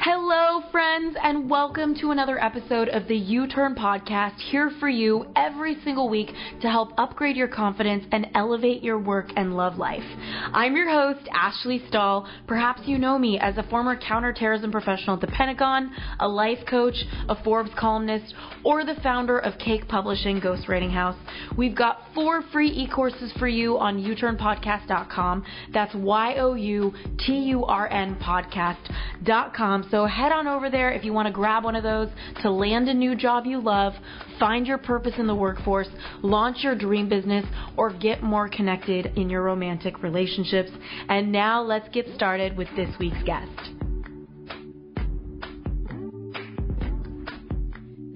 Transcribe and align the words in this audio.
Hello, 0.00 0.62
friends, 0.70 1.16
and 1.22 1.48
welcome 1.48 1.94
to 1.96 2.10
another 2.10 2.38
episode 2.38 2.88
of 2.90 3.08
the 3.08 3.16
You 3.16 3.48
Turn 3.48 3.74
Podcast, 3.74 4.38
here 4.50 4.70
for 4.78 4.88
you 4.88 5.26
every 5.34 5.78
single 5.84 6.08
week 6.08 6.28
to 6.60 6.68
help 6.68 6.92
upgrade 6.98 7.34
your 7.34 7.48
confidence 7.48 8.04
and 8.12 8.28
elevate 8.34 8.82
your 8.82 8.98
work 8.98 9.30
and 9.36 9.56
love 9.56 9.78
life. 9.78 10.04
I'm 10.52 10.76
your 10.76 10.90
host, 10.90 11.26
Ashley 11.32 11.82
Stahl. 11.88 12.28
Perhaps 12.46 12.82
you 12.84 12.98
know 12.98 13.18
me 13.18 13.38
as 13.40 13.56
a 13.56 13.62
former 13.64 13.96
counterterrorism 13.96 14.70
professional 14.70 15.14
at 15.14 15.22
the 15.22 15.28
Pentagon, 15.28 15.90
a 16.20 16.28
life 16.28 16.64
coach, 16.68 16.96
a 17.28 17.42
Forbes 17.42 17.70
columnist, 17.78 18.34
or 18.64 18.84
the 18.84 18.96
founder 19.02 19.38
of 19.38 19.58
Cake 19.58 19.88
Publishing 19.88 20.40
Ghostwriting 20.40 20.92
House. 20.92 21.16
We've 21.56 21.74
got 21.74 22.00
four 22.14 22.42
free 22.52 22.68
e 22.68 22.86
courses 22.86 23.32
for 23.38 23.48
you 23.48 23.78
on 23.78 24.02
youturnpodcast.com. 24.02 25.44
That's 25.72 25.94
Y 25.94 26.34
O 26.36 26.54
U 26.54 26.92
T 27.18 27.32
U 27.32 27.64
R 27.64 27.88
N 27.88 28.16
podcast.com. 28.16 29.85
So 29.90 30.06
head 30.06 30.32
on 30.32 30.46
over 30.46 30.70
there 30.70 30.90
if 30.90 31.04
you 31.04 31.12
want 31.12 31.26
to 31.26 31.32
grab 31.32 31.64
one 31.64 31.76
of 31.76 31.82
those 31.82 32.08
to 32.42 32.50
land 32.50 32.88
a 32.88 32.94
new 32.94 33.14
job 33.14 33.46
you 33.46 33.60
love, 33.60 33.92
find 34.38 34.66
your 34.66 34.78
purpose 34.78 35.14
in 35.18 35.26
the 35.26 35.34
workforce, 35.34 35.88
launch 36.22 36.58
your 36.62 36.74
dream 36.74 37.08
business, 37.08 37.44
or 37.76 37.92
get 37.92 38.22
more 38.22 38.48
connected 38.48 39.06
in 39.16 39.30
your 39.30 39.42
romantic 39.42 40.02
relationships. 40.02 40.70
And 41.08 41.30
now 41.30 41.62
let's 41.62 41.88
get 41.90 42.06
started 42.14 42.56
with 42.56 42.68
this 42.76 42.90
week's 42.98 43.22
guest. 43.24 43.75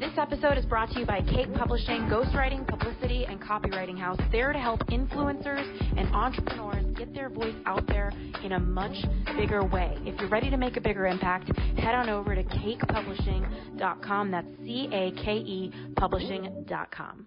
This 0.00 0.16
episode 0.16 0.56
is 0.56 0.64
brought 0.64 0.90
to 0.92 1.00
you 1.00 1.04
by 1.04 1.20
Cake 1.20 1.52
Publishing, 1.52 2.08
Ghostwriting, 2.08 2.66
Publicity, 2.66 3.26
and 3.26 3.38
Copywriting 3.38 3.98
House, 3.98 4.18
there 4.32 4.50
to 4.50 4.58
help 4.58 4.80
influencers 4.86 5.60
and 5.98 6.08
entrepreneurs 6.14 6.86
get 6.96 7.12
their 7.12 7.28
voice 7.28 7.54
out 7.66 7.86
there 7.86 8.10
in 8.42 8.52
a 8.52 8.58
much 8.58 8.96
bigger 9.36 9.62
way. 9.62 9.98
If 10.06 10.18
you're 10.18 10.30
ready 10.30 10.48
to 10.48 10.56
make 10.56 10.78
a 10.78 10.80
bigger 10.80 11.06
impact, 11.06 11.54
head 11.78 11.94
on 11.94 12.08
over 12.08 12.34
to 12.34 12.42
cakepublishing.com. 12.42 14.30
That's 14.30 14.48
C 14.64 14.88
A 14.90 15.10
K 15.22 15.32
E 15.34 15.70
publishing.com. 15.96 17.26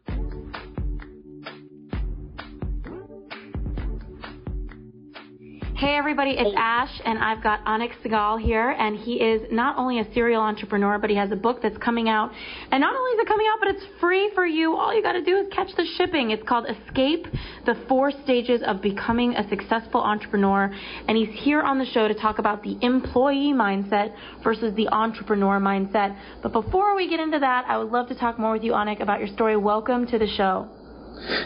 Hey 5.76 5.96
everybody, 5.98 6.36
it's 6.38 6.56
Ash, 6.56 7.02
and 7.04 7.18
I've 7.18 7.42
got 7.42 7.66
Anik 7.66 7.94
Singal 8.04 8.40
here, 8.40 8.70
and 8.70 8.96
he 8.96 9.14
is 9.14 9.42
not 9.52 9.76
only 9.76 10.00
a 10.00 10.14
serial 10.14 10.40
entrepreneur, 10.40 11.00
but 11.00 11.10
he 11.10 11.16
has 11.16 11.32
a 11.32 11.36
book 11.36 11.64
that's 11.64 11.78
coming 11.80 12.08
out. 12.08 12.32
And 12.72 12.80
not 12.80 12.96
only 12.96 13.12
is 13.14 13.20
it 13.22 13.28
coming 13.28 13.48
out, 13.52 13.58
but 13.60 13.70
it's 13.70 13.84
free 14.00 14.30
for 14.36 14.46
you. 14.46 14.76
All 14.76 14.96
you 14.96 15.02
got 15.02 15.14
to 15.14 15.24
do 15.24 15.36
is 15.36 15.48
catch 15.52 15.70
the 15.76 15.84
shipping. 15.98 16.30
It's 16.30 16.48
called 16.48 16.68
Escape: 16.70 17.26
The 17.66 17.74
Four 17.90 18.12
Stages 18.24 18.62
of 18.64 18.84
Becoming 18.84 19.34
a 19.34 19.50
Successful 19.50 20.00
Entrepreneur, 20.00 20.72
and 21.08 21.18
he's 21.18 21.34
here 21.42 21.64
on 21.64 21.80
the 21.80 21.86
show 21.86 22.08
to 22.08 22.14
talk 22.14 22.38
about 22.38 22.62
the 22.62 22.78
employee 22.82 23.52
mindset 23.52 24.14
versus 24.44 24.76
the 24.76 24.88
entrepreneur 24.90 25.60
mindset. 25.60 26.16
But 26.44 26.54
before 26.54 26.96
we 26.96 27.10
get 27.10 27.20
into 27.20 27.40
that, 27.40 27.66
I 27.68 27.80
would 27.80 27.92
love 27.92 28.10
to 28.10 28.16
talk 28.16 28.38
more 28.38 28.52
with 28.52 28.64
you, 28.64 28.74
Anik, 28.74 29.02
about 29.02 29.18
your 29.18 29.30
story. 29.30 29.58
Welcome 29.58 30.06
to 30.06 30.20
the 30.20 30.28
show. 30.28 30.70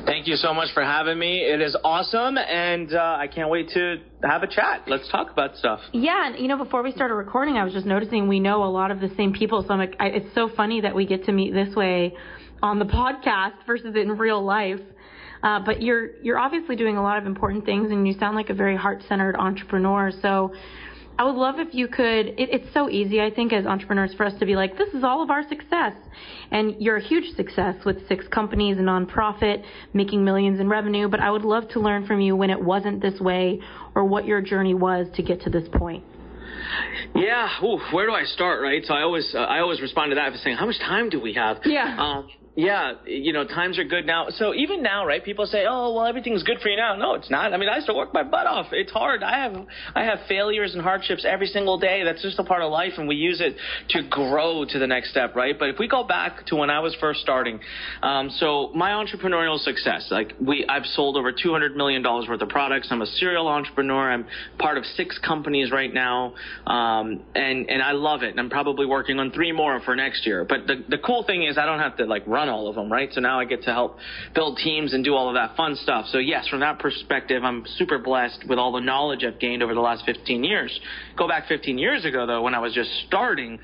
Thank 0.05 0.27
you 0.27 0.35
so 0.35 0.53
much 0.53 0.73
for 0.73 0.83
having 0.83 1.19
me. 1.19 1.39
It 1.39 1.61
is 1.61 1.75
awesome, 1.83 2.37
and 2.37 2.93
uh, 2.93 3.17
I 3.19 3.27
can't 3.27 3.49
wait 3.49 3.69
to 3.69 3.97
have 4.23 4.43
a 4.43 4.47
chat. 4.47 4.83
Let's 4.87 5.09
talk 5.11 5.31
about 5.31 5.55
stuff. 5.55 5.79
Yeah, 5.93 6.27
and 6.27 6.39
you 6.39 6.47
know, 6.47 6.57
before 6.57 6.83
we 6.83 6.91
started 6.91 7.15
recording, 7.15 7.57
I 7.57 7.63
was 7.63 7.73
just 7.73 7.85
noticing 7.85 8.27
we 8.27 8.39
know 8.39 8.63
a 8.63 8.71
lot 8.71 8.91
of 8.91 8.99
the 8.99 9.09
same 9.15 9.33
people. 9.33 9.63
So 9.67 9.73
I'm 9.73 9.79
like, 9.79 9.95
I, 9.99 10.07
it's 10.07 10.33
so 10.33 10.49
funny 10.55 10.81
that 10.81 10.95
we 10.95 11.05
get 11.05 11.25
to 11.25 11.31
meet 11.31 11.53
this 11.53 11.75
way 11.75 12.15
on 12.61 12.79
the 12.79 12.85
podcast 12.85 13.65
versus 13.65 13.95
in 13.95 14.17
real 14.17 14.43
life. 14.43 14.79
Uh, 15.43 15.59
but 15.63 15.81
you're 15.81 16.15
you're 16.23 16.39
obviously 16.39 16.75
doing 16.75 16.97
a 16.97 17.03
lot 17.03 17.17
of 17.17 17.25
important 17.25 17.65
things, 17.65 17.91
and 17.91 18.07
you 18.07 18.13
sound 18.17 18.35
like 18.35 18.49
a 18.49 18.55
very 18.55 18.75
heart-centered 18.75 19.35
entrepreneur. 19.35 20.11
So 20.21 20.53
I 21.19 21.23
would 21.23 21.35
love 21.35 21.55
if 21.57 21.73
you 21.73 21.87
could. 21.87 22.27
It, 22.27 22.49
it's 22.51 22.73
so 22.73 22.89
easy, 22.89 23.19
I 23.21 23.31
think, 23.31 23.51
as 23.51 23.65
entrepreneurs 23.65 24.13
for 24.13 24.23
us 24.23 24.37
to 24.39 24.45
be 24.45 24.55
like, 24.55 24.77
this 24.77 24.93
is 24.93 25.03
all 25.03 25.23
of 25.23 25.31
our 25.31 25.47
success. 25.49 25.93
And 26.51 26.75
you're 26.79 26.97
a 26.97 27.03
huge 27.03 27.35
success 27.35 27.75
with 27.85 28.07
six 28.07 28.27
companies, 28.27 28.77
a 28.77 28.81
nonprofit, 28.81 29.63
making 29.93 30.23
millions 30.23 30.59
in 30.59 30.69
revenue. 30.69 31.07
But 31.07 31.19
I 31.19 31.31
would 31.31 31.43
love 31.43 31.69
to 31.69 31.79
learn 31.79 32.05
from 32.05 32.21
you 32.21 32.35
when 32.35 32.51
it 32.51 32.61
wasn't 32.61 33.01
this 33.01 33.19
way 33.19 33.59
or 33.95 34.05
what 34.05 34.25
your 34.25 34.41
journey 34.41 34.75
was 34.75 35.07
to 35.15 35.23
get 35.23 35.41
to 35.41 35.49
this 35.49 35.67
point. 35.73 36.03
Yeah, 37.15 37.47
Ooh, 37.63 37.79
where 37.91 38.05
do 38.05 38.13
I 38.13 38.23
start, 38.23 38.61
right? 38.61 38.83
So 38.85 38.93
I 38.93 39.01
always 39.01 39.33
uh, 39.33 39.39
I 39.39 39.59
always 39.59 39.81
respond 39.81 40.11
to 40.11 40.15
that 40.15 40.31
by 40.31 40.37
saying, 40.37 40.57
how 40.57 40.65
much 40.65 40.79
time 40.79 41.09
do 41.09 41.19
we 41.19 41.33
have? 41.33 41.57
Yeah. 41.65 41.95
Um, 41.97 42.29
yeah, 42.57 42.93
you 43.05 43.33
know, 43.33 43.45
times 43.45 43.77
are 43.77 43.83
good 43.83 44.07
now. 44.07 44.29
So 44.29 44.51
even 44.55 44.81
now, 44.81 45.05
right? 45.05 45.23
People 45.23 45.45
say, 45.45 45.65
"Oh, 45.69 45.93
well, 45.93 46.07
everything's 46.07 46.41
good 46.41 46.57
for 46.59 46.69
you 46.69 46.75
now." 46.75 46.95
No, 46.95 47.13
it's 47.13 47.29
not. 47.29 47.53
I 47.53 47.57
mean, 47.57 47.69
I 47.69 47.81
still 47.81 47.95
work 47.95 48.15
my 48.15 48.23
butt 48.23 48.47
off. 48.47 48.65
It's 48.71 48.91
hard. 48.91 49.21
I 49.21 49.43
have 49.43 49.67
I 49.93 50.03
have 50.05 50.17
failures 50.27 50.73
and 50.73 50.81
hardships 50.81 51.23
every 51.23 51.45
single 51.45 51.77
day. 51.77 52.03
That's 52.03 52.23
just 52.23 52.39
a 52.39 52.43
part 52.43 52.63
of 52.63 52.71
life, 52.71 52.93
and 52.97 53.07
we 53.07 53.13
use 53.13 53.41
it 53.41 53.55
to 53.89 54.01
grow 54.09 54.65
to 54.67 54.79
the 54.79 54.87
next 54.87 55.11
step, 55.11 55.35
right? 55.35 55.53
But 55.57 55.69
if 55.69 55.75
we 55.77 55.87
go 55.87 56.03
back 56.03 56.47
to 56.47 56.55
when 56.55 56.71
I 56.71 56.79
was 56.79 56.95
first 56.99 57.19
starting, 57.19 57.59
um, 58.01 58.31
so 58.31 58.71
my 58.73 58.89
entrepreneurial 58.89 59.59
success, 59.59 60.07
like 60.09 60.33
we, 60.41 60.65
I've 60.67 60.85
sold 60.87 61.15
over 61.15 61.31
200 61.31 61.75
million 61.75 62.01
dollars 62.01 62.27
worth 62.27 62.41
of 62.41 62.49
products. 62.49 62.87
I'm 62.89 63.03
a 63.03 63.05
serial 63.05 63.47
entrepreneur. 63.47 64.11
I'm 64.11 64.25
part 64.57 64.79
of 64.79 64.85
six 64.95 65.19
companies 65.19 65.69
right 65.69 65.93
now, 65.93 66.33
um, 66.65 67.23
and 67.35 67.69
and 67.69 67.81
I 67.81 67.91
love 67.91 68.23
it. 68.23 68.31
And 68.31 68.39
I'm 68.39 68.49
probably 68.49 68.85
working 68.85 69.19
on 69.19 69.31
three 69.31 69.51
more 69.51 69.79
for 69.81 69.95
next 69.95 70.25
year. 70.25 70.45
But 70.45 70.67
the 70.67 70.83
the 70.87 70.97
cool 70.97 71.23
thing 71.23 71.43
is, 71.43 71.57
I 71.57 71.65
don't 71.65 71.79
have 71.79 71.97
to 71.97 72.05
like 72.05 72.25
run 72.27 72.49
all 72.49 72.67
of 72.67 72.75
them, 72.75 72.91
right? 72.91 73.09
So 73.13 73.21
now 73.21 73.39
I 73.39 73.45
get 73.45 73.63
to 73.63 73.71
help 73.71 73.97
build 74.33 74.57
teams 74.57 74.93
and 74.93 75.03
do 75.03 75.15
all 75.15 75.29
of 75.29 75.35
that 75.35 75.55
fun 75.55 75.75
stuff. 75.75 76.07
So 76.09 76.17
yes, 76.17 76.47
from 76.47 76.59
that 76.61 76.79
perspective, 76.79 77.43
I'm 77.43 77.65
super 77.77 77.99
blessed 77.99 78.45
with 78.47 78.59
all 78.59 78.71
the 78.71 78.81
knowledge 78.81 79.23
I've 79.23 79.39
gained 79.39 79.63
over 79.63 79.73
the 79.73 79.81
last 79.81 80.05
15 80.05 80.43
years. 80.43 80.77
Go 81.15 81.27
back 81.27 81.47
15 81.47 81.77
years 81.77 82.05
ago 82.05 82.25
though, 82.25 82.41
when 82.41 82.53
I 82.53 82.59
was 82.59 82.73
just 82.73 82.89
starting, 83.07 83.59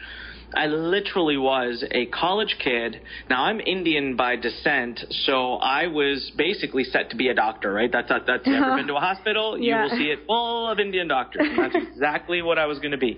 I 0.55 0.67
literally 0.67 1.37
was 1.37 1.83
a 1.91 2.05
college 2.07 2.57
kid. 2.63 3.01
Now 3.29 3.45
I'm 3.45 3.59
Indian 3.59 4.15
by 4.15 4.35
descent, 4.35 4.99
so 5.25 5.55
I 5.55 5.87
was 5.87 6.31
basically 6.37 6.83
set 6.83 7.09
to 7.11 7.15
be 7.15 7.29
a 7.29 7.33
doctor, 7.33 7.71
right? 7.73 7.91
That's 7.91 8.09
that's, 8.09 8.25
that's 8.27 8.47
uh-huh. 8.47 8.55
ever 8.55 8.75
been 8.77 8.87
to 8.87 8.95
a 8.95 8.99
hospital, 8.99 9.57
yeah. 9.57 9.85
you 9.85 9.91
will 9.91 9.97
see 9.97 10.05
it 10.05 10.19
full 10.27 10.69
of 10.69 10.79
Indian 10.79 11.07
doctors. 11.07 11.47
And 11.49 11.59
that's 11.59 11.75
exactly 11.75 12.41
what 12.41 12.57
I 12.57 12.65
was 12.65 12.79
going 12.79 12.91
to 12.91 12.97
be. 12.97 13.17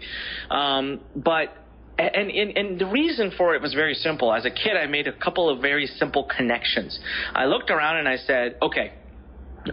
Um, 0.50 1.02
but 1.16 1.56
and, 1.98 2.30
and, 2.30 2.58
and 2.58 2.80
the 2.80 2.86
reason 2.86 3.32
for 3.38 3.56
it 3.56 3.62
was 3.62 3.74
very 3.74 3.94
simple. 3.94 4.34
As 4.34 4.46
a 4.46 4.52
kid, 4.52 4.76
I 4.76 4.86
made 4.86 5.08
a 5.08 5.14
couple 5.14 5.50
of 5.50 5.62
very 5.62 5.88
simple 5.88 6.28
connections. 6.36 7.00
I 7.34 7.46
looked 7.46 7.70
around 7.70 7.98
and 7.98 8.08
I 8.08 8.18
said, 8.18 8.58
okay, 8.62 8.94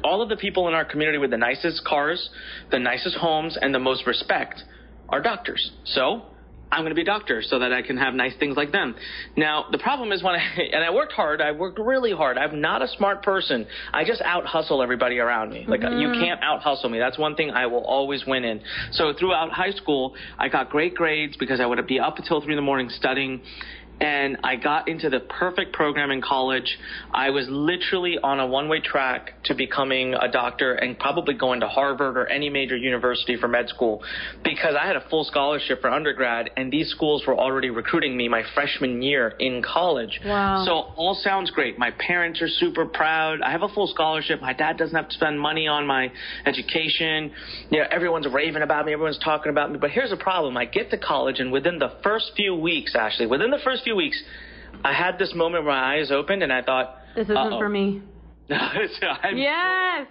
all 0.05 0.23
of 0.23 0.29
the 0.29 0.37
people 0.37 0.69
in 0.69 0.75
our 0.75 0.85
community 0.85 1.19
with 1.19 1.31
the 1.31 1.37
nicest 1.37 1.85
cars, 1.85 2.31
the 2.71 2.79
nicest 2.79 3.17
homes, 3.17 3.59
and 3.61 3.75
the 3.75 3.81
most 3.81 4.07
respect 4.07 4.63
are 5.09 5.21
doctors. 5.21 5.73
So 5.85 6.23
I'm 6.73 6.81
going 6.81 6.91
to 6.91 6.95
be 6.95 7.03
a 7.03 7.05
doctor 7.05 7.43
so 7.43 7.59
that 7.59 7.73
I 7.73 7.83
can 7.83 7.99
have 7.99 8.15
nice 8.15 8.33
things 8.41 8.57
like 8.57 8.73
them. 8.73 8.95
Now, 9.37 9.67
the 9.71 9.79
problem 9.79 10.11
is 10.11 10.23
when 10.23 10.35
I, 10.35 10.39
and 10.73 10.83
I 10.83 10.91
worked 10.91 11.13
hard, 11.13 11.43
I 11.43 11.53
worked 11.53 11.79
really 11.79 12.13
hard. 12.13 12.39
I'm 12.39 12.61
not 12.63 12.81
a 12.81 12.89
smart 12.89 13.23
person. 13.23 13.67
I 13.93 14.05
just 14.05 14.23
out 14.23 14.47
hustle 14.47 14.83
everybody 14.83 15.19
around 15.19 15.51
me. 15.51 15.67
Like, 15.69 15.81
mm-hmm. 15.81 15.99
you 15.99 16.13
can't 16.13 16.43
out 16.43 16.61
hustle 16.61 16.89
me. 16.89 16.99
That's 16.99 17.19
one 17.19 17.37
thing 17.37 17.51
I 17.51 17.67
will 17.67 17.85
always 17.85 18.25
win 18.27 18.45
in. 18.45 18.63
So 18.93 19.13
throughout 19.19 19.51
high 19.51 19.73
school, 19.73 20.15
I 20.39 20.49
got 20.49 20.71
great 20.71 20.95
grades 20.95 21.37
because 21.37 21.61
I 21.61 21.67
would 21.67 21.87
be 21.87 22.01
up 22.01 22.19
until 22.19 22.41
three 22.41 22.55
in 22.55 22.57
the 22.57 22.63
morning 22.63 22.89
studying 22.89 23.43
and 24.03 24.39
I 24.43 24.57
got 24.57 24.89
into 24.89 25.09
the 25.09 25.21
perfect 25.21 25.73
program 25.73 26.11
in 26.11 26.21
college. 26.21 26.77
I 27.13 27.31
was 27.31 27.47
literally 27.49 28.19
on 28.21 28.41
a 28.41 28.47
one 28.47 28.69
way 28.69 28.81
track 28.81 29.35
to 29.45 29.55
becoming 29.55 30.15
a 30.15 30.31
doctor 30.31 30.75
and 30.75 30.99
probably 30.99 31.35
going 31.35 31.61
to 31.61 31.69
Harvard 31.69 32.17
or 32.17 32.27
any 32.27 32.51
major 32.51 32.77
university 32.77 33.37
for 33.37 33.47
med 33.47 33.69
school 33.69 34.03
because 34.43 34.75
I 34.79 34.89
had 34.89 34.97
a 34.97 35.09
full 35.09 35.23
scholarship 35.23 35.81
for 35.81 35.89
undergrad 35.89 36.51
and 36.57 36.73
these 36.73 36.91
schools 36.91 37.23
were 37.27 37.39
already 37.39 37.71
recruiting 37.71 38.17
me 38.17 38.29
my 38.29 38.43
freshman 38.55 39.03
year 39.03 39.35
in 39.39 39.63
college. 39.63 40.21
Wow. 40.25 40.65
So 40.67 40.73
all 40.73 41.15
sounds 41.15 41.53
great. 41.53 41.79
My 41.79 41.93
parents 41.93 42.43
are 42.43 42.49
super 42.49 42.87
proud. 42.87 43.41
I 43.41 43.53
have 43.53 43.63
a 43.63 43.69
full 43.69 43.87
scholarship. 43.87 44.41
My 44.41 44.53
dad 44.53 44.79
doesn't 44.79 44.97
have 44.97 45.11
to 45.11 45.15
spend 45.15 45.39
money 45.39 45.69
on 45.69 45.87
my 45.87 46.11
education. 46.45 47.31
You 47.71 47.79
know, 47.79 47.85
everyone's 47.89 48.27
raving 48.27 48.63
about 48.63 48.85
me. 48.85 48.95
Everyone's 48.95 49.21
talking 49.23 49.51
about 49.51 49.71
me. 49.71 49.79
But 49.79 49.91
here's 49.91 50.11
the 50.11 50.17
problem. 50.17 50.57
I 50.57 50.65
get 50.65 50.91
to 50.91 50.99
college 50.99 51.39
and 51.39 51.53
within 51.53 51.79
the 51.79 51.93
first 52.03 52.33
few 52.35 52.57
weeks, 52.57 52.97
actually, 52.99 53.29
within 53.29 53.53
the 53.53 53.61
first 53.63 53.85
few 53.85 53.92
few 53.93 53.97
weeks, 53.97 54.23
I 54.85 54.93
had 54.93 55.19
this 55.19 55.33
moment 55.35 55.65
where 55.65 55.75
my 55.75 55.97
eyes 55.97 56.11
opened 56.11 56.43
and 56.43 56.53
I 56.53 56.63
thought, 56.63 56.97
"This 57.15 57.25
isn't 57.25 57.37
Uh-oh. 57.37 57.59
for 57.59 57.69
me." 57.69 58.03
I'm 58.51 59.39
yes. 59.39 60.09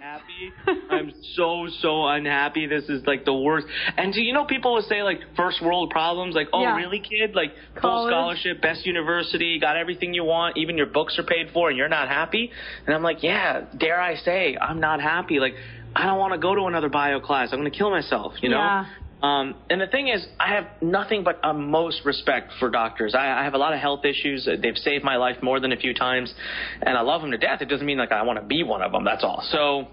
so. 0.66 0.72
I'm 0.90 1.14
so 1.36 1.68
so 1.80 2.08
unhappy. 2.08 2.66
This 2.66 2.86
is 2.86 3.06
like 3.06 3.26
the 3.26 3.34
worst. 3.34 3.68
And 3.98 4.14
do 4.14 4.22
you 4.22 4.34
know 4.34 4.46
people 4.46 4.74
will 4.74 4.82
say 4.84 5.04
like 5.04 5.20
first 5.36 5.62
world 5.62 5.90
problems? 5.92 6.34
Like, 6.34 6.48
oh 6.54 6.62
yeah. 6.62 6.76
really, 6.76 7.00
kid? 7.00 7.36
Like 7.36 7.52
College. 7.76 7.82
full 7.82 8.08
scholarship, 8.08 8.62
best 8.62 8.86
university, 8.86 9.60
got 9.60 9.76
everything 9.76 10.14
you 10.14 10.24
want, 10.24 10.58
even 10.58 10.78
your 10.78 10.88
books 10.88 11.20
are 11.20 11.24
paid 11.24 11.50
for, 11.54 11.70
and 11.70 11.78
you're 11.78 11.90
not 11.90 12.08
happy. 12.08 12.52
And 12.86 12.96
I'm 12.96 13.04
like, 13.04 13.22
yeah, 13.22 13.66
dare 13.78 14.00
I 14.00 14.16
say, 14.16 14.58
I'm 14.58 14.80
not 14.80 15.02
happy. 15.02 15.40
Like, 15.40 15.54
I 15.96 16.06
don't 16.06 16.18
want 16.18 16.34
to 16.34 16.40
go 16.40 16.56
to 16.56 16.64
another 16.64 16.90
bio 16.90 17.20
class. 17.20 17.50
I'm 17.52 17.60
going 17.60 17.72
to 17.72 17.78
kill 17.78 17.92
myself. 17.92 18.34
You 18.42 18.50
know. 18.50 18.58
Yeah. 18.58 18.86
Um, 19.22 19.56
and 19.70 19.80
the 19.80 19.88
thing 19.88 20.08
is, 20.08 20.26
I 20.40 20.56
have 20.56 20.66
nothing 20.82 21.24
but 21.24 21.40
uh, 21.44 21.54
most 21.54 22.02
respect 22.06 22.54
for 22.60 22.70
doctors. 22.70 23.14
I, 23.14 23.42
I 23.42 23.44
have 23.44 23.54
a 23.54 23.58
lot 23.58 23.74
of 23.74 23.80
health 23.80 24.04
issues. 24.04 24.50
They've 24.62 24.78
saved 24.78 25.04
my 25.04 25.18
life 25.18 25.38
more 25.44 25.60
than 25.60 25.72
a 25.72 25.78
few 25.78 25.94
times, 25.94 26.34
and 26.82 26.98
I 26.98 27.02
love 27.02 27.22
them 27.22 27.32
to 27.32 27.38
death. 27.38 27.62
It 27.62 27.70
doesn't 27.70 27.86
mean 27.86 27.98
like 27.98 28.12
I 28.12 28.24
want 28.24 28.40
to 28.40 28.46
be 28.46 28.64
one 28.64 28.82
of 28.82 28.92
them. 28.92 29.04
That's 29.04 29.24
all. 29.24 29.44
So 29.52 29.88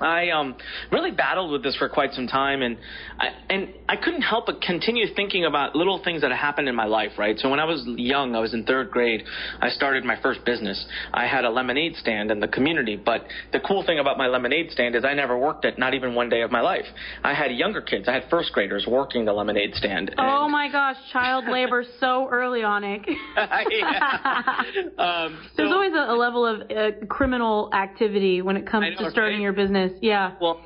I 0.00 0.30
um, 0.30 0.56
really 0.92 1.10
battled 1.10 1.50
with 1.50 1.62
this 1.62 1.76
for 1.76 1.88
quite 1.88 2.12
some 2.12 2.26
time, 2.26 2.62
and 2.62 2.76
I, 3.18 3.28
and 3.50 3.68
I 3.88 3.96
couldn't 3.96 4.22
help 4.22 4.46
but 4.46 4.60
continue 4.60 5.06
thinking 5.14 5.44
about 5.44 5.74
little 5.74 6.02
things 6.02 6.22
that 6.22 6.32
happened 6.32 6.68
in 6.68 6.74
my 6.74 6.86
life, 6.86 7.12
right? 7.18 7.38
So 7.38 7.48
when 7.48 7.60
I 7.60 7.64
was 7.64 7.84
young, 7.86 8.34
I 8.34 8.40
was 8.40 8.54
in 8.54 8.64
third 8.64 8.90
grade, 8.90 9.24
I 9.60 9.70
started 9.70 10.04
my 10.04 10.20
first 10.22 10.44
business. 10.44 10.84
I 11.12 11.26
had 11.26 11.44
a 11.44 11.50
lemonade 11.50 11.96
stand 11.96 12.30
in 12.30 12.40
the 12.40 12.48
community, 12.48 12.96
but 12.96 13.24
the 13.52 13.60
cool 13.60 13.84
thing 13.84 13.98
about 13.98 14.18
my 14.18 14.26
lemonade 14.26 14.70
stand 14.70 14.94
is 14.94 15.04
I 15.04 15.14
never 15.14 15.38
worked 15.38 15.64
it, 15.64 15.78
not 15.78 15.94
even 15.94 16.14
one 16.14 16.28
day 16.28 16.42
of 16.42 16.50
my 16.50 16.60
life. 16.60 16.86
I 17.24 17.34
had 17.34 17.52
younger 17.52 17.80
kids, 17.80 18.08
I 18.08 18.12
had 18.12 18.24
first 18.30 18.52
graders 18.52 18.86
working 18.88 19.24
the 19.24 19.32
lemonade 19.32 19.74
stand. 19.74 20.14
Oh 20.18 20.48
my 20.48 20.70
gosh, 20.70 20.96
child 21.12 21.44
labor 21.50 21.84
so 22.00 22.28
early 22.30 22.62
on 22.62 22.84
it. 22.84 23.02
um, 24.98 25.38
so, 25.50 25.62
There's 25.62 25.72
always 25.72 25.92
a, 25.94 26.12
a 26.12 26.16
level 26.16 26.46
of 26.46 26.70
uh, 26.70 27.06
criminal 27.06 27.70
activity 27.72 28.42
when 28.42 28.56
it 28.56 28.66
comes 28.66 28.86
know, 28.98 29.06
to 29.06 29.10
starting 29.10 29.38
right? 29.38 29.42
your 29.42 29.52
business. 29.52 29.87
Yeah. 30.00 30.34
Well, 30.40 30.60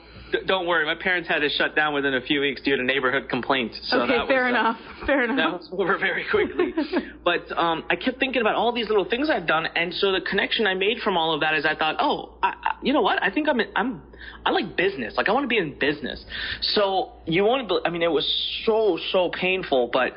don't 0.46 0.66
worry. 0.66 0.86
My 0.86 1.00
parents 1.00 1.28
had 1.28 1.40
to 1.40 1.48
shut 1.48 1.76
down 1.76 1.94
within 1.94 2.14
a 2.14 2.20
few 2.20 2.40
weeks 2.40 2.62
due 2.62 2.76
to 2.76 2.82
neighborhood 2.82 3.28
complaints. 3.28 3.78
So 3.84 4.00
okay, 4.00 4.18
that 4.18 4.28
fair 4.28 4.44
was, 4.44 4.54
uh, 4.54 4.58
enough. 4.58 4.76
Uh, 5.02 5.06
fair 5.06 5.24
enough. 5.24 5.36
That 5.36 5.52
was 5.52 5.68
over 5.72 5.98
very 5.98 6.24
quickly. 6.30 6.74
but 7.24 7.56
um, 7.56 7.84
I 7.90 7.96
kept 7.96 8.18
thinking 8.18 8.40
about 8.40 8.54
all 8.54 8.72
these 8.72 8.88
little 8.88 9.04
things 9.04 9.28
I've 9.30 9.46
done, 9.46 9.66
and 9.66 9.92
so 9.94 10.12
the 10.12 10.20
connection 10.20 10.66
I 10.66 10.74
made 10.74 10.98
from 11.04 11.16
all 11.16 11.34
of 11.34 11.40
that 11.40 11.54
is 11.54 11.66
I 11.66 11.74
thought, 11.74 11.96
oh, 11.98 12.34
I, 12.42 12.48
I, 12.48 12.74
you 12.82 12.92
know 12.92 13.02
what? 13.02 13.22
I 13.22 13.30
think 13.30 13.48
I'm 13.48 13.60
in, 13.60 13.68
I'm 13.76 14.02
I 14.44 14.50
like 14.50 14.76
business. 14.76 15.14
Like 15.16 15.28
I 15.28 15.32
want 15.32 15.44
to 15.44 15.48
be 15.48 15.58
in 15.58 15.78
business. 15.78 16.24
So 16.60 17.12
you 17.26 17.44
want 17.44 17.68
to? 17.68 17.80
I 17.84 17.90
mean, 17.90 18.02
it 18.02 18.10
was 18.10 18.26
so 18.64 18.98
so 19.12 19.30
painful, 19.38 19.90
but 19.92 20.12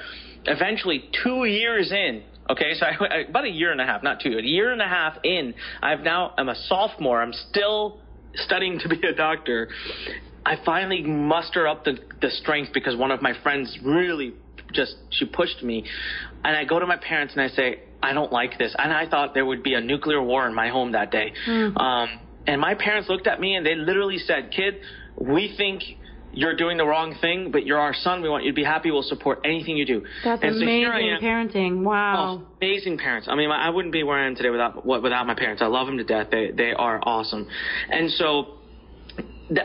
eventually, 0.45 1.09
two 1.23 1.45
years 1.45 1.91
in, 1.91 2.23
Okay, 2.47 2.73
so 2.75 2.85
I, 3.09 3.21
about 3.27 3.45
a 3.45 3.49
year 3.49 3.71
and 3.71 3.81
a 3.81 3.85
half, 3.85 4.03
not 4.03 4.21
two, 4.21 4.37
a 4.37 4.41
year 4.41 4.71
and 4.71 4.81
a 4.81 4.87
half 4.87 5.17
in, 5.23 5.53
I've 5.81 6.01
now 6.01 6.33
I'm 6.37 6.49
a 6.49 6.55
sophomore. 6.67 7.21
I'm 7.21 7.33
still 7.49 7.99
studying 8.37 8.79
to 8.79 8.89
be 8.89 8.99
a 9.07 9.13
doctor, 9.13 9.69
I 10.45 10.57
finally 10.65 11.01
muster 11.01 11.67
up 11.67 11.85
the, 11.85 11.97
the 12.21 12.29
strength 12.29 12.71
because 12.73 12.95
one 12.95 13.11
of 13.11 13.21
my 13.21 13.33
friends 13.41 13.77
really 13.83 14.33
just 14.73 14.95
she 15.09 15.25
pushed 15.25 15.63
me. 15.63 15.85
And 16.43 16.55
I 16.55 16.65
go 16.65 16.79
to 16.79 16.85
my 16.85 16.97
parents 16.97 17.33
and 17.33 17.41
I 17.41 17.47
say 17.49 17.79
I 18.03 18.13
don't 18.13 18.31
like 18.31 18.57
this. 18.57 18.75
And 18.77 18.93
I 18.93 19.07
thought 19.07 19.33
there 19.33 19.45
would 19.45 19.63
be 19.63 19.73
a 19.73 19.81
nuclear 19.81 20.21
war 20.21 20.47
in 20.47 20.53
my 20.53 20.69
home 20.69 20.91
that 20.91 21.11
day. 21.11 21.33
Mm. 21.47 21.79
um, 21.79 22.19
and 22.47 22.61
my 22.61 22.75
parents 22.75 23.09
looked 23.09 23.27
at 23.27 23.39
me 23.39 23.55
and 23.55 23.65
they 23.65 23.75
literally 23.75 24.19
said 24.19 24.51
kid 24.55 24.75
we 25.17 25.53
think 25.57 25.81
you're 26.35 26.55
doing 26.55 26.77
the 26.77 26.85
wrong 26.85 27.15
thing, 27.21 27.51
but 27.51 27.65
you're 27.65 27.79
our 27.79 27.93
son. 27.93 28.21
We 28.21 28.29
want 28.29 28.43
you 28.43 28.51
to 28.51 28.55
be 28.55 28.63
happy. 28.63 28.91
We'll 28.91 29.03
support 29.03 29.39
anything 29.45 29.77
you 29.77 29.85
do. 29.85 30.05
That's 30.23 30.43
and 30.43 30.61
amazing 30.61 31.17
so 31.19 31.25
parenting. 31.25 31.83
Wow. 31.83 32.41
Oh, 32.41 32.47
amazing 32.61 32.97
parents. 32.97 33.27
I 33.29 33.35
mean, 33.35 33.49
I 33.49 33.69
wouldn't 33.69 33.93
be 33.93 34.03
where 34.03 34.17
I 34.17 34.27
am 34.27 34.35
today 34.35 34.49
without 34.49 34.85
without 34.85 35.25
my 35.25 35.35
parents. 35.35 35.61
I 35.61 35.67
love 35.67 35.87
them 35.87 35.97
to 35.97 36.03
death. 36.03 36.27
They 36.31 36.51
they 36.51 36.73
are 36.73 36.99
awesome. 37.03 37.47
And 37.89 38.11
so 38.11 38.55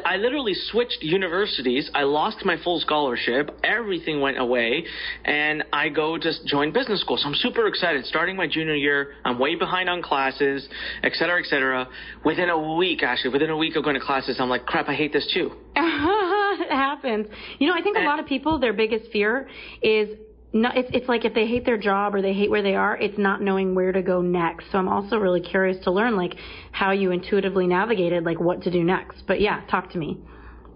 I 0.04 0.16
literally 0.16 0.52
switched 0.54 0.98
universities. 1.00 1.90
I 1.94 2.02
lost 2.02 2.44
my 2.44 2.56
full 2.62 2.80
scholarship. 2.80 3.50
Everything 3.64 4.20
went 4.20 4.38
away, 4.38 4.84
and 5.24 5.64
I 5.72 5.88
go 5.88 6.18
to 6.18 6.32
join 6.46 6.72
business 6.72 7.00
school. 7.00 7.16
So 7.16 7.28
I'm 7.28 7.34
super 7.34 7.66
excited. 7.66 8.04
Starting 8.04 8.36
my 8.36 8.46
junior 8.46 8.74
year, 8.74 9.14
I'm 9.24 9.38
way 9.38 9.54
behind 9.54 9.88
on 9.88 10.02
classes, 10.02 10.68
et 11.02 11.12
cetera, 11.14 11.40
et 11.40 11.46
cetera. 11.46 11.88
Within 12.24 12.50
a 12.50 12.76
week, 12.76 13.02
actually, 13.02 13.32
within 13.32 13.50
a 13.50 13.56
week 13.56 13.76
of 13.76 13.84
going 13.84 13.98
to 13.98 14.04
classes, 14.04 14.36
I'm 14.38 14.50
like, 14.50 14.66
crap, 14.66 14.88
I 14.88 14.94
hate 14.94 15.12
this 15.12 15.26
too. 15.32 15.52
happens. 16.80 17.26
You 17.58 17.68
know, 17.68 17.74
I 17.74 17.82
think 17.82 17.96
a 17.96 18.06
lot 18.10 18.18
of 18.18 18.26
people, 18.26 18.58
their 18.58 18.72
biggest 18.72 19.10
fear 19.12 19.48
is 19.82 20.08
no, 20.52 20.70
it's 20.74 20.90
it's 20.92 21.08
like 21.08 21.24
if 21.24 21.32
they 21.32 21.46
hate 21.46 21.64
their 21.64 21.78
job 21.78 22.14
or 22.14 22.22
they 22.22 22.32
hate 22.32 22.50
where 22.50 22.62
they 22.62 22.74
are, 22.74 22.96
it's 22.96 23.18
not 23.18 23.40
knowing 23.40 23.74
where 23.74 23.92
to 23.92 24.02
go 24.02 24.20
next. 24.20 24.64
So 24.72 24.78
I'm 24.78 24.88
also 24.88 25.16
really 25.16 25.40
curious 25.40 25.78
to 25.84 25.92
learn 25.92 26.16
like 26.16 26.34
how 26.72 26.90
you 26.90 27.12
intuitively 27.12 27.66
navigated 27.66 28.24
like 28.24 28.40
what 28.40 28.62
to 28.62 28.70
do 28.70 28.82
next. 28.82 29.22
But 29.28 29.40
yeah, 29.40 29.62
talk 29.70 29.90
to 29.92 29.98
me. 29.98 30.18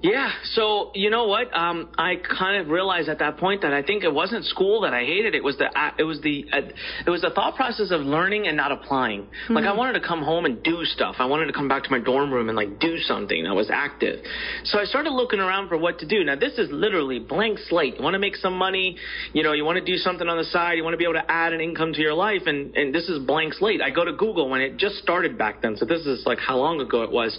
Yeah. 0.04 0.30
So 0.52 0.90
you 0.94 1.08
know 1.08 1.28
what? 1.28 1.48
Um, 1.56 1.88
I 1.96 2.16
kind 2.16 2.60
of 2.60 2.68
realized 2.68 3.08
at 3.08 3.20
that 3.20 3.38
point 3.38 3.62
that 3.62 3.72
I 3.72 3.82
think 3.82 4.04
it 4.04 4.12
wasn't 4.12 4.44
school 4.44 4.82
that 4.82 4.92
I 4.92 5.00
hated. 5.00 5.34
It 5.34 5.42
was 5.42 5.56
the 5.56 5.70
it 5.98 6.02
was 6.02 6.20
the 6.20 6.44
uh, 6.52 6.60
it 7.06 7.08
was 7.08 7.22
the 7.22 7.30
thought 7.30 7.56
process 7.56 7.90
of 7.90 8.02
learning 8.02 8.46
and 8.46 8.54
not 8.54 8.70
applying. 8.70 9.22
Mm-hmm. 9.22 9.54
Like 9.54 9.64
I 9.64 9.72
wanted 9.72 9.94
to 9.98 10.06
come 10.06 10.20
home 10.20 10.44
and 10.44 10.62
do 10.62 10.84
stuff. 10.84 11.14
I 11.20 11.24
wanted 11.24 11.46
to 11.46 11.54
come 11.54 11.68
back 11.68 11.84
to 11.84 11.90
my 11.90 12.00
dorm 12.00 12.30
room 12.30 12.50
and 12.50 12.56
like 12.56 12.78
do 12.80 12.98
something 12.98 13.44
that 13.44 13.54
was 13.54 13.70
active. 13.72 14.20
So 14.64 14.78
I 14.78 14.84
started 14.84 15.08
looking 15.08 15.40
around 15.40 15.70
for 15.70 15.78
what 15.78 15.98
to 16.00 16.06
do. 16.06 16.22
Now 16.22 16.36
this 16.36 16.58
is 16.58 16.68
literally 16.70 17.18
blank 17.18 17.58
slate. 17.70 17.96
You 17.96 18.04
want 18.04 18.12
to 18.12 18.20
make 18.20 18.36
some 18.36 18.58
money. 18.58 18.98
You 19.32 19.42
know, 19.42 19.54
you 19.54 19.64
want 19.64 19.78
to 19.78 19.84
do 19.90 19.96
something 19.96 20.28
on 20.28 20.36
the 20.36 20.44
side. 20.44 20.74
You 20.74 20.84
want 20.84 20.92
to 20.92 20.98
be 20.98 21.04
able 21.04 21.14
to 21.14 21.32
add 21.32 21.54
an 21.54 21.62
income 21.62 21.94
to 21.94 22.02
your 22.02 22.12
life. 22.12 22.42
And 22.44 22.76
and 22.76 22.94
this 22.94 23.08
is 23.08 23.24
blank 23.24 23.54
slate. 23.54 23.80
I 23.80 23.88
go 23.88 24.04
to 24.04 24.12
Google 24.12 24.50
when 24.50 24.60
it 24.60 24.76
just 24.76 24.96
started 24.96 25.38
back 25.38 25.62
then. 25.62 25.78
So 25.78 25.86
this 25.86 26.04
is 26.04 26.26
like 26.26 26.40
how 26.40 26.58
long 26.58 26.82
ago 26.82 27.04
it 27.04 27.10
was 27.10 27.38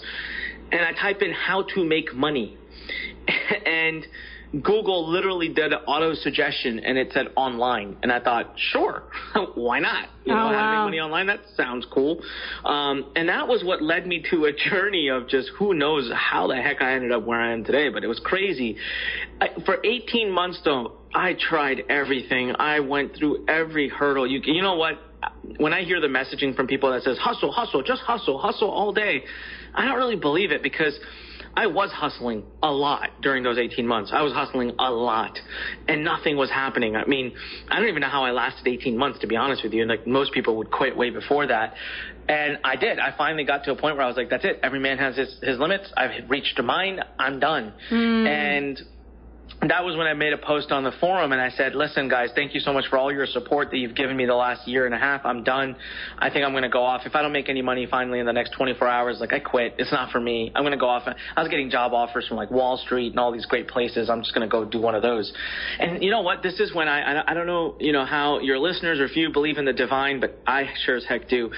and 0.72 0.82
I 0.82 0.94
type 1.00 1.22
in 1.22 1.32
how 1.32 1.64
to 1.76 1.84
make 1.84 2.14
money. 2.14 2.58
and 3.66 4.06
Google 4.62 5.10
literally 5.10 5.50
did 5.50 5.74
an 5.74 5.80
auto 5.88 6.14
suggestion 6.14 6.80
and 6.80 6.98
it 6.98 7.12
said 7.14 7.28
online. 7.36 7.98
And 8.04 8.12
I 8.12 8.20
thought, 8.20 8.54
sure, 8.72 9.04
why 9.56 9.80
not? 9.80 10.10
You 10.24 10.34
know, 10.34 10.40
oh, 10.40 10.46
wow. 10.46 10.54
how 10.54 10.62
to 10.62 10.78
make 10.78 10.86
money 10.86 11.00
online, 11.00 11.28
that 11.28 11.42
sounds 11.56 11.86
cool. 11.92 12.22
Um, 12.64 13.12
and 13.16 13.30
that 13.30 13.48
was 13.48 13.64
what 13.64 13.82
led 13.82 14.08
me 14.08 14.24
to 14.32 14.46
a 14.46 14.54
journey 14.70 15.10
of 15.10 15.28
just 15.28 15.50
who 15.58 15.74
knows 15.74 16.12
how 16.14 16.48
the 16.48 16.56
heck 16.56 16.82
I 16.82 16.94
ended 16.94 17.12
up 17.12 17.24
where 17.24 17.40
I 17.40 17.54
am 17.54 17.64
today, 17.64 17.90
but 17.90 18.04
it 18.04 18.08
was 18.08 18.20
crazy. 18.24 18.78
I, 19.42 19.50
for 19.66 19.78
18 19.84 20.32
months 20.32 20.62
though, 20.64 20.94
I 21.14 21.34
tried 21.34 21.84
everything. 21.90 22.54
I 22.58 22.80
went 22.82 23.16
through 23.16 23.46
every 23.48 23.90
hurdle. 23.90 24.28
You, 24.28 24.42
you 24.44 24.62
know 24.62 24.76
what? 24.76 25.00
When 25.58 25.74
I 25.74 25.84
hear 25.84 26.00
the 26.00 26.08
messaging 26.08 26.56
from 26.56 26.68
people 26.68 26.92
that 26.92 27.02
says 27.04 27.18
hustle, 27.18 27.52
hustle, 27.52 27.82
just 27.82 28.02
hustle, 28.02 28.38
hustle 28.38 28.70
all 28.70 28.92
day, 28.94 29.24
I 29.76 29.86
don't 29.86 29.98
really 29.98 30.16
believe 30.16 30.52
it 30.52 30.64
because 30.64 30.98
I 31.58 31.68
was 31.68 31.90
hustling 31.92 32.44
a 32.62 32.72
lot 32.72 33.10
during 33.22 33.44
those 33.44 33.58
18 33.58 33.88
months. 33.88 34.12
I 34.14 34.22
was 34.24 34.34
hustling 34.34 34.74
a 34.78 34.92
lot 34.92 35.40
and 35.88 36.04
nothing 36.04 36.36
was 36.36 36.50
happening. 36.50 36.96
I 36.96 37.06
mean, 37.06 37.34
I 37.70 37.80
don't 37.80 37.88
even 37.88 38.02
know 38.02 38.10
how 38.10 38.26
I 38.26 38.32
lasted 38.32 38.68
18 38.68 38.98
months, 38.98 39.20
to 39.20 39.28
be 39.28 39.38
honest 39.38 39.64
with 39.64 39.74
you. 39.74 39.82
And 39.82 39.90
like 39.90 40.06
most 40.06 40.34
people 40.34 40.58
would 40.58 40.70
quit 40.70 40.98
way 40.98 41.12
before 41.12 41.48
that. 41.48 41.76
And 42.28 42.58
I 42.64 42.76
did. 42.76 43.00
I 43.00 43.16
finally 43.18 43.46
got 43.46 43.64
to 43.66 43.72
a 43.72 43.76
point 43.76 43.96
where 43.96 44.04
I 44.04 44.08
was 44.08 44.18
like, 44.18 44.30
that's 44.30 44.44
it. 44.44 44.60
Every 44.64 44.80
man 44.80 44.98
has 44.98 45.16
his, 45.16 45.38
his 45.42 45.58
limits. 45.58 45.92
I've 45.96 46.30
reached 46.30 46.60
mine. 46.62 47.00
I'm 47.18 47.40
done. 47.40 47.74
Mm. 47.90 48.28
And 48.28 48.82
that 49.70 49.86
was 49.86 49.96
when 49.96 50.08
I 50.08 50.14
made 50.14 50.34
a 50.34 50.38
post 50.38 50.72
on 50.72 50.84
the 50.84 50.92
forum 51.00 51.32
and 51.32 51.42
I 51.42 51.50
said, 51.50 51.76
listen, 51.76 52.10
guys, 52.10 52.30
thank 52.36 52.54
you 52.54 52.60
so 52.60 52.74
much 52.74 52.86
for 52.90 52.98
all 52.98 53.12
your 53.12 53.26
support 53.26 53.72
that 53.72 53.78
you've 53.78 53.96
given 53.96 54.18
me 54.18 54.26
the 54.26 54.36
last 54.36 54.68
year 54.68 54.86
and 54.86 54.94
a 54.94 54.98
half. 54.98 55.26
I'm 55.26 55.44
done. 55.44 55.76
I 56.18 56.30
think 56.30 56.46
I'm 56.46 56.52
going 56.52 56.64
to 56.64 56.70
go 56.70 56.84
off. 56.84 57.02
If 57.06 57.16
I 57.16 57.22
don't 57.22 57.32
make 57.32 57.50
any 57.50 57.62
money 57.62 57.88
finally 57.90 58.20
in 58.20 58.26
the 58.26 58.34
next 58.34 58.52
24 58.52 58.88
hours, 58.88 59.18
like 59.20 59.34
I 59.34 59.40
quit. 59.40 59.76
It's 59.78 59.92
not 59.92 60.12
for 60.12 60.20
me. 60.20 60.52
I'm 60.56 60.64
going 60.64 60.72
to 60.72 60.78
go 60.78 60.90
off. 60.90 61.04
I 61.08 61.42
was 61.42 61.50
getting 61.50 61.70
job 61.70 61.94
offers 61.94 62.28
from 62.28 62.38
like 62.38 62.52
Wall 62.52 62.78
Street 62.78 63.12
and 63.12 63.20
all 63.20 63.32
these 63.32 63.46
great 63.46 63.68
places. 63.68 64.10
I'm 64.10 64.22
just 64.22 64.34
going 64.34 64.48
to 64.48 64.52
go 64.52 64.66
do 64.66 64.80
one 64.80 64.96
of 64.96 65.02
those. 65.02 65.32
And 65.80 66.04
you 66.04 66.12
know 66.12 66.22
what? 66.22 66.44
This 66.44 66.60
is 66.60 66.74
when 66.74 66.88
I, 66.88 67.24
I 67.28 67.34
don't 67.34 67.48
know, 67.48 67.76
you 67.80 67.92
know, 67.92 68.06
how 68.06 68.40
your 68.40 68.60
listeners 68.60 69.00
or 69.00 69.06
if 69.06 69.16
you 69.16 69.32
believe 69.32 69.58
in 69.58 69.66
the 69.66 69.74
divine, 69.74 70.20
but 70.20 70.40
I 70.46 70.66
sure 70.86 70.98
as 70.98 71.06
heck 71.06 71.30
do. 71.30 71.52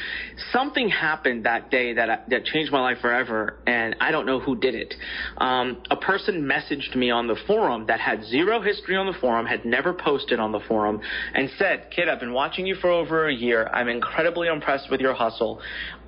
Something 0.52 0.90
happened 0.90 1.46
that 1.46 1.72
day 1.72 1.94
that, 1.94 2.30
that 2.30 2.46
changed 2.46 2.72
my 2.72 2.82
life 2.82 2.98
forever. 3.02 3.60
And 3.66 3.96
I 4.00 4.12
don't 4.12 4.26
know 4.26 4.40
who 4.40 4.56
did 4.56 4.76
it. 4.76 4.94
Um, 5.38 5.82
a 5.90 5.96
person 5.96 6.44
messaged 6.44 6.96
me 6.96 7.10
on 7.10 7.28
the 7.28 7.38
forum 7.48 7.86
that 7.88 7.97
had 8.00 8.24
zero 8.26 8.62
history 8.62 8.96
on 8.96 9.06
the 9.06 9.18
forum, 9.20 9.46
had 9.46 9.66
never 9.66 9.94
posted 9.94 10.40
on 10.40 10.52
the 10.52 10.60
forum, 10.68 11.02
and 11.34 11.50
said, 11.58 11.90
Kid, 11.96 12.10
I've 12.10 12.20
been 12.20 12.34
watching 12.34 12.66
you 12.66 12.76
for 12.76 12.90
over 12.90 13.28
a 13.28 13.34
year. 13.34 13.68
I'm 13.68 13.88
incredibly 13.88 14.48
impressed 14.48 14.90
with 14.90 15.00
your 15.02 15.14
hustle. 15.14 15.62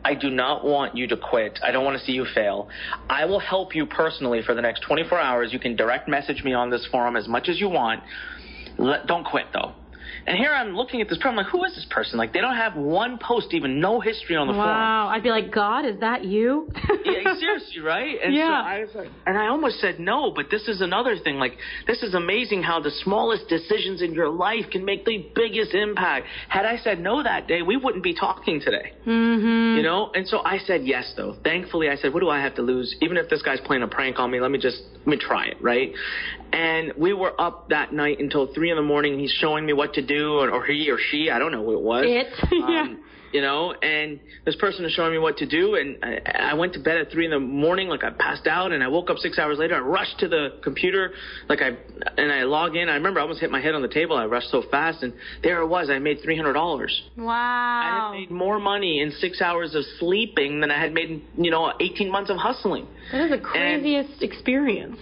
I 0.03 0.15
do 0.15 0.29
not 0.29 0.63
want 0.63 0.96
you 0.96 1.08
to 1.08 1.17
quit. 1.17 1.60
I 1.63 1.72
don't 1.72 1.84
want 1.84 2.00
to 2.00 2.05
see 2.05 2.13
you 2.13 2.25
fail. 2.34 2.69
I 3.10 3.25
will 3.25 3.39
help 3.39 3.75
you 3.75 3.86
personally 3.86 4.41
for 4.46 4.55
the 4.55 4.62
next 4.62 4.81
24 4.81 5.19
hours. 5.19 5.53
You 5.53 5.60
can 5.60 5.75
direct 5.75 6.08
message 6.08 6.43
me 6.43 6.53
on 6.53 6.69
this 6.69 6.88
forum 6.91 7.15
as 7.15 7.27
much 7.27 7.50
as 7.50 7.60
you 7.60 7.69
want. 7.69 8.01
Let, 8.77 9.08
don't 9.08 9.25
quit 9.25 9.48
though. 9.53 9.74
And 10.25 10.38
here 10.38 10.51
I'm 10.51 10.75
looking 10.75 11.01
at 11.01 11.10
this 11.10 11.18
person, 11.18 11.32
I'm 11.32 11.36
like, 11.38 11.48
who 11.48 11.63
is 11.63 11.75
this 11.75 11.88
person? 11.89 12.18
Like, 12.18 12.34
they 12.34 12.42
don't 12.42 12.56
have 12.56 12.75
one 12.75 13.18
post, 13.18 13.48
even 13.54 13.80
no 13.80 14.00
history 14.00 14.36
on 14.36 14.48
the 14.48 14.54
wow. 14.54 14.63
forum. 14.63 14.78
Wow. 14.78 15.08
I'd 15.10 15.24
be 15.24 15.30
like, 15.30 15.51
God, 15.51 15.86
is 15.86 16.00
that 16.00 16.24
you? 16.24 16.70
yeah, 17.06 17.36
seriously, 17.39 17.82
right? 17.82 18.18
And 18.24 18.34
yeah. 18.34 18.48
So 18.48 18.68
I 18.68 18.80
was 18.82 18.89
like, 18.96 19.10
and 19.25 19.38
I 19.38 19.48
almost 19.48 19.80
said 19.80 20.00
no, 20.00 20.32
but 20.36 20.46
this 20.51 20.68
is 20.68 20.82
another 20.82 21.18
thing. 21.18 21.38
Like, 21.38 21.58
this 21.88 22.04
is 22.04 22.13
amazing 22.13 22.63
how 22.63 22.80
the 22.80 22.92
smallest 23.04 23.48
decisions 23.48 24.01
in 24.01 24.13
your 24.13 24.30
life 24.30 24.66
can 24.72 24.86
make 24.86 25.06
the 25.06 25.30
biggest 25.36 25.74
impact. 25.74 26.28
Had 26.48 26.66
I 26.66 26.78
said 26.78 27.00
no 27.00 27.24
that 27.24 27.48
day, 27.48 27.62
we 27.62 27.78
wouldn't 27.78 28.04
be 28.04 28.13
talking 28.13 28.60
today. 28.60 28.94
Mm-hmm. 29.06 29.78
You 29.78 29.84
know? 29.84 30.12
And 30.13 30.28
so 30.28 30.39
I 30.39 30.60
said 30.60 30.86
yes, 30.86 31.13
though. 31.16 31.36
Thankfully, 31.44 31.89
I 31.89 31.96
said, 31.96 32.13
what 32.13 32.22
do 32.22 32.30
I 32.30 32.42
have 32.42 32.56
to 32.56 32.62
lose? 32.62 32.96
Even 33.01 33.18
if 33.18 33.30
this 33.30 33.42
guy's 33.42 33.60
playing 33.62 33.84
a 33.84 33.88
prank 33.88 34.20
on 34.20 34.32
me, 34.32 34.39
let 34.39 34.51
me 34.51 34.60
just, 34.60 34.82
let 35.00 35.08
me 35.08 35.18
try 35.18 35.46
it, 35.48 35.62
right? 35.62 35.92
And 36.53 36.94
we 36.98 37.13
were 37.13 37.39
up 37.39 37.70
that 37.70 37.94
night 37.94 38.20
until 38.20 38.53
three 38.53 38.72
in 38.72 38.77
the 38.77 38.84
morning. 38.84 39.20
He's 39.20 39.32
showing 39.32 39.65
me 39.65 39.74
what 39.74 39.94
to 39.94 40.06
do, 40.06 40.34
or, 40.34 40.50
or 40.50 40.65
he 40.65 40.89
or 40.89 40.98
she, 40.98 41.29
I 41.29 41.39
don't 41.39 41.51
know 41.51 41.63
who 41.63 41.74
it 41.74 41.82
was. 41.82 42.06
It, 42.08 42.27
yeah. 42.51 42.82
Um, 42.82 43.03
you 43.32 43.41
know, 43.41 43.74
and 43.74 44.20
this 44.46 44.56
person 44.56 44.86
is 44.86 44.91
showing 44.94 45.12
me 45.12 45.20
what 45.20 45.38
to 45.38 45.46
do, 45.46 45.75
and 45.75 46.03
I, 46.03 46.51
I 46.51 46.53
went 46.56 46.74
to 46.74 46.79
bed 46.79 46.98
at 46.98 47.12
three 47.12 47.25
in 47.25 47.32
the 47.32 47.39
morning, 47.39 47.88
like 47.88 48.03
I 48.03 48.10
passed 48.10 48.48
out, 48.48 48.72
and 48.72 48.84
I 48.84 48.88
woke 48.88 49.10
up 49.10 49.18
six 49.18 49.38
hours 49.38 49.60
later. 49.60 49.75
I 49.75 49.79
rushed 49.79 50.20
to 50.20 50.27
the 50.27 50.60
computer, 50.63 51.12
like 51.48 51.62
I, 51.62 51.77
and 52.18 52.32
I 52.32 52.44
log 52.44 52.75
in. 52.75 52.89
I 52.89 52.96
remember 52.96 53.20
I 53.20 53.24
almost 53.24 53.39
hit 53.39 53.51
my 53.51 53.62
head 53.62 53.75
on 53.75 53.82
the 53.82 53.88
table. 53.88 54.15
I 54.18 54.25
rushed 54.25 54.50
so 54.50 54.63
fast, 54.72 55.03
and 55.03 55.13
there 55.44 55.62
it 55.62 55.68
was. 55.68 55.89
I 55.89 56.00
made 56.00 56.22
three 56.24 56.36
hundred 56.36 56.53
dollars. 56.53 57.03
Wow. 57.18 57.34
I 57.34 58.13
had 58.13 58.20
made 58.20 58.32
more 58.32 58.60
money 58.60 59.01
in 59.01 59.12
six 59.12 59.41
hours 59.41 59.75
of 59.75 59.84
sleeping 60.00 60.62
than 60.62 60.72
I 60.72 60.79
had 60.79 60.94
made, 60.94 61.10
in, 61.10 61.22
you 61.38 61.51
know, 61.51 61.72
eighteen 61.79 62.12
months 62.12 62.32
of 62.32 62.38
hustling. 62.38 62.88
That 63.12 63.25
is 63.25 63.32
the 63.32 63.38
craziest 63.38 64.24
experience. 64.24 64.98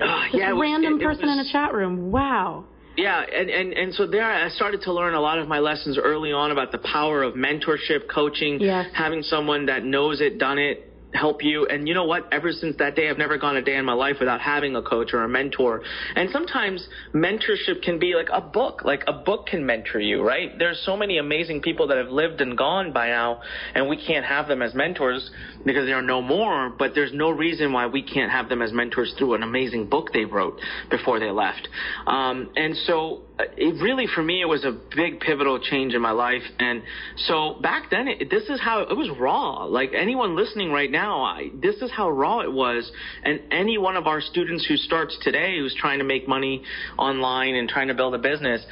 Uh, 0.00 0.24
yeah, 0.32 0.52
was- 0.52 0.60
random 0.62 0.94
it- 0.94 1.02
it 1.02 1.04
person 1.04 1.28
in 1.28 1.38
a 1.38 1.52
chat 1.52 1.72
room. 1.74 2.10
Wow. 2.10 2.64
Yeah, 2.96 3.22
and, 3.22 3.50
and, 3.50 3.72
and 3.72 3.92
so 3.94 4.06
there 4.06 4.24
I 4.24 4.48
started 4.50 4.82
to 4.82 4.92
learn 4.92 5.14
a 5.14 5.20
lot 5.20 5.38
of 5.40 5.48
my 5.48 5.58
lessons 5.58 5.98
early 5.98 6.32
on 6.32 6.52
about 6.52 6.70
the 6.70 6.78
power 6.78 7.24
of 7.24 7.34
mentorship, 7.34 8.08
coaching, 8.08 8.60
Yes. 8.60 8.86
having 8.94 9.22
someone 9.22 9.66
that 9.66 9.84
knows 9.84 10.20
it, 10.20 10.38
done 10.38 10.58
it, 10.58 10.92
help 11.12 11.44
you. 11.44 11.66
And 11.66 11.86
you 11.88 11.94
know 11.94 12.04
what? 12.06 12.26
Ever 12.32 12.50
since 12.52 12.76
that 12.78 12.96
day, 12.96 13.08
I've 13.08 13.18
never 13.18 13.36
gone 13.38 13.56
a 13.56 13.62
day 13.62 13.76
in 13.76 13.84
my 13.84 13.92
life 13.92 14.16
without 14.18 14.40
having 14.40 14.74
a 14.74 14.82
coach 14.82 15.10
or 15.12 15.22
a 15.22 15.28
mentor. 15.28 15.82
And 16.16 16.28
sometimes 16.30 16.88
mentorship 17.12 17.82
can 17.82 17.98
be 18.00 18.14
like 18.16 18.28
a 18.32 18.40
book, 18.40 18.82
like 18.84 19.04
a 19.06 19.12
book 19.12 19.46
can 19.46 19.64
mentor 19.64 20.00
you, 20.00 20.22
right? 20.22 20.56
There's 20.58 20.80
so 20.84 20.96
many 20.96 21.18
amazing 21.18 21.62
people 21.62 21.86
that 21.88 21.98
have 21.98 22.08
lived 22.10 22.40
and 22.40 22.58
gone 22.58 22.92
by 22.92 23.08
now, 23.08 23.40
and 23.74 23.88
we 23.88 23.96
can't 24.04 24.24
have 24.24 24.48
them 24.48 24.60
as 24.62 24.74
mentors 24.74 25.30
because 25.64 25.86
they 25.86 25.92
are 25.92 26.02
no 26.02 26.20
more, 26.20 26.70
but 26.70 26.92
there's 26.94 27.12
no 27.12 27.30
reason 27.30 27.72
why 27.72 27.86
we 27.86 28.02
can't 28.02 28.30
have 28.30 28.48
them 28.48 28.62
as 28.62 28.72
mentors 28.72 29.14
through 29.18 29.34
an 29.34 29.42
amazing 29.42 29.88
book 29.88 30.12
they 30.12 30.24
wrote 30.24 30.58
before 30.90 31.20
they 31.20 31.30
left. 31.30 31.68
Um, 32.06 32.50
and 32.56 32.76
so 32.76 33.22
uh, 33.38 33.44
it 33.56 33.82
really, 33.82 34.06
for 34.14 34.22
me, 34.22 34.40
it 34.40 34.46
was 34.46 34.64
a 34.64 34.78
big 34.94 35.20
pivotal 35.20 35.58
change 35.58 35.94
in 35.94 36.00
my 36.00 36.10
life. 36.10 36.42
And 36.58 36.82
so 37.16 37.58
back 37.62 37.90
then, 37.90 38.08
it, 38.08 38.30
this 38.30 38.44
is 38.44 38.60
how 38.60 38.80
it 38.80 38.96
was 38.96 39.10
raw. 39.18 39.64
Like 39.64 39.92
anyone 39.94 40.36
listening 40.36 40.70
right 40.70 40.90
now, 40.90 41.22
I, 41.22 41.50
this 41.60 41.76
is 41.76 41.90
how 41.90 42.10
raw 42.10 42.40
it 42.40 42.52
was. 42.52 42.90
And 43.24 43.40
any 43.50 43.78
one 43.78 43.96
of 43.96 44.06
our 44.06 44.20
students 44.20 44.66
who 44.66 44.76
starts 44.76 45.16
today, 45.22 45.58
who's 45.58 45.74
trying 45.78 45.98
to 45.98 46.04
make 46.04 46.28
money 46.28 46.62
online 46.98 47.54
and 47.54 47.68
trying 47.68 47.88
to 47.88 47.94
build 47.94 48.14
a 48.14 48.18
business, 48.18 48.64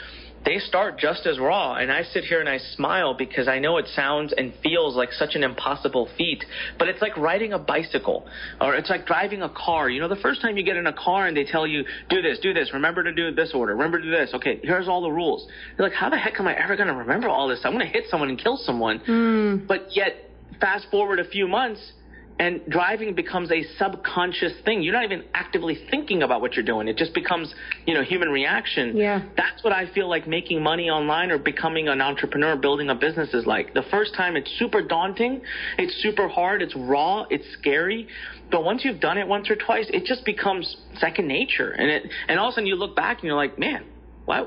they 0.45 0.59
start 0.59 0.99
just 0.99 1.27
as 1.27 1.39
raw. 1.39 1.75
And 1.75 1.91
I 1.91 2.03
sit 2.03 2.25
here 2.25 2.41
and 2.41 2.49
I 2.49 2.59
smile 2.59 3.15
because 3.15 3.49
I 3.49 3.59
know 3.59 3.79
it 3.79 3.87
sounds 3.95 4.33
and 4.37 4.53
feels 4.63 4.97
like 4.97 5.13
such 5.13 5.35
an 5.35 5.45
impossible 5.45 6.09
feat, 6.17 6.45
but 6.79 6.89
it's 6.89 7.01
like 7.01 7.17
riding 7.17 7.53
a 7.53 7.59
bicycle 7.59 8.27
or 8.61 8.75
it's 8.75 8.91
like 8.91 9.07
driving 9.07 9.43
a 9.43 9.49
car. 9.49 9.89
You 9.89 10.01
know, 10.01 10.09
the 10.09 10.17
first 10.17 10.43
time 10.43 10.57
you 10.57 10.65
get 10.65 10.77
in 10.77 10.87
a 10.87 10.93
car 10.93 11.27
and 11.27 11.37
they 11.37 11.45
tell 11.45 11.67
you, 11.67 11.85
do 12.09 12.23
this, 12.23 12.39
do 12.41 12.53
this, 12.53 12.73
remember 12.73 13.03
to 13.05 13.13
do 13.13 13.35
this 13.35 13.53
order, 13.55 13.73
remember 13.73 13.99
to 13.99 14.05
do 14.05 14.11
this. 14.11 14.31
Okay, 14.35 14.61
here's 14.63 14.89
all 14.89 15.03
the 15.03 15.11
rules. 15.11 15.47
You're 15.79 15.89
like, 15.89 15.97
how 15.97 16.11
the 16.11 16.19
heck 16.19 16.39
am 16.41 16.47
I 16.47 16.55
ever 16.55 16.77
going 16.77 16.89
to 16.89 16.95
remember 16.95 17.29
all 17.29 17.49
this? 17.49 17.61
I'm 17.65 17.73
going 17.73 17.87
to 17.87 17.93
hit 17.93 18.05
someone 18.09 18.29
and 18.29 18.39
kill 18.39 18.57
someone. 18.57 18.99
Hmm. 18.99 19.67
But 19.67 19.95
yet, 19.95 20.31
fast 20.61 20.87
forward 20.91 21.19
a 21.19 21.29
few 21.29 21.49
months, 21.49 21.93
and 22.39 22.61
driving 22.69 23.15
becomes 23.15 23.51
a 23.53 23.63
subconscious 23.79 24.53
thing. 24.65 24.83
You're 24.83 24.95
not 24.95 25.05
even 25.05 25.25
actively 25.35 25.79
thinking 25.91 26.23
about 26.23 26.41
what 26.41 26.55
you're 26.55 26.65
doing. 26.65 26.89
It 26.89 26.97
just 26.97 27.15
becomes, 27.15 27.55
you 27.87 27.95
know, 27.95 28.03
human 28.03 28.31
reaction. 28.31 28.97
Yeah. 28.97 29.23
That's 29.37 29.63
what 29.63 29.73
I 29.73 29.93
feel 29.93 30.09
like 30.09 30.27
making 30.27 30.63
money 30.63 30.91
online 30.91 31.31
or 31.31 31.39
becoming 31.39 31.89
an 31.89 32.01
entrepreneur, 32.01 32.57
building 32.57 32.91
a 32.91 32.95
business 32.95 33.33
is 33.35 33.47
like. 33.47 33.75
The 33.75 33.85
first 33.91 34.15
time 34.15 34.37
it's 34.37 34.51
super 34.59 34.83
daunting, 34.83 35.43
it's 35.79 35.95
super 36.03 36.29
hard, 36.29 36.63
it's 36.63 36.75
raw, 36.75 37.27
it's 37.31 37.45
scary. 37.59 38.09
But 38.51 38.65
once 38.65 38.85
you've 38.85 39.01
done 39.01 39.19
it 39.19 39.29
once 39.29 39.49
or 39.51 39.57
twice, 39.57 39.87
it 39.91 40.05
just 40.05 40.25
becomes 40.25 40.77
second 40.99 41.29
nature. 41.29 41.71
And 41.71 41.91
it 41.91 42.11
and 42.29 42.39
all 42.39 42.49
of 42.49 42.53
a 42.53 42.55
sudden 42.55 42.67
you 42.67 42.77
look 42.77 42.97
back 42.97 43.19
and 43.19 43.25
you're 43.25 43.37
like, 43.37 43.59
man, 43.59 43.85
why 44.25 44.47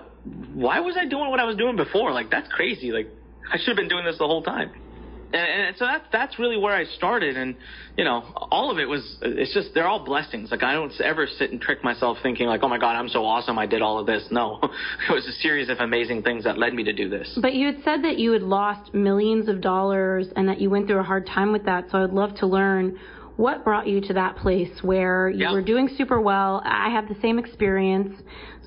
why 0.53 0.79
was 0.79 0.97
I 0.97 1.05
doing 1.05 1.29
what 1.29 1.39
I 1.39 1.45
was 1.45 1.55
doing 1.55 1.75
before? 1.75 2.11
Like 2.11 2.29
that's 2.29 2.51
crazy. 2.51 2.91
Like 2.91 3.07
I 3.51 3.57
should 3.57 3.69
have 3.69 3.77
been 3.77 3.87
doing 3.87 4.05
this 4.05 4.17
the 4.17 4.27
whole 4.27 4.43
time 4.43 4.71
and, 5.39 5.77
so 5.77 5.85
that's 5.85 6.05
that's 6.11 6.39
really 6.39 6.57
where 6.57 6.73
I 6.73 6.85
started, 6.85 7.37
and 7.37 7.55
you 7.97 8.03
know, 8.03 8.23
all 8.51 8.71
of 8.71 8.79
it 8.79 8.87
was 8.87 9.17
it's 9.21 9.53
just 9.53 9.73
they're 9.73 9.87
all 9.87 10.03
blessings. 10.03 10.51
Like 10.51 10.63
I 10.63 10.73
don't 10.73 10.93
ever 11.01 11.27
sit 11.27 11.51
and 11.51 11.61
trick 11.61 11.83
myself 11.83 12.17
thinking 12.23 12.47
like, 12.47 12.61
oh 12.63 12.69
my 12.69 12.77
God, 12.77 12.95
I'm 12.95 13.09
so 13.09 13.25
awesome, 13.25 13.57
I 13.59 13.65
did 13.65 13.81
all 13.81 13.99
of 13.99 14.05
this. 14.05 14.27
No, 14.31 14.59
it 15.09 15.13
was 15.13 15.25
a 15.27 15.33
series 15.41 15.69
of 15.69 15.79
amazing 15.79 16.23
things 16.23 16.43
that 16.43 16.57
led 16.57 16.73
me 16.73 16.83
to 16.83 16.93
do 16.93 17.09
this. 17.09 17.37
But 17.41 17.53
you 17.53 17.67
had 17.67 17.83
said 17.83 18.03
that 18.03 18.17
you 18.17 18.31
had 18.31 18.43
lost 18.43 18.93
millions 18.93 19.47
of 19.47 19.61
dollars 19.61 20.27
and 20.35 20.47
that 20.49 20.59
you 20.59 20.69
went 20.69 20.87
through 20.87 20.99
a 20.99 21.03
hard 21.03 21.25
time 21.27 21.51
with 21.51 21.65
that. 21.65 21.85
So 21.91 22.03
I'd 22.03 22.11
love 22.11 22.35
to 22.37 22.47
learn 22.47 22.97
what 23.37 23.63
brought 23.63 23.87
you 23.87 23.99
to 23.99 24.13
that 24.13 24.37
place 24.37 24.71
where 24.81 25.29
you 25.29 25.39
Yeah. 25.41 25.51
were 25.51 25.61
doing 25.61 25.89
super 25.97 26.21
well. 26.21 26.61
I 26.63 26.89
have 26.89 27.09
the 27.09 27.15
same 27.21 27.37
experience. 27.37 28.15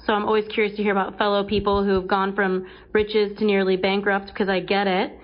So 0.05 0.13
I'm 0.13 0.27
always 0.27 0.47
curious 0.49 0.77
to 0.77 0.83
hear 0.83 0.93
about 0.93 1.17
fellow 1.19 1.45
people 1.45 1.85
who've 1.85 2.07
gone 2.07 2.35
from 2.35 2.67
riches 2.93 3.37
to 3.39 3.45
nearly 3.45 3.77
bankrupt 3.77 4.27
because 4.27 4.49
I 4.49 4.61
get 4.61 4.87
it. 4.87 5.19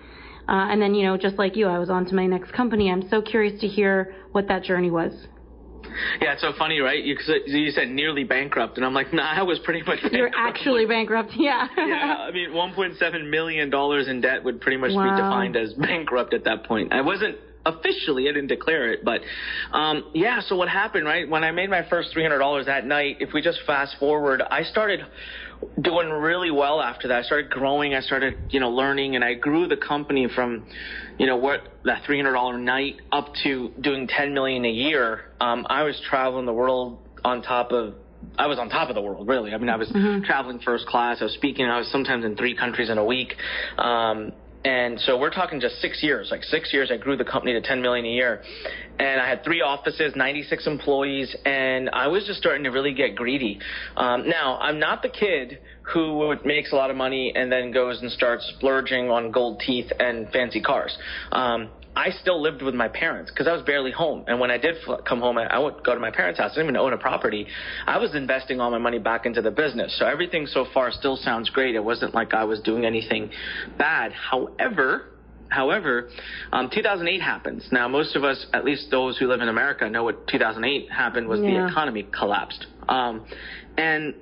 Uh, 0.49 0.69
and 0.71 0.81
then, 0.81 0.95
you 0.95 1.05
know, 1.07 1.17
just 1.17 1.37
like 1.39 1.57
you, 1.57 1.67
I 1.67 1.79
was 1.79 1.91
on 1.91 2.05
to 2.07 2.15
my 2.15 2.27
next 2.27 2.53
company. 2.53 2.91
I'm 2.91 3.09
so 3.09 3.23
curious 3.23 3.61
to 3.61 3.67
hear 3.67 4.15
what 4.33 4.47
that 4.49 4.63
journey 4.63 4.91
was. 4.91 5.13
Yeah, 6.21 6.33
it's 6.33 6.43
so 6.43 6.53
funny, 6.59 6.81
right? 6.81 7.03
You, 7.05 7.17
you 7.47 7.71
said 7.71 7.89
nearly 7.89 8.25
bankrupt, 8.25 8.77
and 8.77 8.85
I'm 8.85 8.95
like, 8.95 9.13
nah, 9.13 9.23
I 9.23 9.43
was 9.43 9.59
pretty 9.61 9.83
much. 9.87 10.01
You're 10.13 10.31
bankrupt. 10.31 10.37
actually 10.59 10.87
bankrupt, 10.87 11.31
yeah. 11.37 11.67
yeah, 11.77 12.17
I 12.29 12.31
mean, 12.33 12.51
1.7 12.51 13.31
million 13.31 13.71
dollars 13.71 14.09
in 14.09 14.21
debt 14.21 14.43
would 14.45 14.61
pretty 14.61 14.77
much 14.79 14.91
Wow. 14.93 15.05
be 15.17 15.23
defined 15.23 15.57
as 15.57 15.73
bankrupt 15.75 16.35
at 16.35 16.45
that 16.45 16.65
point. 16.65 16.93
I 16.93 17.01
wasn't 17.01 17.37
officially, 17.67 18.29
I 18.29 18.33
didn't 18.33 18.49
declare 18.49 18.93
it, 18.93 19.05
but 19.05 19.21
um, 19.73 20.05
yeah. 20.15 20.41
So 20.41 20.57
what 20.57 20.69
happened, 20.69 21.07
right? 21.07 21.29
When 21.29 21.45
I 21.45 21.51
made 21.51 21.71
my 21.71 21.89
first 21.89 22.15
$300 22.15 22.67
that 22.67 22.85
night, 22.87 23.19
if 23.21 23.33
we 23.33 23.41
just 23.41 23.59
fast 23.67 23.97
forward, 23.99 24.43
I 24.51 24.65
started 24.65 25.01
doing 25.80 26.09
really 26.11 26.50
well 26.50 26.80
after 26.80 27.09
that. 27.09 27.18
I 27.18 27.23
started 27.23 27.50
growing. 27.50 27.94
I 27.94 28.00
started, 28.00 28.37
you 28.50 28.61
know, 28.61 28.71
learning, 28.71 29.14
and 29.14 29.25
I 29.25 29.35
grew 29.35 29.66
the 29.66 29.76
company 29.76 30.28
from, 30.35 30.66
you 31.18 31.26
know, 31.26 31.37
what 31.37 31.61
that 31.85 32.04
$300 32.04 32.61
night 32.62 32.97
up 33.12 33.33
to 33.44 33.73
doing 33.80 34.06
10 34.09 34.35
million 34.35 34.64
a 34.64 34.71
year. 34.71 35.23
Um, 35.40 35.66
I 35.68 35.83
was 35.83 36.00
traveling 36.09 36.47
the 36.47 36.52
world 36.52 36.99
on 37.25 37.42
top 37.42 37.73
of 37.73 37.94
I 38.38 38.47
was 38.47 38.59
on 38.59 38.68
top 38.68 38.88
of 38.88 38.94
the 38.94 39.02
world, 39.02 39.28
really. 39.28 39.52
I 39.52 39.59
mean, 39.59 39.68
I 39.68 39.76
was 39.76 39.88
traveling 40.25 40.59
first 40.61 40.87
class. 40.87 41.18
I 41.21 41.25
was 41.25 41.35
speaking. 41.35 41.66
I 41.66 41.78
was 41.78 41.90
sometimes 41.90 42.25
in 42.25 42.37
three 42.37 42.56
countries 42.56 42.90
in 42.90 42.99
a 42.99 43.04
week. 43.04 43.35
Um, 43.78 44.33
and 44.64 44.99
so 45.00 45.18
we're 45.18 45.30
talking 45.30 45.61
just 45.61 45.80
six 45.80 46.02
years. 46.02 46.28
Like 46.30 46.42
six 46.42 46.73
years, 46.73 46.90
I 46.90 46.97
grew 46.97 47.16
the 47.16 47.25
company 47.25 47.52
to 47.52 47.61
10 47.61 47.83
million 47.83 48.06
a 48.06 48.11
year, 48.11 48.42
and 48.99 49.21
I 49.21 49.28
had 49.28 49.44
three 49.44 49.61
offices, 49.61 50.14
96 50.16 50.66
employees, 50.66 51.37
and 51.44 51.90
I 51.90 52.09
was 52.09 52.25
just 52.26 52.38
starting 52.38 52.64
to 52.64 52.71
really 52.71 52.94
get 52.94 53.14
greedy. 53.14 53.61
Um, 53.97 54.28
now, 54.28 54.59
I'm 54.59 54.78
not 54.78 55.02
the 55.02 55.11
kid 55.11 55.59
who 55.92 56.35
makes 56.44 56.73
a 56.73 56.76
lot 56.76 56.90
of 56.90 56.97
money 56.97 57.33
and 57.37 57.52
then 57.52 57.73
goes 57.73 58.00
and 58.00 58.11
starts 58.11 58.50
splurging 58.56 59.11
on 59.11 59.30
gold 59.30 59.61
teeth 59.61 59.90
and 60.00 60.30
fancy 60.30 60.62
cars. 60.62 60.97
Um, 61.30 61.68
I 61.97 62.11
still 62.11 62.41
lived 62.43 62.63
with 62.63 62.75
my 62.75 62.89
parents 62.89 63.31
because 63.31 63.47
I 63.47 63.53
was 63.53 63.63
barely 63.63 63.93
home. 63.93 64.25
And 64.27 64.41
when 64.41 64.51
I 64.51 64.59
did 64.59 64.77
fl- 64.85 64.95
come 64.95 65.21
home, 65.21 65.39
I, 65.39 65.45
I 65.45 65.59
would 65.59 65.85
go 65.85 65.95
to 65.95 66.01
my 66.01 66.11
parents' 66.11 66.41
house. 66.41 66.51
I 66.53 66.55
didn't 66.57 66.67
even 66.71 66.77
own 66.77 66.93
a 66.93 66.99
property. 66.99 67.47
I 67.87 67.99
was 67.99 68.15
investing 68.15 68.61
all 68.61 68.71
my 68.71 68.79
money 68.79 68.99
back 68.99 69.27
into 69.27 69.43
the 69.43 69.51
business. 69.51 69.97
So 69.99 70.07
everything 70.07 70.47
so 70.47 70.67
far 70.75 70.91
still 70.91 71.17
sounds 71.17 71.51
great. 71.51 71.75
It 71.75 71.85
wasn't 71.85 72.15
like 72.15 72.35
I 72.35 72.45
was 72.45 72.61
doing 72.61 72.85
anything 72.85 73.31
bad. 73.79 74.13
However, 74.13 75.07
However, 75.51 76.09
um, 76.53 76.69
2008 76.75 77.21
happens. 77.21 77.69
Now, 77.71 77.87
most 77.87 78.17
of 78.17 78.25
us, 78.25 78.45
at 78.53 78.65
least 78.65 78.91
those 78.91 79.17
who 79.19 79.29
live 79.29 79.41
in 79.41 79.49
America, 79.49 79.89
know 79.89 80.03
what 80.03 80.27
2008 80.27 80.91
happened 80.91 81.29
was 81.29 81.39
Yeah. 81.41 81.67
the 81.67 81.67
economy 81.69 82.03
collapsed. 82.11 82.67
Um, 82.89 83.25
and 83.77 84.15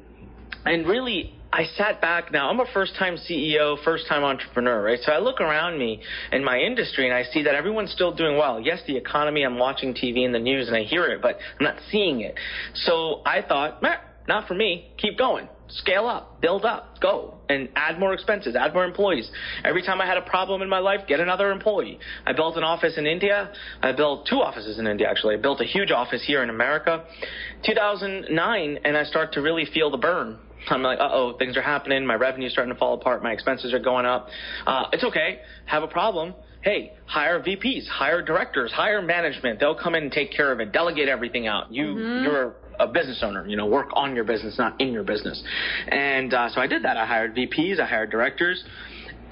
and 0.67 0.87
really 0.87 1.33
I 1.53 1.67
sat 1.77 2.01
back. 2.01 2.33
Now 2.33 2.49
I'm 2.49 2.61
a 2.61 2.67
first 2.73 2.97
time 2.99 3.17
CEO 3.17 3.77
first 3.85 4.07
time 4.09 4.25
entrepreneur 4.25 4.83
right? 4.83 4.99
So 5.03 5.13
I 5.13 5.19
look 5.19 5.41
around 5.41 5.79
me 5.79 6.01
in 6.33 6.43
my 6.43 6.59
industry 6.59 7.07
and 7.07 7.15
I 7.15 7.25
see 7.25 7.43
that 7.43 7.55
everyone's 7.55 7.93
still 7.93 8.15
doing 8.15 8.39
well. 8.39 8.59
Yes 8.59 8.81
the 8.87 8.97
economy 8.97 9.43
I'm 9.43 9.59
watching 9.59 9.93
TV 9.93 10.25
and 10.25 10.35
the 10.35 10.39
news 10.39 10.69
and 10.69 10.77
I 10.77 10.85
hear 10.85 11.07
it 11.07 11.21
but 11.21 11.39
I'm 11.61 11.65
not 11.65 11.77
seeing 11.91 12.23
it. 12.23 12.37
So 12.75 13.21
I 13.27 13.43
thought 13.43 13.83
not 14.27 14.49
for 14.49 14.55
me. 14.55 14.93
Keep 14.97 15.19
going. 15.19 15.47
Scale 15.69 16.07
up. 16.07 16.41
Build 16.41 16.65
up. 16.65 17.01
Go. 17.01 17.35
And 17.51 17.69
add 17.77 17.99
more 17.99 18.15
expenses. 18.15 18.57
Add 18.57 18.73
more 18.73 18.85
employees. 18.85 19.31
Every 19.63 19.83
time 19.83 20.01
I 20.01 20.07
had 20.07 20.17
a 20.17 20.23
problem 20.23 20.63
in 20.63 20.71
my 20.71 20.79
life 20.79 21.01
get 21.07 21.21
another 21.21 21.51
employee. 21.51 21.99
I 22.25 22.33
built 22.33 22.57
an 22.57 22.65
office 22.65 22.97
in 22.97 23.07
India. 23.07 23.53
I 23.83 23.93
built 23.93 24.27
two 24.27 24.37
offices 24.37 24.79
in 24.79 24.87
India 24.87 25.07
actually. 25.07 25.35
I 25.35 25.39
built 25.39 25.61
a 25.61 25.67
huge 25.67 25.91
office 25.91 26.25
here 26.27 26.43
in 26.43 26.49
America. 26.49 27.05
2009 27.67 28.79
and 28.85 28.97
I 28.97 29.05
start 29.05 29.35
to 29.35 29.43
really 29.43 29.67
feel 29.67 29.91
the 29.91 29.99
burn 29.99 30.39
I'm 30.69 30.83
like, 30.83 30.99
uh 30.99 31.09
oh, 31.13 31.37
things 31.39 31.57
are 31.57 31.63
happening. 31.63 32.07
My 32.07 32.15
revenue's 32.15 32.53
starting 32.53 32.73
to 32.73 32.79
fall 32.79 32.95
apart. 32.95 33.23
My 33.23 33.33
expenses 33.33 33.73
are 33.73 33.79
going 33.79 34.07
up. 34.07 34.29
Uh, 34.67 34.85
it's 34.93 35.05
okay. 35.05 35.41
Have 35.67 35.83
a 35.83 35.89
problem. 35.89 36.35
Hey, 36.63 36.93
hire 37.07 37.43
VPs, 37.43 37.89
hire 37.89 38.23
directors, 38.23 38.71
hire 38.73 39.03
management. 39.03 39.59
They'll 39.59 39.75
come 39.75 39.97
in 39.97 40.05
and 40.05 40.13
take 40.13 40.33
care 40.33 40.53
of 40.53 40.61
it. 40.61 40.73
Delegate 40.73 41.09
everything 41.09 41.49
out. 41.49 41.73
You, 41.73 41.99
you're 42.23 42.55
a 42.79 42.87
business 42.87 43.21
owner. 43.23 43.47
You 43.49 43.57
know, 43.57 43.67
work 43.67 43.89
on 43.95 44.15
your 44.15 44.23
business, 44.23 44.57
not 44.59 44.81
in 44.81 44.93
your 44.93 45.03
business. 45.03 45.43
And 45.89 46.33
uh, 46.33 46.51
so 46.51 46.61
I 46.61 46.69
did 46.69 46.85
that. 46.85 46.97
I 46.97 47.05
hired 47.05 47.35
VPs. 47.35 47.81
I 47.81 47.87
hired 47.87 48.11
directors. 48.11 48.63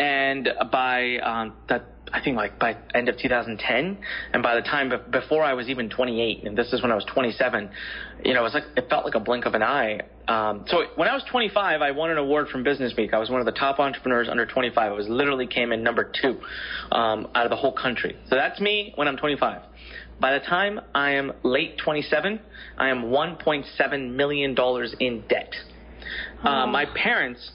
And 0.00 0.48
by 0.72 1.18
um, 1.18 1.54
that 1.68 1.84
I 2.12 2.20
think 2.22 2.36
like 2.36 2.58
by 2.58 2.76
end 2.94 3.08
of 3.08 3.16
2010, 3.18 3.98
and 4.32 4.42
by 4.42 4.54
the 4.54 4.62
time 4.62 4.92
before 5.10 5.42
I 5.44 5.54
was 5.54 5.68
even 5.68 5.88
28, 5.88 6.44
and 6.44 6.56
this 6.56 6.72
is 6.72 6.82
when 6.82 6.90
I 6.90 6.94
was 6.94 7.04
27, 7.04 7.70
you 8.24 8.34
know, 8.34 8.40
it 8.40 8.42
was 8.42 8.54
like 8.54 8.64
it 8.76 8.88
felt 8.88 9.04
like 9.04 9.14
a 9.14 9.20
blink 9.20 9.46
of 9.46 9.54
an 9.54 9.62
eye. 9.62 10.00
Um, 10.26 10.64
so 10.68 10.84
when 10.96 11.08
I 11.08 11.14
was 11.14 11.24
25, 11.30 11.82
I 11.82 11.90
won 11.90 12.10
an 12.10 12.18
award 12.18 12.48
from 12.48 12.62
Business 12.62 12.94
Week. 12.96 13.12
I 13.12 13.18
was 13.18 13.30
one 13.30 13.40
of 13.40 13.46
the 13.46 13.52
top 13.52 13.78
entrepreneurs 13.78 14.28
under 14.28 14.46
25. 14.46 14.76
I 14.78 14.94
was 14.94 15.08
literally 15.08 15.46
came 15.46 15.72
in 15.72 15.82
number 15.82 16.10
two 16.20 16.40
um, 16.92 17.28
out 17.34 17.46
of 17.46 17.50
the 17.50 17.56
whole 17.56 17.72
country. 17.72 18.16
So 18.28 18.36
that's 18.36 18.60
me 18.60 18.92
when 18.96 19.08
I'm 19.08 19.16
25. 19.16 19.62
By 20.20 20.38
the 20.38 20.44
time 20.44 20.80
I 20.94 21.12
am 21.12 21.32
late 21.42 21.78
27, 21.78 22.40
I 22.76 22.88
am 22.90 23.04
1.7 23.04 24.14
million 24.14 24.54
dollars 24.54 24.94
in 25.00 25.24
debt. 25.28 25.52
Uh, 26.44 26.48
oh. 26.48 26.48
Uh, 26.48 26.66
my 26.66 26.86
parents 26.94 27.50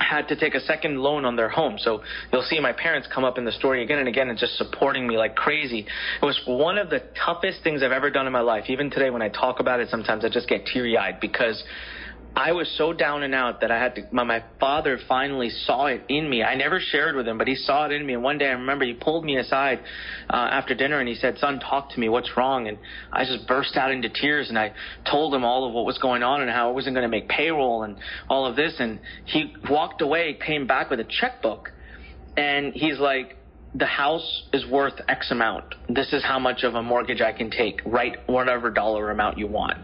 had 0.00 0.28
to 0.28 0.36
take 0.36 0.54
a 0.54 0.60
second 0.60 0.98
loan 0.98 1.24
on 1.24 1.36
their 1.36 1.48
home. 1.48 1.76
So 1.78 2.02
you'll 2.32 2.42
see 2.42 2.58
my 2.60 2.72
parents 2.72 3.08
come 3.12 3.24
up 3.24 3.38
in 3.38 3.44
the 3.44 3.52
story 3.52 3.82
again 3.82 3.98
and 3.98 4.08
again 4.08 4.28
and 4.28 4.38
just 4.38 4.56
supporting 4.56 5.06
me 5.06 5.16
like 5.16 5.36
crazy. 5.36 5.86
It 6.20 6.24
was 6.24 6.40
one 6.46 6.78
of 6.78 6.90
the 6.90 7.02
toughest 7.24 7.62
things 7.62 7.82
I've 7.82 7.92
ever 7.92 8.10
done 8.10 8.26
in 8.26 8.32
my 8.32 8.40
life. 8.40 8.64
Even 8.68 8.90
today 8.90 9.10
when 9.10 9.22
I 9.22 9.28
talk 9.28 9.60
about 9.60 9.80
it, 9.80 9.88
sometimes 9.88 10.24
I 10.24 10.28
just 10.28 10.48
get 10.48 10.66
teary 10.66 10.96
eyed 10.96 11.20
because 11.20 11.62
I 12.36 12.52
was 12.52 12.72
so 12.78 12.92
down 12.92 13.22
and 13.22 13.34
out 13.34 13.60
that 13.60 13.70
I 13.70 13.78
had 13.78 13.96
to. 13.96 14.02
My, 14.12 14.22
my 14.22 14.44
father 14.60 14.98
finally 15.08 15.50
saw 15.50 15.86
it 15.86 16.02
in 16.08 16.30
me. 16.30 16.42
I 16.42 16.54
never 16.54 16.80
shared 16.80 17.16
with 17.16 17.26
him, 17.26 17.38
but 17.38 17.48
he 17.48 17.56
saw 17.56 17.86
it 17.86 17.92
in 17.92 18.06
me. 18.06 18.14
And 18.14 18.22
one 18.22 18.38
day 18.38 18.46
I 18.46 18.52
remember 18.52 18.84
he 18.84 18.94
pulled 18.94 19.24
me 19.24 19.36
aside 19.36 19.80
uh, 20.28 20.36
after 20.36 20.74
dinner 20.74 21.00
and 21.00 21.08
he 21.08 21.16
said, 21.16 21.38
"Son, 21.38 21.58
talk 21.58 21.90
to 21.90 22.00
me. 22.00 22.08
What's 22.08 22.36
wrong?" 22.36 22.68
And 22.68 22.78
I 23.12 23.24
just 23.24 23.48
burst 23.48 23.76
out 23.76 23.90
into 23.90 24.08
tears 24.08 24.48
and 24.48 24.58
I 24.58 24.72
told 25.10 25.34
him 25.34 25.44
all 25.44 25.66
of 25.66 25.74
what 25.74 25.84
was 25.84 25.98
going 25.98 26.22
on 26.22 26.40
and 26.40 26.50
how 26.50 26.68
I 26.68 26.72
wasn't 26.72 26.94
going 26.94 27.04
to 27.04 27.08
make 27.08 27.28
payroll 27.28 27.82
and 27.82 27.96
all 28.28 28.46
of 28.46 28.54
this. 28.54 28.74
And 28.78 29.00
he 29.24 29.54
walked 29.68 30.00
away, 30.00 30.38
came 30.44 30.66
back 30.66 30.88
with 30.88 31.00
a 31.00 31.06
checkbook, 31.20 31.72
and 32.36 32.72
he's 32.72 32.98
like, 32.98 33.36
the 33.74 33.86
house 33.86 34.44
is 34.52 34.66
worth 34.66 34.94
X 35.08 35.30
amount. 35.30 35.74
This 35.88 36.12
is 36.12 36.24
how 36.24 36.38
much 36.38 36.62
of 36.62 36.74
a 36.74 36.82
mortgage 36.82 37.20
I 37.20 37.32
can 37.32 37.50
take. 37.50 37.80
Write 37.84 38.16
whatever 38.26 38.70
dollar 38.70 39.10
amount 39.10 39.38
you 39.38 39.46
want. 39.46 39.78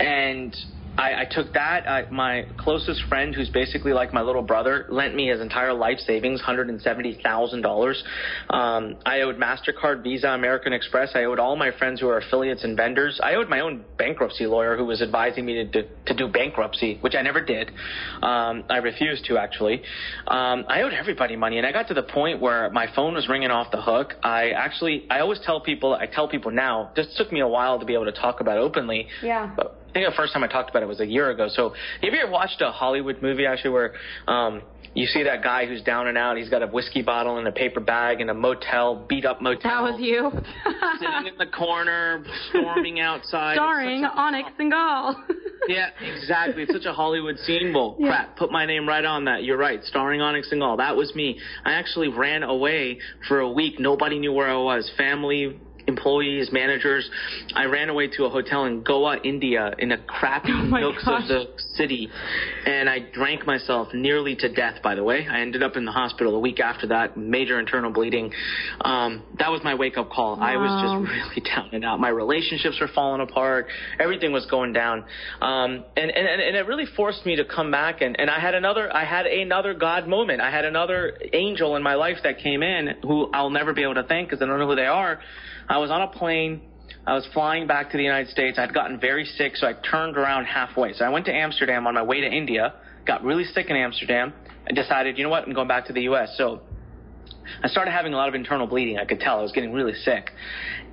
And 0.00 0.56
I, 0.96 1.22
I 1.22 1.26
took 1.30 1.54
that. 1.54 1.88
I, 1.88 2.04
my 2.10 2.46
closest 2.58 3.02
friend, 3.08 3.34
who's 3.34 3.48
basically 3.48 3.92
like 3.92 4.12
my 4.12 4.22
little 4.22 4.42
brother, 4.42 4.86
lent 4.88 5.14
me 5.14 5.28
his 5.28 5.40
entire 5.40 5.72
life 5.72 5.98
savings, 5.98 6.40
hundred 6.40 6.68
and 6.68 6.80
seventy 6.80 7.18
thousand 7.22 7.58
um, 7.58 7.62
dollars. 7.62 8.02
I 8.50 9.20
owed 9.22 9.36
Mastercard, 9.36 10.02
Visa, 10.02 10.28
American 10.28 10.72
Express. 10.72 11.10
I 11.14 11.24
owed 11.24 11.38
all 11.38 11.56
my 11.56 11.70
friends 11.78 12.00
who 12.00 12.08
are 12.08 12.18
affiliates 12.18 12.64
and 12.64 12.76
vendors. 12.76 13.20
I 13.22 13.34
owed 13.34 13.48
my 13.48 13.60
own 13.60 13.84
bankruptcy 13.98 14.46
lawyer, 14.46 14.76
who 14.76 14.84
was 14.84 15.02
advising 15.02 15.46
me 15.46 15.54
to 15.54 15.82
to, 15.82 15.88
to 16.06 16.14
do 16.14 16.28
bankruptcy, 16.28 16.98
which 17.00 17.14
I 17.14 17.22
never 17.22 17.40
did. 17.40 17.70
Um, 18.22 18.64
I 18.68 18.78
refused 18.82 19.24
to 19.26 19.38
actually. 19.38 19.82
Um, 20.26 20.64
I 20.68 20.82
owed 20.82 20.92
everybody 20.92 21.36
money, 21.36 21.58
and 21.58 21.66
I 21.66 21.72
got 21.72 21.88
to 21.88 21.94
the 21.94 22.02
point 22.02 22.40
where 22.40 22.70
my 22.70 22.86
phone 22.94 23.14
was 23.14 23.28
ringing 23.28 23.50
off 23.50 23.70
the 23.70 23.80
hook. 23.80 24.14
I 24.22 24.50
actually, 24.50 25.06
I 25.10 25.20
always 25.20 25.40
tell 25.44 25.60
people, 25.60 25.94
I 25.94 26.06
tell 26.06 26.28
people 26.28 26.50
now. 26.50 26.90
This 26.94 27.14
took 27.16 27.32
me 27.32 27.40
a 27.40 27.48
while 27.48 27.78
to 27.78 27.86
be 27.86 27.94
able 27.94 28.06
to 28.06 28.12
talk 28.12 28.40
about 28.40 28.58
openly. 28.58 29.08
Yeah. 29.22 29.52
But 29.56 29.81
I 29.92 30.00
think 30.00 30.06
the 30.08 30.16
first 30.16 30.32
time 30.32 30.42
I 30.42 30.46
talked 30.46 30.70
about 30.70 30.82
it 30.82 30.86
was 30.86 31.00
a 31.00 31.06
year 31.06 31.30
ago. 31.30 31.48
So 31.50 31.74
have 32.00 32.14
you 32.14 32.18
ever 32.18 32.32
watched 32.32 32.62
a 32.62 32.70
Hollywood 32.70 33.20
movie 33.20 33.44
actually 33.44 33.72
where 33.72 33.92
um, 34.26 34.62
you 34.94 35.04
see 35.04 35.22
that 35.24 35.42
guy 35.42 35.66
who's 35.66 35.82
down 35.82 36.08
and 36.08 36.16
out? 36.16 36.38
He's 36.38 36.48
got 36.48 36.62
a 36.62 36.66
whiskey 36.66 37.02
bottle 37.02 37.36
in 37.36 37.46
a 37.46 37.52
paper 37.52 37.80
bag 37.80 38.22
in 38.22 38.30
a 38.30 38.34
motel, 38.34 39.04
beat 39.06 39.26
up 39.26 39.42
motel. 39.42 39.84
That 39.84 39.92
was 39.92 40.00
you. 40.00 40.30
sitting 40.98 41.26
in 41.26 41.36
the 41.36 41.44
corner, 41.54 42.24
storming 42.48 43.00
outside. 43.00 43.56
Starring 43.56 44.02
Onyx 44.02 44.48
and 44.58 44.70
Gall. 44.70 45.22
yeah, 45.68 45.90
exactly. 46.00 46.62
It's 46.62 46.72
such 46.72 46.86
a 46.86 46.94
Hollywood 46.94 47.36
scene. 47.40 47.74
Well, 47.74 47.96
yeah. 47.98 48.08
crap, 48.08 48.36
put 48.38 48.50
my 48.50 48.64
name 48.64 48.88
right 48.88 49.04
on 49.04 49.26
that. 49.26 49.44
You're 49.44 49.58
right. 49.58 49.84
Starring 49.84 50.20
Anik 50.20 50.50
Singal. 50.50 50.78
That 50.78 50.96
was 50.96 51.14
me. 51.14 51.38
I 51.66 51.72
actually 51.72 52.08
ran 52.08 52.44
away 52.44 52.98
for 53.28 53.40
a 53.40 53.50
week. 53.50 53.78
Nobody 53.78 54.18
knew 54.18 54.32
where 54.32 54.48
I 54.48 54.56
was. 54.56 54.90
Family, 54.96 55.60
employees, 55.86 56.50
managers. 56.52 57.08
I 57.54 57.64
ran 57.66 57.88
away 57.88 58.08
to 58.16 58.24
a 58.24 58.30
hotel 58.30 58.64
in 58.64 58.82
Goa, 58.82 59.18
India, 59.22 59.74
in 59.78 59.92
a 59.92 59.98
crappy 59.98 60.48
oh 60.52 60.64
nooks 60.64 61.04
of 61.06 61.28
the 61.28 61.46
city, 61.74 62.08
and 62.66 62.88
I 62.88 63.00
drank 63.12 63.46
myself 63.46 63.88
nearly 63.94 64.36
to 64.36 64.52
death. 64.52 64.82
By 64.82 64.94
the 64.94 65.04
way, 65.04 65.26
I 65.30 65.40
ended 65.40 65.62
up 65.62 65.76
in 65.76 65.84
the 65.84 65.92
hospital 65.92 66.34
a 66.36 66.38
week 66.38 66.60
after 66.60 66.88
that, 66.88 67.16
major 67.16 67.58
internal 67.58 67.92
bleeding. 67.92 68.32
Um, 68.80 69.22
that 69.38 69.50
was 69.50 69.62
my 69.64 69.74
wake 69.74 69.96
up 69.96 70.10
call. 70.10 70.36
Wow. 70.36 70.42
I 70.42 70.56
was 70.56 70.82
just 70.82 71.12
really 71.12 71.50
down 71.54 71.70
and 71.72 71.84
out. 71.84 72.00
My 72.00 72.08
relationships 72.08 72.78
were 72.80 72.90
falling 72.94 73.20
apart. 73.20 73.66
Everything 73.98 74.32
was 74.32 74.46
going 74.46 74.72
down, 74.72 75.04
um, 75.40 75.84
and, 75.96 76.10
and 76.10 76.42
and 76.42 76.56
it 76.56 76.66
really 76.66 76.86
forced 76.96 77.24
me 77.26 77.36
to 77.36 77.44
come 77.44 77.70
back. 77.70 78.00
And, 78.00 78.18
and 78.18 78.30
I 78.30 78.40
had 78.40 78.54
another 78.54 78.94
I 78.94 79.04
had 79.04 79.26
another 79.26 79.74
God 79.74 80.06
moment. 80.06 80.40
I 80.40 80.50
had 80.50 80.64
another 80.64 81.18
angel 81.32 81.76
in 81.76 81.82
my 81.82 81.94
life 81.94 82.18
that 82.24 82.38
came 82.38 82.62
in 82.62 82.96
who 83.02 83.30
I'll 83.32 83.50
never 83.50 83.72
be 83.72 83.82
able 83.82 83.94
to 83.94 84.04
thank 84.04 84.28
because 84.28 84.42
I 84.42 84.46
don't 84.46 84.58
know 84.58 84.68
who 84.68 84.76
they 84.76 84.86
are 84.86 85.20
I 85.72 85.78
was 85.78 85.90
on 85.90 86.02
a 86.02 86.06
plane. 86.06 86.60
I 87.06 87.14
was 87.14 87.26
flying 87.32 87.66
back 87.66 87.90
to 87.92 87.96
the 87.96 88.02
United 88.02 88.28
States. 88.28 88.58
I'd 88.58 88.74
gotten 88.74 89.00
very 89.00 89.24
sick, 89.24 89.56
so 89.56 89.66
I 89.66 89.72
turned 89.72 90.18
around 90.18 90.44
halfway. 90.44 90.92
So 90.92 91.02
I 91.02 91.08
went 91.08 91.24
to 91.26 91.32
Amsterdam 91.32 91.86
on 91.86 91.94
my 91.94 92.02
way 92.02 92.20
to 92.20 92.26
India, 92.26 92.74
got 93.06 93.24
really 93.24 93.44
sick 93.44 93.70
in 93.70 93.76
Amsterdam, 93.76 94.34
and 94.66 94.76
decided, 94.76 95.16
you 95.16 95.24
know 95.24 95.30
what, 95.30 95.44
I'm 95.44 95.54
going 95.54 95.68
back 95.68 95.86
to 95.86 95.94
the 95.94 96.02
U.S. 96.02 96.34
So 96.36 96.60
I 97.64 97.68
started 97.68 97.90
having 97.90 98.12
a 98.12 98.18
lot 98.18 98.28
of 98.28 98.34
internal 98.34 98.66
bleeding. 98.66 98.98
I 98.98 99.06
could 99.06 99.18
tell 99.18 99.38
I 99.38 99.42
was 99.42 99.52
getting 99.52 99.72
really 99.72 99.94
sick. 99.94 100.30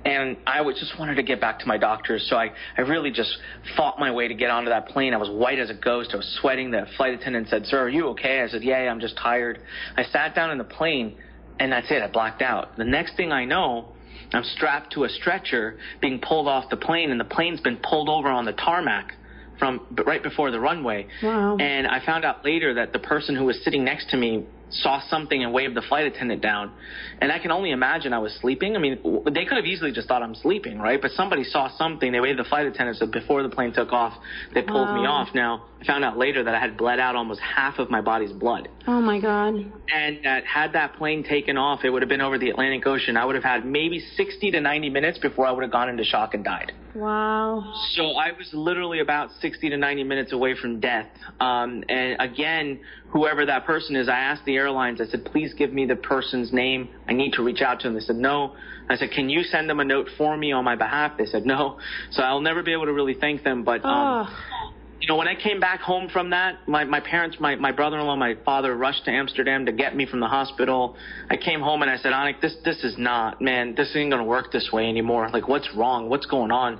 And 0.06 0.38
I 0.46 0.62
was, 0.62 0.78
just 0.80 0.98
wanted 0.98 1.16
to 1.16 1.22
get 1.22 1.42
back 1.42 1.58
to 1.58 1.66
my 1.66 1.76
doctors. 1.76 2.26
So 2.30 2.36
I, 2.36 2.50
I 2.78 2.80
really 2.80 3.10
just 3.10 3.36
fought 3.76 3.98
my 3.98 4.10
way 4.10 4.28
to 4.28 4.34
get 4.34 4.48
onto 4.48 4.70
that 4.70 4.88
plane. 4.88 5.12
I 5.12 5.18
was 5.18 5.28
white 5.28 5.58
as 5.58 5.68
a 5.68 5.74
ghost. 5.74 6.12
I 6.14 6.16
was 6.16 6.38
sweating. 6.40 6.70
The 6.70 6.86
flight 6.96 7.12
attendant 7.12 7.48
said, 7.48 7.66
Sir, 7.66 7.80
are 7.80 7.90
you 7.90 8.08
okay? 8.08 8.40
I 8.40 8.48
said, 8.48 8.64
Yeah, 8.64 8.78
I'm 8.90 9.00
just 9.00 9.18
tired. 9.18 9.60
I 9.98 10.04
sat 10.04 10.34
down 10.34 10.50
in 10.50 10.56
the 10.56 10.64
plane, 10.64 11.18
and 11.58 11.70
that's 11.70 11.90
it. 11.90 12.02
I 12.02 12.08
blacked 12.10 12.40
out. 12.40 12.78
The 12.78 12.84
next 12.86 13.14
thing 13.18 13.30
I 13.30 13.44
know, 13.44 13.92
I'm 14.32 14.44
strapped 14.44 14.92
to 14.94 15.04
a 15.04 15.08
stretcher 15.08 15.78
being 16.00 16.20
pulled 16.20 16.48
off 16.48 16.70
the 16.70 16.76
plane, 16.76 17.10
and 17.10 17.20
the 17.20 17.24
plane's 17.24 17.60
been 17.60 17.78
pulled 17.78 18.08
over 18.08 18.28
on 18.28 18.44
the 18.44 18.52
tarmac 18.52 19.14
from 19.58 19.86
right 20.06 20.22
before 20.22 20.50
the 20.50 20.60
runway. 20.60 21.06
Wow. 21.22 21.56
And 21.58 21.86
I 21.86 22.04
found 22.04 22.24
out 22.24 22.44
later 22.44 22.74
that 22.74 22.92
the 22.92 22.98
person 22.98 23.36
who 23.36 23.44
was 23.44 23.62
sitting 23.62 23.84
next 23.84 24.10
to 24.10 24.16
me 24.16 24.46
saw 24.72 25.00
something 25.08 25.42
and 25.42 25.52
waved 25.52 25.74
the 25.74 25.82
flight 25.82 26.06
attendant 26.06 26.42
down. 26.42 26.72
And 27.20 27.30
I 27.30 27.38
can 27.38 27.50
only 27.50 27.70
imagine 27.70 28.12
I 28.12 28.18
was 28.18 28.32
sleeping. 28.40 28.76
I 28.76 28.78
mean, 28.78 28.98
they 29.24 29.44
could 29.44 29.56
have 29.56 29.66
easily 29.66 29.92
just 29.92 30.08
thought 30.08 30.22
I'm 30.22 30.34
sleeping, 30.34 30.78
right? 30.78 31.00
But 31.00 31.12
somebody 31.12 31.44
saw 31.44 31.68
something. 31.76 32.12
They 32.12 32.20
waved 32.20 32.38
the 32.38 32.44
flight 32.44 32.66
attendant. 32.66 32.98
So 32.98 33.06
before 33.06 33.42
the 33.42 33.48
plane 33.48 33.72
took 33.72 33.92
off, 33.92 34.14
they 34.54 34.62
pulled 34.62 34.88
wow. 34.88 35.00
me 35.00 35.06
off. 35.06 35.28
Now, 35.34 35.66
I 35.80 35.86
found 35.86 36.04
out 36.04 36.18
later 36.18 36.44
that 36.44 36.54
I 36.54 36.60
had 36.60 36.76
bled 36.76 37.00
out 37.00 37.16
almost 37.16 37.40
half 37.40 37.78
of 37.78 37.90
my 37.90 38.00
body's 38.00 38.32
blood. 38.32 38.68
Oh 38.86 39.00
my 39.00 39.20
God. 39.20 39.54
And 39.92 40.24
that 40.24 40.44
had 40.44 40.74
that 40.74 40.94
plane 40.94 41.24
taken 41.24 41.56
off, 41.56 41.80
it 41.84 41.90
would 41.90 42.02
have 42.02 42.08
been 42.08 42.20
over 42.20 42.38
the 42.38 42.50
Atlantic 42.50 42.86
Ocean. 42.86 43.16
I 43.16 43.24
would 43.24 43.34
have 43.34 43.44
had 43.44 43.64
maybe 43.64 44.00
60 44.16 44.50
to 44.52 44.60
90 44.60 44.90
minutes 44.90 45.18
before 45.18 45.46
I 45.46 45.52
would 45.52 45.62
have 45.62 45.72
gone 45.72 45.88
into 45.88 46.04
shock 46.04 46.34
and 46.34 46.44
died. 46.44 46.72
Wow. 46.94 47.72
So 47.92 48.12
I 48.12 48.32
was 48.32 48.48
literally 48.52 49.00
about 49.00 49.30
60 49.40 49.70
to 49.70 49.76
90 49.76 50.04
minutes 50.04 50.32
away 50.32 50.54
from 50.60 50.80
death. 50.80 51.06
Um, 51.38 51.84
and 51.88 52.16
again, 52.20 52.80
whoever 53.10 53.46
that 53.46 53.64
person 53.64 53.96
is, 53.96 54.08
I 54.08 54.18
asked 54.18 54.44
the 54.44 54.56
airlines, 54.56 55.00
I 55.00 55.06
said, 55.06 55.24
please 55.24 55.54
give 55.54 55.72
me 55.72 55.86
the 55.86 55.96
person's 55.96 56.52
name. 56.52 56.88
I 57.08 57.12
need 57.12 57.34
to 57.34 57.44
reach 57.44 57.62
out 57.62 57.80
to 57.80 57.88
them. 57.88 57.94
They 57.94 58.00
said, 58.00 58.16
no. 58.16 58.56
I 58.88 58.96
said, 58.96 59.10
can 59.12 59.28
you 59.28 59.42
send 59.44 59.70
them 59.70 59.78
a 59.78 59.84
note 59.84 60.08
for 60.18 60.36
me 60.36 60.52
on 60.52 60.64
my 60.64 60.74
behalf? 60.74 61.12
They 61.16 61.26
said, 61.26 61.46
no. 61.46 61.78
So 62.10 62.22
I'll 62.22 62.40
never 62.40 62.62
be 62.62 62.72
able 62.72 62.86
to 62.86 62.92
really 62.92 63.14
thank 63.14 63.44
them. 63.44 63.62
But 63.62 63.84
um, 63.84 64.26
oh 64.26 64.69
you 65.00 65.08
know, 65.08 65.16
when 65.16 65.28
I 65.28 65.34
came 65.34 65.60
back 65.60 65.80
home 65.80 66.10
from 66.10 66.30
that, 66.30 66.68
my, 66.68 66.84
my 66.84 67.00
parents, 67.00 67.38
my, 67.40 67.56
my 67.56 67.72
brother-in-law, 67.72 68.16
my 68.16 68.34
father 68.44 68.76
rushed 68.76 69.06
to 69.06 69.10
Amsterdam 69.10 69.64
to 69.64 69.72
get 69.72 69.96
me 69.96 70.04
from 70.04 70.20
the 70.20 70.26
hospital. 70.26 70.94
I 71.30 71.38
came 71.38 71.60
home 71.60 71.80
and 71.80 71.90
I 71.90 71.96
said, 71.96 72.12
Anik, 72.12 72.42
this, 72.42 72.54
this 72.66 72.84
is 72.84 72.96
not, 72.98 73.40
man, 73.40 73.74
this 73.74 73.90
ain't 73.96 74.10
going 74.10 74.22
to 74.22 74.28
work 74.28 74.52
this 74.52 74.68
way 74.70 74.86
anymore. 74.86 75.30
Like, 75.30 75.48
what's 75.48 75.68
wrong? 75.74 76.10
What's 76.10 76.26
going 76.26 76.50
on? 76.50 76.78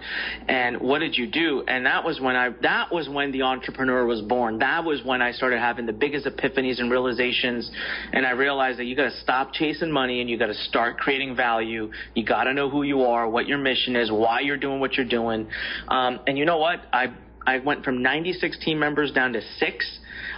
And 0.49 0.81
what 0.83 0.99
did 0.99 1.17
you 1.17 1.29
do? 1.29 1.65
And 1.67 1.87
that 1.87 2.05
was 2.05 2.21
when 2.21 2.37
I, 2.37 2.51
that 2.61 2.93
was 2.93 3.09
when 3.09 3.33
the 3.33 3.43
entrepreneur 3.43 4.05
was 4.05 4.21
born. 4.21 4.59
That 4.59 4.85
was 4.85 5.03
when 5.03 5.23
I 5.23 5.33
started 5.33 5.59
having 5.59 5.87
the 5.87 5.95
biggest 5.95 6.27
epiphanies 6.27 6.79
and 6.79 6.91
realizations. 6.91 7.71
And 8.13 8.27
I 8.27 8.33
realized 8.33 8.79
that 8.81 8.85
you 8.85 8.97
got 8.97 9.11
to 9.11 9.17
stop 9.23 9.55
chasing 9.55 9.91
money 9.91 10.21
and 10.21 10.29
you 10.29 10.39
got 10.39 10.49
to 10.49 10.55
start 10.69 10.99
creating 10.99 11.37
value. 11.37 11.91
You 12.15 12.27
got 12.27 12.45
to 12.45 12.53
know 12.53 12.69
who 12.69 12.83
you 12.83 13.03
are, 13.05 13.27
what 13.27 13.49
your 13.49 13.59
mission 13.59 13.97
is, 13.97 14.13
why 14.13 14.41
you're 14.41 14.59
doing 14.59 14.79
what 14.79 14.95
you're 14.95 15.09
doing. 15.09 15.49
Um, 15.89 16.21
and 16.27 16.37
you 16.37 16.45
know 16.45 16.59
what? 16.59 16.81
I, 16.93 17.15
I 17.47 17.59
went 17.59 17.85
from 17.85 18.03
96 18.03 18.59
team 18.65 18.79
members 18.79 19.13
down 19.13 19.33
to 19.33 19.41
six. 19.59 19.87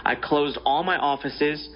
I 0.05 0.15
closed 0.15 0.57
all 0.65 0.83
my 0.83 0.97
offices 0.97 1.69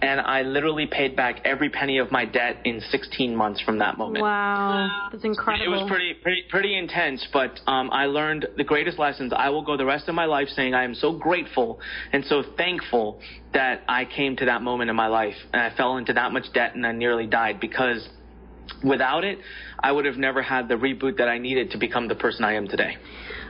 and 0.00 0.20
I 0.20 0.42
literally 0.42 0.86
paid 0.86 1.16
back 1.16 1.40
every 1.44 1.70
penny 1.70 1.98
of 1.98 2.12
my 2.12 2.24
debt 2.24 2.58
in 2.64 2.80
16 2.80 3.34
months 3.34 3.60
from 3.60 3.78
that 3.78 3.98
moment. 3.98 4.22
Wow, 4.22 5.08
that's 5.10 5.24
incredible. 5.24 5.66
It 5.66 5.76
was 5.76 5.90
pretty, 5.90 6.14
pretty, 6.14 6.42
pretty 6.48 6.78
intense, 6.78 7.26
but 7.32 7.58
um, 7.66 7.90
I 7.92 8.06
learned 8.06 8.46
the 8.56 8.64
greatest 8.64 8.98
lessons. 8.98 9.32
I 9.36 9.50
will 9.50 9.62
go 9.62 9.76
the 9.76 9.86
rest 9.86 10.08
of 10.08 10.14
my 10.14 10.26
life 10.26 10.48
saying 10.48 10.74
I 10.74 10.84
am 10.84 10.94
so 10.94 11.12
grateful 11.12 11.80
and 12.12 12.24
so 12.24 12.42
thankful 12.56 13.20
that 13.54 13.82
I 13.88 14.04
came 14.04 14.36
to 14.36 14.44
that 14.46 14.62
moment 14.62 14.90
in 14.90 14.96
my 14.96 15.08
life 15.08 15.36
and 15.52 15.60
I 15.60 15.74
fell 15.76 15.96
into 15.96 16.12
that 16.12 16.32
much 16.32 16.52
debt 16.54 16.74
and 16.74 16.86
I 16.86 16.92
nearly 16.92 17.26
died 17.26 17.60
because 17.60 18.08
without 18.82 19.24
it, 19.24 19.38
I 19.80 19.92
would 19.92 20.04
have 20.04 20.16
never 20.16 20.42
had 20.42 20.68
the 20.68 20.74
reboot 20.74 21.18
that 21.18 21.28
I 21.28 21.38
needed 21.38 21.70
to 21.72 21.78
become 21.78 22.08
the 22.08 22.14
person 22.14 22.44
I 22.44 22.54
am 22.54 22.68
today. 22.68 22.96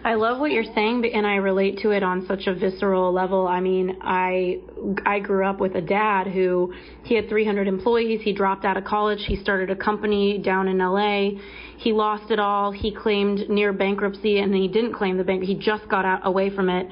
I 0.04 0.14
love 0.14 0.38
what 0.38 0.52
you're 0.52 0.72
saying, 0.74 1.10
and 1.12 1.26
I 1.26 1.36
relate 1.36 1.78
to 1.82 1.90
it 1.90 2.02
on 2.02 2.26
such 2.26 2.46
a 2.46 2.54
visceral 2.54 3.12
level. 3.12 3.48
I 3.48 3.60
mean, 3.60 3.98
I 4.00 4.60
I 5.04 5.18
grew 5.18 5.44
up 5.44 5.58
with 5.58 5.74
a 5.74 5.80
dad 5.80 6.28
who 6.28 6.72
he 7.02 7.14
had 7.16 7.28
300 7.28 7.66
employees. 7.66 8.20
He 8.22 8.32
dropped 8.32 8.64
out 8.64 8.76
of 8.76 8.84
college. 8.84 9.24
He 9.26 9.36
started 9.36 9.70
a 9.70 9.76
company 9.76 10.38
down 10.38 10.68
in 10.68 10.78
LA. 10.78 11.30
He 11.78 11.92
lost 11.92 12.30
it 12.30 12.38
all. 12.38 12.72
He 12.72 12.92
claimed 12.94 13.48
near 13.48 13.72
bankruptcy, 13.72 14.38
and 14.38 14.54
he 14.54 14.68
didn't 14.68 14.94
claim 14.94 15.16
the 15.16 15.24
bank. 15.24 15.44
He 15.44 15.54
just 15.54 15.88
got 15.88 16.04
out 16.04 16.26
away 16.26 16.50
from 16.50 16.68
it. 16.68 16.86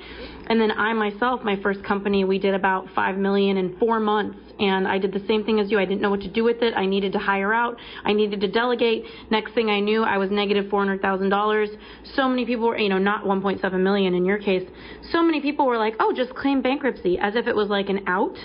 And 0.47 0.61
then 0.61 0.71
I 0.71 0.93
myself, 0.93 1.43
my 1.43 1.61
first 1.61 1.83
company, 1.85 2.25
we 2.25 2.39
did 2.39 2.55
about 2.55 2.89
five 2.95 3.17
million 3.17 3.57
in 3.57 3.77
four 3.79 4.01
months 4.01 4.39
and 4.59 4.89
I 4.89 4.99
did 4.99 5.13
the 5.13 5.25
same 5.27 5.45
thing 5.45 5.61
as 5.61 5.71
you. 5.71 5.79
I 5.79 5.85
didn't 5.85 6.01
know 6.01 6.11
what 6.11 6.23
to 6.23 6.31
do 6.31 6.45
with 6.45 6.63
it. 6.63 6.75
I 6.77 6.87
needed 6.87 7.13
to 7.13 7.19
hire 7.19 7.53
out. 7.53 7.77
I 8.05 8.13
needed 8.13 8.41
to 8.41 8.49
delegate. 8.49 9.05
Next 9.31 9.53
thing 9.55 9.71
I 9.71 9.81
knew, 9.81 10.03
I 10.03 10.19
was 10.19 10.31
negative 10.31 10.67
$400,000. 10.67 11.77
So 12.15 12.29
many 12.29 12.47
people 12.47 12.69
were, 12.69 12.79
you 12.79 12.89
know, 12.89 12.99
not 12.99 13.25
1.7 13.25 13.81
million 13.81 14.15
in 14.15 14.25
your 14.25 14.39
case. 14.39 14.67
So 15.13 15.23
many 15.23 15.41
people 15.41 15.67
were 15.67 15.79
like, 15.79 15.95
"Oh, 16.01 16.13
just 16.15 16.35
claim 16.35 16.63
bankruptcy," 16.63 17.19
as 17.19 17.37
if 17.37 17.47
it 17.47 17.55
was 17.55 17.69
like 17.69 17.89
an 17.89 18.01
out. 18.07 18.39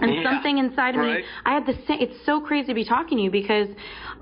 And 0.00 0.14
yeah, 0.14 0.30
something 0.30 0.58
inside 0.58 0.94
of 0.94 1.00
right. 1.00 1.18
me, 1.18 1.24
I 1.44 1.54
had 1.54 1.66
the 1.66 1.74
same. 1.86 2.00
It's 2.00 2.24
so 2.24 2.40
crazy 2.40 2.68
to 2.68 2.74
be 2.74 2.84
talking 2.84 3.18
to 3.18 3.24
you 3.24 3.30
because 3.30 3.68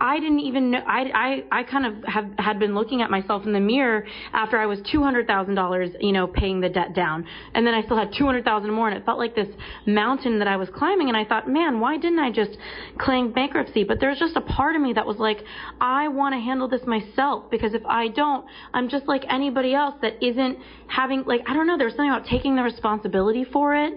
I 0.01 0.19
didn't 0.21 0.41
even 0.41 0.71
know. 0.71 0.79
I 0.79 1.43
I 1.51 1.61
I 1.61 1.63
kind 1.65 1.87
of 1.87 2.05
have 2.05 2.31
had 2.39 2.59
been 2.59 2.75
looking 2.75 3.03
at 3.03 3.11
myself 3.11 3.45
in 3.47 3.53
the 3.53 3.61
mirror 3.61 4.07
after 4.33 4.59
I 4.59 4.67
was 4.67 4.81
two 4.91 5.03
hundred 5.03 5.27
thousand 5.27 5.55
dollars, 5.55 5.91
you 6.01 6.13
know, 6.13 6.27
paying 6.27 6.61
the 6.61 6.69
debt 6.69 6.95
down, 6.95 7.27
and 7.55 7.67
then 7.67 7.75
I 7.75 7.83
still 7.83 7.97
had 7.97 8.13
two 8.17 8.25
hundred 8.25 8.45
thousand 8.45 8.71
more, 8.73 8.89
and 8.89 8.97
it 8.97 9.05
felt 9.05 9.19
like 9.19 9.35
this 9.35 9.49
mountain 9.87 10.39
that 10.39 10.49
I 10.49 10.57
was 10.57 10.69
climbing. 10.75 11.09
And 11.09 11.17
I 11.17 11.25
thought, 11.25 11.49
man, 11.49 11.81
why 11.81 11.97
didn't 11.97 12.21
I 12.21 12.31
just 12.31 12.57
claim 12.99 13.33
bankruptcy? 13.33 13.85
But 13.85 14.01
there's 14.01 14.19
just 14.19 14.37
a 14.37 14.41
part 14.41 14.77
of 14.77 14.83
me 14.83 14.93
that 14.93 15.07
was 15.07 15.19
like, 15.19 15.39
I 15.81 16.09
want 16.09 16.35
to 16.35 16.41
handle 16.41 16.69
this 16.69 16.83
myself 16.87 17.51
because 17.51 17.75
if 17.75 17.85
I 17.87 18.09
don't, 18.09 18.47
I'm 18.75 18.89
just 18.89 19.07
like 19.07 19.25
anybody 19.29 19.75
else 19.75 19.95
that 20.03 20.23
isn't 20.25 20.59
having 20.87 21.25
like 21.25 21.43
I 21.47 21.55
don't 21.55 21.67
know. 21.67 21.77
There's 21.79 21.93
something 21.93 22.11
about 22.11 22.27
taking 22.27 22.57
the 22.57 22.63
responsibility 22.63 23.45
for 23.45 23.75
it. 23.75 23.95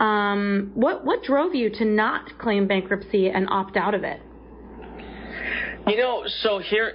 Um, 0.00 0.72
what 0.74 1.04
what 1.04 1.22
drove 1.22 1.54
you 1.54 1.70
to 1.70 1.84
not 1.84 2.38
claim 2.38 2.66
bankruptcy 2.66 3.28
and 3.28 3.46
opt 3.50 3.76
out 3.76 3.94
of 3.94 4.02
it? 4.02 4.20
You 5.86 5.96
know, 5.96 6.24
so 6.26 6.58
here, 6.58 6.94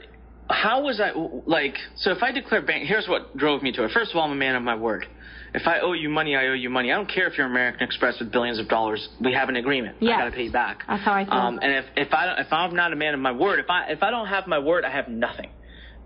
how 0.50 0.84
was 0.84 1.00
I 1.00 1.12
like? 1.46 1.76
So 1.98 2.12
if 2.12 2.24
I 2.24 2.32
declare 2.32 2.62
bank, 2.62 2.88
here's 2.88 3.08
what 3.08 3.36
drove 3.38 3.62
me 3.62 3.72
to 3.74 3.84
it. 3.84 3.92
First 3.92 4.12
of 4.12 4.18
all, 4.18 4.24
I'm 4.24 4.32
a 4.32 4.36
man 4.36 4.56
of 4.56 4.64
my 4.64 4.76
word. 4.76 5.06
If 5.54 5.68
I 5.68 5.80
owe 5.80 5.94
you 5.94 6.10
money, 6.10 6.36
I 6.36 6.48
owe 6.48 6.54
you 6.54 6.70
money. 6.70 6.92
I 6.92 6.96
don't 6.96 7.10
care 7.10 7.28
if 7.28 7.38
you're 7.38 7.48
American 7.48 7.84
Express 7.84 8.20
with 8.20 8.32
billions 8.32 8.60
of 8.60 8.68
dollars. 8.68 9.08
We 9.22 9.34
have 9.34 9.50
an 9.50 9.56
agreement. 9.56 9.98
Yes. 10.02 10.16
I 10.16 10.22
got 10.24 10.26
to 10.26 10.36
pay 10.36 10.44
you 10.44 10.52
back. 10.52 10.84
That's 10.88 11.04
how 11.04 11.14
I 11.14 11.26
feel. 11.26 11.34
Um, 11.34 11.60
and 11.62 11.72
if 11.72 11.86
if 11.96 12.14
I 12.14 12.42
if 12.42 12.52
I'm 12.52 12.76
not 12.76 12.92
a 12.92 12.96
man 12.96 13.14
of 13.14 13.20
my 13.20 13.32
word, 13.32 13.60
if 13.60 13.70
I 13.70 13.86
if 13.90 14.02
I 14.02 14.10
don't 14.10 14.28
have 14.28 14.48
my 14.48 14.60
word, 14.60 14.84
I 14.84 14.92
have 14.92 15.08
nothing. 15.08 15.50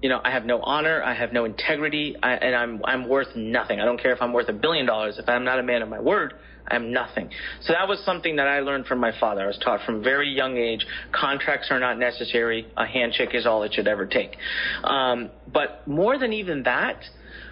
You 0.01 0.09
know, 0.09 0.21
I 0.23 0.31
have 0.31 0.45
no 0.45 0.62
honor. 0.62 1.01
I 1.03 1.13
have 1.13 1.33
no 1.33 1.45
integrity, 1.45 2.15
I, 2.21 2.33
and 2.33 2.55
I'm 2.55 2.81
I'm 2.85 3.09
worth 3.09 3.35
nothing. 3.35 3.79
I 3.79 3.85
don't 3.85 4.01
care 4.01 4.13
if 4.13 4.21
I'm 4.21 4.33
worth 4.33 4.49
a 4.49 4.53
billion 4.53 4.85
dollars. 4.85 5.17
If 5.17 5.27
I'm 5.27 5.43
not 5.43 5.59
a 5.59 5.63
man 5.63 5.81
of 5.81 5.89
my 5.89 5.99
word, 5.99 6.35
I'm 6.69 6.91
nothing. 6.91 7.29
So 7.62 7.73
that 7.73 7.88
was 7.88 8.03
something 8.05 8.36
that 8.38 8.47
I 8.47 8.60
learned 8.60 8.86
from 8.86 8.99
my 8.99 9.12
father. 9.19 9.41
I 9.41 9.47
was 9.47 9.58
taught 9.58 9.86
from 9.86 10.03
very 10.03 10.29
young 10.29 10.58
age, 10.58 10.86
contracts 11.12 11.67
are 11.71 11.79
not 11.79 11.97
necessary. 11.97 12.67
A 12.77 12.86
handshake 12.86 13.34
is 13.34 13.45
all 13.45 13.63
it 13.63 13.73
should 13.73 13.88
ever 13.88 14.05
take. 14.05 14.36
Um, 14.84 15.32
but 15.51 15.88
more 15.88 16.17
than 16.17 16.34
even 16.34 16.63
that, 16.63 17.03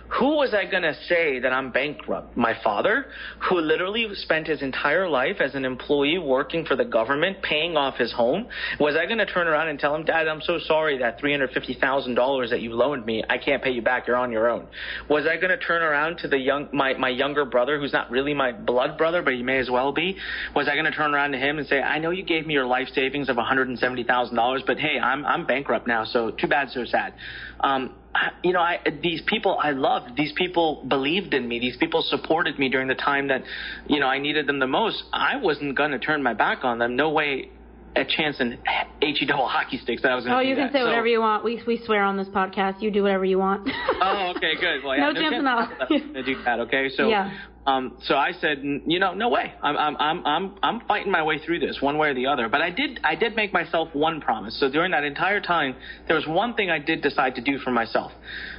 who 0.10 0.38
was 0.38 0.54
I 0.54 0.70
going 0.70 0.84
to 0.84 0.96
say 1.08 1.39
that 1.39 1.52
I'm 1.52 1.72
bankrupt? 1.72 2.38
My 2.38 2.54
father, 2.63 3.08
who 3.50 3.60
literally 3.60 4.08
spent 4.13 4.48
his 4.48 4.62
entire 4.62 5.08
life 5.10 5.38
as 5.41 5.54
an 5.54 5.65
employee 5.65 6.17
working 6.17 6.65
for 6.65 6.76
the 6.76 6.86
government, 6.86 7.41
paying 7.41 7.76
off 7.76 7.98
his 7.98 8.13
home. 8.13 8.48
Was 8.80 8.96
I 8.96 9.06
going 9.06 9.17
to 9.17 9.26
turn 9.26 9.48
around 9.48 9.67
and 9.67 9.78
tell 9.78 9.93
him, 9.93 10.06
Dad, 10.06 10.28
I'm 10.28 10.41
so 10.41 10.60
sorry 10.60 11.00
that 11.00 11.20
$350,000 11.20 12.50
that 12.50 12.62
you 12.62 12.74
loaned 12.74 13.06
me, 13.06 13.24
I 13.30 13.38
can't 13.38 13.62
pay 13.62 13.72
you 13.72 13.82
back. 13.82 14.08
You're 14.08 14.15
on 14.15 14.32
your 14.32 14.50
own. 14.50 14.67
Was 15.10 15.26
I 15.26 15.36
going 15.36 15.50
to 15.50 15.58
turn 15.58 15.82
around 15.82 16.20
to 16.20 16.30
the 16.30 16.38
young, 16.38 16.70
my, 16.72 16.93
my 16.93 17.10
younger 17.10 17.43
brother, 17.43 17.80
who's 17.80 17.93
not 17.93 18.10
really 18.10 18.34
my 18.34 18.54
blood 18.54 18.98
brother, 18.98 19.22
but 19.22 19.34
he 19.34 19.43
may 19.43 19.60
as 19.60 19.70
well 19.70 19.91
be? 19.91 20.17
Was 20.56 20.70
I 20.70 20.74
going 20.74 20.86
to 20.86 20.91
turn 20.91 21.13
around 21.13 21.34
to 21.34 21.38
him 21.38 21.58
and 21.58 21.67
say, 21.67 21.82
I 21.82 22.00
know 22.00 22.12
you 22.12 22.24
gave 22.24 22.48
me 22.48 22.54
your 22.54 22.65
life 22.65 22.88
savings 22.93 23.28
of 23.28 23.36
$170,000, 23.36 24.65
but 24.65 24.80
hey, 24.80 25.00
I'm, 25.00 25.26
I'm 25.26 25.46
bankrupt 25.46 25.86
now, 25.86 26.06
so 26.06 26.32
too 26.32 26.48
bad, 26.48 26.70
so 26.72 26.86
sad. 26.86 27.13
Um, 27.60 27.96
you 28.43 28.54
know, 28.54 28.60
I, 28.60 28.80
these 29.02 29.22
people 29.28 29.58
I 29.62 29.72
loved. 29.72 30.15
These 30.15 30.34
people 30.36 30.84
believed 30.88 31.34
in 31.34 31.48
me. 31.48 31.60
These 31.60 31.78
people 31.78 32.02
supported 32.02 32.58
me 32.58 32.70
during 32.70 32.88
the 32.88 32.96
time 32.96 33.28
that, 33.28 33.43
you 33.88 34.00
know, 34.00 34.08
I 34.08 34.20
needed 34.20 34.48
them 34.48 34.60
the 34.60 34.67
most. 34.67 35.04
I 35.13 35.38
wasn't 35.38 35.76
going 35.76 35.91
to 35.91 36.00
turn 36.00 36.24
my 36.24 36.34
back 36.34 36.63
on 36.63 36.80
them. 36.80 36.96
No 36.96 37.12
way 37.12 37.52
a 38.01 38.05
chance 38.05 38.39
in 38.39 38.57
he 39.01 39.25
double 39.25 39.47
hockey 39.47 39.77
sticks 39.77 40.01
that 40.01 40.12
I 40.12 40.15
was 40.15 40.25
going 40.25 40.33
to. 40.33 40.38
Oh, 40.38 40.41
you 40.41 40.55
can 40.55 40.65
that. 40.65 40.73
say 40.73 40.79
so, 40.79 40.86
whatever 40.86 41.07
you 41.07 41.19
want. 41.19 41.43
We 41.43 41.62
we 41.65 41.81
swear 41.86 42.03
on 42.03 42.17
this 42.17 42.27
podcast. 42.27 42.81
You 42.81 42.91
do 42.91 43.03
whatever 43.03 43.25
you 43.25 43.39
want. 43.39 43.69
oh, 44.01 44.33
okay, 44.36 44.53
good. 44.60 44.83
Well, 44.83 44.95
yeah, 44.95 45.12
no, 45.12 45.12
no 45.12 45.21
chance 45.21 45.36
in 45.36 45.45
hell. 45.45 46.13
to 46.13 46.23
do 46.23 46.43
that. 46.43 46.60
Okay, 46.62 46.89
so 46.95 47.10
yeah. 47.10 47.31
Um, 47.67 47.97
so 48.03 48.15
I 48.15 48.31
said, 48.31 48.60
you 48.63 48.97
know, 48.97 49.13
no 49.13 49.27
way. 49.27 49.53
I'm, 49.62 49.75
I'm, 49.75 49.97
I'm, 49.97 50.25
I'm, 50.25 50.55
I'm 50.63 50.79
fighting 50.88 51.12
my 51.12 51.21
way 51.21 51.38
through 51.38 51.60
this 51.60 51.79
one 51.81 51.97
way 51.97 52.07
or 52.07 52.13
the 52.13 52.27
other. 52.27 52.47
But 52.47 52.62
I 52.62 52.69
did, 52.69 53.01
I 53.03 53.15
did 53.15 53.36
make 53.36 53.51
myself 53.51 53.89
one 53.91 54.21
promise. 54.21 54.57
So 54.57 54.71
during 54.71 54.91
that 54.91 55.03
entire 55.03 55.41
time, 55.41 55.75
there 56.07 56.15
was 56.15 56.25
one 56.25 56.53
thing 56.53 56.69
I 56.69 56.79
did 56.79 57.01
decide 57.01 57.36
to 57.36 57.41
do 57.41 57.57
for 57.57 57.71
myself. 57.71 58.13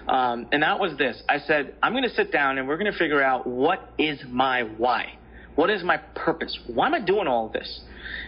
Um, 0.06 0.46
and 0.52 0.62
that 0.62 0.78
was 0.78 0.98
this. 0.98 1.22
I 1.26 1.38
said, 1.38 1.74
I'm 1.82 1.92
going 1.92 2.04
to 2.04 2.14
sit 2.14 2.30
down 2.30 2.58
and 2.58 2.68
we're 2.68 2.76
going 2.76 2.92
to 2.92 2.98
figure 2.98 3.22
out 3.22 3.46
what 3.46 3.94
is 3.96 4.20
my 4.28 4.64
why. 4.64 5.14
What 5.54 5.70
is 5.70 5.82
my 5.82 5.96
purpose? 6.14 6.56
Why 6.66 6.86
am 6.86 6.94
I 6.94 7.00
doing 7.00 7.26
all 7.26 7.46
of 7.46 7.54
this? 7.54 7.80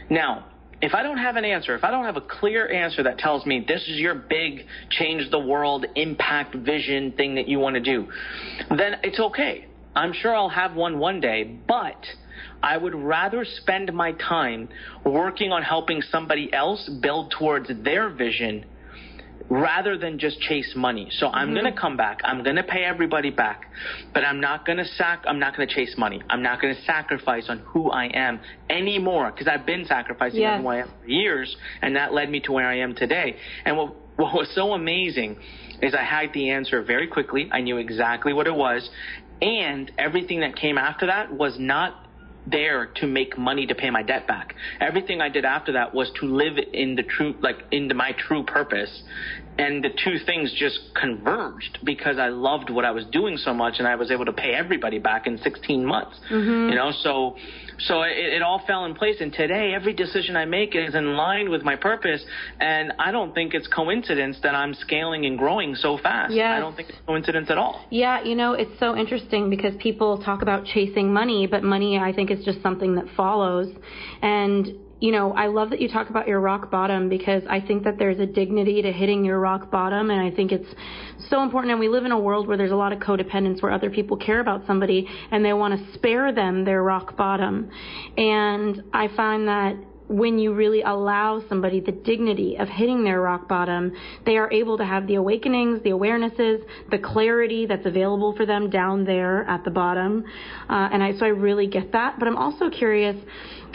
Now, 0.09 0.47
if 0.83 0.95
I 0.95 1.03
don't 1.03 1.19
have 1.19 1.37
an 1.37 1.45
answer, 1.45 1.75
if 1.75 1.85
I 1.85 1.91
don't 1.91 2.05
have 2.05 2.17
a 2.17 2.23
clear 2.23 2.71
answer 2.71 3.03
that 3.03 3.19
tells 3.19 3.45
me 3.45 3.65
this 3.67 3.83
is 3.83 3.99
your 3.99 4.15
big 4.15 4.67
change 4.91 5.31
the 5.31 5.39
world 5.39 5.85
impact 5.95 6.55
vision 6.55 7.13
thing 7.13 7.35
that 7.35 7.49
you 7.49 7.59
want 7.59 7.75
to 7.75 7.81
do, 7.81 8.09
then 8.71 8.97
it's 9.03 9.21
okay. 9.21 9.67
I'm 9.95 10.13
sure 10.13 10.35
I'll 10.35 10.49
have 10.49 10.75
one 10.75 10.99
one 10.99 11.21
day, 11.21 11.59
but 11.67 12.07
I 12.63 12.77
would 12.77 12.95
rather 12.95 13.45
spend 13.45 13.93
my 13.93 14.13
time 14.13 14.69
working 15.05 15.53
on 15.53 15.63
helping 15.63 16.03
somebody 16.03 16.53
else 16.53 16.89
build 17.03 17.35
towards 17.39 17.71
their 17.85 18.11
vision 18.11 18.65
rather 19.49 19.97
than 19.97 20.19
just 20.19 20.41
chase 20.41 20.73
money. 20.77 21.09
So 21.11 21.29
I'm 21.29 21.49
mm-hmm. 21.49 21.55
going 21.55 21.75
to 21.75 21.81
come 21.81 21.97
back. 21.97 22.21
I'm 22.25 22.43
going 22.43 22.57
to 22.57 22.63
pay 22.63 22.85
everybody 22.85 23.31
back, 23.31 23.71
but 24.13 24.25
I'm 24.25 24.41
not 24.41 24.67
going 24.67 24.79
to 24.79 24.85
sac 24.85 25.25
I'm 25.27 25.39
not 25.39 25.57
going 25.57 25.69
to 25.69 25.75
chase 25.75 25.95
money. 25.97 26.21
I'm 26.29 26.43
not 26.43 26.61
going 26.61 26.75
to 26.75 26.83
sacrifice 26.83 27.47
on 27.49 27.59
who 27.61 27.91
I 27.91 28.07
am 28.07 28.41
anymore 28.69 29.31
because 29.31 29.49
I've 29.49 29.67
been 29.67 29.85
sacrificing 29.85 30.41
yes. 30.41 30.57
on 30.57 30.63
who 30.63 30.69
I 30.69 30.77
am 30.79 30.89
for 31.01 31.09
years 31.09 31.57
and 31.83 31.97
that 31.97 32.13
led 32.13 32.31
me 32.31 32.41
to 32.41 32.53
where 32.53 32.67
I 32.67 32.79
am 32.79 32.95
today. 32.95 33.37
And 33.65 33.77
what 33.77 33.95
what 34.17 34.35
was 34.35 34.53
so 34.55 34.75
amazing 34.75 35.39
is 35.81 35.95
I 35.95 36.05
had 36.05 36.35
the 36.35 36.51
answer 36.51 36.83
very 36.83 37.07
quickly. 37.07 37.49
I 37.51 37.63
knew 37.63 37.79
exactly 37.79 38.35
what 38.35 38.47
it 38.47 38.55
was 38.55 38.89
and 39.41 39.91
everything 39.97 40.41
that 40.41 40.57
came 40.57 40.77
after 40.77 41.07
that 41.07 41.33
was 41.33 41.57
not 41.59 42.07
there 42.51 42.87
to 42.97 43.07
make 43.07 43.39
money 43.39 43.67
to 43.67 43.75
pay 43.75 43.91
my 43.91 44.03
debt 44.03 44.27
back. 44.27 44.55
Everything 44.81 45.21
I 45.21 45.29
did 45.29 45.45
after 45.45 45.73
that 45.73 45.95
was 45.95 46.11
to 46.21 46.27
live 46.27 46.59
in 46.73 46.97
the 46.97 47.03
true, 47.03 47.35
like 47.41 47.57
into 47.71 47.95
my 47.95 48.13
true 48.13 48.45
purpose. 48.45 49.03
And 49.61 49.85
the 49.85 49.91
two 49.91 50.19
things 50.25 50.53
just 50.59 50.79
converged 50.95 51.79
because 51.85 52.19
I 52.19 52.29
loved 52.29 52.71
what 52.71 52.85
I 52.85 52.91
was 52.91 53.05
doing 53.13 53.37
so 53.37 53.53
much 53.53 53.75
and 53.79 53.87
I 53.87 53.97
was 53.97 54.11
able 54.11 54.25
to 54.25 54.33
pay 54.33 54.53
everybody 54.53 54.99
back 54.99 55.27
in 55.27 55.39
16 55.39 55.85
months. 55.85 56.17
Mm-hmm. 56.31 56.71
You 56.71 56.75
know, 56.75 56.93
so 57.03 57.37
so 57.81 58.03
it, 58.03 58.17
it 58.17 58.43
all 58.43 58.63
fell 58.67 58.85
in 58.85 58.95
place. 58.95 59.17
And 59.21 59.33
today, 59.33 59.73
every 59.75 59.93
decision 59.93 60.37
I 60.37 60.45
make 60.45 60.75
is 60.75 60.95
in 60.95 61.17
line 61.17 61.51
with 61.51 61.63
my 61.63 61.77
purpose. 61.77 62.23
And 62.61 62.93
I 62.99 63.11
don't 63.11 63.35
think 63.35 63.55
it's 63.55 63.67
coincidence 63.69 64.39
that 64.43 64.55
I'm 64.55 64.75
scaling 64.75 65.27
and 65.27 65.39
growing 65.39 65.75
so 65.75 65.99
fast. 65.99 66.33
Yes. 66.33 66.57
I 66.57 66.61
don't 66.61 66.77
think 66.77 66.91
it's 66.91 66.99
coincidence 67.07 67.51
at 67.51 67.59
all. 67.59 67.85
Yeah, 67.91 68.23
you 68.23 68.35
know, 68.35 68.53
it's 68.53 68.79
so 68.79 68.97
interesting 68.97 69.51
because 69.51 69.75
people 69.79 70.23
talk 70.23 70.43
about 70.43 70.65
chasing 70.65 71.13
money, 71.13 71.47
but 71.47 71.63
money, 71.63 71.99
I 71.99 72.13
think, 72.13 72.31
is 72.31 72.45
just 72.45 72.63
something 72.63 72.95
that 72.97 73.07
follows. 73.17 73.69
And 74.23 74.69
you 75.01 75.13
know, 75.13 75.33
I 75.33 75.47
love 75.47 75.71
that 75.71 75.81
you 75.81 75.89
talk 75.89 76.11
about 76.11 76.29
your 76.29 76.41
rock 76.41 76.71
bottom 76.71 77.09
because 77.09 77.43
I 77.49 77.61
think 77.61 77.85
that 77.85 77.99
there's 77.99 78.19
a 78.19 78.27
dignity 78.27 78.83
to 78.83 78.93
hitting 78.93 79.25
your 79.25 79.41
rock 79.41 79.71
bottom. 79.71 80.11
And 80.11 80.21
I 80.21 80.31
think 80.31 80.53
it's 80.53 80.69
so 81.31 81.43
important. 81.43 81.73
And 81.73 81.81
we 81.81 81.89
live 81.89 82.05
in 82.05 82.13
a 82.13 82.19
world 82.19 82.47
where 82.47 82.59
there's 82.59 82.71
a 82.71 82.77
lot 82.77 82.93
of 82.93 82.99
codependence 82.99 83.63
where 83.63 83.73
other 83.73 83.89
people 83.89 84.19
care 84.19 84.41
about 84.41 84.67
somebody 84.67 85.09
and 85.31 85.43
they 85.43 85.55
want 85.55 85.79
to 85.79 85.95
spare 85.95 86.35
them 86.35 86.65
their 86.67 86.83
rock 86.83 87.17
bottom. 87.17 87.71
And 88.19 88.83
I 88.93 89.09
find 89.17 89.49
that 89.49 89.77
when 90.11 90.41
you 90.41 90.53
really 90.53 90.83
allow 90.83 91.41
somebody 91.49 91.79
the 91.79 91.93
dignity 91.93 92.57
of 92.59 92.69
hitting 92.69 93.05
their 93.05 93.21
rock 93.21 93.49
bottom, 93.49 93.93
they 94.27 94.37
are 94.37 94.53
able 94.53 94.77
to 94.77 94.85
have 94.85 95.07
the 95.07 95.15
awakenings, 95.15 95.81
the 95.85 95.91
awarenesses, 95.91 96.59
the 96.91 96.99
clarity 96.99 97.65
that's 97.65 97.87
available 97.87 98.35
for 98.37 98.45
them 98.45 98.69
down 98.69 99.05
there 99.05 99.45
at 99.45 99.63
the 99.63 99.71
bottom. 99.71 100.25
Uh, 100.69 100.89
and 100.93 101.01
I, 101.01 101.17
so 101.17 101.25
I 101.25 101.29
really 101.29 101.69
get 101.69 101.93
that. 101.93 102.19
But 102.19 102.27
I'm 102.27 102.37
also 102.37 102.71
curious, 102.71 103.15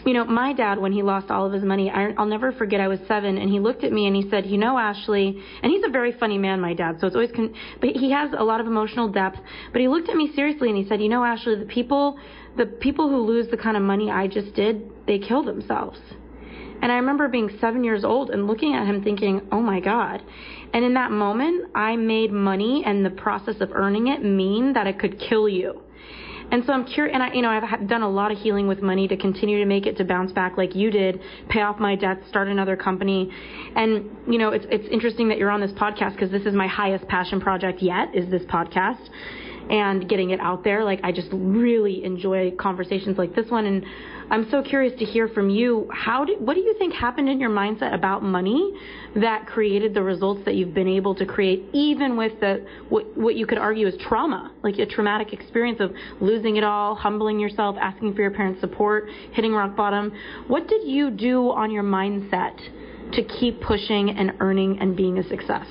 you 0.06 0.14
know, 0.14 0.26
my 0.26 0.54
dad, 0.54 0.78
when 0.78 0.92
he 0.92 1.02
lost 1.02 1.32
all 1.32 1.46
of 1.46 1.54
his 1.54 1.64
money, 1.64 1.90
I, 1.90 2.14
I'll 2.18 2.28
never 2.28 2.52
forget. 2.52 2.80
I 2.80 2.88
was 2.88 3.00
seven, 3.08 3.38
and 3.38 3.50
he 3.50 3.60
looked 3.60 3.84
at 3.84 3.92
me 3.92 4.06
and 4.08 4.16
he 4.16 4.30
said, 4.30 4.46
"You 4.46 4.58
know, 4.58 4.78
Ashley," 4.78 5.42
and 5.64 5.72
he's 5.72 5.84
a 5.84 5.90
very 5.90 6.12
funny 6.12 6.38
man, 6.38 6.62
my 6.62 6.74
dad. 6.74 7.00
So 7.00 7.08
it's 7.08 7.16
always, 7.16 7.32
con- 7.32 7.54
but 7.82 7.90
he 7.90 8.12
has 8.12 8.30
a 8.38 8.44
lot 8.44 8.60
of 8.60 8.68
emotional 8.68 9.08
depth. 9.08 9.40
But 9.72 9.82
he 9.82 9.88
looked 9.88 10.10
at 10.10 10.16
me 10.16 10.32
seriously 10.36 10.70
and 10.70 10.78
he 10.78 10.88
said, 10.88 11.02
"You 11.02 11.10
know, 11.10 11.24
Ashley, 11.24 11.56
the 11.56 11.66
people, 11.66 12.20
the 12.56 12.68
people 12.68 13.10
who 13.10 13.18
lose 13.18 13.48
the 13.50 13.58
kind 13.58 13.76
of 13.76 13.84
money 13.84 14.12
I 14.12 14.28
just 14.28 14.54
did, 14.54 14.84
they 15.08 15.20
kill 15.20 15.44
themselves." 15.44 16.00
And 16.82 16.92
I 16.92 16.98
remember 16.98 17.28
being 17.28 17.50
seven 17.60 17.84
years 17.84 18.04
old 18.04 18.30
and 18.30 18.46
looking 18.46 18.76
at 18.76 18.86
him 18.86 19.02
thinking, 19.02 19.48
oh 19.52 19.62
my 19.62 19.80
God. 19.80 20.22
And 20.74 20.84
in 20.84 20.94
that 20.96 21.10
moment, 21.10 21.72
I 21.74 21.96
made 21.96 22.32
money 22.32 22.84
and 22.86 23.04
the 23.04 23.10
process 23.10 23.56
of 23.62 23.72
earning 23.72 24.08
it 24.08 24.24
mean 24.24 24.74
that 24.74 24.86
it 24.86 25.00
could 25.00 25.18
kill 25.18 25.48
you. 25.48 25.82
And 26.52 26.64
so 26.66 26.74
I'm 26.74 26.86
curious, 26.86 27.14
and 27.14 27.24
I, 27.24 27.34
you 27.34 27.42
know, 27.42 27.50
I've 27.50 27.88
done 27.88 28.02
a 28.02 28.10
lot 28.10 28.32
of 28.32 28.38
healing 28.38 28.68
with 28.68 28.82
money 28.82 29.08
to 29.08 29.18
continue 29.18 29.60
to 29.60 29.66
make 29.66 29.86
it 29.86 29.98
to 29.98 30.04
bounce 30.04 30.32
back 30.32 30.58
like 30.58 30.76
you 30.76 30.92
did, 30.92 31.20
pay 31.50 31.62
off 31.62 31.80
my 31.80 31.96
debts, 31.96 32.28
start 32.28 32.48
another 32.48 32.76
company. 32.76 33.32
And, 33.76 34.10
you 34.28 34.38
know, 34.38 34.50
it's, 34.50 34.66
it's 34.70 34.88
interesting 34.92 35.28
that 35.30 35.38
you're 35.38 35.50
on 35.50 35.62
this 35.62 35.72
podcast 35.72 36.14
because 36.14 36.32
this 36.32 36.44
is 36.44 36.54
my 36.54 36.68
highest 36.68 37.08
passion 37.08 37.42
project 37.42 37.82
yet 37.82 38.16
is 38.16 38.30
this 38.30 38.44
podcast 38.44 39.10
and 39.70 40.08
getting 40.08 40.30
it 40.30 40.40
out 40.40 40.64
there. 40.64 40.84
Like 40.84 41.00
I 41.04 41.12
just 41.12 41.30
really 41.32 42.04
enjoy 42.04 42.52
conversations 42.52 43.18
like 43.18 43.36
this 43.36 43.50
one. 43.50 43.66
And 43.66 43.86
I'm 44.30 44.50
so 44.50 44.64
curious 44.64 44.98
to 45.00 45.06
hear 45.06 45.28
from 45.28 45.50
you. 45.50 45.88
How 45.92 46.26
do, 46.26 46.36
what 46.40 46.56
do 46.56 46.62
you 46.62 46.76
think 46.80 46.94
happened 46.94 47.30
in 47.30 47.40
your 47.40 47.52
mindset 47.52 47.94
about 47.94 48.24
money 48.24 48.74
that 49.16 49.46
created 49.46 49.94
the 49.94 50.02
results 50.02 50.42
that 50.46 50.56
you've 50.56 50.74
been 50.74 50.88
able 50.88 51.14
to 51.16 51.26
create, 51.26 51.66
even 51.74 52.18
with 52.18 52.40
the 52.40 52.66
what, 52.90 53.16
what 53.16 53.36
you 53.36 53.46
could 53.46 53.60
argue 53.60 53.86
is 53.88 53.94
trauma, 54.08 54.52
like 54.64 54.80
a 54.80 54.86
traumatic 54.86 55.32
experience 55.32 55.80
of 55.80 55.94
losing 56.20 56.56
it 56.56 56.64
all, 56.64 56.96
humbling 56.96 57.40
yourself, 57.40 57.76
asking 57.80 58.16
for 58.16 58.22
your 58.22 58.32
parents' 58.32 58.60
support, 58.62 59.10
hitting 59.32 59.54
rock 59.54 59.76
bottom. 59.76 60.12
What 60.48 60.68
did 60.68 60.88
you 60.88 61.12
do 61.12 61.52
on 61.52 61.70
your 61.70 61.84
mindset 61.84 62.58
to 63.14 63.24
keep 63.24 63.62
pushing 63.62 64.10
and 64.10 64.34
earning 64.40 64.80
and 64.80 64.98
being 64.98 65.20
a 65.20 65.24
success? 65.30 65.68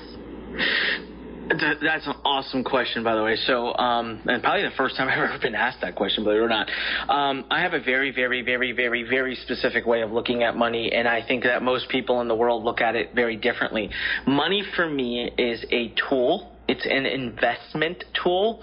That's 1.47 2.07
an 2.07 2.15
awesome 2.25 2.63
question, 2.63 3.03
by 3.03 3.15
the 3.15 3.23
way. 3.23 3.35
So, 3.35 3.75
um, 3.75 4.21
and 4.25 4.41
probably 4.41 4.63
the 4.63 4.75
first 4.77 4.97
time 4.97 5.07
I've 5.11 5.29
ever 5.29 5.39
been 5.39 5.55
asked 5.55 5.81
that 5.81 5.95
question, 5.95 6.23
believe 6.23 6.39
it 6.39 6.43
or 6.43 6.49
not. 6.49 6.69
Um, 7.09 7.45
I 7.49 7.61
have 7.61 7.73
a 7.73 7.81
very, 7.81 8.11
very, 8.11 8.41
very, 8.41 8.71
very, 8.71 9.03
very 9.03 9.35
specific 9.35 9.85
way 9.85 10.01
of 10.01 10.11
looking 10.11 10.43
at 10.43 10.55
money, 10.55 10.91
and 10.91 11.07
I 11.07 11.25
think 11.25 11.43
that 11.43 11.61
most 11.61 11.89
people 11.89 12.21
in 12.21 12.27
the 12.27 12.35
world 12.35 12.63
look 12.63 12.81
at 12.81 12.95
it 12.95 13.13
very 13.13 13.35
differently. 13.35 13.89
Money 14.25 14.63
for 14.75 14.89
me 14.89 15.31
is 15.37 15.63
a 15.71 15.93
tool. 16.09 16.51
It's 16.67 16.85
an 16.85 17.05
investment 17.05 18.03
tool. 18.23 18.61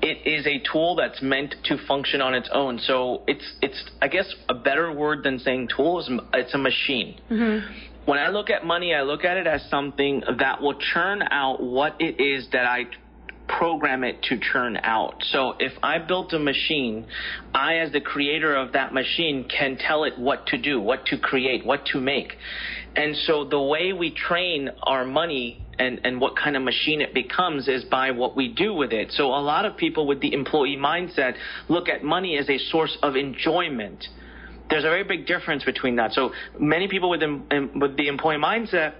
It 0.00 0.26
is 0.26 0.46
a 0.46 0.60
tool 0.72 0.96
that's 0.96 1.20
meant 1.22 1.54
to 1.64 1.76
function 1.86 2.20
on 2.20 2.34
its 2.34 2.48
own. 2.52 2.78
So 2.78 3.22
it's 3.28 3.44
it's 3.60 3.84
I 4.00 4.08
guess 4.08 4.34
a 4.48 4.54
better 4.54 4.90
word 4.92 5.22
than 5.22 5.38
saying 5.38 5.68
tool 5.76 6.00
is 6.00 6.10
it's 6.32 6.54
a 6.54 6.58
machine. 6.58 7.20
Mm-hmm 7.30 7.90
when 8.04 8.18
I 8.18 8.28
look 8.28 8.50
at 8.50 8.64
money, 8.64 8.94
I 8.94 9.02
look 9.02 9.24
at 9.24 9.36
it 9.36 9.46
as 9.46 9.62
something 9.70 10.22
that 10.38 10.60
will 10.60 10.74
churn 10.92 11.22
out 11.22 11.62
what 11.62 12.00
it 12.00 12.20
is 12.20 12.48
that 12.52 12.66
I 12.66 12.86
program 13.58 14.02
it 14.02 14.22
to 14.24 14.38
churn 14.38 14.76
out. 14.82 15.22
So 15.30 15.54
if 15.58 15.72
I 15.82 15.98
built 15.98 16.32
a 16.32 16.38
machine, 16.38 17.06
I, 17.54 17.78
as 17.78 17.92
the 17.92 18.00
creator 18.00 18.54
of 18.56 18.72
that 18.72 18.94
machine, 18.94 19.48
can 19.48 19.76
tell 19.76 20.04
it 20.04 20.18
what 20.18 20.46
to 20.48 20.58
do, 20.58 20.80
what 20.80 21.06
to 21.06 21.18
create, 21.18 21.64
what 21.64 21.84
to 21.86 22.00
make. 22.00 22.32
And 22.96 23.16
so 23.16 23.44
the 23.44 23.60
way 23.60 23.92
we 23.92 24.14
train 24.14 24.70
our 24.82 25.04
money 25.04 25.64
and, 25.78 26.00
and 26.04 26.20
what 26.20 26.36
kind 26.36 26.56
of 26.56 26.62
machine 26.62 27.00
it 27.00 27.14
becomes 27.14 27.68
is 27.68 27.84
by 27.84 28.10
what 28.10 28.36
we 28.36 28.48
do 28.48 28.74
with 28.74 28.92
it. 28.92 29.12
So 29.12 29.26
a 29.26 29.40
lot 29.40 29.64
of 29.64 29.76
people 29.76 30.06
with 30.06 30.20
the 30.20 30.32
employee 30.32 30.76
mindset 30.76 31.34
look 31.68 31.88
at 31.88 32.04
money 32.04 32.36
as 32.38 32.48
a 32.48 32.58
source 32.58 32.96
of 33.02 33.16
enjoyment 33.16 34.06
there's 34.72 34.84
a 34.84 34.88
very 34.88 35.04
big 35.04 35.26
difference 35.26 35.64
between 35.64 35.96
that. 35.96 36.12
So 36.12 36.32
many 36.58 36.88
people 36.88 37.10
with, 37.10 37.20
with 37.20 37.96
the 37.96 38.08
employee 38.08 38.36
mindset 38.36 38.94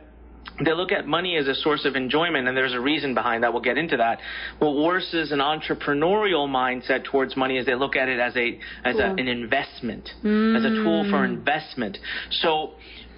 they 0.62 0.72
look 0.72 0.92
at 0.92 1.06
money 1.06 1.36
as 1.36 1.48
a 1.48 1.54
source 1.54 1.84
of 1.84 1.96
enjoyment, 1.96 2.46
and 2.46 2.56
there's 2.56 2.74
a 2.74 2.80
reason 2.80 3.14
behind 3.14 3.42
that. 3.42 3.52
We'll 3.52 3.62
get 3.62 3.78
into 3.78 3.96
that. 3.96 4.20
What 4.58 4.76
worse 4.76 5.14
is 5.14 5.32
an 5.32 5.38
entrepreneurial 5.38 6.46
mindset 6.46 7.04
towards 7.04 7.36
money 7.36 7.56
is 7.58 7.66
they 7.66 7.74
look 7.74 7.96
at 7.96 8.08
it 8.08 8.20
as 8.20 8.36
a 8.36 8.58
as 8.84 8.96
a, 8.98 9.06
an 9.06 9.28
investment, 9.28 10.10
mm. 10.22 10.56
as 10.56 10.64
a 10.64 10.68
tool 10.82 11.04
for 11.10 11.18
mm. 11.18 11.36
investment. 11.36 11.98
So 12.30 12.74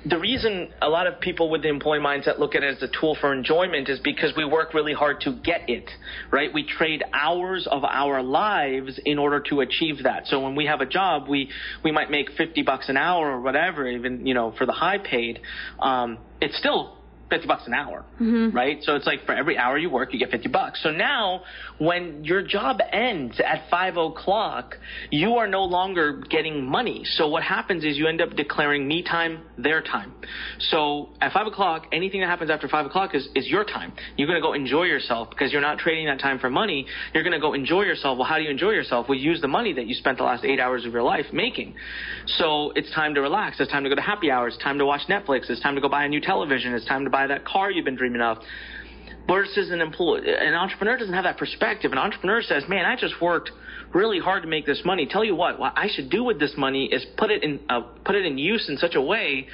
the 0.07 0.19
reason 0.19 0.69
a 0.83 0.89
lot 0.89 1.07
of 1.07 1.21
people 1.21 1.51
with 1.51 1.63
the 1.63 1.69
employee 1.69 1.99
mindset 1.99 2.39
look 2.39 2.55
at 2.55 2.63
it 2.63 2.77
as 2.77 2.83
a 2.83 3.01
tool 3.01 3.17
for 3.21 3.33
enjoyment 3.33 3.89
is 3.89 3.99
because 4.01 4.35
we 4.37 4.45
work 4.45 4.75
really 4.75 4.93
hard 4.93 5.21
to 5.23 5.33
get 5.33 5.69
it, 5.69 5.91
right? 6.31 6.53
We 6.53 6.67
trade 6.67 7.03
hours 7.13 7.67
of 7.71 7.85
our 7.85 8.23
lives 8.23 9.01
in 9.05 9.19
order 9.19 9.41
to 9.49 9.61
achieve 9.61 10.03
that. 10.03 10.27
So 10.27 10.41
when 10.41 10.55
we 10.55 10.67
have 10.67 10.81
a 10.81 10.87
job, 10.87 11.29
we, 11.29 11.51
we 11.83 11.91
might 11.91 12.11
make 12.11 12.31
50 12.37 12.63
bucks 12.63 12.89
an 12.89 12.97
hour 12.97 13.31
or 13.31 13.41
whatever, 13.41 13.89
even, 13.89 14.27
you 14.27 14.35
know, 14.35 14.53
for 14.59 14.67
the 14.67 14.73
high 14.73 14.99
paid. 14.99 15.41
Um, 15.81 16.19
it's 16.41 16.59
still 16.59 16.99
50 17.31 17.47
bucks 17.47 17.67
an 17.67 17.75
hour, 17.75 18.05
mm-hmm. 18.21 18.55
right? 18.57 18.79
So 18.83 18.95
it's 18.95 19.07
like 19.07 19.25
for 19.25 19.35
every 19.35 19.57
hour 19.57 19.79
you 19.79 19.91
work, 19.91 20.13
you 20.13 20.19
get 20.19 20.31
50 20.31 20.49
bucks. 20.49 20.83
So 20.83 20.91
now 20.91 21.43
when 21.79 22.25
your 22.25 22.43
job 22.43 22.79
ends 22.93 23.41
at 23.45 23.69
5 23.71 23.97
o'clock, 23.97 24.77
you 25.11 25.37
are 25.37 25.47
no 25.47 25.65
longer 25.65 26.23
getting 26.29 26.65
money. 26.65 27.03
So 27.05 27.29
what 27.29 27.43
happens 27.43 27.85
is 27.85 27.97
you 27.97 28.07
end 28.07 28.21
up 28.21 28.31
declaring 28.37 28.87
me 28.87 29.03
time, 29.03 29.43
their 29.57 29.83
time. 29.83 30.13
So 30.59 31.11
at 31.21 31.33
5 31.33 31.47
o'clock, 31.47 31.87
anything 31.93 32.21
that 32.21 32.29
happens 32.29 32.51
after 32.51 32.69
5 32.69 32.87
o'clock 32.87 33.15
is, 33.15 33.27
is 33.35 33.49
your 33.49 33.65
time. 33.65 33.93
You're 34.17 34.29
going 34.29 34.41
to 34.41 34.47
go 34.47 34.53
enjoy 34.53 34.85
yourself 34.85 35.31
because 35.31 35.53
you're 35.53 35.63
not 35.63 35.79
trading 35.79 36.07
that 36.07 36.21
time 36.21 36.39
for 36.39 36.51
money. 36.51 36.87
You're 37.13 37.23
going 37.25 37.33
to 37.33 37.41
go 37.41 37.55
enjoy 37.55 37.83
yourself. 37.83 38.19
Well, 38.19 38.29
how 38.29 38.37
do 38.37 38.43
you 38.43 38.51
enjoy 38.51 38.71
yourself? 38.71 39.07
Well, 39.09 39.19
you 39.19 39.31
use 39.31 39.41
the 39.41 39.49
money 39.49 39.73
that 39.73 39.87
you 39.87 39.95
spent 39.95 40.19
the 40.19 40.25
last 40.25 40.45
eight 40.45 40.61
hours 40.61 40.85
of 40.85 40.93
your 40.93 41.03
life 41.03 41.27
making. 41.33 41.75
So 42.27 42.73
it's 42.77 42.91
time 42.95 43.15
to 43.15 43.23
relax. 43.23 43.59
It's 43.61 43.71
time 43.73 43.85
to 43.85 43.89
go 43.89 43.95
to 43.95 44.03
happy 44.03 44.31
hours. 44.31 44.55
It's 44.55 44.63
time 44.63 44.79
to 44.79 44.87
watch 44.87 45.03
Netflix. 45.09 45.49
It's 45.49 45.61
time 45.61 45.75
to 45.75 45.81
go 45.81 45.89
buy 45.89 46.05
a 46.05 46.09
new 46.09 46.21
television. 46.21 46.75
It's 46.75 46.87
time 46.87 47.05
to 47.05 47.11
buy 47.15 47.27
that 47.29 47.45
car 47.45 47.71
you've 47.71 47.85
been 47.85 47.97
dreaming 47.97 48.21
of. 48.21 48.39
Versus 49.29 49.71
an 49.71 49.81
employee, 49.81 50.21
an 50.27 50.53
entrepreneur 50.53 50.99
doesn't 50.99 51.15
have 51.15 51.25
that 51.25 51.39
perspective. 51.39 51.93
An 51.93 51.99
entrepreneur 51.99 52.43
says, 52.43 52.65
"Man, 52.69 52.85
I 52.85 52.95
just 52.95 53.15
worked 53.23 53.51
really 53.95 54.19
hard 54.19 54.43
to 54.43 54.49
make 54.49 54.67
this 54.67 54.83
money. 54.85 55.07
Tell 55.07 55.25
you 55.25 55.35
what, 55.35 55.59
what 55.59 55.73
I 55.77 55.89
should 55.89 56.11
do 56.11 56.25
with 56.25 56.39
this 56.39 56.53
money 56.59 56.87
is 56.87 57.07
put 57.17 57.31
it 57.31 57.43
in 57.43 57.61
uh, 57.71 57.83
put 58.05 58.17
it 58.17 58.27
in 58.27 58.37
use 58.37 58.69
in 58.69 58.77
such 58.77 58.97
a 58.97 59.01
way 59.01 59.47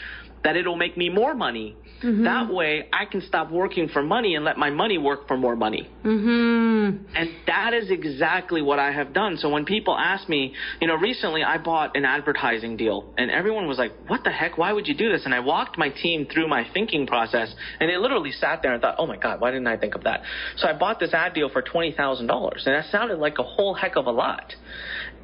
that 0.43 0.57
it'll 0.57 0.77
make 0.77 0.97
me 0.97 1.09
more 1.09 1.35
money. 1.35 1.77
Mm-hmm. 2.03 2.25
That 2.25 2.51
way, 2.51 2.89
I 2.93 3.05
can 3.05 3.21
stop 3.21 3.51
working 3.51 3.89
for 3.89 4.03
money 4.03 4.35
and 4.35 4.43
let 4.43 4.57
my 4.57 4.71
money 4.71 4.97
work 4.97 5.29
for 5.29 5.37
more 5.37 5.55
money. 5.55 5.91
Mm-hmm. 6.03 7.15
And 7.15 7.31
that 7.47 7.75
is 7.75 7.91
exactly 7.91 8.63
what 8.63 8.79
I 8.79 8.91
have 8.93 9.13
done. 9.13 9.37
So 9.37 9.51
when 9.51 9.67
people 9.67 9.95
ask 9.99 10.27
me, 10.27 10.55
you 10.81 10.89
know, 10.89 10.95
recently 10.95 11.43
I 11.43 11.59
bought 11.59 11.97
an 11.97 12.07
advertising 12.07 12.79
deal, 12.79 13.13
and 13.19 13.31
everyone 13.31 13.67
was 13.67 13.77
like, 13.77 13.93
"What 14.07 14.25
the 14.25 14.31
heck? 14.31 14.57
Why 14.57 14.73
would 14.73 14.89
you 14.89 14.95
do 14.95 15.13
this?" 15.13 15.27
And 15.27 15.35
I 15.35 15.41
walked 15.41 15.77
my 15.77 15.91
team 15.91 16.27
through 16.33 16.49
my 16.49 16.67
thinking 16.73 17.07
process, 17.07 17.55
and 17.79 17.91
they 17.91 17.99
literally 17.99 18.33
sat 18.33 18.63
there 18.63 18.73
and 18.73 18.81
thought, 18.81 18.95
"Oh 18.99 19.07
my 19.07 19.19
God, 19.19 19.41
why 19.41 19.51
didn't 19.51 19.67
I 19.67 19.77
think 19.77 19.95
of 19.95 20.05
that?" 20.05 20.23
So 20.57 20.69
I 20.69 20.73
bought 20.73 21.01
this 21.01 21.13
ad 21.13 21.35
deal 21.35 21.51
for 21.51 21.61
twenty 21.61 21.93
thousand 21.93 22.29
dollars, 22.29 22.63
and 22.65 22.75
that 22.75 22.91
sounded 22.91 23.19
like 23.19 23.39
a 23.39 23.43
whole 23.45 23.75
heck 23.75 23.97
of 23.97 24.07
a 24.07 24.11
lot. 24.11 24.55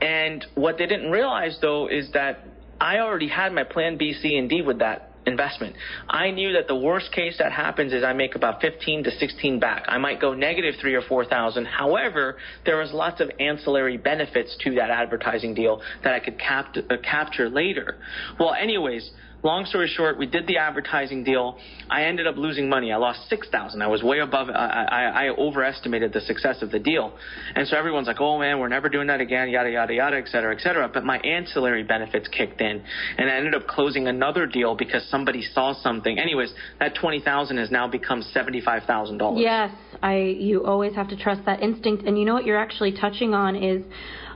And 0.03 0.45
what 0.55 0.77
they 0.77 0.87
didn't 0.87 1.11
realize 1.11 1.59
though 1.63 1.89
is 1.89 2.13
that 2.13 2.45
I 2.79 2.99
already 2.99 3.29
had 3.29 3.55
my 3.55 3.65
plan 3.65 3.97
B, 3.97 4.13
C, 4.13 4.37
and 4.37 4.51
D 4.51 4.61
with 4.61 4.81
that 4.81 5.06
investment. 5.27 5.75
I 6.09 6.31
knew 6.31 6.53
that 6.53 6.69
the 6.69 6.77
worst 6.77 7.13
case 7.13 7.37
that 7.39 7.53
happens 7.53 7.93
is 7.93 8.05
I 8.05 8.13
make 8.13 8.35
about 8.35 8.61
15 8.61 9.05
to 9.05 9.11
16 9.11 9.59
back. 9.61 9.85
I 9.89 9.99
might 9.99 10.21
go 10.21 10.33
negative 10.35 10.75
three 10.81 10.95
or 10.95 11.03
four 11.03 11.25
thousand. 11.25 11.67
However, 11.67 12.37
there 12.65 12.79
was 12.79 12.93
lots 12.93 13.21
of 13.21 13.31
ancillary 13.41 13.97
benefits 13.97 14.57
to 14.65 14.75
that 14.77 14.91
advertising 14.91 15.55
deal 15.55 15.83
that 16.05 16.15
I 16.15 16.21
could 16.21 16.39
cap- 16.39 16.77
uh, 16.77 16.97
capture 17.03 17.49
later. 17.49 17.97
Well, 18.39 18.55
anyways, 18.55 19.11
long 19.47 19.65
story 19.65 19.89
short, 19.89 20.19
we 20.19 20.27
did 20.27 20.47
the 20.47 20.59
advertising 20.59 21.25
deal. 21.25 21.57
I 21.89 22.05
ended 22.05 22.27
up 22.27 22.37
losing 22.37 22.69
money. 22.69 22.93
I 22.93 22.97
lost 22.97 23.29
six 23.31 23.49
thousand. 23.49 23.81
I 23.81 23.87
was 23.87 24.03
way 24.03 24.19
above. 24.19 24.49
I, 24.51 24.53
I, 24.53 25.27
I 25.27 25.29
overestimated 25.31 26.13
the 26.13 26.21
success 26.21 26.61
of 26.61 26.71
the 26.71 26.79
deal, 26.79 27.13
and 27.55 27.67
so 27.67 27.77
everyone's 27.77 28.09
like, 28.09 28.21
"Oh 28.21 28.39
man, 28.39 28.59
we're 28.59 28.69
never 28.69 28.89
doing 28.89 29.07
that 29.07 29.21
again." 29.21 29.49
Yada 29.49 29.71
yada 29.71 29.95
yada, 29.95 30.17
et 30.17 30.29
cetera, 30.29 30.55
et 30.55 30.61
cetera. 30.61 30.91
But 30.93 31.05
my 31.05 31.19
ancillary 31.19 31.85
benefits 31.85 32.29
kicked 32.29 32.61
in, 32.61 32.83
and 33.17 33.31
I 33.31 33.37
ended 33.37 33.55
up 33.55 33.67
closing 33.67 34.09
another 34.09 34.47
deal 34.47 34.75
because 34.75 35.09
somebody 35.09 35.43
saw 35.43 35.73
something. 35.81 36.19
Anyways, 36.19 36.53
that 36.81 36.95
twenty 37.01 37.21
thousand 37.21 37.59
has 37.59 37.71
now 37.71 37.89
become 37.89 38.23
seventy 38.35 38.61
five 38.61 38.83
thousand 38.83 39.19
dollars. 39.19 39.41
Yes, 39.43 39.71
I. 40.03 40.17
You 40.17 40.65
always 40.65 40.95
have 40.95 41.09
to 41.09 41.17
trust 41.17 41.43
that 41.47 41.63
instinct, 41.63 42.05
and 42.05 42.19
you 42.19 42.25
know 42.25 42.35
what 42.35 42.45
you're 42.45 42.59
actually 42.59 42.93
touching 42.93 43.33
on 43.33 43.55
is 43.55 43.85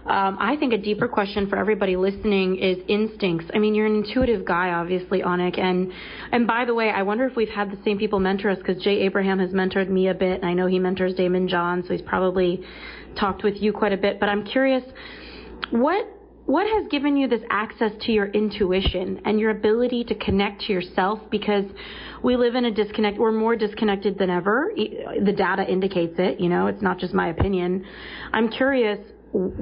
um, 0.06 0.38
I 0.40 0.56
think 0.58 0.72
a 0.72 0.78
deeper 0.78 1.08
question 1.08 1.48
for 1.48 1.56
everybody 1.56 1.96
listening 1.96 2.58
is 2.58 2.78
instincts. 2.88 3.50
I 3.54 3.58
mean, 3.58 3.74
you're 3.74 3.86
an 3.86 3.96
intuitive 3.96 4.44
guy, 4.46 4.70
obviously, 4.70 5.20
Anik, 5.22 5.58
and 5.58 5.92
and 6.32 6.46
by 6.46 6.64
the 6.64 6.74
way, 6.74 6.90
I 6.90 7.02
wonder 7.02 7.26
if 7.26 7.36
we've 7.36 7.50
had 7.50 7.70
the 7.70 7.78
same 7.84 7.98
people 7.98 8.18
mentor 8.18 8.50
us 8.50 8.58
because 8.58 8.82
Jay 8.82 9.00
Abraham 9.00 9.38
has 9.38 9.50
mentored 9.50 9.90
me 9.90 10.08
a 10.08 10.14
bit, 10.14 10.40
and 10.40 10.46
I 10.46 10.54
know 10.54 10.66
he 10.66 10.78
mentors 10.78 11.14
Daymond 11.14 11.48
John, 11.48 11.82
so 11.82 11.92
he's 11.92 12.02
probably 12.02 12.64
talked 13.18 13.44
with 13.44 13.60
you 13.60 13.72
quite 13.72 13.92
a 13.92 13.98
bit. 13.98 14.18
But 14.18 14.30
I'm 14.30 14.44
curious, 14.44 14.84
what 15.70 16.06
what 16.46 16.66
has 16.66 16.88
given 16.90 17.16
you 17.16 17.28
this 17.28 17.42
access 17.48 17.92
to 18.00 18.10
your 18.10 18.26
intuition 18.26 19.20
and 19.24 19.38
your 19.38 19.50
ability 19.50 20.02
to 20.02 20.16
connect 20.16 20.62
to 20.62 20.72
yourself 20.72 21.20
because 21.30 21.64
we 22.24 22.36
live 22.36 22.56
in 22.56 22.64
a 22.64 22.70
disconnect 22.72 23.18
we're 23.18 23.30
more 23.30 23.54
disconnected 23.54 24.18
than 24.18 24.30
ever 24.30 24.72
the 24.74 25.32
data 25.32 25.64
indicates 25.70 26.14
it 26.18 26.40
you 26.40 26.48
know 26.48 26.66
it's 26.66 26.82
not 26.82 26.98
just 26.98 27.14
my 27.14 27.28
opinion 27.28 27.84
i'm 28.32 28.48
curious 28.48 28.98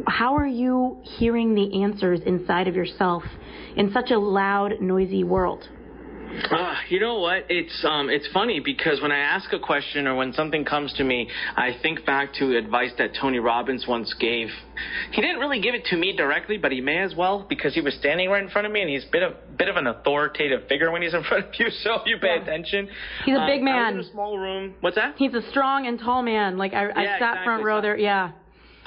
how 0.06 0.34
are 0.36 0.46
you 0.46 0.98
hearing 1.18 1.54
the 1.54 1.82
answers 1.82 2.20
inside 2.24 2.68
of 2.68 2.74
yourself 2.74 3.22
in 3.76 3.92
such 3.92 4.10
a 4.10 4.18
loud, 4.18 4.80
noisy 4.80 5.24
world? 5.24 5.68
Uh, 6.50 6.74
you 6.90 7.00
know 7.00 7.18
what? 7.18 7.46
It's 7.48 7.84
um, 7.88 8.10
it's 8.10 8.28
funny 8.34 8.60
because 8.60 9.00
when 9.00 9.10
I 9.10 9.18
ask 9.18 9.50
a 9.54 9.58
question 9.58 10.06
or 10.06 10.14
when 10.14 10.34
something 10.34 10.62
comes 10.64 10.92
to 10.94 11.04
me, 11.04 11.26
I 11.56 11.70
think 11.82 12.04
back 12.04 12.34
to 12.34 12.54
advice 12.56 12.90
that 12.98 13.12
Tony 13.18 13.38
Robbins 13.38 13.86
once 13.88 14.14
gave. 14.20 14.48
He 15.12 15.22
didn't 15.22 15.38
really 15.40 15.60
give 15.60 15.74
it 15.74 15.86
to 15.86 15.96
me 15.96 16.14
directly, 16.14 16.58
but 16.58 16.70
he 16.70 16.82
may 16.82 16.98
as 16.98 17.14
well 17.16 17.46
because 17.48 17.74
he 17.74 17.80
was 17.80 17.94
standing 17.94 18.28
right 18.28 18.42
in 18.42 18.50
front 18.50 18.66
of 18.66 18.72
me, 18.72 18.82
and 18.82 18.90
he's 18.90 19.04
a 19.06 19.10
bit 19.10 19.22
of 19.22 19.32
bit 19.56 19.68
of 19.68 19.76
an 19.76 19.86
authoritative 19.86 20.68
figure 20.68 20.90
when 20.90 21.00
he's 21.00 21.14
in 21.14 21.24
front 21.28 21.46
of 21.46 21.50
you. 21.58 21.70
So 21.82 21.94
if 21.94 22.02
you 22.06 22.18
pay 22.18 22.36
Yeah. 22.36 22.42
attention, 22.42 22.88
He's 23.24 23.34
a 23.36 23.46
big 23.46 23.62
Um, 23.62 23.68
I 23.68 23.72
man. 23.72 23.92
in 23.94 24.00
a 24.00 24.10
small 24.10 24.38
room. 24.38 24.74
What's 24.80 24.96
that? 24.96 25.14
He's 25.16 25.32
a 25.34 25.42
strong 25.50 25.86
and 25.86 25.98
tall 25.98 26.22
man. 26.22 26.58
Like 26.58 26.74
I, 26.74 26.90
I 26.90 27.02
Yeah, 27.04 27.18
sat 27.18 27.44
front 27.44 27.64
row 27.64 27.80
there. 27.80 27.96
Yeah. 27.96 28.32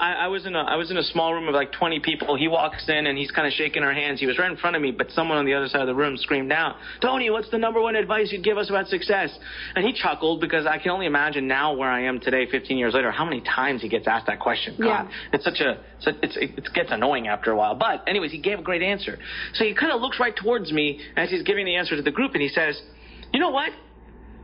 I, 0.00 0.14
I 0.14 0.26
was 0.28 0.46
in 0.46 0.56
a 0.56 0.58
I 0.60 0.76
was 0.76 0.90
in 0.90 0.96
a 0.96 1.02
small 1.02 1.32
room 1.32 1.46
of 1.48 1.54
like 1.54 1.70
20 1.72 2.00
people. 2.00 2.36
He 2.36 2.48
walks 2.48 2.88
in 2.88 3.06
and 3.06 3.16
he's 3.16 3.30
kind 3.30 3.46
of 3.46 3.52
shaking 3.52 3.82
our 3.84 3.92
hands. 3.92 4.18
He 4.20 4.26
was 4.26 4.38
right 4.38 4.50
in 4.50 4.56
front 4.56 4.74
of 4.74 4.82
me, 4.82 4.90
but 4.90 5.10
someone 5.10 5.38
on 5.38 5.44
the 5.44 5.54
other 5.54 5.68
side 5.68 5.80
of 5.82 5.86
the 5.86 5.94
room 5.94 6.16
screamed 6.16 6.50
out, 6.50 6.76
"Tony, 7.00 7.30
what's 7.30 7.48
the 7.50 7.58
number 7.58 7.80
one 7.80 7.94
advice 7.94 8.32
you'd 8.32 8.42
give 8.42 8.58
us 8.58 8.68
about 8.68 8.88
success?" 8.88 9.30
And 9.76 9.84
he 9.86 9.92
chuckled 9.92 10.40
because 10.40 10.66
I 10.66 10.78
can 10.78 10.90
only 10.90 11.06
imagine 11.06 11.46
now 11.46 11.74
where 11.74 11.88
I 11.90 12.02
am 12.04 12.18
today, 12.20 12.46
15 12.50 12.76
years 12.78 12.94
later, 12.94 13.10
how 13.12 13.24
many 13.24 13.42
times 13.42 13.80
he 13.82 13.88
gets 13.88 14.08
asked 14.08 14.26
that 14.26 14.40
question. 14.40 14.74
God, 14.78 14.86
Yeah. 14.86 15.08
it's 15.32 15.44
such 15.44 15.60
a 15.60 15.78
it's, 16.04 16.36
it 16.36 16.68
gets 16.74 16.90
annoying 16.90 17.28
after 17.28 17.52
a 17.52 17.56
while. 17.56 17.74
But 17.76 18.02
anyways, 18.08 18.32
he 18.32 18.38
gave 18.38 18.58
a 18.58 18.62
great 18.62 18.82
answer. 18.82 19.18
So 19.54 19.64
he 19.64 19.72
kind 19.74 19.92
of 19.92 20.00
looks 20.00 20.18
right 20.18 20.34
towards 20.34 20.72
me 20.72 21.00
as 21.16 21.30
he's 21.30 21.42
giving 21.42 21.64
the 21.64 21.76
answer 21.76 21.94
to 21.96 22.02
the 22.02 22.10
group, 22.10 22.32
and 22.32 22.42
he 22.42 22.48
says, 22.48 22.80
"You 23.32 23.38
know 23.40 23.50
what? 23.50 23.70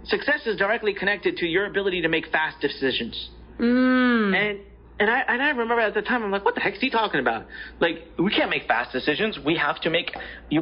Success 0.04 0.46
is 0.46 0.56
directly 0.56 0.94
connected 0.94 1.36
to 1.38 1.46
your 1.46 1.66
ability 1.66 2.02
to 2.02 2.08
make 2.08 2.26
fast 2.28 2.60
decisions." 2.60 3.30
Mm. 3.58 4.36
And 4.36 4.58
and 5.00 5.08
I 5.10 5.20
and 5.28 5.42
I 5.42 5.50
remember 5.50 5.80
at 5.80 5.94
the 5.94 6.02
time 6.02 6.22
I'm 6.24 6.30
like, 6.30 6.44
what 6.44 6.54
the 6.54 6.60
heck 6.60 6.74
is 6.74 6.80
he 6.80 6.90
talking 6.90 7.20
about? 7.20 7.46
Like 7.80 8.06
we 8.18 8.30
can't 8.30 8.50
make 8.50 8.66
fast 8.66 8.92
decisions. 8.92 9.38
We 9.44 9.56
have 9.56 9.80
to 9.82 9.90
make 9.90 10.10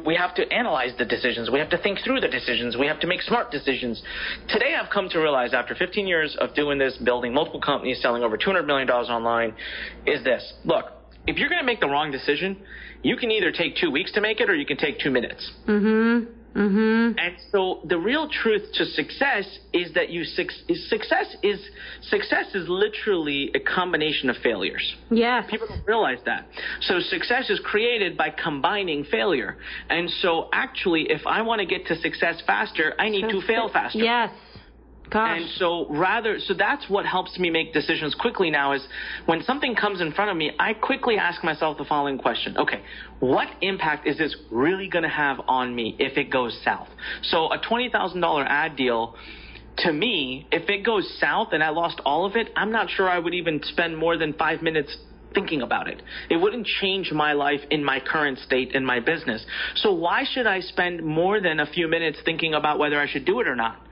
we 0.05 0.15
have 0.17 0.35
to 0.35 0.53
analyze 0.53 0.93
the 0.99 1.05
decisions. 1.05 1.51
We 1.51 1.59
have 1.59 1.71
to 1.71 1.79
think 1.79 2.01
through 2.05 2.21
the 2.21 2.29
decisions. 2.29 2.77
We 2.77 2.87
have 2.87 3.01
to 3.01 3.07
make 3.07 3.23
smart 3.23 3.51
decisions. 3.51 4.03
Today 4.49 4.75
I've 4.81 4.91
come 4.91 5.09
to 5.11 5.19
realize 5.19 5.55
after 5.55 5.75
15 5.75 6.07
years 6.07 6.37
of 6.41 6.55
doing 6.55 6.79
this, 6.79 6.97
building 6.99 7.33
multiple 7.33 7.61
companies, 7.61 8.01
selling 8.03 8.23
over 8.23 8.37
200 8.37 8.67
million 8.67 8.87
dollars 8.87 9.09
online, 9.09 9.55
is 10.07 10.23
this. 10.25 10.53
Look, 10.65 10.87
if 11.27 11.39
you're 11.39 11.49
going 11.49 11.61
to 11.61 11.67
make 11.67 11.81
the 11.81 11.89
wrong 11.89 12.11
decision, 12.13 12.57
you 13.03 13.17
can 13.17 13.31
either 13.31 13.53
take 13.53 13.77
2 13.77 13.91
weeks 13.91 14.13
to 14.13 14.21
make 14.21 14.41
it 14.41 14.49
or 14.51 14.55
you 14.55 14.67
can 14.67 14.77
take 14.77 14.99
2 15.01 15.11
minutes. 15.11 15.51
Mhm. 15.67 16.27
Mhm. 16.57 17.17
And 17.19 17.35
so 17.53 17.81
the 17.85 17.99
real 17.99 18.29
truth 18.29 18.73
to 18.75 18.87
success 18.87 19.47
is 19.75 19.93
that 19.93 20.09
you 20.09 20.25
suc- 20.25 20.51
success 20.89 21.37
is 21.43 21.61
success 22.01 22.55
is 22.55 22.67
literally 22.69 23.51
a 23.55 23.61
combination 23.61 24.31
of 24.31 24.37
failures. 24.39 24.97
Yes. 25.11 25.45
People 25.51 25.67
don't 25.69 25.87
realize 25.87 26.23
that. 26.25 26.47
So 26.81 27.01
success 27.01 27.51
is 27.51 27.61
created 27.61 28.17
by 28.17 28.31
combining 28.31 29.05
failure. 29.05 29.59
And 29.91 30.11
so 30.23 30.49
actually 30.53 31.03
if 31.11 31.27
I 31.27 31.43
want 31.43 31.61
to 31.61 31.67
get 31.67 31.87
to 31.89 31.97
success 31.97 32.41
faster, 32.47 32.95
I 32.99 33.11
need 33.11 33.29
to 33.29 33.41
fail 33.43 33.69
faster. 33.69 33.99
Yes. 33.99 34.31
Gosh. 35.11 35.41
And 35.41 35.51
so 35.57 35.87
rather, 35.89 36.39
so 36.41 36.55
that's 36.55 36.89
what 36.89 37.07
helps 37.07 37.39
me 37.39 37.51
make 37.51 37.73
decisions 37.73 38.15
quickly 38.15 38.51
now 38.51 38.73
is 38.73 38.87
when 39.27 39.43
something 39.43 39.75
comes 39.75 40.01
in 40.01 40.13
front 40.13 40.31
of 40.31 40.37
me, 40.37 40.53
I 40.59 40.75
quickly 40.75 41.17
ask 41.17 41.45
myself 41.45 41.79
the 41.79 41.85
following 41.85 42.19
question. 42.19 42.57
Okay, 42.57 42.83
what 43.21 43.49
impact 43.61 44.07
is 44.07 44.19
this 44.19 44.35
really 44.51 44.89
going 44.89 45.05
to 45.05 45.09
have 45.09 45.41
on 45.47 45.75
me 45.75 45.97
if 45.99 46.17
it 46.19 46.31
goes 46.31 46.59
south? 46.65 46.89
So 47.23 47.53
a 47.53 47.59
$20,000 47.59 48.47
ad 48.49 48.77
deal, 48.77 49.15
to 49.79 49.93
me, 49.93 50.49
if 50.51 50.69
it 50.69 50.85
goes 50.85 51.09
south 51.21 51.49
and 51.53 51.63
I 51.63 51.69
lost 51.69 52.01
all 52.05 52.25
of 52.25 52.35
it, 52.35 52.49
I'm 52.57 52.73
not 52.73 52.91
sure 52.91 53.09
I 53.09 53.19
would 53.19 53.35
even 53.35 53.61
spend 53.63 53.97
more 53.97 54.17
than 54.17 54.33
five 54.33 54.63
minutes 54.63 54.97
thinking 55.35 55.61
about 55.61 55.87
it. 55.87 56.03
It 56.31 56.39
wouldn't 56.39 56.67
change 56.81 57.13
my 57.13 57.35
life 57.35 57.61
in 57.71 57.85
my 57.85 58.01
current 58.01 58.39
state 58.39 58.73
in 58.73 58.85
my 58.85 59.01
business. 59.01 59.45
So 59.77 59.93
why 59.93 60.25
should 60.33 60.47
I 60.47 60.61
spend 60.61 61.05
more 61.05 61.41
than 61.41 61.61
a 61.61 61.67
few 61.67 61.89
minutes 61.89 62.19
thinking 62.25 62.55
about 62.55 62.79
whether 62.79 62.99
I 62.99 63.07
should 63.07 63.27
do 63.27 63.41
it 63.41 63.47
or 63.47 63.55
not? 63.55 63.86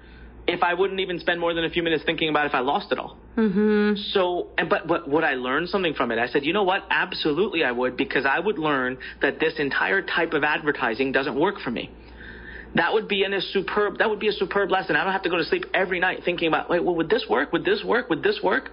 If 0.47 0.63
I 0.63 0.75
wouldn't 0.75 1.01
even 1.01 1.19
spend 1.19 1.41
more 1.41 1.55
than 1.55 1.65
a 1.65 1.71
few 1.71 1.83
minutes 1.83 2.05
thinking 2.05 2.29
about 2.29 2.47
if 2.47 2.55
I 2.55 2.61
lost 2.61 2.93
it 2.93 2.99
all. 2.99 3.17
Mhm. 3.37 3.97
So, 4.13 4.49
and 4.59 4.69
but, 4.69 4.87
but 4.87 5.09
would 5.09 5.25
I 5.25 5.35
learn 5.35 5.67
something 5.67 5.95
from 5.95 6.11
it? 6.11 6.19
I 6.19 6.27
said, 6.27 6.45
you 6.45 6.53
know 6.53 6.63
what? 6.65 6.85
Absolutely 6.91 7.65
I 7.65 7.73
would 7.73 7.97
because 7.97 8.27
I 8.27 8.39
would 8.39 8.59
learn 8.59 8.99
that 9.23 9.41
this 9.41 9.55
entire 9.59 10.03
type 10.03 10.33
of 10.35 10.45
advertising 10.45 11.13
doesn't 11.13 11.39
work 11.39 11.61
for 11.61 11.71
me. 11.71 11.91
That 12.75 12.93
would 12.93 13.07
be 13.07 13.23
in 13.23 13.33
a 13.33 13.41
superb, 13.41 13.99
that 13.99 14.11
would 14.11 14.19
be 14.19 14.29
a 14.29 14.33
superb 14.33 14.71
lesson. 14.71 14.97
I 14.97 15.05
don't 15.05 15.13
have 15.13 15.23
to 15.23 15.31
go 15.31 15.37
to 15.37 15.45
sleep 15.45 15.65
every 15.73 16.01
night 16.01 16.23
thinking 16.25 16.49
about, 16.49 16.69
wait, 16.69 16.85
well, 16.85 16.97
would 16.97 17.09
this 17.09 17.25
work? 17.31 17.53
Would 17.53 17.65
this 17.65 17.85
work? 17.85 18.11
Would 18.11 18.23
this 18.23 18.41
work? 18.43 18.71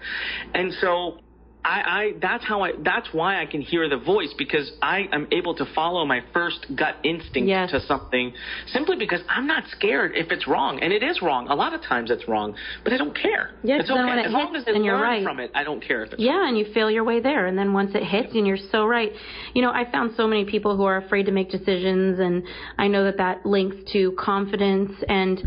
And 0.54 0.74
so 0.82 1.20
I, 1.64 1.70
I, 1.70 2.14
that's 2.20 2.44
how 2.44 2.64
I, 2.64 2.72
that's 2.84 3.08
why 3.12 3.40
I 3.42 3.46
can 3.46 3.62
hear 3.62 3.88
the 3.88 3.98
voice 3.98 4.34
because 4.38 4.72
I 4.82 5.08
am 5.12 5.28
able 5.32 5.54
to 5.56 5.66
follow 5.76 6.06
my 6.06 6.22
first 6.34 6.66
gut 6.76 6.96
instinct 7.04 7.48
Yes. 7.48 7.72
to 7.72 7.82
something 7.82 8.34
simply 8.68 8.96
because 8.98 9.22
I'm 9.30 9.46
not 9.46 9.64
scared 9.72 10.14
if 10.16 10.32
it's 10.32 10.48
wrong. 10.48 10.80
And 10.82 10.92
it 10.92 11.04
is 11.04 11.22
wrong. 11.22 11.48
A 11.50 11.56
lot 11.56 11.74
of 11.74 11.82
times 11.82 12.10
it's 12.10 12.28
wrong, 12.28 12.56
but 12.84 12.94
I 12.94 12.98
don't 12.98 13.16
care. 13.16 13.52
Yeah, 13.64 13.80
it's 13.80 13.90
okay. 13.90 14.00
it 14.00 14.26
as 14.26 14.32
long 14.32 14.56
as 14.56 14.64
I 14.68 14.72
learn 14.72 15.02
right. 15.02 15.24
from 15.24 15.40
it, 15.40 15.52
I 15.54 15.64
don't 15.64 15.84
care 15.86 16.04
if 16.04 16.14
it's 16.14 16.22
Yeah, 16.22 16.48
and 16.48 16.58
you 16.58 16.66
feel 16.74 16.90
your 16.90 17.04
way 17.04 17.20
there, 17.20 17.46
and 17.46 17.58
then 17.58 17.74
once 17.74 17.92
it 17.94 18.04
hits, 18.04 18.34
and 18.34 18.48
you're 18.48 18.58
so 18.72 18.86
right. 18.86 19.12
You 19.54 19.62
know, 19.62 19.72
I 19.72 19.90
found 19.92 20.14
so 20.16 20.28
many 20.28 20.46
people 20.46 20.76
who 20.76 20.84
are 20.84 20.98
afraid 20.98 21.26
to 21.28 21.32
make 21.32 21.52
decisions, 21.52 22.20
and 22.20 22.44
I 22.78 22.88
know 22.88 23.04
that 23.04 23.18
that 23.18 23.46
links 23.46 23.76
to 23.94 24.14
confidence. 24.18 24.92
And 25.08 25.42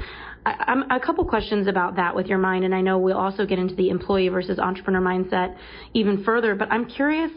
A 0.47 1.01
couple 1.01 1.25
questions 1.25 1.67
about 1.69 1.97
that 1.97 2.15
with 2.15 2.27
your 2.27 2.37
mind, 2.37 2.67
and 2.67 2.75
I 2.75 2.83
know 2.83 2.99
we'll 2.99 3.17
also 3.17 3.47
get 3.47 3.59
into 3.59 3.75
the 3.75 3.89
employee 3.89 4.29
versus 4.29 4.59
entrepreneur 4.59 5.01
mindset 5.01 5.57
even 5.95 6.23
further. 6.23 6.55
But 6.55 6.71
I'm 6.71 6.85
curious, 6.85 7.31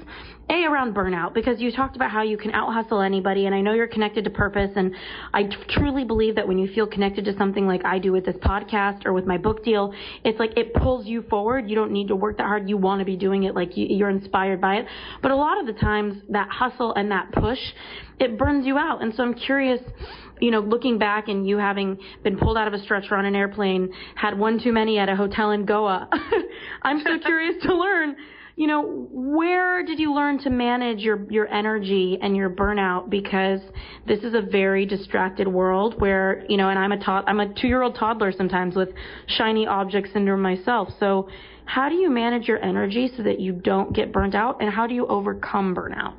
a 0.49 0.65
around 0.65 0.93
burnout 0.93 1.33
because 1.33 1.61
you 1.61 1.71
talked 1.71 1.95
about 1.95 2.11
how 2.11 2.21
you 2.23 2.37
can 2.37 2.51
out 2.51 2.73
hustle 2.73 3.01
anybody, 3.01 3.45
and 3.45 3.55
I 3.55 3.61
know 3.61 3.73
you're 3.73 3.87
connected 3.87 4.25
to 4.25 4.29
purpose, 4.29 4.71
and 4.75 4.93
I 5.33 5.43
t- 5.43 5.55
truly 5.69 6.03
believe 6.03 6.35
that 6.35 6.45
when 6.45 6.57
you 6.57 6.67
feel 6.73 6.85
connected 6.85 7.23
to 7.25 7.37
something 7.37 7.65
like 7.65 7.85
I 7.85 7.97
do 7.97 8.11
with 8.11 8.25
this 8.25 8.35
podcast 8.37 9.05
or 9.05 9.13
with 9.13 9.25
my 9.25 9.37
book 9.37 9.63
deal, 9.63 9.93
it's 10.25 10.37
like 10.37 10.57
it 10.57 10.73
pulls 10.73 11.05
you 11.05 11.21
forward. 11.23 11.69
You 11.69 11.75
don't 11.75 11.91
need 11.91 12.09
to 12.09 12.15
work 12.15 12.37
that 12.37 12.43
hard. 12.43 12.67
You 12.67 12.75
want 12.75 12.99
to 12.99 13.05
be 13.05 13.15
doing 13.15 13.43
it, 13.43 13.55
like 13.55 13.77
you, 13.77 13.87
you're 13.89 14.09
inspired 14.09 14.59
by 14.59 14.77
it. 14.77 14.85
But 15.21 15.31
a 15.31 15.35
lot 15.35 15.59
of 15.59 15.65
the 15.65 15.79
times, 15.79 16.21
that 16.29 16.49
hustle 16.49 16.93
and 16.93 17.11
that 17.11 17.31
push, 17.31 17.59
it 18.19 18.37
burns 18.37 18.65
you 18.65 18.77
out. 18.77 19.01
And 19.01 19.13
so 19.15 19.23
I'm 19.23 19.33
curious, 19.33 19.79
you 20.39 20.51
know, 20.51 20.59
looking 20.59 20.97
back 20.97 21.27
and 21.27 21.47
you 21.47 21.57
having 21.57 21.97
been 22.23 22.37
pulled 22.37 22.57
out 22.57 22.67
of 22.67 22.73
a 22.73 22.79
stretcher 22.79 23.15
on 23.15 23.25
an 23.25 23.35
airplane, 23.35 23.93
had 24.15 24.37
one 24.37 24.59
too 24.59 24.71
many 24.71 24.99
at 24.99 25.09
a 25.09 25.15
hotel 25.15 25.51
in 25.51 25.65
Goa. 25.65 26.09
I'm 26.81 26.99
so 27.01 27.19
curious 27.19 27.55
to 27.63 27.75
learn 27.75 28.15
you 28.57 28.65
know, 28.65 29.07
where 29.11 29.85
did 29.85 29.99
you 29.99 30.15
learn 30.15 30.39
to 30.39 30.49
manage 30.49 30.97
your, 30.97 31.31
your 31.31 31.47
energy 31.47 32.17
and 32.19 32.35
your 32.35 32.49
burnout? 32.49 33.07
Because 33.07 33.59
this 34.07 34.23
is 34.23 34.33
a 34.33 34.41
very 34.41 34.83
distracted 34.83 35.47
world 35.47 36.01
where, 36.01 36.43
you 36.49 36.57
know, 36.57 36.69
and 36.69 36.79
I'm 36.79 36.91
a 36.91 36.97
to- 36.97 37.23
I'm 37.27 37.39
a 37.39 37.53
two 37.53 37.67
year 37.67 37.83
old 37.83 37.95
toddler 37.95 38.31
sometimes 38.31 38.75
with 38.75 38.89
shiny 39.27 39.67
object 39.67 40.09
syndrome 40.11 40.41
myself. 40.41 40.89
So 40.99 41.29
how 41.65 41.87
do 41.87 41.95
you 41.95 42.09
manage 42.09 42.47
your 42.47 42.59
energy 42.63 43.11
so 43.15 43.21
that 43.21 43.39
you 43.39 43.53
don't 43.53 43.95
get 43.95 44.11
burnt 44.11 44.33
out 44.33 44.59
and 44.59 44.71
how 44.71 44.87
do 44.87 44.95
you 44.95 45.05
overcome 45.05 45.75
burnout? 45.75 46.15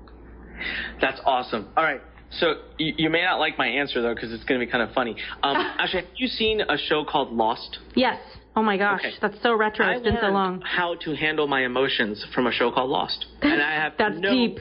That's 1.00 1.20
awesome. 1.26 1.68
All 1.76 1.83
right. 1.83 2.00
So 2.31 2.55
you, 2.79 2.95
you 2.99 3.11
may 3.11 3.23
not 3.25 3.38
like 3.38 3.57
my 3.59 3.67
answer 3.67 4.03
though, 4.03 4.14
because 4.14 4.33
it's 4.33 4.45
going 4.45 4.61
to 4.61 4.67
be 4.67 4.71
kind 4.71 4.83
of 4.83 4.95
funny. 4.95 5.17
Um, 5.43 5.57
actually, 5.79 6.03
have 6.03 6.11
you 6.17 6.29
seen 6.29 6.61
a 6.61 6.77
show 6.77 7.05
called 7.05 7.33
Lost? 7.33 7.79
Yes. 7.95 8.19
Oh 8.57 8.62
my 8.62 8.77
gosh, 8.77 9.01
Okay. 9.05 9.14
that's 9.23 9.41
so 9.43 9.55
retro. 9.57 9.87
I 9.87 9.93
It's 9.93 10.03
been 10.03 10.19
so 10.21 10.29
long. 10.31 10.61
how 10.62 10.97
to 11.05 11.14
handle 11.14 11.47
my 11.47 11.64
emotions 11.64 12.27
from 12.35 12.49
a 12.49 12.53
show 12.53 12.73
called 12.73 12.91
Lost, 12.91 13.27
and 13.41 13.62
I 13.62 13.73
have 13.75 13.93
That's 13.99 14.19
no, 14.19 14.31
deep. 14.33 14.59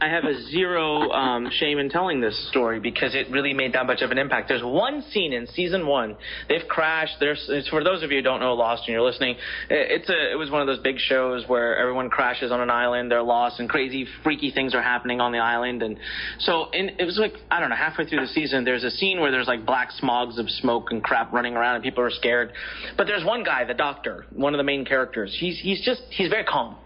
I 0.00 0.08
have 0.08 0.22
a 0.24 0.40
zero 0.50 1.10
um, 1.10 1.50
shame 1.50 1.78
in 1.78 1.90
telling 1.90 2.20
this 2.20 2.48
story 2.50 2.78
because 2.78 3.16
it 3.16 3.28
really 3.30 3.52
made 3.52 3.72
that 3.72 3.84
much 3.84 4.00
of 4.00 4.12
an 4.12 4.18
impact. 4.18 4.46
There's 4.48 4.62
one 4.62 5.02
scene 5.10 5.32
in 5.32 5.48
season 5.48 5.88
one. 5.88 6.16
They've 6.48 6.66
crashed. 6.68 7.16
There's 7.18 7.44
for 7.68 7.82
those 7.82 8.04
of 8.04 8.12
you 8.12 8.18
who 8.18 8.22
don't 8.22 8.38
know 8.38 8.54
Lost 8.54 8.82
and 8.86 8.92
you're 8.92 9.02
listening. 9.02 9.34
it- 9.68 9.90
It's 10.00 10.08
a 10.08 10.30
it 10.32 10.36
was 10.36 10.50
one 10.52 10.60
of 10.60 10.68
those 10.68 10.78
big 10.78 10.98
shows 10.98 11.48
where 11.48 11.76
everyone 11.76 12.10
crashes 12.10 12.52
on 12.52 12.60
an 12.60 12.70
island. 12.70 13.10
They're 13.10 13.22
lost 13.22 13.58
and 13.58 13.68
crazy 13.68 14.06
freaky 14.22 14.52
things 14.52 14.72
are 14.72 14.82
happening 14.82 15.20
on 15.20 15.32
the 15.32 15.38
island. 15.38 15.82
And 15.82 15.98
so 16.38 16.70
in, 16.72 16.90
it 17.00 17.04
was 17.04 17.18
like 17.18 17.34
I 17.50 17.58
don't 17.58 17.70
know 17.70 17.76
halfway 17.76 18.06
through 18.06 18.20
the 18.20 18.28
season. 18.32 18.64
There's 18.64 18.84
a 18.84 18.92
scene 18.92 19.20
where 19.20 19.32
there's 19.32 19.48
like 19.48 19.66
black 19.66 19.90
smogs 20.00 20.38
of 20.38 20.48
smoke 20.48 20.92
and 20.92 21.02
crap 21.02 21.32
running 21.32 21.56
around 21.56 21.74
and 21.74 21.82
people 21.82 22.04
are 22.04 22.10
scared. 22.10 22.52
But 22.96 23.08
there's 23.08 23.24
one 23.24 23.42
guy, 23.42 23.64
the 23.64 23.74
doctor, 23.74 24.26
one 24.32 24.54
of 24.54 24.58
the 24.58 24.64
main 24.64 24.84
characters. 24.84 25.36
He's 25.38 25.58
he's 25.58 25.84
just 25.84 26.02
he's 26.10 26.28
very 26.28 26.44
calm. 26.44 26.76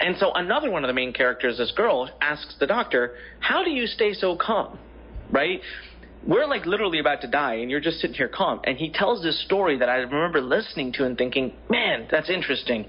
And 0.00 0.16
so 0.18 0.32
another 0.34 0.70
one 0.70 0.84
of 0.84 0.88
the 0.88 0.94
main 0.94 1.12
characters, 1.12 1.58
this 1.58 1.72
girl, 1.76 2.10
asks 2.20 2.56
the 2.58 2.66
doctor, 2.66 3.14
How 3.40 3.64
do 3.64 3.70
you 3.70 3.86
stay 3.86 4.12
so 4.12 4.36
calm? 4.36 4.78
Right? 5.30 5.60
We're 6.26 6.46
like 6.46 6.66
literally 6.66 7.00
about 7.00 7.20
to 7.22 7.26
die, 7.26 7.54
and 7.54 7.70
you're 7.70 7.80
just 7.80 7.98
sitting 7.98 8.14
here 8.14 8.28
calm. 8.28 8.60
And 8.64 8.78
he 8.78 8.90
tells 8.92 9.22
this 9.22 9.42
story 9.44 9.78
that 9.78 9.88
I 9.88 9.96
remember 9.96 10.40
listening 10.40 10.92
to 10.94 11.04
and 11.04 11.18
thinking, 11.18 11.52
Man, 11.68 12.06
that's 12.10 12.30
interesting. 12.30 12.86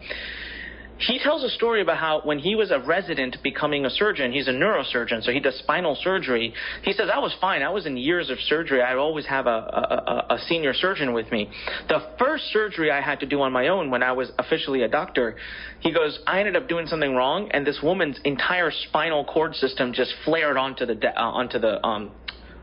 He 1.07 1.19
tells 1.19 1.43
a 1.43 1.49
story 1.49 1.81
about 1.81 1.97
how 1.97 2.21
when 2.23 2.39
he 2.39 2.55
was 2.55 2.71
a 2.71 2.79
resident 2.79 3.37
becoming 3.43 3.85
a 3.85 3.89
surgeon, 3.89 4.31
he's 4.31 4.47
a 4.47 4.51
neurosurgeon, 4.51 5.23
so 5.23 5.31
he 5.31 5.39
does 5.39 5.57
spinal 5.59 5.95
surgery. 6.01 6.53
He 6.83 6.93
says, 6.93 7.09
I 7.13 7.19
was 7.19 7.35
fine. 7.41 7.61
I 7.61 7.69
was 7.69 7.85
in 7.85 7.97
years 7.97 8.29
of 8.29 8.37
surgery. 8.39 8.81
I 8.81 8.95
always 8.95 9.25
have 9.25 9.47
a, 9.47 9.49
a, 9.49 10.25
a, 10.29 10.35
a 10.35 10.39
senior 10.47 10.73
surgeon 10.73 11.13
with 11.13 11.31
me. 11.31 11.49
The 11.87 11.99
first 12.19 12.45
surgery 12.51 12.91
I 12.91 13.01
had 13.01 13.19
to 13.21 13.25
do 13.25 13.41
on 13.41 13.51
my 13.51 13.67
own 13.67 13.89
when 13.89 14.03
I 14.03 14.11
was 14.11 14.31
officially 14.39 14.83
a 14.83 14.87
doctor, 14.87 15.35
he 15.79 15.91
goes, 15.93 16.19
I 16.25 16.39
ended 16.39 16.55
up 16.55 16.69
doing 16.69 16.87
something 16.87 17.15
wrong, 17.15 17.49
and 17.51 17.65
this 17.65 17.79
woman's 17.83 18.19
entire 18.23 18.71
spinal 18.71 19.25
cord 19.25 19.55
system 19.55 19.93
just 19.93 20.13
flared 20.23 20.57
onto 20.57 20.85
the, 20.85 20.95
de- 20.95 21.19
uh, 21.19 21.23
onto 21.23 21.59
the, 21.59 21.85
um, 21.85 22.11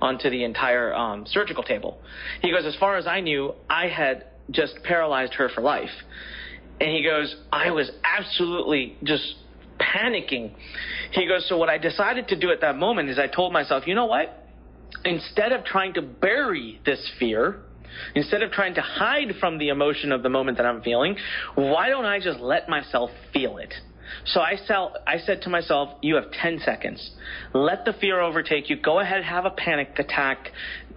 onto 0.01 0.31
the 0.31 0.45
entire 0.45 0.95
um, 0.95 1.27
surgical 1.27 1.63
table. 1.63 1.99
He 2.43 2.51
goes, 2.51 2.65
as 2.65 2.77
far 2.77 2.97
as 2.97 3.07
I 3.07 3.21
knew, 3.21 3.55
I 3.69 3.89
had 3.89 4.27
just 4.51 4.75
paralyzed 4.85 5.35
her 5.35 5.49
for 5.49 5.61
life. 5.61 5.91
And 6.81 6.91
he 6.91 7.03
goes, 7.03 7.35
I 7.53 7.71
was 7.71 7.91
absolutely 8.03 8.97
just 9.05 9.35
panicking. 9.79 10.53
He 11.13 11.27
goes, 11.27 11.47
so 11.49 11.57
what 11.57 11.69
I 11.69 11.79
decided 11.79 12.29
to 12.29 12.39
do 12.39 12.51
at 12.51 12.63
that 12.63 12.77
moment 12.77 13.11
is 13.11 13.19
I 13.19 13.27
told 13.27 13.53
myself, 13.53 13.87
you 13.87 13.95
know 13.95 14.07
what? 14.07 14.47
Instead 15.05 15.53
of 15.53 15.65
trying 15.65 15.95
to 15.95 16.03
bury 16.03 16.81
this 16.85 17.11
fear, 17.19 17.61
instead 18.15 18.43
of 18.43 18.51
trying 18.51 18.75
to 18.75 18.81
hide 18.81 19.35
from 19.39 19.59
the 19.59 19.69
emotion 19.69 20.11
of 20.11 20.23
the 20.23 20.29
moment 20.29 20.57
that 20.57 20.67
I'm 20.67 20.83
feeling, 20.83 21.17
why 21.55 21.89
don't 21.89 22.07
I 22.07 22.19
just 22.19 22.41
let 22.41 22.69
myself 22.69 23.11
feel 23.33 23.59
it? 23.59 23.73
So 24.25 24.41
I, 24.41 24.57
sell, 24.67 24.97
I 25.07 25.19
said 25.19 25.43
to 25.43 25.51
myself, 25.51 25.91
you 26.03 26.17
have 26.17 26.31
10 26.33 26.61
seconds. 26.65 27.11
Let 27.55 27.85
the 27.85 27.93
fear 27.93 28.21
overtake 28.21 28.69
you. 28.69 28.81
Go 28.81 29.01
ahead, 29.01 29.23
have 29.23 29.45
a 29.45 29.51
panic 29.51 29.99
attack, 29.99 30.51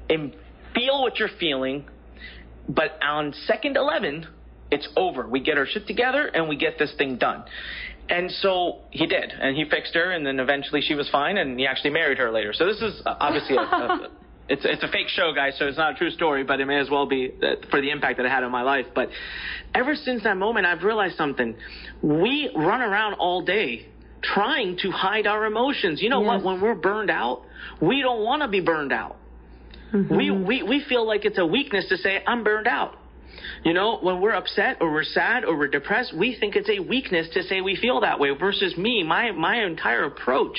and 0.09 0.35
feel 0.73 1.01
what 1.01 1.19
you're 1.19 1.29
feeling. 1.39 1.85
But 2.67 2.97
on 3.03 3.33
second 3.45 3.77
11, 3.77 4.27
it's 4.73 4.87
over. 4.97 5.27
We 5.27 5.39
get 5.39 5.57
our 5.57 5.67
shit 5.67 5.87
together 5.87 6.25
and 6.25 6.49
we 6.49 6.55
get 6.57 6.77
this 6.79 6.93
thing 6.97 7.17
done. 7.17 7.43
And 8.09 8.29
so 8.31 8.79
he 8.89 9.07
did, 9.07 9.31
and 9.31 9.55
he 9.55 9.63
fixed 9.63 9.95
her, 9.95 10.11
and 10.11 10.25
then 10.25 10.41
eventually 10.41 10.81
she 10.81 10.93
was 10.93 11.07
fine, 11.09 11.37
and 11.37 11.57
he 11.57 11.65
actually 11.65 11.91
married 11.91 12.17
her 12.17 12.31
later. 12.31 12.51
So 12.51 12.65
this 12.65 12.81
is 12.81 13.01
uh, 13.05 13.15
obviously 13.17 13.55
a, 13.55 13.61
a 13.61 14.09
it's 14.49 14.65
it's 14.65 14.83
a 14.83 14.89
fake 14.89 15.07
show, 15.07 15.31
guys. 15.33 15.53
So 15.57 15.67
it's 15.67 15.77
not 15.77 15.93
a 15.93 15.95
true 15.95 16.11
story, 16.11 16.43
but 16.43 16.59
it 16.59 16.65
may 16.65 16.79
as 16.79 16.89
well 16.89 17.05
be 17.05 17.31
for 17.71 17.79
the 17.79 17.91
impact 17.91 18.17
that 18.17 18.25
it 18.25 18.29
had 18.29 18.43
on 18.43 18.51
my 18.51 18.63
life. 18.63 18.87
But 18.93 19.07
ever 19.73 19.95
since 19.95 20.23
that 20.23 20.35
moment, 20.35 20.65
I've 20.65 20.83
realized 20.83 21.15
something. 21.15 21.55
We 22.01 22.51
run 22.53 22.81
around 22.81 23.13
all 23.13 23.41
day 23.41 23.87
trying 24.21 24.77
to 24.81 24.91
hide 24.91 25.25
our 25.25 25.45
emotions. 25.45 26.01
You 26.01 26.09
know 26.09 26.21
yes. 26.21 26.43
what? 26.43 26.43
When 26.43 26.61
we're 26.61 26.75
burned 26.75 27.09
out, 27.09 27.43
we 27.81 28.01
don't 28.01 28.23
want 28.23 28.41
to 28.41 28.49
be 28.49 28.59
burned 28.59 28.91
out. 28.91 29.15
Mm-hmm. 29.93 30.17
We, 30.17 30.29
we 30.29 30.63
we 30.63 30.83
feel 30.89 31.07
like 31.07 31.23
it's 31.23 31.37
a 31.37 31.45
weakness 31.45 31.87
to 31.87 31.97
say 31.97 32.21
I'm 32.27 32.43
burned 32.43 32.67
out. 32.67 32.97
You 33.63 33.73
know, 33.73 33.99
when 34.01 34.21
we're 34.21 34.33
upset 34.33 34.77
or 34.81 34.91
we're 34.91 35.03
sad 35.03 35.45
or 35.45 35.57
we're 35.57 35.67
depressed, 35.67 36.13
we 36.15 36.35
think 36.39 36.55
it's 36.55 36.69
a 36.69 36.79
weakness 36.79 37.27
to 37.33 37.43
say 37.43 37.61
we 37.61 37.75
feel 37.75 38.01
that 38.01 38.19
way. 38.19 38.29
Versus 38.37 38.75
me, 38.77 39.03
my 39.03 39.31
my 39.31 39.63
entire 39.63 40.05
approach 40.05 40.57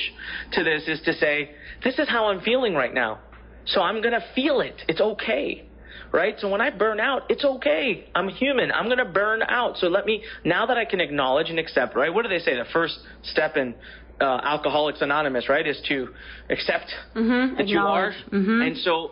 to 0.53 0.63
this 0.63 0.87
is 0.87 1.01
to 1.05 1.13
say, 1.13 1.51
this 1.83 1.99
is 1.99 2.09
how 2.09 2.27
I'm 2.27 2.41
feeling 2.41 2.73
right 2.73 2.93
now. 2.93 3.19
So 3.65 3.81
I'm 3.81 4.01
going 4.01 4.13
to 4.13 4.23
feel 4.33 4.61
it. 4.61 4.81
It's 4.87 5.01
okay. 5.01 5.67
Right? 6.11 6.35
So 6.39 6.49
when 6.49 6.61
I 6.61 6.69
burn 6.69 6.99
out, 6.99 7.23
it's 7.29 7.43
okay. 7.43 8.07
I'm 8.15 8.29
human. 8.29 8.71
I'm 8.71 8.85
going 8.85 8.99
to 8.99 9.11
burn 9.11 9.41
out. 9.41 9.77
So 9.77 9.87
let 9.87 10.05
me, 10.05 10.23
now 10.45 10.65
that 10.67 10.77
I 10.77 10.85
can 10.85 11.01
acknowledge 11.01 11.49
and 11.49 11.59
accept, 11.59 11.95
right? 11.95 12.13
What 12.13 12.23
do 12.23 12.29
they 12.29 12.39
say? 12.39 12.55
The 12.55 12.65
first 12.71 12.99
step 13.23 13.57
in 13.57 13.75
uh, 14.21 14.23
Alcoholics 14.23 15.01
Anonymous, 15.01 15.49
right, 15.49 15.67
is 15.67 15.81
to 15.89 16.09
accept 16.49 16.85
mm-hmm. 17.15 17.57
that 17.57 17.67
you 17.67 17.79
are. 17.79 18.13
Mm-hmm. 18.31 18.61
And 18.61 18.77
so 18.77 19.11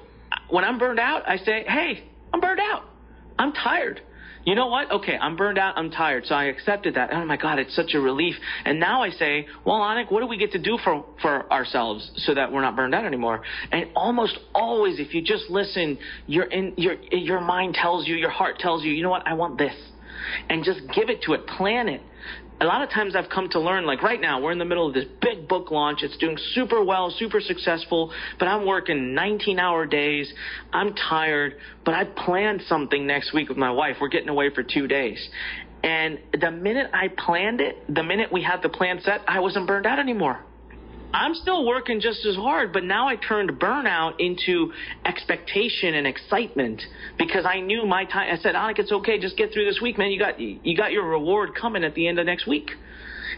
when 0.49 0.63
I'm 0.63 0.79
burned 0.79 0.99
out, 0.99 1.27
I 1.27 1.37
say, 1.37 1.65
hey, 1.67 2.05
I'm 2.33 2.39
burned 2.39 2.61
out. 2.61 2.83
I'm 3.37 3.53
tired 3.53 4.01
you 4.45 4.55
know 4.55 4.67
what? 4.67 4.91
Okay, 4.91 5.17
I'm 5.17 5.37
burned 5.37 5.57
out. 5.57 5.77
I'm 5.77 5.89
tired. 5.89 6.25
So 6.25 6.35
I 6.35 6.45
accepted 6.45 6.95
that. 6.95 7.11
Oh 7.13 7.25
my 7.25 7.37
God, 7.37 7.59
it's 7.59 7.73
such 7.75 7.93
a 7.93 7.99
relief. 7.99 8.35
And 8.65 8.79
now 8.79 9.01
I 9.01 9.09
say, 9.11 9.47
well, 9.65 9.79
Anik, 9.79 10.11
what 10.11 10.19
do 10.19 10.27
we 10.27 10.37
get 10.37 10.51
to 10.51 10.59
do 10.59 10.77
for, 10.83 11.05
for 11.21 11.51
ourselves 11.51 12.11
so 12.17 12.33
that 12.33 12.51
we're 12.51 12.61
not 12.61 12.75
burned 12.75 12.93
out 12.93 13.05
anymore? 13.05 13.41
And 13.71 13.87
almost 13.95 14.37
always, 14.53 14.99
if 14.99 15.13
you 15.13 15.21
just 15.21 15.49
listen, 15.49 15.97
your, 16.27 16.43
in, 16.45 16.73
your, 16.75 16.95
your 17.11 17.39
mind 17.39 17.75
tells 17.75 18.05
you, 18.05 18.15
your 18.15 18.29
heart 18.29 18.59
tells 18.59 18.83
you, 18.83 18.91
you 18.91 19.03
know 19.03 19.09
what? 19.09 19.25
I 19.25 19.33
want 19.33 19.57
this. 19.57 19.73
And 20.49 20.63
just 20.63 20.81
give 20.93 21.09
it 21.09 21.21
to 21.23 21.33
it. 21.33 21.47
Plan 21.47 21.87
it 21.87 22.01
a 22.61 22.65
lot 22.65 22.81
of 22.81 22.89
times 22.89 23.15
I've 23.15 23.29
come 23.29 23.49
to 23.49 23.59
learn, 23.59 23.85
like 23.85 24.01
right 24.01 24.21
now, 24.21 24.41
we're 24.41 24.51
in 24.51 24.59
the 24.59 24.65
middle 24.65 24.87
of 24.87 24.93
this 24.93 25.05
big 25.21 25.47
book 25.47 25.71
launch. 25.71 25.99
It's 26.01 26.17
doing 26.17 26.37
super 26.53 26.83
well, 26.83 27.13
super 27.17 27.41
successful, 27.41 28.11
but 28.39 28.47
I'm 28.47 28.65
working 28.65 29.13
19 29.13 29.59
hour 29.59 29.85
days. 29.85 30.31
I'm 30.71 30.93
tired, 30.93 31.55
but 31.83 31.93
I 31.93 32.05
planned 32.05 32.61
something 32.67 33.05
next 33.05 33.33
week 33.33 33.49
with 33.49 33.57
my 33.57 33.71
wife. 33.71 33.97
We're 33.99 34.07
getting 34.07 34.29
away 34.29 34.49
for 34.53 34.63
two 34.63 34.87
days. 34.87 35.29
And 35.83 36.19
the 36.39 36.51
minute 36.51 36.89
I 36.93 37.09
planned 37.09 37.59
it, 37.59 37.83
the 37.93 38.03
minute 38.03 38.31
we 38.31 38.41
had 38.41 38.61
the 38.61 38.69
plan 38.69 39.01
set, 39.01 39.21
I 39.27 39.41
wasn't 39.41 39.67
burned 39.67 39.85
out 39.85 39.99
anymore. 39.99 40.39
I'm 41.13 41.35
still 41.35 41.65
working 41.65 42.01
just 42.01 42.25
as 42.25 42.35
hard, 42.35 42.73
but 42.73 42.83
now 42.83 43.07
I 43.07 43.15
turned 43.15 43.51
burnout 43.59 44.13
into 44.19 44.73
expectation 45.05 45.93
and 45.93 46.07
excitement 46.07 46.81
because 47.19 47.45
I 47.45 47.59
knew 47.59 47.85
my 47.85 48.05
time. 48.05 48.33
I 48.33 48.41
said, 48.41 48.55
Anik, 48.55 48.79
it's 48.79 48.91
okay. 48.91 49.19
Just 49.19 49.37
get 49.37 49.53
through 49.53 49.65
this 49.65 49.79
week, 49.79 49.99
man. 49.99 50.11
You 50.11 50.19
got 50.19 50.39
you 50.39 50.75
got 50.75 50.91
your 50.91 51.07
reward 51.07 51.51
coming 51.53 51.83
at 51.83 51.93
the 51.93 52.07
end 52.07 52.17
of 52.17 52.25
next 52.25 52.47
week. 52.47 52.71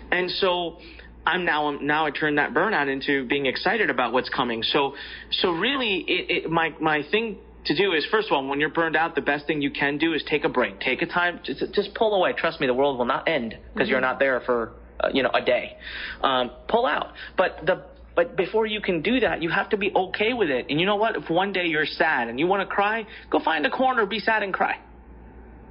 And 0.09 0.32
so 0.32 0.78
I'm 1.26 1.43
now 1.43 1.71
now 1.71 2.05
I 2.05 2.11
turn 2.11 2.36
that 2.36 2.53
burnout 2.53 2.91
into 2.91 3.28
being 3.28 3.45
excited 3.45 3.89
about 3.89 4.13
what's 4.13 4.30
coming. 4.30 4.63
So 4.63 4.93
so 5.32 5.51
really, 5.51 5.97
it, 6.07 6.45
it, 6.45 6.49
my 6.49 6.73
my 6.80 7.03
thing 7.11 7.39
to 7.65 7.76
do 7.76 7.91
is 7.91 8.05
first 8.09 8.28
of 8.28 8.34
all, 8.34 8.47
when 8.47 8.61
you're 8.61 8.69
burned 8.69 8.95
out, 8.95 9.15
the 9.15 9.21
best 9.21 9.47
thing 9.47 9.61
you 9.61 9.71
can 9.71 9.97
do 9.97 10.13
is 10.13 10.23
take 10.30 10.45
a 10.45 10.49
break, 10.49 10.80
take 10.80 11.01
a 11.01 11.07
time, 11.07 11.41
just, 11.43 11.61
just 11.73 11.93
pull 11.93 12.13
away. 12.13 12.34
Trust 12.38 12.61
me, 12.61 12.67
the 12.67 12.73
world 12.73 12.97
will 12.97 13.05
not 13.05 13.28
end 13.28 13.49
because 13.49 13.88
mm-hmm. 13.88 13.91
you're 13.91 14.01
not 14.01 14.19
there 14.19 14.41
for 14.45 14.71
uh, 14.99 15.09
you 15.13 15.23
know, 15.23 15.31
a 15.33 15.43
day. 15.43 15.77
Um, 16.21 16.51
pull 16.67 16.85
out. 16.85 17.13
But 17.37 17.65
the 17.65 17.83
but 18.15 18.37
before 18.37 18.65
you 18.65 18.79
can 18.79 19.01
do 19.01 19.19
that, 19.19 19.41
you 19.41 19.49
have 19.49 19.69
to 19.69 19.77
be 19.77 19.91
okay 19.93 20.33
with 20.33 20.49
it. 20.49 20.67
And 20.69 20.79
you 20.79 20.85
know 20.85 20.95
what? 20.95 21.17
If 21.17 21.29
one 21.29 21.51
day 21.51 21.65
you're 21.65 21.85
sad 21.85 22.29
and 22.29 22.39
you 22.39 22.47
want 22.47 22.67
to 22.67 22.73
cry, 22.73 23.05
go 23.29 23.39
find 23.43 23.65
a 23.65 23.69
corner, 23.69 24.05
be 24.05 24.19
sad 24.19 24.41
and 24.41 24.53
cry. 24.53 24.79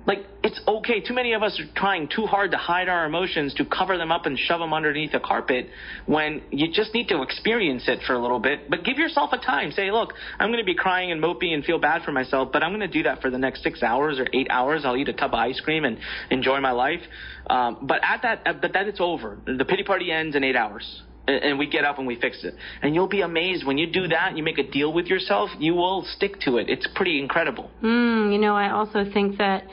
Like, 0.07 0.27
it's 0.43 0.61
okay. 0.69 1.01
Too 1.01 1.15
many 1.15 1.33
of 1.33 1.43
us 1.43 1.59
are 1.59 1.81
trying 1.81 2.09
too 2.15 2.27
hard 2.27 2.51
to 2.51 2.59
hide 2.59 2.89
our 2.89 3.07
emotions, 3.07 3.55
to 3.55 3.65
cover 3.65 3.97
them 3.97 4.13
up 4.13 4.27
and 4.27 4.39
shove 4.39 4.61
them 4.61 4.75
underneath 4.75 5.13
the 5.13 5.21
carpet 5.21 5.69
when 6.07 6.43
you 6.51 6.71
just 6.71 6.93
need 6.93 7.09
to 7.09 7.23
experience 7.23 7.85
it 7.87 8.01
for 8.07 8.15
a 8.15 8.19
little 8.21 8.39
bit. 8.39 8.69
But 8.69 8.85
give 8.85 8.99
yourself 8.99 9.31
a 9.33 9.39
time. 9.39 9.73
Say, 9.73 9.91
look, 9.91 10.13
I'm 10.39 10.49
going 10.51 10.59
to 10.59 10.65
be 10.65 10.75
crying 10.75 11.11
and 11.11 11.21
moping 11.21 11.55
and 11.55 11.65
feel 11.65 11.79
bad 11.79 12.03
for 12.03 12.13
myself, 12.13 12.51
but 12.53 12.63
I'm 12.63 12.71
going 12.71 12.81
to 12.81 12.89
do 12.89 13.05
that 13.05 13.23
for 13.23 13.31
the 13.31 13.39
next 13.39 13.63
six 13.63 13.83
hours 13.83 14.19
or 14.19 14.27
eight 14.35 14.49
hours. 14.51 14.83
I'll 14.85 14.97
eat 14.97 15.09
a 15.09 15.15
tub 15.15 15.33
of 15.33 15.39
ice 15.39 15.61
cream 15.61 15.85
and 15.85 15.99
enjoy 16.31 16.61
my 16.61 16.73
life. 16.73 17.01
Um, 17.49 17.79
but 17.83 18.01
at 18.03 18.23
that, 18.23 18.61
but 18.61 18.73
then 18.73 18.89
it's 18.89 19.01
over. 19.01 19.39
The 19.47 19.65
pity 19.65 19.85
party 19.85 20.11
ends 20.13 20.37
in 20.37 20.45
eight 20.45 20.57
hours 20.57 21.03
and 21.27 21.59
we 21.59 21.67
get 21.67 21.85
up 21.85 21.99
and 21.99 22.07
we 22.07 22.21
fix 22.21 22.45
it. 22.45 22.55
And 22.83 22.95
you'll 22.95 23.09
be 23.09 23.23
amazed 23.23 23.67
when 23.67 23.79
you 23.79 23.91
do 23.91 24.09
that, 24.09 24.37
you 24.37 24.43
make 24.43 24.59
a 24.59 24.71
deal 24.71 24.93
with 24.93 25.07
yourself, 25.07 25.51
you 25.59 25.75
will 25.75 26.05
stick 26.17 26.41
to 26.41 26.59
it. 26.59 26.69
It's 26.69 26.87
pretty 26.95 27.19
incredible. 27.19 27.71
Mm, 27.83 28.33
you 28.33 28.39
know, 28.39 28.55
I 28.55 28.71
also 28.71 29.05
think 29.11 29.39
that 29.39 29.65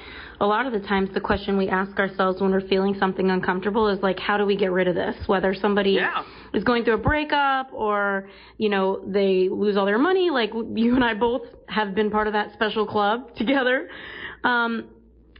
a 0.41 0.47
lot 0.47 0.65
of 0.65 0.73
the 0.73 0.79
times 0.79 1.07
the 1.13 1.21
question 1.21 1.55
we 1.55 1.69
ask 1.69 1.97
ourselves 1.99 2.41
when 2.41 2.49
we're 2.49 2.67
feeling 2.67 2.95
something 2.99 3.29
uncomfortable 3.29 3.87
is 3.87 4.01
like, 4.01 4.17
how 4.17 4.37
do 4.37 4.45
we 4.45 4.57
get 4.57 4.71
rid 4.71 4.87
of 4.87 4.95
this? 4.95 5.15
Whether 5.27 5.53
somebody 5.53 5.91
yeah. 5.91 6.23
is 6.51 6.63
going 6.63 6.83
through 6.83 6.95
a 6.95 6.97
breakup 6.97 7.71
or, 7.71 8.27
you 8.57 8.67
know, 8.67 9.03
they 9.05 9.49
lose 9.49 9.77
all 9.77 9.85
their 9.85 9.99
money, 9.99 10.31
like 10.31 10.51
you 10.53 10.95
and 10.95 11.03
I 11.03 11.13
both 11.13 11.43
have 11.67 11.93
been 11.93 12.09
part 12.09 12.25
of 12.25 12.33
that 12.33 12.53
special 12.53 12.87
club 12.87 13.35
together. 13.35 13.87
Um, 14.43 14.89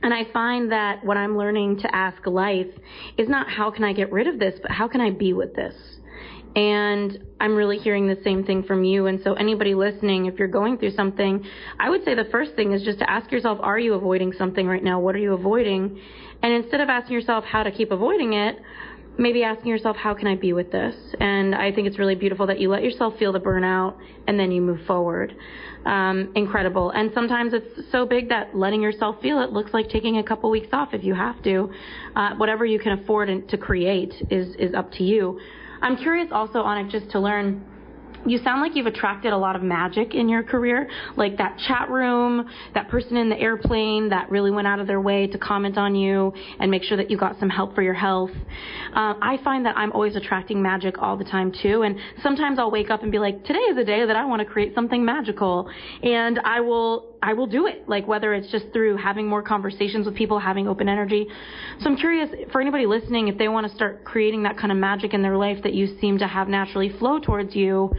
and 0.04 0.14
I 0.14 0.32
find 0.32 0.72
that 0.72 1.04
what 1.04 1.18
I'm 1.18 1.36
learning 1.36 1.80
to 1.80 1.96
ask 1.96 2.26
life 2.28 2.70
is 3.18 3.28
not 3.28 3.50
how 3.50 3.72
can 3.72 3.84
I 3.84 3.94
get 3.94 4.12
rid 4.12 4.28
of 4.28 4.38
this, 4.38 4.60
but 4.62 4.70
how 4.70 4.88
can 4.88 5.02
I 5.02 5.10
be 5.10 5.34
with 5.34 5.56
this? 5.56 5.74
And 6.56 7.18
I'm 7.40 7.56
really 7.56 7.78
hearing 7.78 8.08
the 8.08 8.18
same 8.24 8.44
thing 8.44 8.64
from 8.64 8.84
you. 8.84 9.08
And 9.08 9.22
so, 9.24 9.34
anybody 9.34 9.74
listening, 9.74 10.26
if 10.26 10.38
you're 10.38 10.48
going 10.48 10.78
through 10.78 10.92
something, 10.92 11.46
I 11.80 11.90
would 11.90 12.04
say 12.04 12.14
the 12.14 12.28
first 12.32 12.56
thing 12.56 12.74
is 12.74 12.84
just 12.84 13.00
to 13.00 13.10
ask 13.10 13.32
yourself, 13.32 13.60
are 13.62 13.80
you 13.80 13.94
avoiding 13.94 14.34
something 14.34 14.68
right 14.68 14.84
now? 14.84 15.00
What 15.00 15.16
are 15.16 15.20
you 15.20 15.34
avoiding? 15.34 16.00
And 16.44 16.54
instead 16.54 16.82
of 16.82 16.90
asking 16.90 17.14
yourself 17.14 17.46
how 17.46 17.64
to 17.64 17.72
keep 17.72 17.92
avoiding 17.92 18.34
it, 18.34 18.60
maybe 19.18 19.44
asking 19.44 19.68
yourself, 19.68 19.96
how 19.96 20.14
can 20.14 20.28
I 20.28 20.36
be 20.36 20.54
with 20.54 20.72
this? 20.72 20.96
And 21.20 21.54
I 21.54 21.72
think 21.72 21.88
it's 21.88 22.00
really 22.00 22.16
beautiful 22.16 22.48
that 22.48 22.60
you 22.60 22.70
let 22.70 22.84
yourself 22.84 23.18
feel 23.18 23.32
the 23.32 23.40
burnout 23.40 23.98
and 24.28 24.40
then 24.40 24.52
you 24.52 24.62
move 24.62 24.80
forward. 24.86 25.36
Um, 25.86 26.32
incredible. 26.36 26.92
And 26.92 27.12
sometimes 27.14 27.54
it's 27.54 27.92
so 27.92 28.06
big 28.06 28.30
that 28.30 28.56
letting 28.56 28.82
yourself 28.82 29.22
feel 29.22 29.42
it 29.42 29.52
looks 29.52 29.74
like 29.74 29.90
taking 29.90 30.18
a 30.18 30.24
couple 30.24 30.50
weeks 30.50 30.70
off 30.72 30.90
if 30.94 31.04
you 31.04 31.14
have 31.14 31.42
to. 31.44 31.72
Uh, 32.16 32.36
whatever 32.36 32.66
you 32.66 32.80
can 32.80 33.00
afford 33.00 33.48
to 33.48 33.58
create 33.58 34.14
is, 34.30 34.56
is 34.56 34.74
up 34.74 34.92
to 34.94 35.04
you. 35.04 35.40
I'm 35.82 35.98
curious 35.98 36.30
also 36.32 36.60
on 36.60 36.78
it 36.86 36.92
just 36.92 37.12
to 37.12 37.20
learn 37.20 37.66
you 38.26 38.38
sound 38.44 38.62
like 38.62 38.76
you've 38.76 38.86
attracted 38.86 39.34
a 39.34 39.38
lot 39.38 39.56
of 39.56 39.64
magic 39.64 40.14
in 40.14 40.30
your 40.30 40.44
career, 40.44 40.88
like 41.18 41.38
that 41.38 41.58
chat 41.68 41.90
room, 41.90 42.48
that 42.74 42.88
person 42.88 43.18
in 43.18 43.30
the 43.30 43.40
airplane 43.40 44.10
that 44.10 44.30
really 44.30 44.52
went 44.52 44.68
out 44.68 44.80
of 44.80 44.88
their 44.88 45.02
way 45.02 45.28
to 45.28 45.38
comment 45.38 45.78
on 45.78 45.96
you 45.96 46.32
and 46.60 46.70
make 46.70 46.84
sure 46.84 46.98
that 46.98 47.10
you 47.10 47.18
got 47.18 47.40
some 47.40 47.50
help 47.50 47.74
for 47.74 47.82
your 47.82 47.94
health. 47.94 48.32
Uh, 48.94 49.16
I 49.22 49.40
find 49.44 49.66
that 49.66 49.76
I'm 49.76 49.92
always 49.94 50.16
attracting 50.16 50.62
magic 50.62 51.00
all 51.00 51.18
the 51.18 51.24
time 51.24 51.52
too, 51.64 51.82
and 51.82 51.98
sometimes 52.22 52.60
I'll 52.60 52.72
wake 52.72 52.92
up 52.92 53.02
and 53.02 53.12
be 53.12 53.20
like, 53.20 53.44
today 53.44 53.60
is 53.60 53.78
a 53.78 53.84
day 53.84 54.06
that 54.06 54.16
I 54.16 54.26
want 54.26 54.42
to 54.42 54.46
create 54.46 54.76
something 54.76 55.04
magical, 55.04 55.70
and 56.04 56.40
I 56.44 56.60
will 56.62 57.11
I 57.24 57.34
will 57.34 57.46
do 57.46 57.68
it, 57.68 57.88
like 57.88 58.08
whether 58.08 58.34
it's 58.34 58.52
just 58.52 58.66
through 58.74 58.98
having 58.98 59.28
more 59.28 59.44
conversations 59.44 60.06
with 60.08 60.16
people, 60.16 60.40
having 60.40 60.68
open 60.68 60.90
energy. 60.90 61.28
So 61.80 61.90
I'm 61.90 61.98
curious 61.98 62.30
for 62.52 62.62
anybody 62.62 62.88
listening, 62.88 63.28
if 63.28 63.38
they 63.38 63.48
want 63.48 63.68
to 63.68 63.76
start 63.76 64.04
creating 64.04 64.44
that 64.44 64.58
kind 64.58 64.72
of 64.72 64.78
magic 64.78 65.14
in 65.14 65.22
their 65.22 65.38
life 65.38 65.62
that 65.64 65.74
you 65.74 66.00
seem 66.00 66.18
to 66.18 66.28
have 66.28 66.48
naturally 66.48 66.90
flow 66.98 67.20
towards 67.20 67.56
you, 67.56 67.92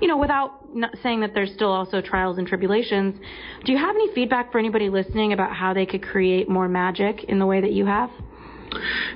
you 0.00 0.08
know, 0.08 0.16
without 0.16 0.64
saying 1.02 1.20
that 1.20 1.34
there's 1.34 1.52
still 1.52 1.70
also 1.70 2.00
trials 2.00 2.38
and 2.38 2.46
tribulations. 2.46 3.20
Do 3.64 3.72
you 3.72 3.78
have 3.78 3.94
any 3.94 4.14
feedback 4.14 4.50
for 4.50 4.58
anybody 4.58 4.88
listening 4.88 5.34
about 5.34 5.54
how 5.54 5.74
they 5.74 5.84
could 5.84 6.02
create 6.02 6.48
more 6.48 6.68
magic 6.68 7.24
in 7.24 7.38
the 7.38 7.46
way 7.46 7.60
that 7.60 7.72
you 7.72 7.84
have? 7.84 8.10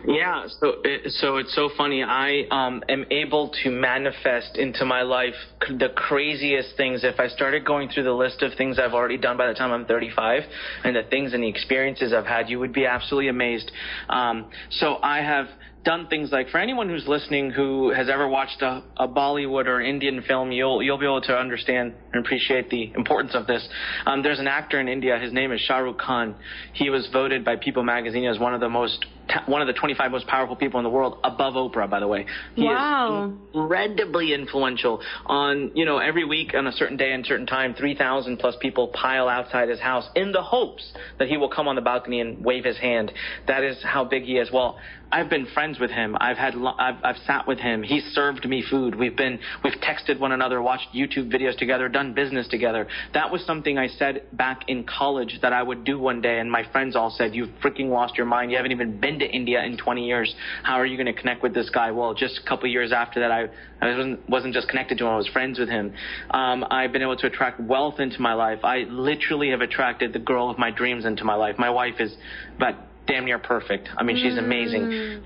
Yeah, 0.06 0.46
so 0.60 0.74
it, 0.84 1.12
so 1.12 1.36
it's 1.36 1.54
so 1.54 1.70
funny. 1.76 2.02
I 2.02 2.44
um, 2.50 2.82
am 2.88 3.04
able 3.10 3.52
to 3.62 3.70
manifest 3.70 4.56
into 4.56 4.84
my 4.84 5.02
life 5.02 5.34
the 5.68 5.88
craziest 5.94 6.76
things. 6.76 7.04
If 7.04 7.20
I 7.20 7.28
started 7.28 7.64
going 7.64 7.88
through 7.88 8.04
the 8.04 8.12
list 8.12 8.42
of 8.42 8.52
things 8.56 8.78
I've 8.78 8.94
already 8.94 9.18
done 9.18 9.36
by 9.36 9.46
the 9.46 9.54
time 9.54 9.72
I'm 9.72 9.86
35, 9.86 10.42
and 10.84 10.96
the 10.96 11.02
things 11.08 11.34
and 11.34 11.42
the 11.42 11.48
experiences 11.48 12.12
I've 12.12 12.26
had, 12.26 12.48
you 12.48 12.58
would 12.58 12.72
be 12.72 12.86
absolutely 12.86 13.28
amazed. 13.28 13.70
Um, 14.08 14.50
so 14.70 14.96
I 15.02 15.18
have 15.18 15.46
done 15.84 16.06
things 16.08 16.32
like 16.32 16.48
for 16.48 16.58
anyone 16.58 16.88
who's 16.88 17.06
listening 17.06 17.50
who 17.50 17.92
has 17.92 18.08
ever 18.08 18.26
watched 18.26 18.62
a, 18.62 18.82
a 18.96 19.06
Bollywood 19.06 19.66
or 19.66 19.80
Indian 19.80 20.22
film, 20.26 20.50
you'll 20.50 20.82
you'll 20.82 20.98
be 20.98 21.04
able 21.04 21.20
to 21.20 21.36
understand 21.36 21.94
and 22.12 22.24
appreciate 22.24 22.70
the 22.70 22.92
importance 22.94 23.34
of 23.34 23.46
this. 23.46 23.66
Um, 24.06 24.22
there's 24.22 24.38
an 24.38 24.48
actor 24.48 24.80
in 24.80 24.88
India. 24.88 25.18
His 25.18 25.32
name 25.32 25.52
is 25.52 25.60
Shah 25.60 25.78
Rukh 25.78 25.98
Khan. 25.98 26.34
He 26.72 26.90
was 26.90 27.08
voted 27.12 27.44
by 27.44 27.56
People 27.56 27.84
magazine 27.84 28.26
as 28.26 28.38
one 28.38 28.54
of 28.54 28.60
the 28.60 28.68
most 28.68 29.04
one 29.46 29.60
of 29.60 29.66
the 29.66 29.72
25 29.72 30.10
most 30.10 30.26
powerful 30.26 30.56
people 30.56 30.80
in 30.80 30.84
the 30.84 30.90
world, 30.90 31.18
above 31.24 31.54
Oprah, 31.54 31.88
by 31.88 32.00
the 32.00 32.08
way. 32.08 32.26
He 32.54 32.64
wow. 32.64 33.26
is 33.26 33.54
incredibly 33.54 34.32
influential. 34.32 35.00
On 35.26 35.72
you 35.74 35.84
know 35.84 35.98
every 35.98 36.24
week 36.24 36.54
on 36.54 36.66
a 36.66 36.72
certain 36.72 36.96
day 36.96 37.12
and 37.12 37.24
certain 37.24 37.46
time, 37.46 37.74
3,000 37.74 38.38
plus 38.38 38.56
people 38.60 38.88
pile 38.88 39.28
outside 39.28 39.68
his 39.68 39.80
house 39.80 40.08
in 40.14 40.32
the 40.32 40.42
hopes 40.42 40.92
that 41.18 41.28
he 41.28 41.36
will 41.36 41.50
come 41.50 41.68
on 41.68 41.76
the 41.76 41.82
balcony 41.82 42.20
and 42.20 42.44
wave 42.44 42.64
his 42.64 42.78
hand. 42.78 43.12
That 43.46 43.64
is 43.64 43.76
how 43.82 44.04
big 44.04 44.24
he 44.24 44.38
is. 44.38 44.50
Well, 44.52 44.78
I've 45.14 45.30
been 45.30 45.46
friends 45.54 45.78
with 45.78 45.92
him. 45.92 46.16
I've 46.20 46.36
had 46.36 46.54
I've, 46.56 46.96
I've 47.04 47.16
sat 47.24 47.46
with 47.46 47.60
him. 47.60 47.84
He's 47.84 48.02
served 48.14 48.48
me 48.48 48.64
food. 48.68 48.96
We've 48.96 49.16
been 49.16 49.38
we've 49.62 49.74
texted 49.74 50.18
one 50.18 50.32
another, 50.32 50.60
watched 50.60 50.88
YouTube 50.92 51.32
videos 51.32 51.56
together, 51.56 51.88
done 51.88 52.14
business 52.14 52.48
together. 52.48 52.88
That 53.12 53.30
was 53.30 53.44
something 53.46 53.78
I 53.78 53.86
said 53.86 54.24
back 54.32 54.62
in 54.66 54.84
college 54.84 55.38
that 55.42 55.52
I 55.52 55.62
would 55.62 55.84
do 55.84 56.00
one 56.00 56.20
day, 56.20 56.40
and 56.40 56.50
my 56.50 56.64
friends 56.72 56.96
all 56.96 57.14
said, 57.16 57.32
"You've 57.32 57.50
freaking 57.62 57.90
lost 57.90 58.16
your 58.16 58.26
mind. 58.26 58.50
You 58.50 58.56
haven't 58.56 58.72
even 58.72 58.98
been 58.98 59.13
to 59.20 59.26
India 59.26 59.62
in 59.62 59.76
20 59.76 60.04
years. 60.04 60.34
How 60.62 60.74
are 60.74 60.86
you 60.86 60.96
going 60.96 61.12
to 61.12 61.20
connect 61.20 61.42
with 61.42 61.54
this 61.54 61.70
guy?" 61.70 61.90
Well, 61.90 62.14
just 62.14 62.40
a 62.44 62.48
couple 62.48 62.68
years 62.68 62.92
after 62.92 63.20
that, 63.20 63.30
I 63.30 63.48
I 63.80 63.96
wasn't 63.96 64.28
wasn't 64.28 64.54
just 64.54 64.68
connected 64.68 64.98
to 64.98 65.04
him. 65.04 65.10
I 65.10 65.16
was 65.16 65.28
friends 65.28 65.58
with 65.58 65.68
him. 65.68 65.94
Um, 66.30 66.64
I've 66.70 66.92
been 66.92 67.02
able 67.02 67.16
to 67.16 67.26
attract 67.26 67.60
wealth 67.60 68.00
into 68.00 68.20
my 68.20 68.34
life. 68.34 68.60
I 68.64 68.84
literally 68.88 69.50
have 69.50 69.60
attracted 69.60 70.12
the 70.12 70.18
girl 70.18 70.50
of 70.50 70.58
my 70.58 70.70
dreams 70.70 71.04
into 71.04 71.24
my 71.24 71.34
life. 71.34 71.56
My 71.58 71.70
wife 71.70 72.00
is 72.00 72.14
about 72.56 72.74
damn 73.06 73.24
near 73.24 73.38
perfect. 73.38 73.88
I 73.96 74.02
mean, 74.02 74.16
she's 74.16 74.38
amazing. 74.38 74.82
Mm. 74.82 75.22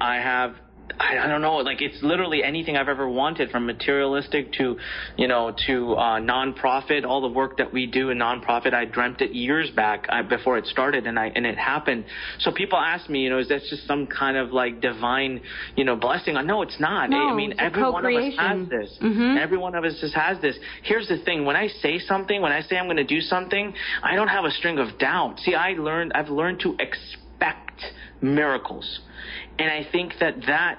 I 0.00 0.16
have 0.16 0.54
I, 0.98 1.26
don't 1.26 1.42
know, 1.42 1.56
like 1.56 1.82
it's 1.82 2.02
literally 2.02 2.42
anything 2.42 2.76
I've 2.76 2.88
ever 2.88 3.08
wanted, 3.08 3.50
from 3.50 3.66
materialistic 3.66 4.52
to, 4.54 4.76
you 5.16 5.28
know, 5.28 5.54
to 5.66 5.94
uh, 5.94 6.20
nonprofit. 6.20 7.04
All 7.04 7.20
the 7.20 7.28
work 7.28 7.58
that 7.58 7.72
we 7.72 7.86
do 7.86 8.10
in 8.10 8.18
nonprofit, 8.18 8.72
I 8.72 8.84
dreamt 8.84 9.20
it 9.20 9.32
years 9.32 9.70
back 9.70 10.06
uh, 10.08 10.22
before 10.22 10.58
it 10.58 10.66
started, 10.66 11.06
and 11.06 11.18
I 11.18 11.26
and 11.34 11.46
it 11.46 11.58
happened. 11.58 12.04
So 12.38 12.50
people 12.52 12.78
ask 12.78 13.08
me, 13.10 13.20
you 13.20 13.30
know, 13.30 13.38
is 13.38 13.48
that 13.48 13.62
just 13.68 13.86
some 13.86 14.06
kind 14.06 14.36
of 14.36 14.52
like 14.52 14.80
divine, 14.80 15.40
you 15.76 15.84
know, 15.84 15.96
blessing? 15.96 16.34
No, 16.44 16.62
it's 16.62 16.80
not. 16.80 17.10
No, 17.10 17.28
I 17.28 17.34
mean, 17.34 17.54
every 17.58 17.82
one 17.82 18.04
of 18.06 18.12
us 18.14 18.34
has 18.38 18.68
this. 18.68 18.98
Mhm. 19.00 19.38
Every 19.38 19.58
one 19.58 19.74
of 19.74 19.84
us 19.84 19.98
just 20.00 20.14
has 20.14 20.40
this. 20.40 20.56
Here's 20.82 21.08
the 21.08 21.18
thing: 21.18 21.44
when 21.44 21.56
I 21.56 21.68
say 21.68 21.98
something, 21.98 22.40
when 22.40 22.52
I 22.52 22.62
say 22.62 22.78
I'm 22.78 22.86
going 22.86 22.96
to 22.96 23.04
do 23.04 23.20
something, 23.20 23.74
I 24.02 24.14
don't 24.14 24.28
have 24.28 24.44
a 24.44 24.50
string 24.50 24.78
of 24.78 24.98
doubt. 24.98 25.40
See, 25.40 25.54
I 25.54 25.72
learned, 25.72 26.12
I've 26.14 26.30
learned 26.30 26.60
to 26.60 26.74
expect 26.78 27.22
miracles, 28.20 29.00
and 29.58 29.70
I 29.70 29.86
think 29.90 30.14
that 30.20 30.34
that 30.46 30.78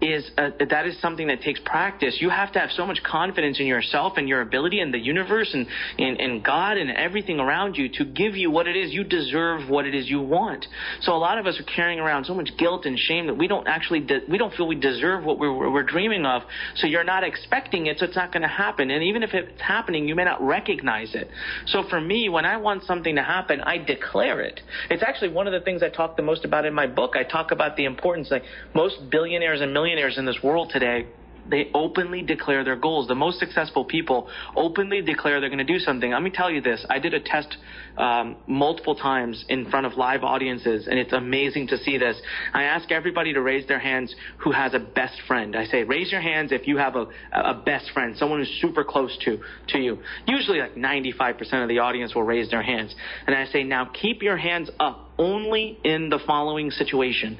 is 0.00 0.30
a, 0.36 0.50
that 0.68 0.86
is 0.86 1.00
something 1.00 1.28
that 1.28 1.40
takes 1.40 1.60
practice. 1.64 2.18
You 2.20 2.30
have 2.30 2.52
to 2.52 2.58
have 2.58 2.70
so 2.70 2.86
much 2.86 3.02
confidence 3.02 3.60
in 3.60 3.66
yourself 3.66 4.14
and 4.16 4.28
your 4.28 4.40
ability 4.40 4.80
and 4.80 4.92
the 4.92 4.98
universe 4.98 5.50
and 5.54 5.66
in, 5.98 6.16
in 6.16 6.42
God 6.42 6.76
and 6.76 6.90
everything 6.90 7.38
around 7.38 7.76
you 7.76 7.88
to 7.94 8.04
give 8.04 8.36
you 8.36 8.50
what 8.50 8.66
it 8.66 8.76
is 8.76 8.92
you 8.92 9.04
deserve, 9.04 9.68
what 9.68 9.86
it 9.86 9.94
is 9.94 10.08
you 10.08 10.20
want. 10.20 10.66
So 11.00 11.12
a 11.12 11.18
lot 11.18 11.38
of 11.38 11.46
us 11.46 11.58
are 11.60 11.74
carrying 11.74 12.00
around 12.00 12.24
so 12.24 12.34
much 12.34 12.50
guilt 12.58 12.86
and 12.86 12.98
shame 12.98 13.26
that 13.26 13.34
we 13.34 13.46
don't 13.46 13.66
actually 13.66 14.00
de- 14.00 14.22
we 14.28 14.36
don't 14.36 14.52
feel 14.54 14.66
we 14.66 14.76
deserve 14.76 15.24
what 15.24 15.38
we're, 15.38 15.70
we're 15.70 15.84
dreaming 15.84 16.26
of. 16.26 16.42
So 16.76 16.86
you're 16.86 17.04
not 17.04 17.24
expecting 17.24 17.86
it, 17.86 17.98
so 17.98 18.06
it's 18.06 18.16
not 18.16 18.32
going 18.32 18.42
to 18.42 18.48
happen. 18.48 18.90
And 18.90 19.02
even 19.04 19.22
if 19.22 19.32
it's 19.32 19.60
happening, 19.60 20.08
you 20.08 20.14
may 20.14 20.24
not 20.24 20.42
recognize 20.42 21.14
it. 21.14 21.28
So 21.66 21.84
for 21.88 22.00
me, 22.00 22.28
when 22.28 22.44
I 22.44 22.56
want 22.56 22.82
something 22.82 23.14
to 23.16 23.22
happen, 23.22 23.60
I 23.60 23.78
declare 23.78 24.40
it. 24.40 24.60
It's 24.90 25.02
actually 25.02 25.30
one 25.30 25.46
of 25.46 25.52
the 25.52 25.60
things 25.60 25.82
I 25.82 25.88
talk 25.88 26.16
the 26.16 26.22
most 26.22 26.44
about 26.44 26.66
in 26.66 26.74
my 26.74 26.86
book. 26.86 27.14
I 27.16 27.22
talk 27.22 27.52
about 27.52 27.76
the 27.76 27.84
importance, 27.84 28.30
like 28.30 28.42
most 28.74 28.96
billionaires 29.10 29.60
and 29.60 29.72
millionaires 29.72 29.83
in 29.92 30.24
this 30.24 30.42
world 30.42 30.70
today 30.72 31.06
they 31.48 31.70
openly 31.74 32.22
declare 32.22 32.64
their 32.64 32.76
goals. 32.76 33.08
The 33.08 33.14
most 33.14 33.38
successful 33.38 33.84
people 33.84 34.28
openly 34.56 35.02
declare 35.02 35.40
they're 35.40 35.48
going 35.48 35.58
to 35.58 35.72
do 35.72 35.78
something. 35.78 36.10
Let 36.10 36.22
me 36.22 36.30
tell 36.30 36.50
you 36.50 36.60
this. 36.60 36.84
I 36.88 36.98
did 36.98 37.14
a 37.14 37.20
test 37.20 37.56
um, 37.96 38.36
multiple 38.46 38.94
times 38.94 39.44
in 39.48 39.70
front 39.70 39.86
of 39.86 39.96
live 39.96 40.24
audiences, 40.24 40.86
and 40.88 40.98
it's 40.98 41.12
amazing 41.12 41.68
to 41.68 41.78
see 41.78 41.98
this. 41.98 42.20
I 42.52 42.64
ask 42.64 42.90
everybody 42.90 43.32
to 43.34 43.40
raise 43.40 43.66
their 43.66 43.78
hands 43.78 44.14
who 44.38 44.52
has 44.52 44.74
a 44.74 44.78
best 44.78 45.20
friend. 45.26 45.56
I 45.56 45.66
say, 45.66 45.82
raise 45.84 46.10
your 46.10 46.20
hands 46.20 46.52
if 46.52 46.66
you 46.66 46.78
have 46.78 46.96
a, 46.96 47.06
a 47.32 47.54
best 47.54 47.90
friend, 47.92 48.16
someone 48.16 48.40
who's 48.40 48.58
super 48.60 48.84
close 48.84 49.16
to, 49.24 49.38
to 49.68 49.78
you. 49.78 49.98
Usually, 50.26 50.60
like 50.60 50.74
95% 50.74 51.62
of 51.62 51.68
the 51.68 51.78
audience 51.78 52.14
will 52.14 52.22
raise 52.22 52.50
their 52.50 52.62
hands. 52.62 52.94
And 53.26 53.36
I 53.36 53.46
say, 53.46 53.62
now 53.62 53.86
keep 53.86 54.22
your 54.22 54.36
hands 54.36 54.70
up 54.80 55.03
only 55.18 55.78
in 55.84 56.08
the 56.08 56.18
following 56.26 56.70
situation. 56.70 57.38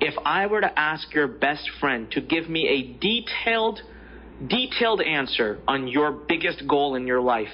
If 0.00 0.14
I 0.24 0.46
were 0.46 0.60
to 0.60 0.78
ask 0.78 1.12
your 1.14 1.28
best 1.28 1.68
friend 1.80 2.10
to 2.12 2.20
give 2.20 2.48
me 2.48 2.68
a 2.68 2.98
detailed, 3.00 3.80
detailed 4.46 5.00
answer 5.00 5.58
on 5.66 5.88
your 5.88 6.12
biggest 6.12 6.66
goal 6.66 6.94
in 6.96 7.06
your 7.06 7.20
life, 7.20 7.52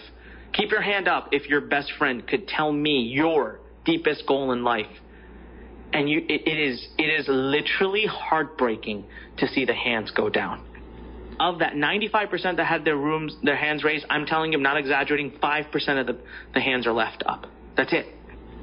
keep 0.53 0.71
your 0.71 0.83
hand 0.83 1.09
up 1.09 1.29
if 1.33 1.49
your 1.49 1.61
best 1.61 1.93
friend 1.99 2.27
could 2.27 2.49
tell 2.49 2.73
me 2.73 3.03
your 3.03 3.61
deepest 3.85 4.27
goal 4.27 4.53
in 4.53 4.65
life. 4.65 4.87
And 5.93 6.09
you, 6.09 6.21
it, 6.21 6.47
it 6.47 6.59
is, 6.59 6.87
it 6.99 7.21
is 7.21 7.27
literally 7.29 8.07
heartbreaking 8.07 9.07
to 9.39 9.49
see 9.49 9.65
the 9.65 9.75
hands 9.75 10.13
go 10.13 10.29
down. 10.29 10.67
Of 11.41 11.61
that 11.61 11.73
95% 11.73 12.57
that 12.57 12.67
had 12.67 12.85
their 12.85 12.97
rooms, 12.97 13.35
their 13.43 13.57
hands 13.57 13.83
raised, 13.83 14.05
I'm 14.11 14.27
telling 14.27 14.53
you, 14.53 14.59
I'm 14.59 14.63
not 14.63 14.77
exaggerating, 14.77 15.33
5% 15.43 16.01
of 16.01 16.07
the, 16.07 16.19
the 16.55 16.61
hands 16.61 16.87
are 16.87 16.93
left 16.93 17.23
up. 17.27 17.47
That's 17.77 17.93
it. 17.93 18.07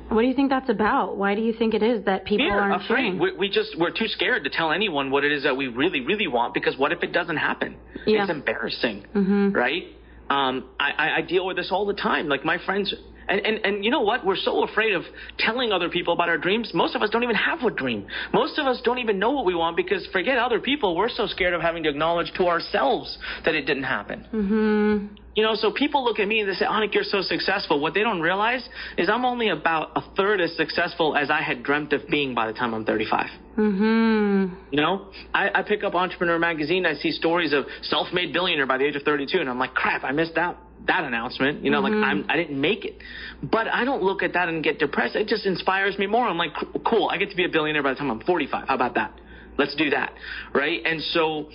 What 0.10 0.22
do 0.22 0.28
you 0.28 0.34
think 0.34 0.49
that's 0.49 0.70
about? 0.70 1.18
Why 1.18 1.36
do 1.36 1.41
you 1.41 1.53
think 1.53 1.74
it 1.74 1.84
is 1.84 2.05
that 2.05 2.26
people 2.26 2.45
Fear, 2.47 2.58
aren't 2.60 2.84
afraid. 2.84 2.97
sharing? 2.97 3.20
We, 3.20 3.34
we 3.34 3.49
just 3.49 3.78
we're 3.78 3.91
too 3.91 4.08
scared 4.08 4.43
to 4.45 4.49
tell 4.49 4.72
anyone 4.72 5.12
what 5.12 5.24
it 5.24 5.32
is 5.32 5.43
that 5.43 5.55
we 5.58 5.68
really, 5.68 6.01
really 6.01 6.28
want 6.28 6.53
because 6.53 6.78
what 6.78 6.91
if 6.91 7.03
it 7.03 7.12
doesn't 7.12 7.38
happen? 7.38 7.76
Yeah. 8.05 8.22
It's 8.22 8.32
embarrassing, 8.32 9.05
Mhm. 9.14 9.53
right? 9.53 9.84
Um, 10.30 10.66
I, 10.80 11.16
I 11.18 11.22
deal 11.22 11.45
with 11.45 11.55
this 11.58 11.70
all 11.72 11.86
the 11.86 11.93
time. 11.93 12.28
Like 12.28 12.43
my 12.45 12.58
friends, 12.66 12.93
and, 13.28 13.45
and 13.45 13.65
and 13.65 13.86
you 13.86 13.91
know 13.91 14.01
what? 14.01 14.25
We're 14.25 14.36
so 14.36 14.63
afraid 14.63 14.93
of 14.93 15.03
telling 15.38 15.71
other 15.71 15.89
people 15.89 16.13
about 16.13 16.30
our 16.30 16.38
dreams. 16.38 16.71
Most 16.73 16.95
of 16.95 17.01
us 17.01 17.09
don't 17.09 17.23
even 17.23 17.36
have 17.36 17.61
a 17.63 17.71
dream. 17.71 18.07
Most 18.34 18.57
of 18.57 18.65
us 18.67 18.82
don't 18.84 18.99
even 18.99 19.19
know 19.19 19.32
what 19.32 19.45
we 19.45 19.55
want 19.55 19.75
because 19.75 20.05
forget 20.11 20.38
other 20.38 20.59
people. 20.59 20.95
We're 20.95 21.09
so 21.09 21.28
scared 21.28 21.53
of 21.53 21.61
having 21.61 21.84
to 21.84 21.89
acknowledge 21.89 22.32
to 22.38 22.47
ourselves 22.47 23.17
that 23.45 23.55
it 23.55 23.63
didn't 23.65 23.84
happen. 23.84 24.25
Mhm. 24.34 25.09
You 25.36 25.43
know, 25.43 25.53
so 25.53 25.71
people 25.71 26.03
look 26.03 26.17
at 26.17 26.28
me 26.28 26.39
and 26.39 26.49
they 26.49 26.55
say, 26.55 26.65
Anik, 26.65 26.95
you're 26.95 27.03
so 27.03 27.21
successful. 27.21 27.80
What 27.80 27.93
they 27.93 28.01
don't 28.01 28.21
realize 28.21 28.67
is 28.97 29.07
I'm 29.07 29.23
only 29.23 29.49
about 29.49 29.91
a 29.95 30.01
third 30.15 30.41
as 30.41 30.55
successful 30.55 31.15
as 31.15 31.30
I 31.30 31.41
had 31.43 31.61
dreamt 31.61 31.93
of 31.93 32.07
being 32.07 32.34
by 32.34 32.47
the 32.47 32.53
time 32.53 32.73
I'm 32.73 32.86
35. 32.86 33.28
Mhm. 33.55 34.51
You 34.71 34.82
know, 34.82 35.09
I, 35.36 35.51
I 35.59 35.61
pick 35.61 35.84
up 35.84 35.93
Entrepreneur 35.93 36.39
Magazine, 36.39 36.88
I 36.88 36.95
see 36.95 37.11
stories 37.11 37.53
of 37.53 37.65
self-made 37.84 38.34
billionaire 38.34 38.65
by 38.65 38.78
the 38.80 38.86
age 38.86 38.95
of 38.95 39.03
32, 39.03 39.39
and 39.39 39.47
I'm 39.47 39.59
like, 39.59 39.75
crap, 39.75 40.03
I 40.03 40.11
missed 40.11 40.36
that 40.36 40.57
that 40.86 41.03
announcement. 41.03 41.63
You 41.63 41.71
know, 41.71 41.80
like 41.80 41.93
mm-hmm. 41.93 42.03
I'm 42.03 42.25
I 42.30 42.36
didn't 42.38 42.59
make 42.59 42.86
it, 42.86 42.97
but 43.41 43.67
I 43.67 43.86
don't 43.86 44.03
look 44.03 44.23
at 44.23 44.34
that 44.34 44.49
and 44.49 44.63
get 44.63 44.80
depressed. 44.80 45.15
It 45.15 45.28
just 45.28 45.45
inspires 45.45 45.97
me 45.97 46.07
more. 46.07 46.28
I'm 46.28 46.38
like, 46.38 46.51
cool, 46.86 47.09
I 47.09 47.17
get 47.17 47.30
to 47.32 47.36
be 47.36 47.45
a 47.45 47.49
billionaire 47.49 47.84
by 47.84 47.91
the 47.91 47.95
time 47.99 48.11
I'm 48.11 48.21
45. 48.21 48.67
How 48.67 48.75
about 48.75 48.95
that? 48.95 49.13
Let's 49.57 49.75
do 49.75 49.89
that, 49.89 50.13
right? 50.53 50.82
And 50.86 51.01
so 51.01 51.49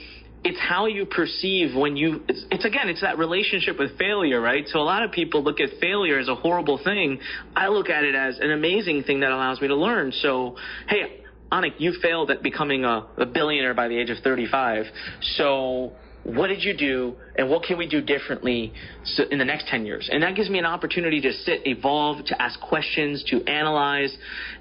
it's 0.45 0.59
how 0.59 0.87
you 0.87 1.07
perceive 1.07 1.77
when 1.77 1.97
you 1.97 2.23
it's, 2.29 2.45
it's 2.51 2.65
again 2.65 2.89
it's 2.89 3.01
that 3.01 3.19
relationship 3.19 3.79
with 3.79 3.97
failure 3.99 4.41
right 4.41 4.67
so 4.67 4.81
a 4.81 4.83
lot 4.83 5.03
of 5.03 5.13
people 5.13 5.43
look 5.43 5.61
at 5.61 5.69
failure 5.81 6.19
as 6.19 6.29
a 6.29 6.35
horrible 6.35 6.81
thing 6.83 7.21
i 7.55 7.69
look 7.69 7.89
at 7.89 8.05
it 8.05 8.15
as 8.15 8.39
an 8.41 8.51
amazing 8.51 9.05
thing 9.05 9.21
that 9.21 9.31
allows 9.31 9.61
me 9.61 9.69
to 9.69 9.77
learn 9.77 10.11
so 10.11 10.57
hey 10.89 11.21
Anik, 11.53 11.75
you 11.79 11.93
failed 12.01 12.31
at 12.31 12.43
becoming 12.43 12.85
a, 12.85 13.07
a 13.19 13.27
billionaire 13.27 13.75
by 13.75 13.87
the 13.87 13.97
age 13.97 14.11
of 14.11 14.19
35 14.25 14.87
so 15.37 15.93
what 16.25 16.49
did 16.49 16.63
you 16.63 16.77
do 16.77 17.15
and 17.37 17.49
what 17.49 17.65
can 17.65 17.77
we 17.77 17.89
do 17.89 18.01
differently 18.01 18.73
in 19.31 19.39
the 19.39 19.45
next 19.45 19.67
10 19.69 19.85
years 19.87 20.09
and 20.13 20.23
that 20.23 20.35
gives 20.35 20.49
me 20.49 20.59
an 20.59 20.67
opportunity 20.67 21.21
to 21.21 21.33
sit 21.33 21.67
evolve 21.67 22.25
to 22.27 22.41
ask 22.41 22.61
questions 22.61 23.25
to 23.29 23.45
analyze 23.47 24.17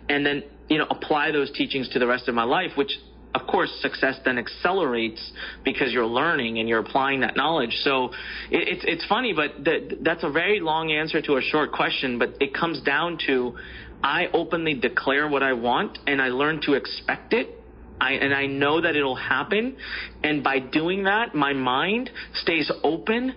and 0.10 0.26
then 0.26 0.44
you 0.70 0.78
know 0.78 0.88
apply 0.90 1.32
those 1.32 1.52
teachings 1.52 1.88
to 1.90 2.00
the 2.00 2.08
rest 2.08 2.28
of 2.28 2.36
my 2.36 2.44
life 2.44 2.72
which 2.76 2.92
of 3.34 3.48
course, 3.48 3.72
success 3.82 4.20
then 4.26 4.38
accelerates 4.38 5.32
because 5.64 5.94
you're 5.94 6.06
learning 6.06 6.60
and 6.60 6.68
you're 6.68 6.80
applying 6.80 7.22
that 7.22 7.36
knowledge. 7.36 7.74
So 7.84 8.08
it, 8.50 8.68
it's 8.68 8.84
it's 8.86 9.06
funny, 9.06 9.34
but 9.34 9.64
th- 9.64 10.00
that's 10.02 10.24
a 10.24 10.30
very 10.30 10.60
long 10.60 10.92
answer 10.92 11.22
to 11.22 11.38
a 11.38 11.42
short 11.42 11.72
question. 11.72 12.20
But 12.20 12.36
it 12.42 12.54
comes 12.54 12.82
down 12.82 13.18
to 13.28 13.56
I 14.04 14.28
openly 14.34 14.74
declare 14.74 15.28
what 15.28 15.44
I 15.44 15.54
want 15.54 16.00
and 16.08 16.22
I 16.22 16.28
learn 16.28 16.62
to 16.64 16.74
expect 16.74 17.34
it. 17.34 17.61
I, 18.02 18.14
and 18.14 18.34
I 18.34 18.48
know 18.48 18.82
that 18.82 18.96
it'll 18.96 19.16
happen. 19.16 19.78
And 20.24 20.44
by 20.44 20.58
doing 20.60 21.04
that, 21.04 21.36
my 21.36 21.54
mind 21.54 22.10
stays 22.34 22.72
open 22.84 23.36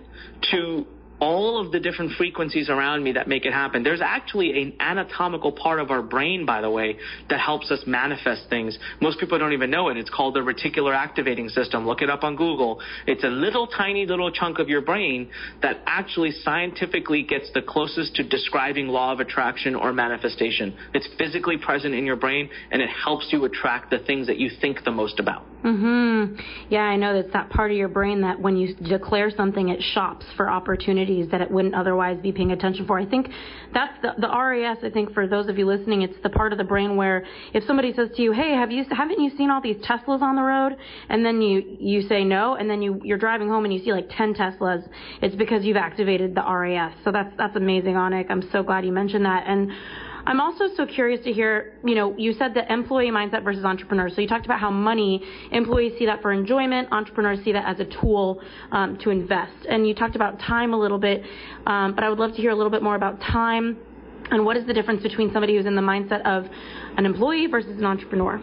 to 0.51 0.87
all 1.19 1.59
of 1.59 1.71
the 1.71 1.79
different 1.79 2.11
frequencies 2.13 2.69
around 2.69 3.03
me 3.03 3.13
that 3.13 3.27
make 3.27 3.45
it 3.45 3.53
happen. 3.53 3.83
There's 3.83 4.01
actually 4.01 4.61
an 4.61 4.73
anatomical 4.79 5.51
part 5.51 5.79
of 5.79 5.91
our 5.91 6.01
brain, 6.01 6.45
by 6.45 6.61
the 6.61 6.69
way, 6.69 6.97
that 7.29 7.39
helps 7.39 7.71
us 7.71 7.79
manifest 7.87 8.49
things. 8.49 8.77
Most 9.01 9.19
people 9.19 9.39
don't 9.39 9.53
even 9.53 9.69
know 9.71 9.89
it. 9.89 9.97
It's 9.97 10.09
called 10.09 10.35
the 10.35 10.41
reticular 10.41 10.95
activating 10.95 11.49
system. 11.49 11.87
Look 11.87 12.01
it 12.01 12.09
up 12.09 12.23
on 12.23 12.35
Google. 12.35 12.81
It's 13.07 13.23
a 13.23 13.29
little 13.29 13.67
tiny 13.67 14.05
little 14.05 14.31
chunk 14.31 14.59
of 14.59 14.67
your 14.67 14.81
brain 14.81 15.29
that 15.61 15.81
actually 15.85 16.31
scientifically 16.31 17.23
gets 17.23 17.49
the 17.53 17.61
closest 17.61 18.15
to 18.15 18.23
describing 18.23 18.87
law 18.87 19.13
of 19.13 19.19
attraction 19.19 19.75
or 19.75 19.93
manifestation. 19.93 20.75
It's 20.93 21.07
physically 21.17 21.57
present 21.57 21.93
in 21.93 22.05
your 22.05 22.17
brain 22.17 22.49
and 22.71 22.81
it 22.81 22.89
helps 22.89 23.27
you 23.31 23.45
attract 23.45 23.89
the 23.89 23.99
things 23.99 24.27
that 24.27 24.37
you 24.37 24.49
think 24.61 24.83
the 24.83 24.91
most 24.91 25.19
about. 25.19 25.43
Mhm. 25.63 26.39
Yeah, 26.69 26.83
I 26.83 26.95
know 26.95 27.13
that's 27.13 27.33
that 27.33 27.49
part 27.49 27.71
of 27.71 27.77
your 27.77 27.87
brain 27.87 28.21
that 28.21 28.39
when 28.39 28.55
you 28.55 28.75
declare 28.75 29.31
something 29.31 29.69
it 29.69 29.81
shops 29.81 30.25
for 30.35 30.49
opportunities 30.49 31.04
that 31.31 31.41
it 31.41 31.51
wouldn't 31.51 31.75
otherwise 31.75 32.19
be 32.21 32.31
paying 32.31 32.51
attention 32.51 32.85
for. 32.85 32.99
I 32.99 33.05
think 33.05 33.29
that's 33.73 33.93
the, 34.01 34.13
the 34.19 34.27
RAS. 34.27 34.77
I 34.83 34.89
think 34.89 35.13
for 35.13 35.27
those 35.27 35.47
of 35.47 35.57
you 35.57 35.65
listening, 35.65 36.01
it's 36.01 36.21
the 36.23 36.29
part 36.29 36.51
of 36.51 36.57
the 36.57 36.63
brain 36.63 36.95
where 36.95 37.25
if 37.53 37.63
somebody 37.65 37.93
says 37.93 38.09
to 38.15 38.21
you, 38.21 38.31
"Hey, 38.31 38.53
have 38.53 38.71
you 38.71 38.85
haven't 38.91 39.19
you 39.19 39.31
seen 39.37 39.49
all 39.49 39.61
these 39.61 39.77
Teslas 39.77 40.21
on 40.21 40.35
the 40.35 40.41
road?" 40.41 40.77
and 41.09 41.25
then 41.25 41.41
you 41.41 41.77
you 41.79 42.01
say 42.03 42.23
no, 42.23 42.55
and 42.55 42.69
then 42.69 42.81
you 42.81 43.01
you're 43.03 43.17
driving 43.17 43.47
home 43.47 43.65
and 43.65 43.73
you 43.73 43.83
see 43.83 43.91
like 43.91 44.09
10 44.09 44.33
Teslas, 44.33 44.87
it's 45.21 45.35
because 45.35 45.63
you've 45.63 45.77
activated 45.77 46.35
the 46.35 46.41
RAS. 46.41 46.93
So 47.03 47.11
that's 47.11 47.33
that's 47.37 47.55
amazing, 47.55 47.95
Anik. 47.95 48.27
I'm 48.29 48.49
so 48.51 48.63
glad 48.63 48.85
you 48.85 48.91
mentioned 48.91 49.25
that. 49.25 49.43
And 49.47 49.71
I'm 50.27 50.41
also 50.41 50.65
so 50.75 50.85
curious 50.87 51.23
to 51.25 51.31
hear, 51.31 51.73
you 51.83 51.93
know, 51.93 52.15
you 52.17 52.33
said 52.33 52.53
the 52.53 52.71
employee 52.71 53.11
mindset 53.11 53.43
versus 53.43 53.63
entrepreneur. 53.63 54.09
So 54.09 54.21
you 54.21 54.27
talked 54.27 54.45
about 54.45 54.59
how 54.59 54.71
money, 54.71 55.21
employees 55.51 55.93
see 55.99 56.05
that 56.07 56.21
for 56.21 56.31
enjoyment, 56.31 56.87
entrepreneurs 56.91 57.39
see 57.43 57.51
that 57.51 57.67
as 57.67 57.79
a 57.79 57.85
tool 58.01 58.41
um, 58.71 58.97
to 59.03 59.11
invest. 59.11 59.53
And 59.69 59.87
you 59.87 59.93
talked 59.93 60.15
about 60.15 60.39
time 60.39 60.73
a 60.73 60.79
little 60.79 60.97
bit, 60.97 61.21
um, 61.67 61.93
but 61.93 62.03
I 62.03 62.09
would 62.09 62.17
love 62.17 62.31
to 62.31 62.37
hear 62.37 62.51
a 62.51 62.55
little 62.55 62.71
bit 62.71 62.81
more 62.81 62.95
about 62.95 63.19
time 63.19 63.77
and 64.31 64.43
what 64.43 64.57
is 64.57 64.65
the 64.65 64.73
difference 64.73 65.03
between 65.03 65.31
somebody 65.31 65.55
who's 65.55 65.67
in 65.67 65.75
the 65.75 65.81
mindset 65.81 66.25
of 66.25 66.45
an 66.97 67.05
employee 67.05 67.45
versus 67.45 67.77
an 67.77 67.85
entrepreneur. 67.85 68.41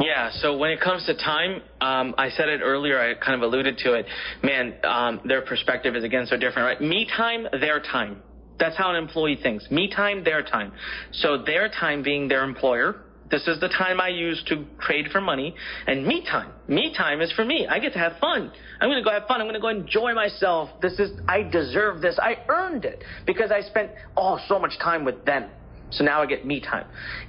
Yeah, 0.00 0.30
so 0.32 0.56
when 0.56 0.70
it 0.70 0.80
comes 0.80 1.04
to 1.06 1.14
time, 1.14 1.60
um, 1.82 2.14
I 2.16 2.30
said 2.30 2.48
it 2.48 2.62
earlier, 2.64 2.98
I 2.98 3.12
kind 3.22 3.34
of 3.34 3.42
alluded 3.42 3.76
to 3.78 3.92
it. 3.92 4.06
Man, 4.42 4.74
um, 4.82 5.20
their 5.26 5.42
perspective 5.42 5.94
is 5.94 6.04
again 6.04 6.24
so 6.24 6.38
different, 6.38 6.66
right? 6.66 6.80
Me 6.80 7.06
time, 7.14 7.46
their 7.60 7.80
time. 7.80 8.22
That's 8.60 8.76
how 8.76 8.90
an 8.90 8.96
employee 8.96 9.38
thinks. 9.42 9.68
Me 9.70 9.90
time, 9.90 10.22
their 10.22 10.42
time. 10.42 10.72
So 11.12 11.42
their 11.42 11.68
time 11.68 12.02
being 12.02 12.28
their 12.28 12.44
employer. 12.44 13.02
This 13.30 13.46
is 13.46 13.60
the 13.60 13.68
time 13.68 14.00
I 14.00 14.08
use 14.08 14.42
to 14.48 14.66
trade 14.80 15.06
for 15.10 15.20
money. 15.20 15.54
And 15.86 16.06
me 16.06 16.24
time. 16.24 16.52
Me 16.68 16.92
time 16.96 17.20
is 17.20 17.32
for 17.32 17.44
me. 17.44 17.66
I 17.66 17.78
get 17.78 17.94
to 17.94 17.98
have 17.98 18.18
fun. 18.20 18.52
I'm 18.80 18.88
going 18.88 19.02
to 19.02 19.04
go 19.04 19.12
have 19.12 19.26
fun. 19.26 19.40
I'm 19.40 19.46
going 19.46 19.54
to 19.54 19.60
go 19.60 19.68
enjoy 19.68 20.14
myself. 20.14 20.68
This 20.82 20.98
is, 20.98 21.10
I 21.26 21.42
deserve 21.42 22.02
this. 22.02 22.18
I 22.20 22.44
earned 22.48 22.84
it 22.84 23.02
because 23.26 23.50
I 23.50 23.62
spent, 23.62 23.92
oh, 24.16 24.38
so 24.46 24.58
much 24.58 24.78
time 24.78 25.04
with 25.04 25.24
them. 25.24 25.48
So 25.90 26.04
now 26.04 26.22
I 26.22 26.26
get 26.26 26.44
me 26.44 26.60
time. 26.60 26.86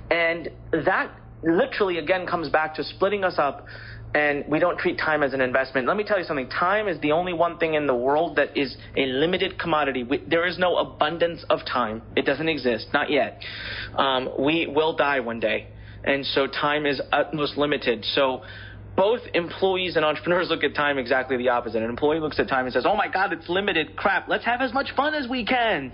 And 0.09 0.49
that 0.71 1.11
literally 1.43 1.97
again 1.97 2.27
comes 2.27 2.49
back 2.49 2.75
to 2.75 2.83
splitting 2.83 3.23
us 3.23 3.35
up 3.37 3.65
and 4.13 4.43
we 4.47 4.59
don't 4.59 4.77
treat 4.77 4.97
time 4.97 5.23
as 5.23 5.33
an 5.33 5.41
investment. 5.41 5.87
Let 5.87 5.95
me 5.95 6.03
tell 6.03 6.19
you 6.19 6.25
something. 6.25 6.49
Time 6.49 6.87
is 6.87 6.99
the 6.99 7.13
only 7.13 7.33
one 7.33 7.57
thing 7.57 7.75
in 7.75 7.87
the 7.87 7.95
world 7.95 8.35
that 8.35 8.57
is 8.57 8.75
a 8.97 9.05
limited 9.05 9.57
commodity. 9.57 10.03
We, 10.03 10.23
there 10.27 10.45
is 10.45 10.57
no 10.57 10.77
abundance 10.77 11.45
of 11.49 11.59
time. 11.65 12.01
It 12.15 12.25
doesn't 12.25 12.49
exist, 12.49 12.87
not 12.93 13.09
yet. 13.09 13.41
Um, 13.95 14.29
we 14.37 14.67
will 14.67 14.95
die 14.95 15.21
one 15.21 15.39
day, 15.39 15.67
and 16.03 16.25
so 16.25 16.47
time 16.47 16.85
is 16.85 17.01
utmost 17.11 17.57
limited. 17.57 18.05
So. 18.13 18.43
Both 18.93 19.21
employees 19.33 19.95
and 19.95 20.03
entrepreneurs 20.03 20.49
look 20.49 20.65
at 20.65 20.75
time 20.75 20.97
exactly 20.97 21.37
the 21.37 21.47
opposite. 21.47 21.81
An 21.81 21.89
employee 21.89 22.19
looks 22.19 22.37
at 22.41 22.49
time 22.49 22.65
and 22.65 22.73
says, 22.73 22.85
"Oh 22.85 22.97
my 22.97 23.07
God, 23.07 23.31
it's 23.31 23.47
limited. 23.47 23.95
Crap, 23.95 24.27
let's 24.27 24.43
have 24.43 24.59
as 24.59 24.73
much 24.73 24.91
fun 24.97 25.13
as 25.13 25.29
we 25.29 25.45
can." 25.45 25.93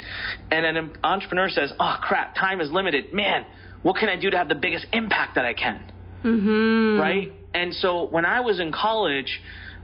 And 0.50 0.66
an 0.66 0.98
entrepreneur 1.04 1.48
says, 1.48 1.72
"Oh 1.80 1.98
crap, 2.02 2.34
time 2.34 2.60
is 2.60 2.72
limited. 2.72 3.14
Man, 3.14 3.46
what 3.84 3.98
can 3.98 4.10
I 4.10 4.16
do 4.16 4.32
to 4.32 4.38
have 4.38 4.50
the 4.50 4.56
biggest 4.56 4.88
impact 4.94 5.36
that 5.36 5.46
I 5.46 5.54
can?" 5.54 5.92
Mm-hmm. 6.24 7.00
Right? 7.00 7.32
And 7.58 7.74
so 7.74 8.06
when 8.06 8.24
I 8.24 8.42
was 8.42 8.60
in 8.60 8.72
college, 8.72 9.42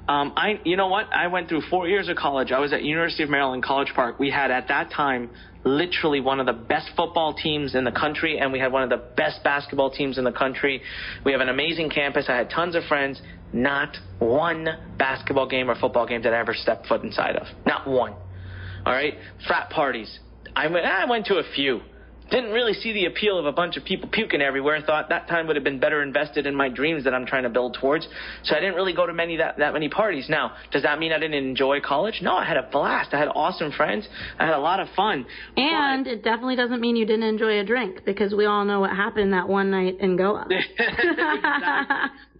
um, 0.07 0.33
I, 0.37 0.59
you 0.63 0.77
know 0.77 0.89
what? 0.89 1.11
I 1.11 1.27
went 1.27 1.49
through 1.49 1.61
four 1.71 1.87
years 1.87 2.07
of 2.07 2.15
college. 2.17 2.51
I 2.51 2.59
was 2.59 2.71
at 2.71 2.83
University 2.83 3.23
of 3.23 3.31
Maryland 3.31 3.63
College 3.63 3.91
Park. 3.95 4.19
We 4.19 4.29
had 4.29 4.51
at 4.51 4.67
that 4.67 4.91
time 4.91 5.31
literally 5.63 6.19
one 6.19 6.39
of 6.39 6.45
the 6.45 6.53
best 6.53 6.91
football 6.95 7.33
teams 7.33 7.73
in 7.73 7.83
the 7.83 7.91
country, 7.91 8.37
and 8.37 8.51
we 8.53 8.59
had 8.59 8.71
one 8.71 8.83
of 8.83 8.89
the 8.89 9.03
best 9.15 9.43
basketball 9.43 9.89
teams 9.89 10.19
in 10.19 10.23
the 10.23 10.31
country. 10.31 10.83
We 11.25 11.31
have 11.31 11.41
an 11.41 11.49
amazing 11.49 11.89
campus. 11.89 12.25
I 12.27 12.35
had 12.35 12.51
tons 12.51 12.75
of 12.75 12.83
friends. 12.83 13.19
Not 13.53 13.97
one 14.19 14.67
basketball 14.99 15.47
game 15.47 15.69
or 15.69 15.75
football 15.75 16.05
game 16.05 16.21
that 16.23 16.33
I 16.33 16.39
ever 16.39 16.53
stepped 16.53 16.85
foot 16.85 17.03
inside 17.03 17.37
of. 17.37 17.47
Not 17.65 17.87
one. 17.87 18.13
All 18.85 18.93
right. 18.93 19.15
Frat 19.47 19.71
parties. 19.71 20.19
I 20.55 20.67
went. 20.67 20.85
I 20.85 21.05
went 21.09 21.25
to 21.27 21.35
a 21.35 21.43
few 21.55 21.81
didn't 22.31 22.51
really 22.51 22.73
see 22.73 22.93
the 22.93 23.05
appeal 23.05 23.37
of 23.37 23.45
a 23.45 23.51
bunch 23.51 23.77
of 23.77 23.85
people 23.85 24.09
puking 24.11 24.41
everywhere. 24.41 24.79
Thought 24.81 25.09
that 25.09 25.27
time 25.27 25.47
would 25.47 25.55
have 25.55 25.63
been 25.63 25.79
better 25.79 26.01
invested 26.01 26.45
in 26.45 26.55
my 26.55 26.69
dreams 26.69 27.03
that 27.03 27.13
I'm 27.13 27.25
trying 27.25 27.43
to 27.43 27.49
build 27.49 27.77
towards. 27.79 28.07
So 28.43 28.55
I 28.55 28.59
didn't 28.59 28.75
really 28.75 28.93
go 28.93 29.05
to 29.05 29.13
many 29.13 29.37
that 29.37 29.57
that 29.57 29.73
many 29.73 29.89
parties. 29.89 30.27
Now, 30.29 30.53
does 30.71 30.83
that 30.83 30.99
mean 30.99 31.11
I 31.11 31.19
didn't 31.19 31.35
enjoy 31.45 31.79
college? 31.81 32.19
No, 32.21 32.35
I 32.35 32.45
had 32.45 32.57
a 32.57 32.69
blast. 32.71 33.13
I 33.13 33.19
had 33.19 33.27
awesome 33.27 33.71
friends. 33.71 34.07
I 34.39 34.45
had 34.45 34.55
a 34.55 34.59
lot 34.59 34.79
of 34.79 34.87
fun. 34.95 35.25
And 35.57 36.05
but, 36.05 36.13
it 36.13 36.23
definitely 36.23 36.55
doesn't 36.55 36.81
mean 36.81 36.95
you 36.95 37.05
didn't 37.05 37.23
enjoy 37.23 37.59
a 37.59 37.63
drink 37.63 38.03
because 38.05 38.33
we 38.33 38.45
all 38.45 38.65
know 38.65 38.79
what 38.79 38.91
happened 38.91 39.33
that 39.33 39.47
one 39.47 39.71
night 39.71 39.97
in 39.99 40.15
Goa. 40.17 40.47
exactly. 40.49 41.09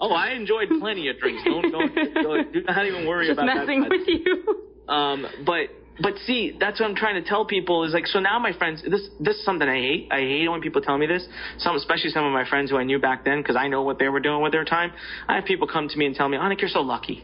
Oh, 0.01 0.11
I 0.13 0.31
enjoyed 0.31 0.67
plenty 0.79 1.07
of 1.07 1.17
drinks. 1.19 1.43
Don't 1.45 1.71
don't, 1.71 1.95
don't 2.13 2.53
do 2.53 2.61
not 2.63 2.86
even 2.86 3.07
worry 3.07 3.27
Just 3.27 3.39
about 3.39 3.57
messing 3.57 3.81
that. 3.81 3.89
with 3.89 4.07
you. 4.07 4.93
Um, 4.93 5.25
but 5.45 5.69
but 5.99 6.13
see, 6.25 6.55
that's 6.59 6.79
what 6.79 6.89
I'm 6.89 6.95
trying 6.95 7.21
to 7.21 7.27
tell 7.27 7.45
people 7.45 7.83
is 7.83 7.93
like, 7.93 8.07
so 8.07 8.19
now 8.19 8.39
my 8.39 8.53
friends, 8.53 8.81
this 8.81 9.07
this 9.19 9.37
is 9.37 9.45
something 9.45 9.67
I 9.67 9.75
hate. 9.75 10.07
I 10.11 10.19
hate 10.21 10.49
when 10.49 10.61
people 10.61 10.81
tell 10.81 10.97
me 10.97 11.05
this. 11.05 11.25
Some, 11.59 11.75
especially 11.75 12.09
some 12.09 12.25
of 12.25 12.33
my 12.33 12.47
friends 12.49 12.71
who 12.71 12.77
I 12.77 12.83
knew 12.83 12.99
back 12.99 13.25
then, 13.25 13.41
because 13.41 13.55
I 13.55 13.67
know 13.67 13.83
what 13.83 13.99
they 13.99 14.09
were 14.09 14.19
doing 14.19 14.41
with 14.41 14.51
their 14.51 14.65
time. 14.65 14.91
I 15.27 15.35
have 15.35 15.45
people 15.45 15.67
come 15.67 15.87
to 15.87 15.97
me 15.97 16.05
and 16.07 16.15
tell 16.15 16.27
me, 16.27 16.37
Anik, 16.37 16.61
you're 16.61 16.69
so 16.69 16.81
lucky. 16.81 17.23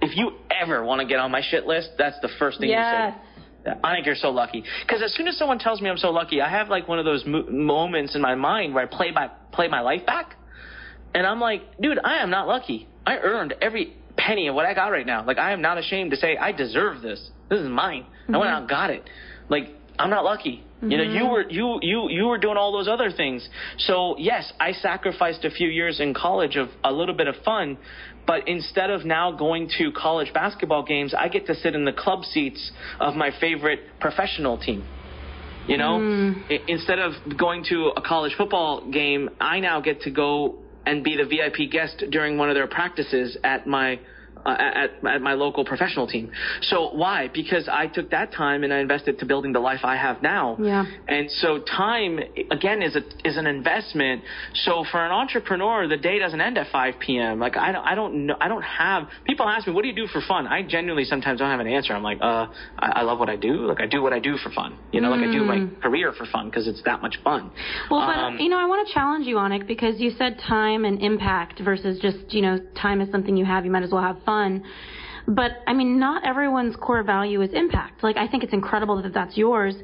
If 0.00 0.16
you 0.16 0.32
ever 0.50 0.84
want 0.84 1.00
to 1.00 1.06
get 1.06 1.20
on 1.20 1.30
my 1.30 1.42
shit 1.48 1.64
list, 1.64 1.90
that's 1.96 2.18
the 2.22 2.28
first 2.38 2.58
thing 2.58 2.70
yes. 2.70 3.14
you 3.64 3.70
say. 3.70 3.78
I 3.84 3.94
think 3.94 4.06
you're 4.06 4.16
so 4.16 4.30
lucky. 4.30 4.64
Because 4.84 5.02
as 5.02 5.14
soon 5.14 5.28
as 5.28 5.38
someone 5.38 5.60
tells 5.60 5.80
me 5.80 5.88
I'm 5.88 5.96
so 5.96 6.10
lucky, 6.10 6.40
I 6.40 6.48
have 6.48 6.68
like 6.68 6.88
one 6.88 6.98
of 6.98 7.04
those 7.04 7.24
mo- 7.24 7.46
moments 7.48 8.16
in 8.16 8.20
my 8.20 8.34
mind 8.34 8.74
where 8.74 8.82
I 8.82 8.86
play 8.86 9.12
my 9.12 9.28
play 9.52 9.68
my 9.68 9.80
life 9.80 10.04
back, 10.04 10.34
and 11.14 11.24
I'm 11.24 11.38
like, 11.40 11.62
dude, 11.80 11.98
I 12.02 12.22
am 12.22 12.30
not 12.30 12.48
lucky. 12.48 12.88
I 13.06 13.18
earned 13.18 13.54
every 13.60 13.96
penny 14.26 14.48
of 14.48 14.54
what 14.54 14.66
I 14.66 14.74
got 14.74 14.88
right 14.88 15.06
now. 15.06 15.24
Like 15.24 15.38
I 15.38 15.52
am 15.52 15.62
not 15.62 15.78
ashamed 15.78 16.10
to 16.12 16.16
say 16.16 16.36
I 16.36 16.52
deserve 16.52 17.02
this. 17.02 17.30
This 17.48 17.60
is 17.60 17.68
mine. 17.68 18.02
Mm-hmm. 18.02 18.34
I 18.34 18.38
went 18.38 18.50
out 18.50 18.60
and 18.60 18.68
got 18.68 18.90
it. 18.90 19.08
Like 19.48 19.68
I'm 19.98 20.10
not 20.10 20.24
lucky. 20.24 20.62
Mm-hmm. 20.76 20.90
You 20.90 20.96
know, 20.98 21.04
you 21.04 21.20
mm-hmm. 21.20 21.32
were 21.32 21.50
you 21.50 21.78
you 21.82 22.08
you 22.10 22.26
were 22.26 22.38
doing 22.38 22.56
all 22.56 22.72
those 22.72 22.88
other 22.88 23.10
things. 23.10 23.48
So 23.78 24.16
yes, 24.18 24.52
I 24.58 24.72
sacrificed 24.72 25.44
a 25.44 25.50
few 25.50 25.68
years 25.68 26.00
in 26.00 26.14
college 26.14 26.56
of 26.56 26.68
a 26.82 26.92
little 26.92 27.14
bit 27.14 27.28
of 27.28 27.36
fun, 27.44 27.78
but 28.26 28.48
instead 28.48 28.90
of 28.90 29.04
now 29.04 29.32
going 29.32 29.70
to 29.78 29.92
college 29.92 30.32
basketball 30.32 30.84
games, 30.84 31.14
I 31.16 31.28
get 31.28 31.46
to 31.46 31.54
sit 31.54 31.74
in 31.74 31.84
the 31.84 31.92
club 31.92 32.24
seats 32.24 32.72
of 33.00 33.14
my 33.14 33.30
favorite 33.40 33.80
professional 34.00 34.58
team. 34.58 34.84
You 35.68 35.76
know, 35.76 35.98
mm. 36.00 36.42
I, 36.50 36.58
instead 36.66 36.98
of 36.98 37.12
going 37.38 37.64
to 37.68 37.92
a 37.96 38.02
college 38.02 38.32
football 38.36 38.90
game, 38.90 39.30
I 39.40 39.60
now 39.60 39.80
get 39.80 40.00
to 40.02 40.10
go 40.10 40.58
and 40.84 41.04
be 41.04 41.16
the 41.16 41.24
VIP 41.24 41.70
guest 41.70 42.02
during 42.10 42.36
one 42.36 42.48
of 42.48 42.56
their 42.56 42.66
practices 42.66 43.36
at 43.44 43.66
my 43.66 44.00
uh, 44.44 44.56
at, 44.58 44.90
at 45.06 45.20
my 45.20 45.34
local 45.34 45.64
professional 45.64 46.06
team. 46.06 46.30
So 46.62 46.90
why? 46.94 47.28
Because 47.32 47.68
I 47.70 47.86
took 47.86 48.10
that 48.10 48.32
time 48.32 48.64
and 48.64 48.72
I 48.72 48.78
invested 48.80 49.18
to 49.20 49.26
building 49.26 49.52
the 49.52 49.60
life 49.60 49.80
I 49.84 49.96
have 49.96 50.22
now. 50.22 50.56
Yeah. 50.60 50.84
And 51.08 51.30
so 51.30 51.60
time 51.60 52.18
again 52.50 52.82
is 52.82 52.96
a 52.96 53.02
is 53.26 53.36
an 53.36 53.46
investment. 53.46 54.22
So 54.54 54.84
for 54.90 55.04
an 55.04 55.12
entrepreneur, 55.12 55.86
the 55.86 55.96
day 55.96 56.18
doesn't 56.18 56.40
end 56.40 56.58
at 56.58 56.70
5 56.72 56.94
p.m. 56.98 57.38
Like 57.38 57.56
I 57.56 57.72
don't 57.72 57.84
I 57.84 57.94
don't 57.94 58.26
know 58.26 58.36
I 58.40 58.48
don't 58.48 58.62
have 58.62 59.08
people 59.24 59.48
ask 59.48 59.66
me 59.66 59.72
what 59.72 59.82
do 59.82 59.88
you 59.88 59.94
do 59.94 60.06
for 60.06 60.20
fun. 60.26 60.46
I 60.46 60.62
genuinely 60.62 61.04
sometimes 61.04 61.38
don't 61.38 61.50
have 61.50 61.60
an 61.60 61.68
answer. 61.68 61.94
I'm 61.94 62.02
like 62.02 62.18
uh 62.20 62.46
I, 62.78 62.92
I 62.96 63.02
love 63.02 63.18
what 63.18 63.28
I 63.28 63.36
do. 63.36 63.66
Like 63.66 63.80
I 63.80 63.86
do 63.86 64.02
what 64.02 64.12
I 64.12 64.18
do 64.18 64.36
for 64.36 64.50
fun. 64.50 64.76
You 64.90 65.00
know, 65.00 65.08
mm. 65.08 65.20
like 65.20 65.28
I 65.28 65.32
do 65.32 65.44
my 65.44 65.56
mm. 65.58 65.80
career 65.80 66.12
for 66.12 66.26
fun 66.26 66.46
because 66.46 66.66
it's 66.66 66.82
that 66.84 67.00
much 67.00 67.16
fun. 67.22 67.50
Well, 67.90 68.00
but 68.00 68.18
um, 68.18 68.38
you 68.38 68.48
know 68.48 68.58
I 68.58 68.66
want 68.66 68.86
to 68.88 68.92
challenge 68.92 69.26
you 69.26 69.38
on 69.38 69.52
it 69.52 69.66
because 69.66 70.00
you 70.00 70.10
said 70.10 70.38
time 70.48 70.84
and 70.84 71.00
impact 71.00 71.60
versus 71.60 72.00
just 72.00 72.18
you 72.34 72.42
know 72.42 72.58
time 72.80 73.00
is 73.00 73.10
something 73.10 73.36
you 73.36 73.44
have. 73.44 73.64
You 73.64 73.70
might 73.70 73.84
as 73.84 73.92
well 73.92 74.02
have 74.02 74.16
fun 74.24 74.31
fun. 74.32 74.62
But 75.28 75.52
I 75.68 75.72
mean, 75.72 76.00
not 76.00 76.26
everyone's 76.26 76.74
core 76.76 77.04
value 77.04 77.42
is 77.42 77.50
impact. 77.52 78.02
Like, 78.02 78.16
I 78.16 78.26
think 78.26 78.42
it's 78.42 78.52
incredible 78.52 79.00
that 79.02 79.14
that's 79.14 79.36
yours. 79.36 79.74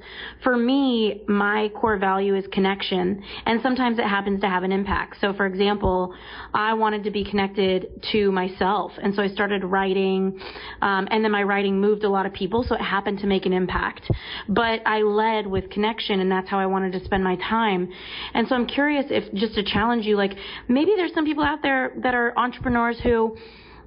For 0.42 0.56
me, 0.56 1.22
my 1.28 1.70
core 1.80 1.96
value 1.96 2.34
is 2.34 2.44
connection, 2.50 3.22
and 3.46 3.62
sometimes 3.62 4.00
it 4.00 4.04
happens 4.04 4.40
to 4.40 4.48
have 4.48 4.64
an 4.64 4.72
impact. 4.72 5.12
So, 5.20 5.32
for 5.32 5.46
example, 5.46 6.12
I 6.52 6.74
wanted 6.74 7.04
to 7.04 7.12
be 7.12 7.24
connected 7.24 8.02
to 8.12 8.32
myself, 8.32 8.90
and 9.00 9.14
so 9.14 9.22
I 9.22 9.28
started 9.28 9.62
writing, 9.62 10.40
um, 10.82 11.06
and 11.12 11.24
then 11.24 11.30
my 11.30 11.44
writing 11.44 11.80
moved 11.80 12.02
a 12.02 12.10
lot 12.10 12.26
of 12.26 12.32
people, 12.32 12.64
so 12.68 12.74
it 12.74 12.80
happened 12.80 13.20
to 13.20 13.28
make 13.28 13.46
an 13.46 13.52
impact. 13.52 14.10
But 14.48 14.80
I 14.86 15.02
led 15.02 15.46
with 15.46 15.70
connection, 15.70 16.18
and 16.18 16.28
that's 16.34 16.48
how 16.48 16.58
I 16.58 16.66
wanted 16.66 16.90
to 16.98 17.04
spend 17.04 17.22
my 17.22 17.36
time. 17.36 17.88
And 18.34 18.48
so 18.48 18.56
I'm 18.56 18.66
curious 18.66 19.06
if, 19.18 19.32
just 19.34 19.54
to 19.54 19.62
challenge 19.62 20.04
you, 20.04 20.16
like, 20.16 20.34
maybe 20.66 20.92
there's 20.96 21.14
some 21.14 21.24
people 21.24 21.44
out 21.44 21.62
there 21.62 21.92
that 22.02 22.14
are 22.16 22.36
entrepreneurs 22.36 22.98
who, 23.04 23.36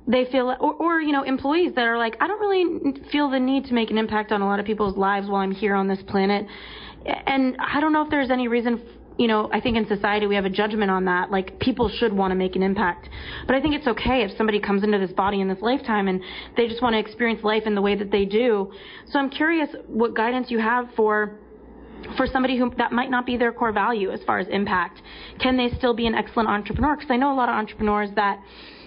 they 0.08 0.26
feel, 0.26 0.56
or, 0.60 0.74
or, 0.74 1.02
you 1.02 1.12
know, 1.12 1.24
employees 1.24 1.74
that 1.76 1.86
are 1.86 1.98
like, 1.98 2.18
I 2.20 2.28
don't 2.28 2.40
really 2.40 3.02
feel 3.12 3.30
the 3.30 3.40
need 3.40 3.66
to 3.66 3.74
make 3.74 3.92
an 3.92 3.98
impact 3.98 4.32
on 4.32 4.42
a 4.42 4.46
lot 4.46 4.60
of 4.60 4.66
people's 4.66 4.98
lives 4.98 5.28
while 5.28 5.42
I'm 5.42 5.52
here 5.52 5.76
on 5.76 5.88
this 5.88 6.00
planet. 6.08 6.46
And 7.06 7.56
I 7.60 7.80
don't 7.80 7.94
know 7.94 8.04
if 8.04 8.10
there's 8.10 8.32
any 8.32 8.48
reason, 8.48 8.82
you 9.18 9.28
know, 9.28 9.50
I 9.54 9.62
think 9.62 9.78
in 9.78 9.88
society 9.88 10.26
we 10.26 10.36
have 10.36 10.46
a 10.46 10.50
judgment 10.50 10.90
on 10.90 11.06
that. 11.06 11.30
Like, 11.30 11.60
people 11.60 11.88
should 11.88 12.14
want 12.14 12.32
to 12.32 12.36
make 12.36 12.56
an 12.56 12.64
impact. 12.64 13.10
But 13.46 13.56
I 13.56 13.62
think 13.62 13.76
it's 13.76 13.88
okay 13.88 14.24
if 14.24 14.36
somebody 14.38 14.60
comes 14.60 14.84
into 14.84 14.98
this 14.98 15.12
body 15.12 15.40
in 15.40 15.48
this 15.48 15.62
lifetime 15.62 16.08
and 16.08 16.22
they 16.58 16.68
just 16.68 16.82
want 16.82 16.94
to 16.94 17.00
experience 17.00 17.44
life 17.44 17.64
in 17.66 17.76
the 17.76 17.82
way 17.82 17.96
that 17.96 18.12
they 18.12 18.26
do. 18.26 18.72
So 19.08 19.20
I'm 19.20 19.30
curious 19.30 19.70
what 19.88 20.16
guidance 20.16 20.50
you 20.50 20.60
have 20.60 20.90
for 20.96 21.38
for 22.18 22.26
somebody 22.26 22.58
who 22.58 22.74
that 22.78 22.92
might 22.92 23.12
not 23.12 23.28
be 23.28 23.38
their 23.38 23.52
core 23.52 23.72
value 23.72 24.12
as 24.12 24.20
far 24.24 24.40
as 24.40 24.48
impact. 24.48 25.00
Can 25.40 25.56
they 25.56 25.70
still 25.78 25.94
be 25.94 26.08
an 26.08 26.16
excellent 26.16 26.50
entrepreneur? 26.50 26.96
Because 26.96 27.12
I 27.12 27.18
know 27.18 27.32
a 27.32 27.38
lot 27.38 27.48
of 27.48 27.54
entrepreneurs 27.54 28.10
that 28.16 28.40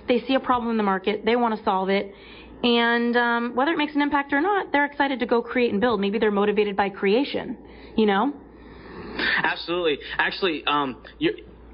they 0.07 0.20
see 0.26 0.34
a 0.34 0.40
problem 0.40 0.70
in 0.70 0.76
the 0.76 0.82
market, 0.82 1.24
they 1.24 1.36
want 1.36 1.57
to 1.57 1.64
solve 1.64 1.88
it, 1.88 2.14
and 2.62 3.16
um, 3.16 3.55
whether 3.55 3.72
it 3.72 3.78
makes 3.78 3.94
an 3.94 4.00
impact 4.00 4.32
or 4.32 4.40
not, 4.40 4.72
they're 4.72 4.86
excited 4.86 5.20
to 5.20 5.26
go 5.26 5.42
create 5.42 5.70
and 5.70 5.80
build. 5.80 6.00
Maybe 6.00 6.18
they're 6.18 6.30
motivated 6.30 6.76
by 6.76 6.88
creation, 6.88 7.59
you 7.96 8.07
know? 8.07 8.32
Absolutely. 9.42 9.98
Actually, 10.18 10.64
um, 10.66 10.96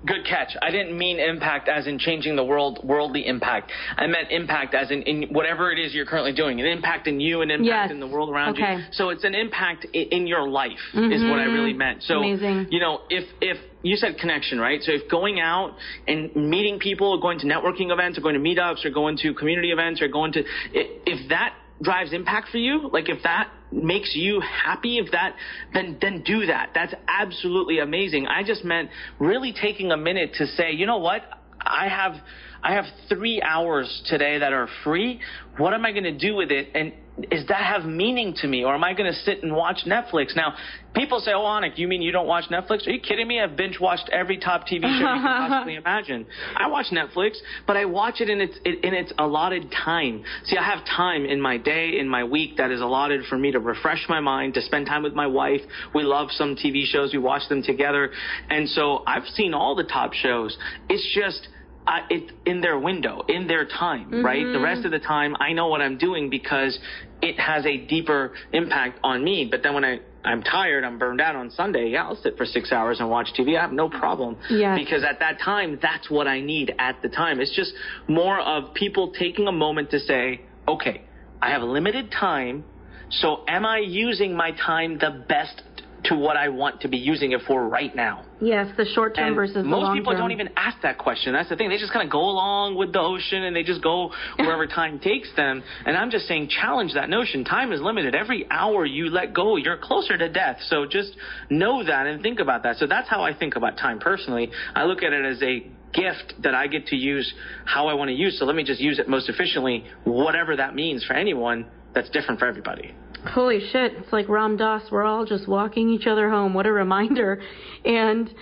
Good 0.07 0.25
catch. 0.25 0.57
I 0.63 0.71
didn't 0.71 0.97
mean 0.97 1.19
impact 1.19 1.69
as 1.69 1.87
in 1.87 1.99
changing 1.99 2.37
the 2.37 2.45
world, 2.45 2.81
worldly 2.83 3.27
impact. 3.27 3.71
I 3.97 4.07
meant 4.07 4.31
impact 4.31 4.75
as 4.75 4.91
in, 4.91 5.03
in 5.03 5.35
whatever 5.35 5.71
it 5.71 5.79
is 5.79 5.93
you're 5.93 6.07
currently 6.07 6.33
doing, 6.33 6.59
an 6.61 6.67
impact 6.67 7.07
in 7.07 7.21
you, 7.21 7.43
an 7.43 7.51
impact 7.51 7.67
yes. 7.67 7.91
in 7.91 8.01
the 8.01 8.07
world 8.07 8.31
around 8.31 8.55
okay. 8.55 8.77
you. 8.77 8.85
So 8.93 9.11
it's 9.11 9.25
an 9.25 9.35
impact 9.35 9.87
in, 9.93 10.09
in 10.11 10.27
your 10.27 10.49
life 10.49 10.71
mm-hmm. 10.95 11.13
is 11.13 11.23
what 11.23 11.39
I 11.39 11.45
really 11.45 11.75
meant. 11.75 12.03
So, 12.03 12.19
Amazing. 12.19 12.69
you 12.71 12.81
know, 12.81 13.01
if, 13.11 13.29
if 13.41 13.59
you 13.83 13.97
said 13.97 14.17
connection, 14.19 14.59
right? 14.59 14.83
So 14.83 14.93
if 14.93 15.11
going 15.11 15.41
out 15.41 15.77
and 16.07 16.35
meeting 16.35 16.79
people, 16.79 17.09
or 17.09 17.21
going 17.21 17.39
to 17.41 17.47
networking 17.47 17.93
events, 17.93 18.19
or 18.19 18.23
going 18.23 18.35
to 18.35 18.41
meetups, 18.41 18.85
or 18.85 18.91
going 18.91 19.17
to 19.19 19.35
community 19.35 19.71
events, 19.71 20.01
or 20.01 20.09
going 20.09 20.33
to, 20.33 20.45
if 20.73 21.29
that 21.29 21.55
drives 21.83 22.13
impact 22.13 22.49
for 22.51 22.59
you, 22.59 22.89
like 22.93 23.09
if 23.09 23.23
that 23.23 23.51
makes 23.73 24.13
you 24.15 24.41
happy, 24.41 24.99
if 24.99 25.13
that, 25.13 25.35
then, 25.73 25.99
then 26.01 26.23
do 26.25 26.47
that. 26.47 26.71
That's 26.75 26.95
absolutely 27.09 27.79
amazing. 27.79 28.27
I 28.27 28.43
just 28.43 28.65
meant 28.65 28.91
really 29.19 29.53
taking 29.53 29.93
a 29.93 29.97
minute 29.97 30.35
to 30.39 30.47
say, 30.47 30.73
you 30.73 30.87
know 30.87 30.99
what? 30.99 31.23
I 31.61 31.89
have, 31.89 32.15
I 32.63 32.75
have 32.75 32.87
three 33.09 33.43
hours 33.43 34.03
today 34.07 34.39
that 34.39 34.53
are 34.53 34.69
free. 34.83 35.21
What 35.59 35.75
am 35.75 35.85
I 35.85 35.93
going 35.93 36.05
to 36.05 36.17
do 36.17 36.35
with 36.35 36.51
it? 36.51 36.69
And 36.75 36.93
is 37.31 37.47
that 37.49 37.63
have 37.63 37.85
meaning 37.85 38.35
to 38.41 38.49
me? 38.49 38.65
Or 38.65 38.75
am 38.75 38.85
I 38.85 38.95
going 38.95 39.11
to 39.11 39.19
sit 39.19 39.43
and 39.43 39.55
watch 39.55 39.81
Netflix? 39.87 40.37
Now, 40.37 40.55
people 40.95 41.21
say, 41.21 41.33
oh, 41.33 41.41
Anik, 41.41 41.79
you 41.79 41.89
mean 41.89 42.03
you 42.03 42.13
don't 42.13 42.27
watch 42.27 42.45
Netflix? 42.51 42.87
Are 42.87 42.91
you 42.91 43.01
kidding 43.01 43.27
me? 43.27 43.41
I've 43.41 43.57
binge 43.57 43.79
watched 43.81 44.09
every 44.13 44.39
top 44.39 44.63
TV 44.63 44.83
show 44.83 44.89
you 44.89 45.05
can 45.05 45.49
possibly 45.49 45.75
imagine. 45.85 46.27
I 46.57 46.69
watch 46.69 46.87
Netflix, 46.93 47.37
but 47.67 47.77
I 47.77 47.85
watch 47.85 48.21
it 48.21 48.29
in 48.29 48.41
its, 48.41 48.57
in 48.65 48.95
its 48.95 49.13
allotted 49.19 49.73
time. 49.73 50.25
See, 50.45 50.57
I 50.57 50.65
have 50.65 50.85
time 50.85 51.25
in 51.25 51.41
my 51.41 51.59
day, 51.59 51.99
in 51.99 52.09
my 52.09 52.25
week 52.25 52.57
that 52.57 52.71
is 52.71 52.81
allotted 52.81 53.27
for 53.27 53.39
me 53.39 53.53
to 53.53 53.61
refresh 53.61 54.07
my 54.09 54.21
mind, 54.21 54.55
to 54.55 54.63
spend 54.63 54.87
time 54.87 55.03
with 55.03 55.15
my 55.15 55.27
wife. 55.27 55.61
We 55.95 56.03
love 56.03 56.29
some 56.31 56.57
TV 56.57 56.85
shows. 56.85 57.13
We 57.13 57.19
watch 57.19 57.49
them 57.49 57.63
together. 57.63 58.11
And 58.49 58.69
so 58.69 59.03
I've 59.07 59.27
seen 59.35 59.55
all 59.55 59.75
the 59.75 59.85
top 59.85 60.13
shows. 60.13 60.57
It's 60.89 61.07
just, 61.15 61.49
uh, 61.87 62.01
it 62.11 62.31
in 62.47 62.61
their 62.61 62.79
window, 62.79 63.23
in 63.29 63.47
their 63.47 63.65
time, 63.65 64.07
mm-hmm. 64.07 64.25
right? 64.25 64.45
The 64.53 64.61
rest 64.61 64.85
of 64.85 64.91
the 64.91 64.99
time, 64.99 65.35
I 65.41 65.53
know 65.53 65.69
what 65.69 65.81
I'm 65.81 65.99
doing 65.99 66.31
because 66.31 66.79
it 67.23 67.39
has 67.39 67.67
a 67.67 67.77
deeper 67.77 68.33
impact 68.53 68.99
on 69.03 69.23
me. 69.23 69.49
But 69.51 69.63
then 69.63 69.75
when 69.75 69.85
I 69.85 70.01
I'm 70.23 70.43
tired, 70.43 70.85
I'm 70.85 70.99
burned 70.99 71.21
out 71.21 71.35
on 71.35 71.51
Sunday. 71.51 71.89
Yeah, 71.89 72.05
I'll 72.05 72.17
sit 72.17 72.37
for 72.37 72.45
six 72.45 72.73
hours 72.73 73.01
and 73.01 73.09
watch 73.09 73.29
TV. 73.39 73.57
I 73.57 73.63
have 73.63 73.73
no 73.73 73.89
problem. 73.89 74.37
Yes. 74.51 74.79
Because 74.79 75.03
at 75.03 75.21
that 75.21 75.41
time, 75.41 75.79
that's 75.81 76.11
what 76.11 76.27
I 76.27 76.41
need 76.41 76.75
at 76.79 77.01
the 77.01 77.09
time. 77.09 77.41
It's 77.41 77.55
just 77.55 77.73
more 78.07 78.39
of 78.39 78.75
people 78.75 79.13
taking 79.13 79.47
a 79.47 79.53
moment 79.53 79.91
to 79.93 79.99
say, 79.99 80.43
okay, 80.69 81.03
I 81.41 81.51
have 81.51 81.63
limited 81.63 82.11
time. 82.11 82.65
So 83.11 83.45
am 83.49 83.65
I 83.65 83.79
using 83.79 84.37
my 84.37 84.53
time 84.53 84.99
the 84.99 85.25
best 85.27 85.63
to 86.05 86.15
what 86.15 86.37
I 86.37 86.49
want 86.49 86.81
to 86.83 86.89
be 86.89 86.97
using 86.97 87.33
it 87.33 87.41
for 87.47 87.69
right 87.69 87.95
now. 87.95 88.25
Yes, 88.41 88.69
the 88.77 88.87
short 88.87 89.15
term 89.15 89.35
versus 89.35 89.55
the 89.55 89.63
most 89.63 89.95
people 89.95 90.17
don't 90.17 90.33
even 90.33 90.49
ask 90.57 90.81
that 90.83 90.99
question. 90.99 91.33
That's 91.33 91.49
the 91.49 91.57
thing. 91.57 91.69
They 91.69 91.77
just 91.77 91.93
kind 91.93 92.07
of 92.07 92.11
go 92.11 92.21
along 92.21 92.77
with 92.77 92.93
the 92.93 93.01
ocean 93.01 93.43
and 93.45 93.55
they 93.55 93.63
just 93.63 93.83
go 93.83 94.11
wherever 94.37 94.67
time 94.67 94.99
takes 94.99 95.29
them. 95.37 95.63
And 95.85 95.97
I'm 95.97 96.11
just 96.11 96.27
saying, 96.27 96.49
challenge 96.49 96.95
that 96.95 97.11
notion. 97.11 97.45
Time 97.45 97.73
is 97.73 97.81
limited. 97.81 98.15
Every 98.15 98.47
hour 98.51 98.87
you 98.87 99.11
let 99.11 99.35
go, 99.35 99.57
you're 99.57 99.77
closer 99.77 100.17
to 100.17 100.29
death. 100.29 100.59
So 100.69 100.87
just 100.87 101.15
know 101.51 101.85
that 101.85 102.07
and 102.07 102.23
think 102.23 102.41
about 102.41 102.63
that. 102.63 102.77
So 102.77 102.87
that's 102.87 103.09
how 103.09 103.23
I 103.23 103.35
think 103.35 103.57
about 103.57 103.77
time 103.77 103.99
personally. 103.99 104.51
I 104.75 104.85
look 104.85 105.03
at 105.03 105.13
it 105.13 105.25
as 105.25 105.43
a 105.43 105.67
gift 105.93 106.35
that 106.43 106.55
I 106.55 106.67
get 106.67 106.87
to 106.87 106.97
use 106.97 107.33
how 107.65 107.89
I 107.89 107.95
want 107.95 108.09
to 108.09 108.15
use. 108.15 108.39
So 108.39 108.45
let 108.45 108.57
me 108.57 108.65
just 108.65 108.81
use 108.81 108.99
it 108.99 109.09
most 109.09 109.29
efficiently, 109.29 109.85
whatever 110.05 110.57
that 110.57 110.75
means 110.75 111.05
for 111.05 111.15
anyone. 111.15 111.67
That's 111.95 112.09
different 112.11 112.39
for 112.39 112.47
everybody. 112.47 112.95
Holy 113.27 113.61
shit, 113.71 113.93
it's 113.99 114.13
like 114.13 114.29
Ram 114.29 114.57
Dass. 114.57 114.91
We're 114.91 115.05
all 115.05 115.25
just 115.27 115.47
walking 115.47 115.91
each 115.91 116.07
other 116.07 116.31
home. 116.31 116.55
What 116.55 116.67
a 116.67 116.73
reminder. 116.73 117.41
And 117.85 118.33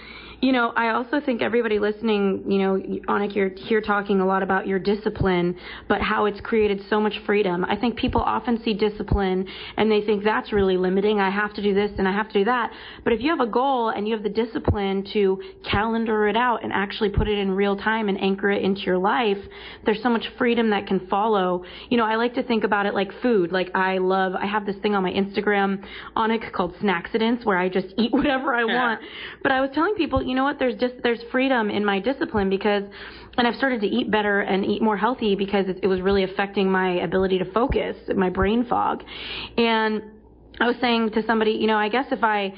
you 0.41 0.53
know, 0.53 0.73
I 0.77 0.91
also 0.91 1.21
think 1.21 1.43
everybody 1.43 1.81
listening, 1.81 2.45
you 2.47 2.59
know, 2.59 2.75
Anik, 3.09 3.35
you're 3.35 3.49
here 3.49 3.81
talking 3.81 4.21
a 4.21 4.27
lot 4.27 4.45
about 4.45 4.69
your 4.69 4.79
discipline, 4.79 5.57
but 5.89 6.01
how 6.01 6.27
it's 6.27 6.41
created 6.43 6.81
so 6.89 7.01
much 7.01 7.15
freedom. 7.27 7.65
I 7.65 7.75
think 7.75 7.97
people 7.97 8.21
often 8.21 8.63
see 8.63 8.73
discipline 8.73 9.49
and 9.77 9.91
they 9.91 10.01
think 10.03 10.23
that's 10.23 10.53
really 10.53 10.77
limiting. 10.77 11.19
I 11.19 11.31
have 11.31 11.55
to 11.55 11.63
do 11.63 11.75
this 11.75 11.91
and 11.99 12.07
I 12.07 12.13
have 12.13 12.29
to 12.29 12.35
do 12.35 12.45
that. 12.45 12.71
But 13.03 13.15
if 13.15 13.21
you 13.21 13.31
have 13.31 13.41
a 13.41 13.51
goal 13.51 13.89
and 13.89 14.07
you 14.07 14.15
have 14.15 14.23
the 14.23 14.29
discipline 14.29 15.05
to 15.13 15.43
calendar 15.69 16.29
it 16.29 16.37
out 16.37 16.63
and 16.63 16.73
actually 16.73 17.11
put 17.11 17.27
it 17.27 17.37
in 17.37 17.51
real 17.51 17.77
time 17.77 18.09
and 18.09 18.21
anchor 18.21 18.51
it 18.51 18.63
into 18.63 18.83
your 18.83 18.99
life, 18.99 19.39
there's 19.87 20.03
so 20.05 20.09
much 20.09 20.27
freedom 20.39 20.71
that 20.71 20.87
can 20.87 21.09
follow. 21.09 21.65
You 21.89 21.97
know, 21.97 22.05
I 22.05 22.15
like 22.15 22.35
to 22.35 22.45
think 22.45 22.63
about 22.63 22.87
it 22.87 22.95
like 22.95 23.11
food. 23.23 23.51
Like 23.51 23.75
I 23.75 23.99
love, 23.99 24.35
I 24.37 24.47
have 24.47 24.67
this 24.67 24.77
thing 24.83 24.95
on 24.95 25.03
my 25.03 25.11
Instagram, 25.11 25.85
Anik, 26.17 26.53
called 26.53 26.77
Snackcidents, 26.77 27.45
where 27.45 27.59
I 27.59 27.69
just 27.69 27.89
eat 27.97 28.13
whatever 28.19 28.55
I 28.55 28.65
want. 28.65 29.01
But 29.43 29.51
I 29.51 29.61
was 29.61 29.71
telling 29.75 29.97
people, 29.97 30.28
you 30.29 30.35
know 30.35 30.45
what? 30.45 30.59
There's 30.59 30.75
just 30.77 30.95
there's 31.03 31.21
freedom 31.33 31.71
in 31.71 31.85
my 31.85 32.01
discipline 32.01 32.51
because, 32.51 32.83
and 33.37 33.47
I've 33.47 33.57
started 33.57 33.81
to 33.81 33.87
eat 33.87 34.11
better 34.11 34.41
and 34.41 34.65
eat 34.65 34.83
more 34.83 34.97
healthy 34.97 35.35
because 35.35 35.67
it, 35.69 35.81
it 35.83 35.87
was 35.87 36.01
really 36.01 36.23
affecting 36.23 36.71
my 36.71 37.01
ability 37.01 37.39
to 37.39 37.51
focus, 37.53 37.97
my 38.15 38.29
brain 38.29 38.67
fog, 38.67 39.03
and 39.57 40.03
I 40.61 40.67
was 40.67 40.77
saying 40.81 41.13
to 41.13 41.25
somebody, 41.27 41.53
you 41.53 41.67
know, 41.67 41.77
I 41.77 41.89
guess 41.89 42.07
if 42.11 42.23
I, 42.23 42.53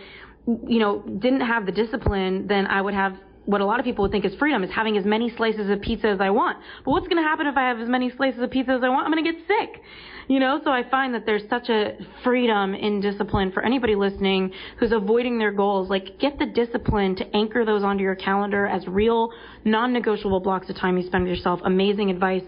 you 0.46 0.78
know, 0.80 1.02
didn't 1.02 1.42
have 1.42 1.66
the 1.66 1.72
discipline, 1.72 2.46
then 2.48 2.66
I 2.66 2.80
would 2.80 2.94
have 2.94 3.16
what 3.44 3.60
a 3.60 3.64
lot 3.64 3.80
of 3.80 3.84
people 3.84 4.02
would 4.02 4.12
think 4.12 4.24
is 4.24 4.34
freedom 4.34 4.62
is 4.62 4.70
having 4.70 4.96
as 4.96 5.04
many 5.04 5.30
slices 5.36 5.70
of 5.70 5.80
pizza 5.80 6.08
as 6.08 6.20
I 6.20 6.30
want. 6.30 6.58
But 6.84 6.92
what's 6.92 7.08
going 7.08 7.22
to 7.22 7.28
happen 7.28 7.46
if 7.46 7.56
I 7.56 7.68
have 7.68 7.80
as 7.80 7.88
many 7.88 8.10
slices 8.16 8.40
of 8.40 8.50
pizza 8.50 8.72
as 8.72 8.82
I 8.82 8.88
want? 8.88 9.06
I'm 9.06 9.12
going 9.12 9.24
to 9.24 9.32
get 9.32 9.40
sick. 9.46 9.82
You 10.30 10.38
know, 10.38 10.60
so 10.62 10.70
I 10.70 10.88
find 10.88 11.12
that 11.14 11.26
there's 11.26 11.42
such 11.50 11.68
a 11.70 11.98
freedom 12.22 12.72
in 12.72 13.00
discipline 13.00 13.50
for 13.50 13.64
anybody 13.64 13.96
listening 13.96 14.52
who's 14.78 14.92
avoiding 14.92 15.40
their 15.40 15.50
goals. 15.50 15.90
Like, 15.90 16.20
get 16.20 16.38
the 16.38 16.46
discipline 16.46 17.16
to 17.16 17.36
anchor 17.36 17.64
those 17.64 17.82
onto 17.82 18.04
your 18.04 18.14
calendar 18.14 18.64
as 18.64 18.86
real, 18.86 19.30
non-negotiable 19.64 20.38
blocks 20.38 20.70
of 20.70 20.76
time 20.76 20.96
you 20.96 21.04
spend 21.04 21.24
with 21.24 21.36
yourself. 21.36 21.58
Amazing 21.64 22.10
advice. 22.10 22.44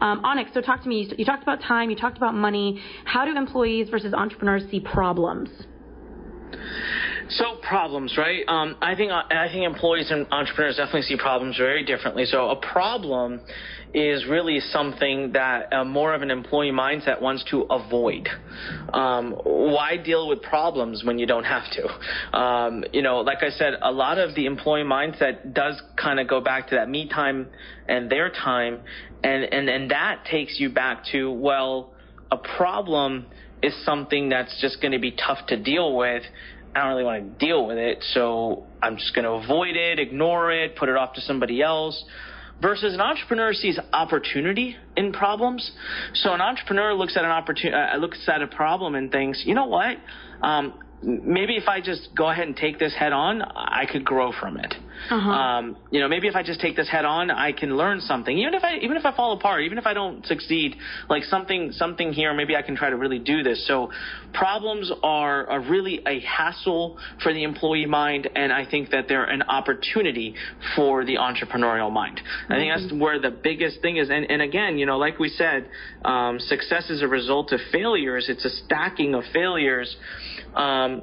Um, 0.00 0.22
Anik, 0.22 0.54
so 0.54 0.60
talk 0.60 0.84
to 0.84 0.88
me. 0.88 1.00
You, 1.00 1.16
you 1.18 1.24
talked 1.24 1.42
about 1.42 1.60
time. 1.60 1.90
You 1.90 1.96
talked 1.96 2.16
about 2.16 2.36
money. 2.36 2.80
How 3.04 3.24
do 3.24 3.36
employees 3.36 3.88
versus 3.88 4.14
entrepreneurs 4.14 4.62
see 4.70 4.78
problems? 4.78 5.48
So 7.28 7.56
problems, 7.68 8.16
right? 8.16 8.44
Um, 8.46 8.76
I 8.80 8.94
think 8.94 9.10
I 9.10 9.48
think 9.50 9.64
employees 9.64 10.12
and 10.12 10.28
entrepreneurs 10.30 10.76
definitely 10.76 11.02
see 11.02 11.16
problems 11.16 11.56
very 11.56 11.84
differently. 11.84 12.24
So 12.24 12.50
a 12.50 12.56
problem 12.56 13.40
is 13.96 14.26
really 14.26 14.60
something 14.60 15.32
that 15.32 15.72
uh, 15.72 15.82
more 15.82 16.12
of 16.12 16.20
an 16.20 16.30
employee 16.30 16.70
mindset 16.70 17.22
wants 17.22 17.42
to 17.50 17.62
avoid. 17.62 18.28
Um, 18.92 19.32
why 19.42 19.96
deal 19.96 20.28
with 20.28 20.42
problems 20.42 21.02
when 21.02 21.18
you 21.18 21.26
don't 21.26 21.44
have 21.44 21.62
to? 21.72 22.38
Um, 22.38 22.84
you 22.92 23.00
know, 23.00 23.20
like 23.20 23.42
I 23.42 23.48
said, 23.48 23.72
a 23.80 23.90
lot 23.90 24.18
of 24.18 24.34
the 24.34 24.44
employee 24.44 24.82
mindset 24.82 25.54
does 25.54 25.80
kind 25.96 26.20
of 26.20 26.28
go 26.28 26.42
back 26.42 26.68
to 26.68 26.74
that 26.74 26.90
me 26.90 27.08
time 27.08 27.48
and 27.88 28.10
their 28.10 28.28
time, 28.28 28.80
and 29.24 29.44
and 29.44 29.70
and 29.70 29.90
that 29.90 30.26
takes 30.30 30.60
you 30.60 30.68
back 30.68 31.04
to 31.12 31.30
well, 31.32 31.94
a 32.30 32.36
problem 32.36 33.24
is 33.62 33.74
something 33.86 34.28
that's 34.28 34.60
just 34.60 34.82
going 34.82 34.92
to 34.92 34.98
be 34.98 35.12
tough 35.12 35.46
to 35.46 35.56
deal 35.56 35.96
with. 35.96 36.22
I 36.74 36.80
don't 36.80 36.88
really 36.90 37.04
want 37.04 37.38
to 37.38 37.46
deal 37.46 37.66
with 37.66 37.78
it, 37.78 38.04
so 38.12 38.66
I'm 38.82 38.98
just 38.98 39.14
going 39.14 39.24
to 39.24 39.30
avoid 39.30 39.74
it, 39.74 39.98
ignore 39.98 40.52
it, 40.52 40.76
put 40.76 40.90
it 40.90 40.96
off 40.96 41.14
to 41.14 41.22
somebody 41.22 41.62
else. 41.62 42.04
Versus 42.60 42.94
an 42.94 43.00
entrepreneur 43.00 43.52
sees 43.52 43.78
opportunity 43.92 44.76
in 44.96 45.12
problems. 45.12 45.70
So 46.14 46.32
an 46.32 46.40
entrepreneur 46.40 46.94
looks 46.94 47.16
at 47.16 47.24
an 47.24 47.30
opportunity, 47.30 47.76
uh, 47.76 47.98
looks 47.98 48.26
at 48.28 48.40
a 48.40 48.46
problem 48.46 48.94
and 48.94 49.12
thinks, 49.12 49.42
you 49.44 49.54
know 49.54 49.66
what? 49.66 49.98
Um, 50.42 50.74
maybe 51.02 51.56
if 51.56 51.68
I 51.68 51.80
just 51.80 52.08
go 52.16 52.30
ahead 52.30 52.46
and 52.46 52.56
take 52.56 52.78
this 52.78 52.94
head 52.94 53.12
on, 53.12 53.42
I 53.42 53.84
could 53.90 54.04
grow 54.04 54.32
from 54.32 54.56
it. 54.56 54.74
Uh-huh. 55.10 55.30
Um, 55.30 55.76
you 55.90 56.00
know, 56.00 56.08
maybe 56.08 56.28
if 56.28 56.34
I 56.34 56.42
just 56.42 56.60
take 56.60 56.76
this 56.76 56.88
head 56.88 57.04
on, 57.04 57.30
I 57.30 57.52
can 57.52 57.76
learn 57.76 58.00
something. 58.00 58.36
Even 58.36 58.54
if 58.54 58.62
I 58.64 58.76
even 58.76 58.96
if 58.96 59.04
I 59.04 59.14
fall 59.14 59.32
apart, 59.32 59.62
even 59.62 59.78
if 59.78 59.86
I 59.86 59.94
don't 59.94 60.24
succeed, 60.26 60.76
like 61.08 61.24
something 61.24 61.72
something 61.72 62.12
here, 62.12 62.34
maybe 62.34 62.56
I 62.56 62.62
can 62.62 62.76
try 62.76 62.90
to 62.90 62.96
really 62.96 63.18
do 63.18 63.42
this. 63.42 63.66
So 63.66 63.90
problems 64.32 64.92
are, 65.02 65.48
are 65.48 65.60
really 65.60 66.02
a 66.06 66.20
hassle 66.20 66.98
for 67.22 67.32
the 67.32 67.42
employee 67.42 67.86
mind, 67.86 68.28
and 68.34 68.52
I 68.52 68.68
think 68.68 68.90
that 68.90 69.06
they're 69.08 69.24
an 69.24 69.42
opportunity 69.42 70.34
for 70.74 71.04
the 71.04 71.16
entrepreneurial 71.16 71.92
mind. 71.92 72.18
Mm-hmm. 72.18 72.52
I 72.52 72.56
think 72.56 72.72
that's 72.74 72.86
mm-hmm. 72.86 73.00
where 73.00 73.20
the 73.20 73.30
biggest 73.30 73.80
thing 73.82 73.96
is. 73.96 74.10
And, 74.10 74.30
and 74.30 74.42
again, 74.42 74.78
you 74.78 74.86
know, 74.86 74.98
like 74.98 75.18
we 75.18 75.28
said, 75.28 75.68
um, 76.04 76.38
success 76.38 76.90
is 76.90 77.02
a 77.02 77.08
result 77.08 77.52
of 77.52 77.60
failures. 77.72 78.26
It's 78.28 78.44
a 78.44 78.50
stacking 78.50 79.14
of 79.14 79.24
failures. 79.32 79.96
Um, 80.54 81.02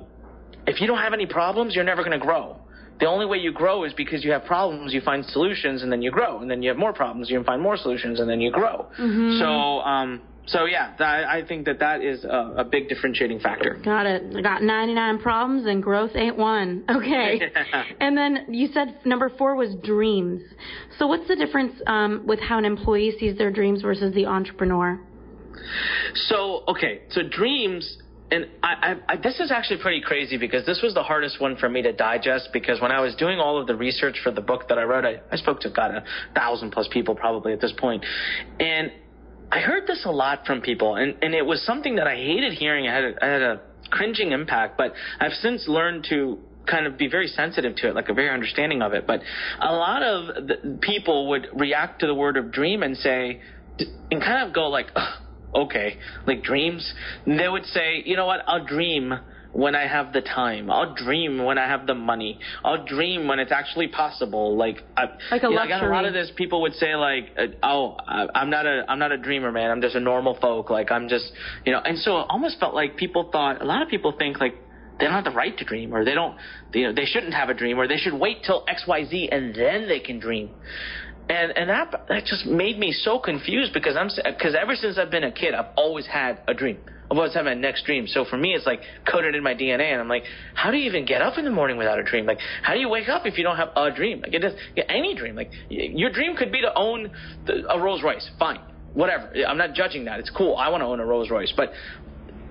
if 0.65 0.79
you 0.79 0.87
don't 0.87 0.99
have 0.99 1.13
any 1.13 1.25
problems, 1.25 1.75
you're 1.75 1.83
never 1.83 2.03
going 2.03 2.17
to 2.17 2.25
grow. 2.25 2.57
The 2.99 3.07
only 3.07 3.25
way 3.25 3.37
you 3.37 3.51
grow 3.51 3.83
is 3.83 3.93
because 3.93 4.23
you 4.23 4.31
have 4.31 4.45
problems, 4.45 4.93
you 4.93 5.01
find 5.01 5.25
solutions, 5.25 5.83
and 5.83 5.91
then 5.91 6.01
you 6.01 6.11
grow. 6.11 6.39
And 6.39 6.49
then 6.49 6.61
you 6.61 6.69
have 6.69 6.77
more 6.77 6.93
problems, 6.93 7.29
you 7.29 7.41
find 7.43 7.61
more 7.61 7.77
solutions, 7.77 8.19
and 8.19 8.29
then 8.29 8.39
you 8.39 8.51
grow. 8.51 8.87
Mm-hmm. 8.99 9.39
So, 9.39 9.45
um, 9.45 10.21
so 10.45 10.65
yeah, 10.65 10.93
that, 10.99 11.25
I 11.25 11.45
think 11.45 11.65
that 11.65 11.79
that 11.79 12.01
is 12.01 12.25
a, 12.25 12.55
a, 12.57 12.63
big 12.65 12.89
differentiating 12.89 13.39
factor. 13.39 13.79
Got 13.83 14.05
it. 14.05 14.35
I 14.35 14.41
got 14.41 14.61
99 14.61 15.19
problems 15.19 15.65
and 15.65 15.81
growth 15.81 16.11
ain't 16.15 16.37
one. 16.37 16.83
Okay. 16.89 17.41
and 18.01 18.17
then 18.17 18.47
you 18.49 18.67
said 18.73 18.99
number 19.05 19.29
four 19.37 19.55
was 19.55 19.73
dreams. 19.83 20.41
So 20.99 21.07
what's 21.07 21.27
the 21.29 21.37
difference 21.37 21.73
um, 21.87 22.23
with 22.27 22.39
how 22.39 22.57
an 22.57 22.65
employee 22.65 23.15
sees 23.19 23.37
their 23.37 23.51
dreams 23.51 23.81
versus 23.81 24.13
the 24.13 24.25
entrepreneur? 24.25 24.99
So 26.15 26.63
okay, 26.67 27.03
so 27.09 27.21
dreams 27.23 27.99
and 28.31 28.47
I, 28.63 28.95
I, 29.07 29.15
this 29.17 29.39
is 29.39 29.51
actually 29.51 29.81
pretty 29.81 30.01
crazy 30.01 30.37
because 30.37 30.65
this 30.65 30.81
was 30.81 30.93
the 30.93 31.03
hardest 31.03 31.39
one 31.39 31.55
for 31.55 31.69
me 31.69 31.81
to 31.83 31.93
digest 31.93 32.49
because 32.51 32.81
when 32.81 32.91
I 32.91 32.99
was 32.99 33.15
doing 33.15 33.39
all 33.39 33.59
of 33.59 33.67
the 33.67 33.75
research 33.75 34.19
for 34.23 34.31
the 34.31 34.41
book 34.41 34.69
that 34.69 34.79
I 34.79 34.83
wrote, 34.83 35.05
I, 35.05 35.21
I 35.31 35.35
spoke 35.35 35.59
to 35.61 35.69
God 35.69 35.91
a 35.91 36.03
thousand 36.33 36.71
plus 36.71 36.87
people 36.91 37.15
probably 37.15 37.53
at 37.53 37.61
this 37.61 37.73
point, 37.77 38.03
and 38.59 38.91
I 39.51 39.59
heard 39.59 39.85
this 39.85 40.03
a 40.05 40.11
lot 40.11 40.47
from 40.47 40.61
people, 40.61 40.95
and, 40.95 41.15
and 41.21 41.35
it 41.35 41.45
was 41.45 41.63
something 41.63 41.97
that 41.97 42.07
I 42.07 42.15
hated 42.15 42.53
hearing. 42.53 42.87
I 42.87 42.95
had, 42.95 43.03
a, 43.03 43.13
I 43.23 43.27
had 43.27 43.41
a 43.41 43.61
cringing 43.91 44.31
impact, 44.31 44.77
but 44.79 44.93
I've 45.19 45.33
since 45.33 45.67
learned 45.67 46.07
to 46.09 46.39
kind 46.65 46.87
of 46.87 46.97
be 46.97 47.07
very 47.07 47.27
sensitive 47.27 47.75
to 47.75 47.89
it, 47.89 47.95
like 47.95 48.09
a 48.09 48.13
very 48.13 48.29
understanding 48.29 48.81
of 48.81 48.93
it. 48.93 49.05
But 49.05 49.21
a 49.61 49.73
lot 49.73 50.01
of 50.01 50.79
people 50.81 51.29
would 51.29 51.49
react 51.53 51.99
to 51.99 52.07
the 52.07 52.15
word 52.15 52.37
of 52.37 52.51
dream 52.51 52.81
and 52.81 52.97
say, 52.97 53.41
and 54.11 54.21
kind 54.21 54.47
of 54.47 54.55
go 54.55 54.69
like, 54.69 54.87
okay, 55.55 55.97
like 56.25 56.43
dreams. 56.43 56.93
They 57.25 57.47
would 57.47 57.65
say, 57.65 58.03
you 58.05 58.15
know 58.15 58.25
what, 58.25 58.41
I'll 58.47 58.65
dream 58.65 59.13
when 59.53 59.75
I 59.75 59.87
have 59.87 60.13
the 60.13 60.21
time. 60.21 60.69
I'll 60.69 60.95
dream 60.95 61.43
when 61.43 61.57
I 61.57 61.67
have 61.67 61.85
the 61.85 61.93
money. 61.93 62.39
I'll 62.63 62.83
dream 62.83 63.27
when 63.27 63.39
it's 63.39 63.51
actually 63.51 63.87
possible. 63.87 64.57
Like, 64.57 64.83
I, 64.97 65.05
like 65.31 65.43
a 65.43 65.47
you 65.47 65.55
know, 65.55 65.61
I 65.61 65.67
got 65.67 65.83
a 65.83 65.89
lot 65.89 66.05
of 66.05 66.13
this. 66.13 66.31
People 66.35 66.61
would 66.63 66.73
say 66.73 66.95
like, 66.95 67.29
uh, 67.37 67.45
oh, 67.61 67.97
I'm 68.07 68.49
not 68.49 68.65
a, 68.65 68.83
I'm 68.87 68.99
not 68.99 69.11
a 69.11 69.17
dreamer, 69.17 69.51
man. 69.51 69.69
I'm 69.69 69.81
just 69.81 69.95
a 69.95 69.99
normal 69.99 70.37
folk. 70.41 70.69
Like, 70.69 70.91
I'm 70.91 71.07
just, 71.07 71.31
you 71.65 71.71
know. 71.71 71.79
And 71.79 71.97
so 71.99 72.19
it 72.19 72.25
almost 72.29 72.59
felt 72.59 72.73
like 72.73 72.97
people 72.97 73.29
thought. 73.31 73.61
A 73.61 73.65
lot 73.65 73.81
of 73.81 73.89
people 73.89 74.13
think 74.17 74.39
like 74.39 74.55
they 74.99 75.05
don't 75.05 75.13
have 75.13 75.23
the 75.23 75.31
right 75.31 75.57
to 75.57 75.65
dream, 75.65 75.93
or 75.93 76.03
they 76.03 76.13
don't, 76.13 76.35
you 76.73 76.87
know, 76.87 76.93
they 76.93 77.05
shouldn't 77.05 77.33
have 77.33 77.49
a 77.49 77.53
dream, 77.53 77.79
or 77.79 77.87
they 77.87 77.97
should 77.97 78.13
wait 78.13 78.43
till 78.43 78.63
X, 78.67 78.83
Y, 78.87 79.05
Z 79.05 79.29
and 79.31 79.53
then 79.53 79.87
they 79.87 79.99
can 79.99 80.19
dream 80.19 80.49
and 81.29 81.57
and 81.57 81.69
that 81.69 82.05
that 82.09 82.25
just 82.25 82.45
made 82.45 82.77
me 82.77 82.91
so 82.91 83.19
confused 83.19 83.73
because 83.73 83.95
I'm 83.95 84.09
because 84.25 84.55
ever 84.59 84.75
since 84.75 84.97
I've 84.97 85.11
been 85.11 85.23
a 85.23 85.31
kid, 85.31 85.53
I've 85.53 85.73
always 85.77 86.05
had 86.05 86.39
a 86.47 86.53
dream. 86.53 86.77
I've 87.09 87.17
always 87.17 87.33
had 87.33 87.45
my 87.45 87.53
next 87.53 87.85
dream. 87.85 88.07
So 88.07 88.25
for 88.25 88.37
me, 88.37 88.53
it's 88.53 88.65
like 88.65 88.81
coded 89.09 89.35
in 89.35 89.43
my 89.43 89.53
DNA, 89.53 89.91
and 89.91 90.01
I'm 90.01 90.07
like, 90.07 90.23
how 90.55 90.71
do 90.71 90.77
you 90.77 90.85
even 90.85 91.05
get 91.05 91.21
up 91.21 91.37
in 91.37 91.45
the 91.45 91.51
morning 91.51 91.77
without 91.77 91.99
a 91.99 92.03
dream? 92.03 92.25
Like, 92.25 92.39
how 92.63 92.73
do 92.73 92.79
you 92.79 92.89
wake 92.89 93.07
up 93.07 93.25
if 93.25 93.37
you 93.37 93.43
don't 93.43 93.57
have 93.57 93.69
a 93.75 93.91
dream? 93.91 94.21
Like, 94.21 94.33
it 94.33 94.39
does 94.39 94.53
yeah, 94.75 94.85
any 94.89 95.15
dream. 95.15 95.35
Like, 95.35 95.51
your 95.69 96.11
dream 96.11 96.35
could 96.35 96.51
be 96.51 96.61
to 96.61 96.73
own 96.75 97.11
the, 97.45 97.69
a 97.69 97.79
Rolls 97.79 98.01
Royce. 98.03 98.27
Fine, 98.39 98.61
whatever. 98.93 99.31
I'm 99.47 99.57
not 99.57 99.75
judging 99.75 100.05
that. 100.05 100.19
It's 100.19 100.31
cool. 100.31 100.55
I 100.57 100.69
want 100.69 100.81
to 100.81 100.85
own 100.85 100.99
a 100.99 101.05
Rolls 101.05 101.29
Royce, 101.29 101.53
but 101.55 101.71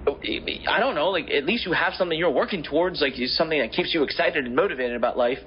I 0.07 0.81
don't 0.81 0.95
know, 0.95 1.11
like 1.11 1.31
at 1.31 1.45
least 1.45 1.67
you 1.67 1.73
have 1.73 1.95
something 1.95 2.19
you're 2.19 2.31
working 2.31 2.63
towards, 2.63 3.01
like 3.01 3.15
something 3.27 3.61
that 3.61 3.73
keeps 3.73 3.95
you 3.95 4.03
excited 4.03 4.45
and 4.47 4.55
motivated 4.55 4.97
about 4.97 5.17
life. 5.17 5.39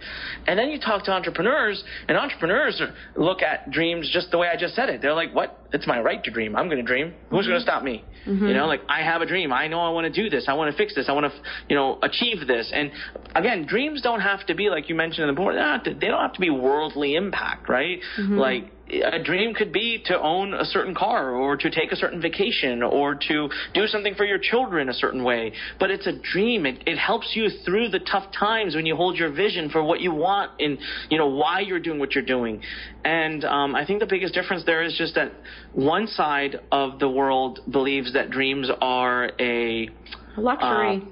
And 0.47 0.57
then 0.57 0.69
you 0.69 0.79
talk 0.79 1.05
to 1.05 1.11
entrepreneurs, 1.11 1.83
and 2.07 2.17
entrepreneurs 2.17 2.81
look 3.15 3.41
at 3.41 3.69
dreams 3.71 4.09
just 4.13 4.31
the 4.31 4.37
way 4.37 4.47
I 4.47 4.57
just 4.57 4.75
said 4.75 4.89
it. 4.89 5.01
They're 5.01 5.13
like, 5.13 5.33
"What? 5.33 5.64
It's 5.75 5.87
my 5.87 5.99
right 6.01 6.23
to 6.23 6.31
dream. 6.31 6.55
I'm 6.55 6.67
going 6.67 6.77
to 6.77 6.83
dream. 6.83 7.13
Who's 7.29 7.41
mm-hmm. 7.41 7.49
going 7.49 7.59
to 7.59 7.63
stop 7.63 7.83
me?" 7.83 8.03
Mm-hmm. 8.25 8.47
You 8.47 8.53
know, 8.53 8.65
like 8.65 8.81
I 8.89 9.03
have 9.03 9.21
a 9.21 9.25
dream. 9.25 9.53
I 9.53 9.67
know 9.67 9.79
I 9.79 9.89
want 9.89 10.11
to 10.11 10.23
do 10.23 10.29
this. 10.29 10.45
I 10.47 10.53
want 10.53 10.71
to 10.71 10.77
fix 10.77 10.95
this. 10.95 11.07
I 11.07 11.13
want 11.13 11.31
to, 11.31 11.41
you 11.69 11.75
know, 11.75 11.99
achieve 12.01 12.47
this. 12.47 12.71
And 12.73 12.91
again, 13.35 13.65
dreams 13.67 14.01
don't 14.01 14.21
have 14.21 14.45
to 14.47 14.55
be 14.55 14.69
like 14.69 14.89
you 14.89 14.95
mentioned 14.95 15.29
in 15.29 15.35
the 15.35 15.39
board. 15.39 15.55
They 15.55 16.07
don't 16.07 16.21
have 16.21 16.33
to 16.33 16.41
be 16.41 16.49
worldly 16.49 17.15
impact, 17.15 17.69
right? 17.69 17.99
Mm-hmm. 18.19 18.37
Like 18.37 18.71
a 18.87 19.21
dream 19.23 19.53
could 19.55 19.73
be 19.73 20.01
to 20.05 20.19
own 20.19 20.53
a 20.53 20.65
certain 20.65 20.93
car 20.93 21.31
or 21.31 21.57
to 21.57 21.69
take 21.71 21.91
a 21.91 21.95
certain 21.95 22.21
vacation 22.21 22.83
or 22.83 23.15
to 23.15 23.49
do 23.73 23.87
something 23.87 24.13
for 24.13 24.25
your 24.25 24.37
children 24.37 24.89
a 24.89 24.93
certain 24.93 25.23
way. 25.23 25.53
But 25.79 25.89
it's 25.89 26.05
a 26.05 26.13
dream. 26.13 26.65
It, 26.65 26.83
it 26.85 26.97
helps 26.97 27.31
you 27.35 27.49
through 27.65 27.89
the 27.89 27.99
tough 27.99 28.31
times 28.37 28.75
when 28.75 28.85
you 28.85 28.95
hold 28.95 29.17
your 29.17 29.31
vision 29.31 29.69
for 29.69 29.83
what 29.83 30.01
you 30.01 30.13
want 30.13 30.51
and, 30.59 30.77
you 31.09 31.17
know, 31.17 31.27
why 31.27 31.61
you're 31.61 31.79
doing 31.79 31.99
what 31.99 32.13
you're 32.13 32.25
doing. 32.25 32.61
And 33.03 33.43
um, 33.43 33.75
I 33.75 33.85
think 33.85 34.01
the 34.01 34.07
biggest 34.07 34.35
difference 34.35 34.63
there 34.65 34.83
is 34.83 34.95
just 34.97 35.15
that 35.15 35.31
one 35.73 36.07
side 36.07 36.59
of 36.71 36.99
the 36.99 37.09
world 37.09 37.59
believes 37.71 38.13
that 38.13 38.29
dreams 38.29 38.69
are 38.81 39.31
a 39.39 39.89
luxury. 40.37 41.01
Uh, 41.03 41.11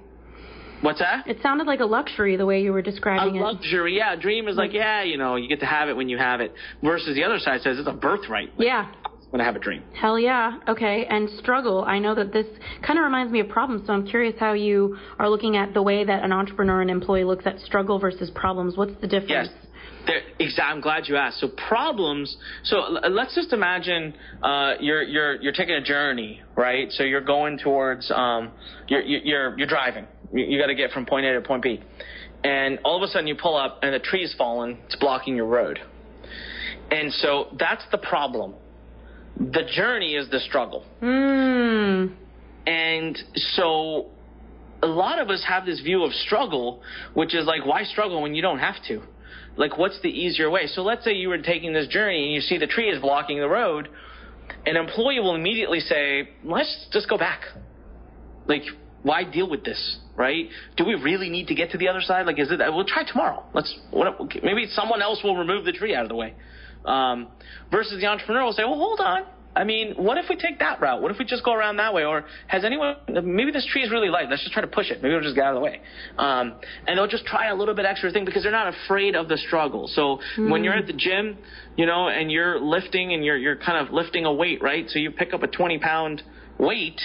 What's 0.81 0.99
that? 0.99 1.25
It 1.27 1.37
sounded 1.41 1.65
like 1.65 1.79
a 1.79 1.85
luxury 1.85 2.35
the 2.35 2.45
way 2.45 2.61
you 2.61 2.73
were 2.73 2.81
describing 2.81 3.37
a 3.37 3.39
it. 3.39 3.41
A 3.41 3.45
luxury, 3.45 3.95
yeah. 3.95 4.17
Dream 4.17 4.49
is 4.49 4.57
like, 4.57 4.73
yeah, 4.73 5.01
you 5.01 5.17
know, 5.17 5.37
you 5.37 5.47
get 5.47 5.61
to 5.61 5.65
have 5.65 5.87
it 5.87 5.95
when 5.95 6.09
you 6.09 6.17
have 6.17 6.41
it. 6.41 6.53
Versus 6.83 7.15
the 7.15 7.23
other 7.23 7.39
side 7.39 7.61
says 7.61 7.79
it's 7.79 7.87
a 7.87 7.93
birthright. 7.93 8.51
Yeah. 8.57 8.91
When 9.29 9.39
I 9.41 9.45
have 9.45 9.55
a 9.55 9.59
dream. 9.59 9.81
Hell 9.99 10.19
yeah. 10.19 10.59
Okay. 10.67 11.05
And 11.09 11.29
struggle. 11.39 11.85
I 11.85 11.99
know 11.99 12.13
that 12.15 12.33
this 12.33 12.45
kind 12.85 12.99
of 12.99 13.03
reminds 13.03 13.31
me 13.31 13.39
of 13.39 13.47
problems, 13.47 13.87
so 13.87 13.93
I'm 13.93 14.05
curious 14.05 14.35
how 14.39 14.53
you 14.53 14.97
are 15.17 15.29
looking 15.29 15.55
at 15.55 15.73
the 15.73 15.81
way 15.81 16.03
that 16.03 16.23
an 16.23 16.33
entrepreneur 16.33 16.81
and 16.81 16.91
employee 16.91 17.23
looks 17.23 17.47
at 17.47 17.59
struggle 17.61 17.97
versus 17.97 18.29
problems. 18.35 18.75
What's 18.75 18.99
the 18.99 19.07
difference? 19.07 19.49
Yes. 19.51 19.67
I'm 20.61 20.81
glad 20.81 21.07
you 21.07 21.15
asked. 21.15 21.39
So 21.39 21.49
problems. 21.67 22.35
So 22.63 22.77
let's 23.09 23.35
just 23.35 23.53
imagine 23.53 24.13
uh, 24.41 24.73
you're 24.79 25.03
you're 25.03 25.41
you're 25.41 25.53
taking 25.53 25.75
a 25.75 25.83
journey, 25.83 26.41
right? 26.55 26.91
So 26.91 27.03
you're 27.03 27.21
going 27.21 27.57
towards 27.57 28.11
um, 28.11 28.51
you're 28.87 29.01
you're 29.01 29.57
you're 29.57 29.67
driving, 29.67 30.07
you, 30.33 30.45
you 30.45 30.59
got 30.59 30.67
to 30.67 30.75
get 30.75 30.91
from 30.91 31.05
point 31.05 31.25
A 31.25 31.33
to 31.33 31.41
point 31.41 31.63
B. 31.63 31.81
And 32.43 32.79
all 32.83 32.97
of 32.97 33.03
a 33.03 33.07
sudden 33.07 33.27
you 33.27 33.35
pull 33.35 33.55
up 33.55 33.79
and 33.83 33.95
a 33.95 33.99
tree 33.99 34.19
tree's 34.19 34.35
fallen. 34.37 34.77
It's 34.85 34.97
blocking 34.97 35.35
your 35.35 35.45
road. 35.45 35.79
And 36.91 37.11
so 37.13 37.47
that's 37.57 37.83
the 37.91 37.97
problem. 37.97 38.53
The 39.37 39.63
journey 39.73 40.15
is 40.15 40.29
the 40.29 40.39
struggle. 40.39 40.85
Mm. 41.01 42.13
And 42.67 43.17
so 43.55 44.11
a 44.83 44.87
lot 44.87 45.19
of 45.19 45.29
us 45.29 45.43
have 45.47 45.65
this 45.65 45.79
view 45.79 46.03
of 46.03 46.11
struggle, 46.13 46.81
which 47.13 47.33
is 47.33 47.45
like, 47.45 47.65
why 47.65 47.83
struggle 47.83 48.21
when 48.21 48.35
you 48.35 48.41
don't 48.41 48.59
have 48.59 48.75
to? 48.89 49.01
Like, 49.55 49.77
what's 49.77 49.99
the 50.01 50.09
easier 50.09 50.49
way? 50.49 50.67
So 50.67 50.81
let's 50.81 51.03
say 51.03 51.13
you 51.13 51.29
were 51.29 51.37
taking 51.37 51.73
this 51.73 51.87
journey 51.87 52.23
and 52.23 52.33
you 52.33 52.41
see 52.41 52.57
the 52.57 52.67
tree 52.67 52.89
is 52.89 53.01
blocking 53.01 53.39
the 53.39 53.47
road. 53.47 53.89
An 54.65 54.75
employee 54.75 55.19
will 55.19 55.35
immediately 55.35 55.79
say, 55.79 56.29
let's 56.43 56.87
just 56.91 57.07
go 57.09 57.17
back. 57.17 57.41
Like, 58.47 58.63
why 59.03 59.23
deal 59.23 59.49
with 59.49 59.63
this, 59.63 59.99
right? 60.15 60.47
Do 60.77 60.85
we 60.85 60.95
really 60.95 61.29
need 61.29 61.47
to 61.47 61.55
get 61.55 61.71
to 61.71 61.77
the 61.77 61.87
other 61.87 62.01
side? 62.01 62.25
Like, 62.25 62.39
is 62.39 62.51
it? 62.51 62.59
We'll 62.59 62.85
try 62.85 63.03
tomorrow. 63.03 63.43
Let's. 63.53 63.73
What, 63.91 64.17
maybe 64.41 64.65
someone 64.69 65.01
else 65.01 65.21
will 65.23 65.35
remove 65.35 65.65
the 65.65 65.73
tree 65.73 65.93
out 65.93 66.03
of 66.03 66.09
the 66.09 66.15
way. 66.15 66.33
Um, 66.85 67.27
versus 67.71 67.99
the 68.01 68.07
entrepreneur 68.07 68.43
will 68.43 68.53
say, 68.53 68.63
well, 68.63 68.75
hold 68.75 68.99
on. 68.99 69.23
I 69.55 69.63
mean, 69.63 69.93
what 69.95 70.17
if 70.17 70.25
we 70.29 70.35
take 70.35 70.59
that 70.59 70.81
route? 70.81 71.01
What 71.01 71.11
if 71.11 71.19
we 71.19 71.25
just 71.25 71.43
go 71.43 71.53
around 71.53 71.77
that 71.77 71.93
way? 71.93 72.05
Or 72.05 72.25
has 72.47 72.63
anyone, 72.65 72.95
maybe 73.07 73.51
this 73.51 73.67
tree 73.71 73.83
is 73.83 73.91
really 73.91 74.09
light. 74.09 74.29
Let's 74.29 74.41
just 74.41 74.53
try 74.53 74.61
to 74.61 74.67
push 74.67 74.89
it. 74.89 75.01
Maybe 75.01 75.13
we'll 75.13 75.23
just 75.23 75.35
get 75.35 75.45
out 75.45 75.55
of 75.55 75.61
the 75.61 75.65
way. 75.65 75.81
Um, 76.17 76.55
and 76.87 76.97
they'll 76.97 77.07
just 77.07 77.25
try 77.25 77.49
a 77.49 77.55
little 77.55 77.75
bit 77.75 77.85
extra 77.85 78.11
thing 78.11 78.25
because 78.25 78.43
they're 78.43 78.51
not 78.51 78.73
afraid 78.73 79.15
of 79.15 79.27
the 79.27 79.37
struggle. 79.37 79.87
So 79.87 80.19
mm. 80.37 80.49
when 80.49 80.63
you're 80.63 80.73
at 80.73 80.87
the 80.87 80.93
gym, 80.93 81.37
you 81.77 81.85
know, 81.85 82.07
and 82.07 82.31
you're 82.31 82.59
lifting 82.59 83.13
and 83.13 83.23
you're, 83.23 83.37
you're 83.37 83.57
kind 83.57 83.85
of 83.85 83.93
lifting 83.93 84.25
a 84.25 84.33
weight, 84.33 84.61
right? 84.61 84.89
So 84.89 84.99
you 84.99 85.11
pick 85.11 85.33
up 85.33 85.43
a 85.43 85.47
20 85.47 85.79
pound 85.79 86.23
weight 86.57 86.99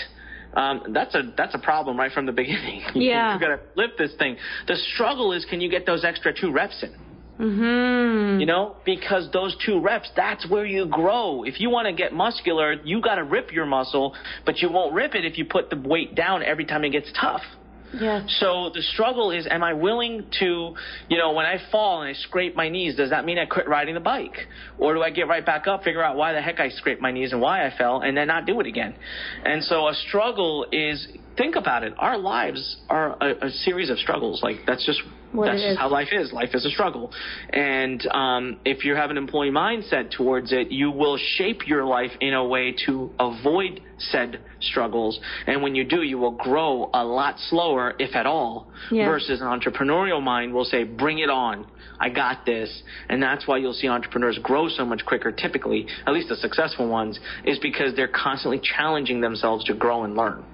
um, 0.55 0.83
that's 0.93 1.15
a 1.15 1.23
that's 1.37 1.55
a 1.55 1.59
problem 1.59 1.99
right 1.99 2.11
from 2.11 2.27
the 2.27 2.33
beginning. 2.33 2.83
Yeah, 2.95 3.35
you 3.35 3.41
got 3.41 3.49
to 3.49 3.61
lift 3.77 3.99
this 3.99 4.13
thing. 4.19 4.37
The 4.67 4.77
struggle 4.95 5.33
is, 5.33 5.45
can 5.45 5.61
you 5.61 5.71
get 5.71 5.87
those 5.87 6.05
extra 6.05 6.33
two 6.33 6.51
reps 6.51 6.83
in? 6.83 6.95
Mm-hmm. 7.39 8.41
You 8.41 8.47
know, 8.47 8.77
because 8.85 9.31
those 9.33 9.57
two 9.65 9.81
reps, 9.81 10.11
that's 10.17 10.49
where 10.49 10.67
you 10.67 10.87
grow. 10.87 11.45
If 11.45 11.61
you 11.61 11.71
want 11.71 11.87
to 11.87 11.93
get 11.93 12.13
muscular, 12.13 12.75
you 12.85 13.01
got 13.01 13.17
to 13.17 13.25
rip 13.25 13.53
your 13.53 13.67
muscle, 13.67 14.15
but 14.45 14.59
you 14.59 14.71
won't 14.71 14.93
rip 14.93 15.15
it 15.15 15.25
if 15.25 15.39
you 15.39 15.45
put 15.45 15.71
the 15.71 15.77
weight 15.77 16.15
down 16.15 16.43
every 16.43 16.65
time 16.65 16.85
it 16.85 16.91
gets 16.91 17.11
tough. 17.19 17.43
Yeah. 17.95 18.27
So 18.27 18.71
the 18.75 18.83
struggle 18.83 19.31
is, 19.31 19.47
am 19.51 19.63
I 19.63 19.73
willing 19.73 20.27
to, 20.41 20.75
you 21.09 21.17
know, 21.17 21.33
when 21.33 21.47
I 21.47 21.59
fall 21.71 22.03
and 22.03 22.11
I 22.11 22.13
scrape 22.21 22.55
my 22.55 22.69
knees, 22.69 22.97
does 22.97 23.11
that 23.11 23.25
mean 23.25 23.39
I 23.39 23.47
quit 23.47 23.69
riding 23.69 23.95
the 23.95 24.01
bike? 24.01 24.37
Or 24.79 24.95
do 24.95 25.03
I 25.03 25.11
get 25.11 25.29
right 25.29 25.45
back 25.45 25.67
up, 25.67 25.85
figure 25.85 26.03
out 26.03 26.17
why 26.17 26.33
the 26.33 26.43
heck 26.43 26.61
I 26.61 26.69
scraped 26.69 27.01
my 27.01 27.13
knees 27.13 27.33
and 27.33 27.41
why 27.41 27.67
I 27.67 27.77
fell, 27.77 28.01
and 28.01 28.17
then 28.17 28.27
not 28.27 28.47
do 28.47 28.61
it 28.61 28.67
again? 28.67 28.95
And 29.45 29.65
so 29.65 29.89
a 29.89 29.95
struggle 29.95 30.67
is, 30.71 31.07
think 31.39 31.57
about 31.57 31.85
it. 31.85 31.95
Our 31.99 32.19
lives 32.19 32.77
are 32.91 33.17
a, 33.23 33.47
a 33.47 33.51
series 33.51 33.89
of 33.89 33.99
struggles. 33.99 34.43
Like 34.43 34.57
that's 34.67 34.85
just 34.85 35.01
what 35.33 35.47
That's 35.47 35.63
just 35.63 35.79
how 35.79 35.91
life 35.91 36.09
is. 36.13 36.33
Life 36.33 36.51
is 36.55 36.65
a 36.65 36.71
struggle. 36.71 37.13
And 37.51 38.05
um, 38.09 38.61
if 38.65 38.85
you 38.85 38.95
have 38.95 39.11
an 39.11 39.17
employee 39.17 39.51
mindset 39.51 40.11
towards 40.11 40.53
it, 40.53 40.71
you 40.71 40.91
will 40.91 41.19
shape 41.37 41.67
your 41.67 41.85
life 41.85 42.13
in 42.21 42.33
a 42.35 42.45
way 42.45 42.75
to 42.87 43.11
avoid 43.21 43.83
said 43.99 44.41
struggles. 44.61 45.19
And 45.47 45.63
when 45.63 45.75
you 45.75 45.85
do, 45.85 46.03
you 46.03 46.19
will 46.19 46.33
grow 46.33 46.91
a 46.95 47.05
lot 47.05 47.39
slower, 47.51 47.95
if 47.99 48.15
at 48.15 48.27
all, 48.27 48.69
Yeah. 48.91 49.07
versus 49.07 49.41
an 49.41 49.47
entrepreneurial 49.49 50.23
mind 50.23 50.55
will 50.55 50.65
say, 50.65 50.85
bring 50.85 51.19
it 51.19 51.31
on. 51.31 51.67
I 52.01 52.09
got 52.11 52.47
this. 52.47 52.83
And 53.09 53.21
that's 53.23 53.47
why 53.49 53.59
you'll 53.59 53.73
see 53.73 53.89
entrepreneurs 53.89 54.39
grow 54.39 54.69
so 54.69 54.85
much 54.85 55.05
quicker, 55.05 55.33
typically, 55.33 55.87
at 56.07 56.15
least 56.15 56.29
the 56.29 56.37
successful 56.37 56.89
ones, 56.89 57.19
is 57.45 57.59
because 57.59 57.95
they're 57.97 58.09
constantly 58.09 58.61
challenging 58.63 59.21
themselves 59.21 59.65
to 59.65 59.75
grow 59.75 60.05
and 60.05 60.17
learn. 60.17 60.45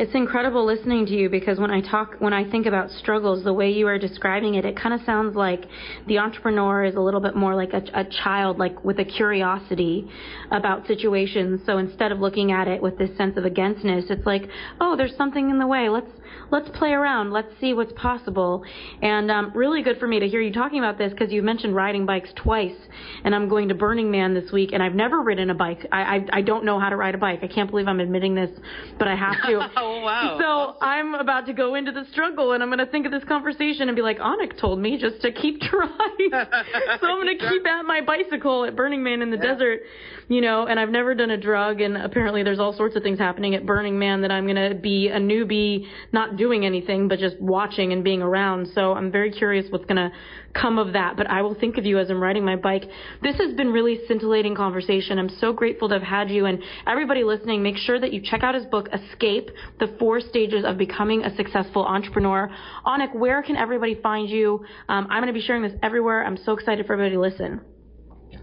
It's 0.00 0.14
incredible 0.14 0.64
listening 0.64 1.04
to 1.04 1.12
you 1.12 1.28
because 1.28 1.58
when 1.58 1.70
I 1.70 1.82
talk, 1.82 2.14
when 2.20 2.32
I 2.32 2.50
think 2.50 2.64
about 2.64 2.90
struggles, 2.90 3.44
the 3.44 3.52
way 3.52 3.70
you 3.70 3.86
are 3.86 3.98
describing 3.98 4.54
it, 4.54 4.64
it 4.64 4.74
kind 4.74 4.94
of 4.94 5.02
sounds 5.04 5.36
like 5.36 5.66
the 6.06 6.16
entrepreneur 6.16 6.84
is 6.84 6.94
a 6.94 7.00
little 7.00 7.20
bit 7.20 7.36
more 7.36 7.54
like 7.54 7.74
a, 7.74 7.82
a 7.92 8.04
child, 8.04 8.56
like 8.56 8.82
with 8.82 8.98
a 8.98 9.04
curiosity 9.04 10.08
about 10.52 10.86
situations. 10.86 11.60
So 11.66 11.76
instead 11.76 12.12
of 12.12 12.18
looking 12.18 12.50
at 12.50 12.66
it 12.66 12.80
with 12.80 12.96
this 12.96 13.14
sense 13.18 13.36
of 13.36 13.44
againstness, 13.44 14.06
it's 14.08 14.24
like, 14.24 14.48
oh, 14.80 14.96
there's 14.96 15.14
something 15.18 15.50
in 15.50 15.58
the 15.58 15.66
way. 15.66 15.90
Let's 15.90 16.10
let's 16.50 16.70
play 16.78 16.92
around. 16.92 17.30
Let's 17.30 17.52
see 17.60 17.74
what's 17.74 17.92
possible. 17.92 18.64
And 19.02 19.30
um, 19.30 19.52
really 19.54 19.82
good 19.82 19.98
for 19.98 20.08
me 20.08 20.18
to 20.18 20.26
hear 20.26 20.40
you 20.40 20.50
talking 20.50 20.78
about 20.78 20.96
this 20.96 21.12
because 21.12 21.30
you 21.30 21.42
mentioned 21.42 21.76
riding 21.76 22.06
bikes 22.06 22.30
twice, 22.36 22.76
and 23.24 23.34
I'm 23.34 23.50
going 23.50 23.68
to 23.68 23.74
Burning 23.74 24.10
Man 24.10 24.32
this 24.32 24.50
week, 24.50 24.70
and 24.72 24.82
I've 24.82 24.94
never 24.94 25.20
ridden 25.20 25.50
a 25.50 25.54
bike. 25.54 25.86
I 25.92 26.00
I, 26.00 26.26
I 26.38 26.40
don't 26.40 26.64
know 26.64 26.80
how 26.80 26.88
to 26.88 26.96
ride 26.96 27.14
a 27.14 27.18
bike. 27.18 27.40
I 27.42 27.48
can't 27.48 27.70
believe 27.70 27.86
I'm 27.86 28.00
admitting 28.00 28.34
this, 28.34 28.50
but 28.98 29.06
I 29.06 29.14
have 29.14 29.36
to. 29.46 29.70
Oh, 29.90 30.00
wow. 30.02 30.38
So 30.38 30.84
I'm 30.84 31.14
about 31.14 31.46
to 31.46 31.52
go 31.52 31.74
into 31.74 31.90
the 31.90 32.04
struggle, 32.12 32.52
and 32.52 32.62
I'm 32.62 32.68
going 32.68 32.78
to 32.78 32.86
think 32.86 33.06
of 33.06 33.12
this 33.12 33.24
conversation 33.24 33.88
and 33.88 33.96
be 33.96 34.02
like, 34.02 34.18
Anik 34.18 34.58
told 34.58 34.78
me 34.78 34.98
just 34.98 35.20
to 35.22 35.32
keep 35.32 35.60
trying. 35.60 35.90
so 36.30 37.06
I'm 37.06 37.24
going 37.24 37.36
to 37.36 37.48
keep 37.48 37.66
at 37.66 37.82
my 37.82 38.00
bicycle 38.00 38.64
at 38.64 38.76
Burning 38.76 39.02
Man 39.02 39.20
in 39.20 39.30
the 39.30 39.36
desert, 39.36 39.80
you 40.28 40.40
know. 40.40 40.66
And 40.66 40.78
I've 40.78 40.90
never 40.90 41.14
done 41.14 41.30
a 41.30 41.36
drug, 41.36 41.80
and 41.80 41.96
apparently 41.96 42.44
there's 42.44 42.60
all 42.60 42.72
sorts 42.72 42.94
of 42.94 43.02
things 43.02 43.18
happening 43.18 43.56
at 43.56 43.66
Burning 43.66 43.98
Man 43.98 44.22
that 44.22 44.30
I'm 44.30 44.46
going 44.46 44.70
to 44.70 44.76
be 44.76 45.08
a 45.08 45.18
newbie, 45.18 45.86
not 46.12 46.36
doing 46.36 46.64
anything, 46.64 47.08
but 47.08 47.18
just 47.18 47.40
watching 47.40 47.92
and 47.92 48.04
being 48.04 48.22
around. 48.22 48.68
So 48.74 48.92
I'm 48.92 49.10
very 49.10 49.32
curious 49.32 49.66
what's 49.70 49.86
going 49.86 49.96
to 49.96 50.10
come 50.54 50.78
of 50.78 50.92
that. 50.92 51.16
But 51.16 51.28
I 51.28 51.42
will 51.42 51.54
think 51.54 51.78
of 51.78 51.84
you 51.84 51.98
as 51.98 52.10
I'm 52.10 52.22
riding 52.22 52.44
my 52.44 52.56
bike. 52.56 52.84
This 53.22 53.36
has 53.36 53.54
been 53.54 53.72
really 53.72 54.00
scintillating 54.06 54.54
conversation. 54.54 55.18
I'm 55.18 55.28
so 55.28 55.52
grateful 55.52 55.88
to 55.88 55.94
have 55.94 56.02
had 56.02 56.30
you. 56.30 56.46
And 56.46 56.62
everybody 56.86 57.24
listening, 57.24 57.62
make 57.62 57.76
sure 57.76 57.98
that 58.00 58.12
you 58.12 58.20
check 58.22 58.42
out 58.42 58.54
his 58.54 58.66
book, 58.66 58.88
Escape: 58.92 59.50
The 59.80 59.96
Four 59.98 60.20
Stages 60.20 60.64
of 60.64 60.76
Becoming 60.76 61.24
a 61.24 61.34
Successful 61.34 61.84
Entrepreneur. 61.84 62.50
Anik, 62.86 63.14
where 63.14 63.42
can 63.42 63.56
everybody 63.56 63.94
find 63.94 64.28
you? 64.28 64.64
Um, 64.88 65.06
I'm 65.10 65.22
going 65.22 65.26
to 65.26 65.32
be 65.32 65.40
sharing 65.40 65.62
this 65.62 65.72
everywhere. 65.82 66.24
I'm 66.24 66.36
so 66.36 66.52
excited 66.52 66.86
for 66.86 66.92
everybody 66.92 67.16
to 67.16 67.20
listen. 67.20 67.60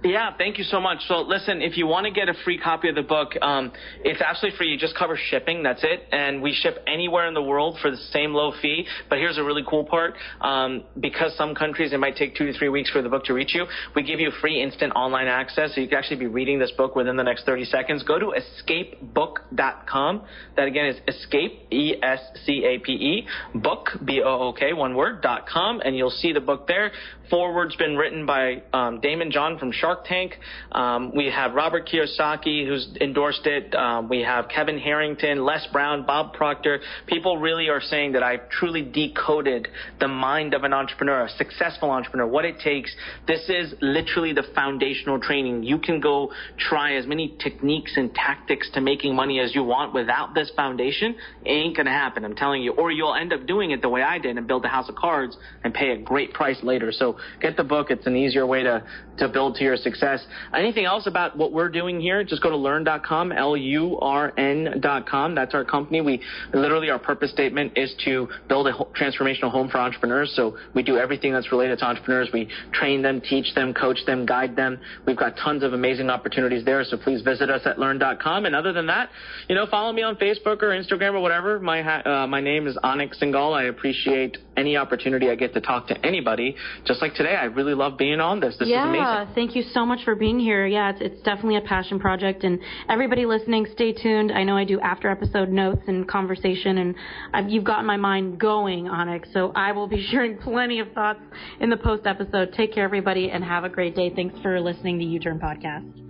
Yeah, 0.03 0.31
thank 0.37 0.59
you 0.59 0.63
so 0.63 0.79
much. 0.79 0.99
So, 1.07 1.21
listen, 1.21 1.61
if 1.61 1.75
you 1.75 1.87
want 1.87 2.05
to 2.05 2.11
get 2.11 2.29
a 2.29 2.33
free 2.45 2.59
copy 2.59 2.87
of 2.87 2.95
the 2.95 3.01
book, 3.01 3.31
um, 3.41 3.71
it's 4.03 4.21
absolutely 4.21 4.55
free. 4.57 4.67
You 4.69 4.77
just 4.77 4.95
cover 4.95 5.17
shipping. 5.17 5.63
That's 5.63 5.83
it. 5.83 6.03
And 6.11 6.41
we 6.41 6.53
ship 6.53 6.77
anywhere 6.85 7.27
in 7.27 7.33
the 7.33 7.41
world 7.41 7.79
for 7.81 7.89
the 7.89 7.97
same 8.11 8.31
low 8.33 8.53
fee. 8.61 8.85
But 9.09 9.17
here's 9.17 9.39
a 9.39 9.43
really 9.43 9.63
cool 9.67 9.85
part. 9.85 10.13
Um, 10.41 10.83
because 10.99 11.35
some 11.35 11.55
countries, 11.55 11.93
it 11.93 11.99
might 11.99 12.15
take 12.15 12.35
two 12.35 12.45
to 12.45 12.57
three 12.57 12.69
weeks 12.69 12.91
for 12.91 13.01
the 13.01 13.09
book 13.09 13.25
to 13.25 13.33
reach 13.33 13.55
you, 13.55 13.65
we 13.95 14.03
give 14.03 14.19
you 14.19 14.31
free 14.39 14.61
instant 14.61 14.93
online 14.95 15.27
access. 15.27 15.73
So 15.73 15.81
you 15.81 15.87
can 15.87 15.97
actually 15.97 16.17
be 16.17 16.27
reading 16.27 16.59
this 16.59 16.71
book 16.77 16.95
within 16.95 17.17
the 17.17 17.23
next 17.23 17.45
30 17.45 17.65
seconds. 17.65 18.03
Go 18.03 18.19
to 18.19 18.33
escapebook.com. 18.37 20.21
That 20.55 20.67
again 20.67 20.85
is 20.85 20.97
escape, 21.07 21.71
E-S-C-A-P-E, 21.71 23.27
book, 23.55 23.89
B-O-O-K, 24.05 24.73
one 24.73 24.95
word, 24.95 25.21
dot 25.21 25.47
com. 25.47 25.81
And 25.83 25.97
you'll 25.97 26.11
see 26.11 26.33
the 26.33 26.41
book 26.41 26.67
there. 26.67 26.91
Foreword's 27.31 27.75
been 27.75 27.95
written 27.95 28.25
by 28.25 28.61
um, 28.73 29.01
Daymond 29.01 29.31
John 29.31 29.57
from 29.57 29.71
Shark 29.71 30.05
Tank. 30.05 30.37
Um, 30.71 31.11
we 31.15 31.29
have 31.29 31.53
Robert 31.53 31.87
Kiyosaki 31.87 32.67
who's 32.67 32.87
endorsed 33.01 33.45
it. 33.45 33.73
Um, 33.75 34.09
we 34.09 34.21
have 34.21 34.47
Kevin 34.49 34.77
Harrington, 34.77 35.43
Les 35.43 35.65
Brown, 35.71 36.05
Bob 36.05 36.33
Proctor. 36.33 36.79
People 37.05 37.37
really 37.37 37.69
are 37.69 37.81
saying 37.81 38.13
that 38.13 38.23
I've 38.23 38.49
truly 38.49 38.81
decoded 38.81 39.67
the 39.99 40.07
mind 40.07 40.53
of 40.53 40.63
an 40.63 40.73
entrepreneur, 40.73 41.25
a 41.25 41.29
successful 41.29 41.91
entrepreneur, 41.91 42.27
what 42.27 42.45
it 42.45 42.59
takes. 42.59 42.95
This 43.27 43.49
is 43.49 43.73
literally 43.81 44.33
the 44.33 44.43
foundational 44.55 45.19
training. 45.19 45.63
You 45.63 45.79
can 45.79 45.99
go 45.99 46.31
try 46.57 46.95
as 46.95 47.05
many 47.05 47.35
techniques 47.43 47.93
and 47.95 48.13
tactics 48.13 48.69
to 48.73 48.81
making 48.81 49.15
money 49.15 49.39
as 49.39 49.53
you 49.53 49.63
want 49.63 49.93
without 49.93 50.33
this 50.33 50.51
foundation. 50.55 51.15
It 51.43 51.49
ain't 51.49 51.75
gonna 51.75 51.91
happen, 51.91 52.23
I'm 52.23 52.35
telling 52.35 52.61
you. 52.63 52.73
Or 52.73 52.91
you'll 52.91 53.15
end 53.15 53.33
up 53.33 53.45
doing 53.45 53.71
it 53.71 53.81
the 53.81 53.89
way 53.89 54.01
I 54.01 54.17
did 54.17 54.37
and 54.37 54.47
build 54.47 54.65
a 54.65 54.69
house 54.69 54.89
of 54.89 54.95
cards 54.95 55.35
and 55.63 55.73
pay 55.73 55.91
a 55.91 55.97
great 55.97 56.33
price 56.33 56.57
later. 56.63 56.91
So 56.91 57.16
get 57.41 57.57
the 57.57 57.63
book. 57.63 57.87
It's 57.89 58.05
an 58.07 58.15
easier 58.15 58.45
way 58.45 58.63
to, 58.63 58.83
to 59.17 59.27
build 59.27 59.55
to 59.55 59.63
your 59.63 59.77
success. 59.77 60.25
Anything 60.53 60.85
else 60.85 61.07
about 61.07 61.37
what 61.37 61.51
we're 61.51 61.69
doing 61.69 61.99
here? 61.99 62.23
Just 62.23 62.41
go 62.41 62.49
to 62.49 62.55
lurn.com, 62.55 63.31
L-U-R-N.com. 63.31 65.35
That's 65.35 65.53
our 65.53 65.65
company. 65.65 66.01
We 66.01 66.21
literally, 66.53 66.89
our 66.89 66.99
purpose 66.99 67.31
statement 67.31 67.77
is 67.77 67.93
to 68.05 68.27
build 68.47 68.67
a 68.67 68.73
transformational 68.73 69.51
home 69.51 69.69
for 69.69 69.79
entrepreneurs. 69.79 70.33
So 70.35 70.57
we 70.73 70.83
do 70.83 70.97
everything 70.97 71.33
that's 71.33 71.51
related 71.51 71.79
to 71.79 71.85
entrepreneurs. 71.85 72.29
We 72.33 72.49
train 72.71 73.01
them, 73.01 73.21
teach 73.21 73.53
them, 73.55 73.73
coach 73.73 73.99
them, 74.05 74.25
guide 74.25 74.55
them. 74.55 74.79
We've 75.05 75.17
got 75.17 75.35
tons 75.37 75.63
of 75.63 75.73
amazing 75.73 76.09
opportunities 76.09 76.65
there. 76.65 76.83
So 76.83 76.97
please 76.97 77.21
visit 77.21 77.49
us 77.49 77.61
at 77.65 77.79
lurn.com. 77.79 78.45
And 78.45 78.55
other 78.55 78.73
than 78.73 78.87
that, 78.87 79.09
you 79.47 79.55
know, 79.55 79.65
follow 79.65 79.91
me 79.91 80.03
on 80.03 80.15
Facebook 80.15 80.61
or 80.61 80.69
Instagram 80.69 81.13
or 81.13 81.21
whatever. 81.21 81.59
My, 81.59 81.81
ha- 81.81 82.01
uh, 82.05 82.27
my 82.27 82.41
name 82.41 82.67
is 82.67 82.77
Anik 82.83 83.13
Singal. 83.21 83.53
I 83.53 83.63
appreciate 83.63 84.37
any 84.55 84.77
opportunity 84.77 85.29
I 85.29 85.35
get 85.35 85.53
to 85.53 85.61
talk 85.61 85.87
to 85.87 86.05
anybody. 86.05 86.55
Just 86.85 87.01
like 87.01 87.06
today, 87.15 87.35
I 87.35 87.45
really 87.45 87.73
love 87.73 87.97
being 87.97 88.19
on 88.19 88.39
this. 88.39 88.55
This 88.57 88.67
is 88.67 88.73
amazing. 88.73 88.95
yeah, 88.95 89.33
thank 89.33 89.55
you 89.55 89.63
so 89.73 89.85
much 89.85 90.03
for 90.03 90.15
being 90.15 90.39
here. 90.39 90.65
Yeah, 90.65 90.91
it's, 90.91 91.01
it's 91.01 91.21
definitely 91.23 91.57
a 91.57 91.61
passion 91.61 91.99
project. 91.99 92.43
And 92.43 92.59
everybody 92.89 93.25
listening, 93.25 93.67
stay 93.73 93.93
tuned. 93.93 94.31
I 94.31 94.43
know 94.43 94.57
I 94.57 94.63
do 94.63 94.79
after 94.79 95.09
episode 95.09 95.49
notes 95.49 95.81
and 95.87 96.07
conversation, 96.07 96.77
and 96.77 96.95
I've, 97.33 97.49
you've 97.49 97.63
gotten 97.63 97.85
my 97.85 97.97
mind 97.97 98.39
going, 98.39 98.85
Anik. 98.85 99.31
So 99.33 99.51
I 99.55 99.71
will 99.71 99.87
be 99.87 100.05
sharing 100.11 100.37
plenty 100.37 100.79
of 100.79 100.91
thoughts 100.93 101.21
in 101.59 101.69
the 101.69 101.77
post 101.77 102.05
episode. 102.05 102.53
Take 102.53 102.73
care, 102.73 102.83
everybody, 102.83 103.29
and 103.29 103.43
have 103.43 103.63
a 103.63 103.69
great 103.69 103.95
day. 103.95 104.11
Thanks 104.15 104.39
for 104.41 104.59
listening 104.59 104.99
to 104.99 105.05
You 105.05 105.19
Turn 105.19 105.39
Podcast. 105.39 106.06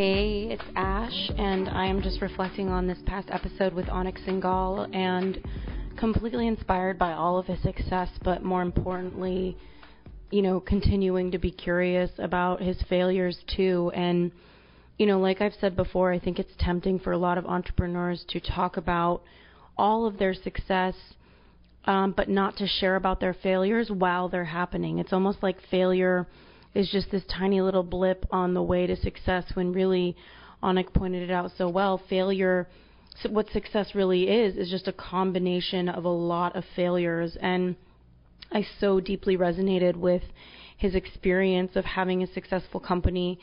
Hey, 0.00 0.42
it's 0.52 0.62
Ash, 0.76 1.28
and 1.38 1.68
I 1.68 1.86
am 1.86 2.00
just 2.02 2.22
reflecting 2.22 2.68
on 2.68 2.86
this 2.86 2.98
past 3.04 3.30
episode 3.32 3.72
with 3.72 3.86
Anik 3.86 4.24
Singal 4.24 4.88
and 4.94 5.40
completely 5.98 6.46
inspired 6.46 7.00
by 7.00 7.14
all 7.14 7.36
of 7.36 7.46
his 7.46 7.60
success, 7.62 8.08
but 8.22 8.44
more 8.44 8.62
importantly, 8.62 9.56
you 10.30 10.40
know, 10.40 10.60
continuing 10.60 11.32
to 11.32 11.38
be 11.38 11.50
curious 11.50 12.12
about 12.18 12.62
his 12.62 12.80
failures 12.88 13.42
too. 13.56 13.90
And, 13.92 14.30
you 14.98 15.06
know, 15.06 15.18
like 15.18 15.40
I've 15.40 15.56
said 15.60 15.74
before, 15.74 16.12
I 16.12 16.20
think 16.20 16.38
it's 16.38 16.54
tempting 16.60 17.00
for 17.00 17.10
a 17.10 17.18
lot 17.18 17.36
of 17.36 17.44
entrepreneurs 17.44 18.24
to 18.28 18.38
talk 18.38 18.76
about 18.76 19.22
all 19.76 20.06
of 20.06 20.16
their 20.16 20.32
success, 20.32 20.94
um, 21.86 22.14
but 22.16 22.28
not 22.28 22.56
to 22.58 22.68
share 22.68 22.94
about 22.94 23.18
their 23.18 23.34
failures 23.34 23.90
while 23.90 24.28
they're 24.28 24.44
happening. 24.44 25.00
It's 25.00 25.12
almost 25.12 25.42
like 25.42 25.56
failure 25.72 26.28
is 26.74 26.90
just 26.90 27.10
this 27.10 27.24
tiny 27.26 27.60
little 27.60 27.82
blip 27.82 28.26
on 28.30 28.54
the 28.54 28.62
way 28.62 28.86
to 28.86 28.96
success 28.96 29.44
when 29.54 29.72
really, 29.72 30.16
Anik 30.62 30.92
pointed 30.92 31.28
it 31.28 31.32
out 31.32 31.50
so 31.56 31.68
well, 31.68 32.00
failure, 32.08 32.68
so 33.22 33.30
what 33.30 33.48
success 33.50 33.94
really 33.94 34.28
is, 34.28 34.56
is 34.56 34.70
just 34.70 34.86
a 34.86 34.92
combination 34.92 35.88
of 35.88 36.04
a 36.04 36.08
lot 36.08 36.54
of 36.54 36.64
failures. 36.76 37.36
And 37.40 37.74
I 38.52 38.64
so 38.80 39.00
deeply 39.00 39.36
resonated 39.36 39.96
with 39.96 40.22
his 40.76 40.94
experience 40.94 41.74
of 41.74 41.84
having 41.84 42.22
a 42.22 42.32
successful 42.32 42.78
company, 42.78 43.40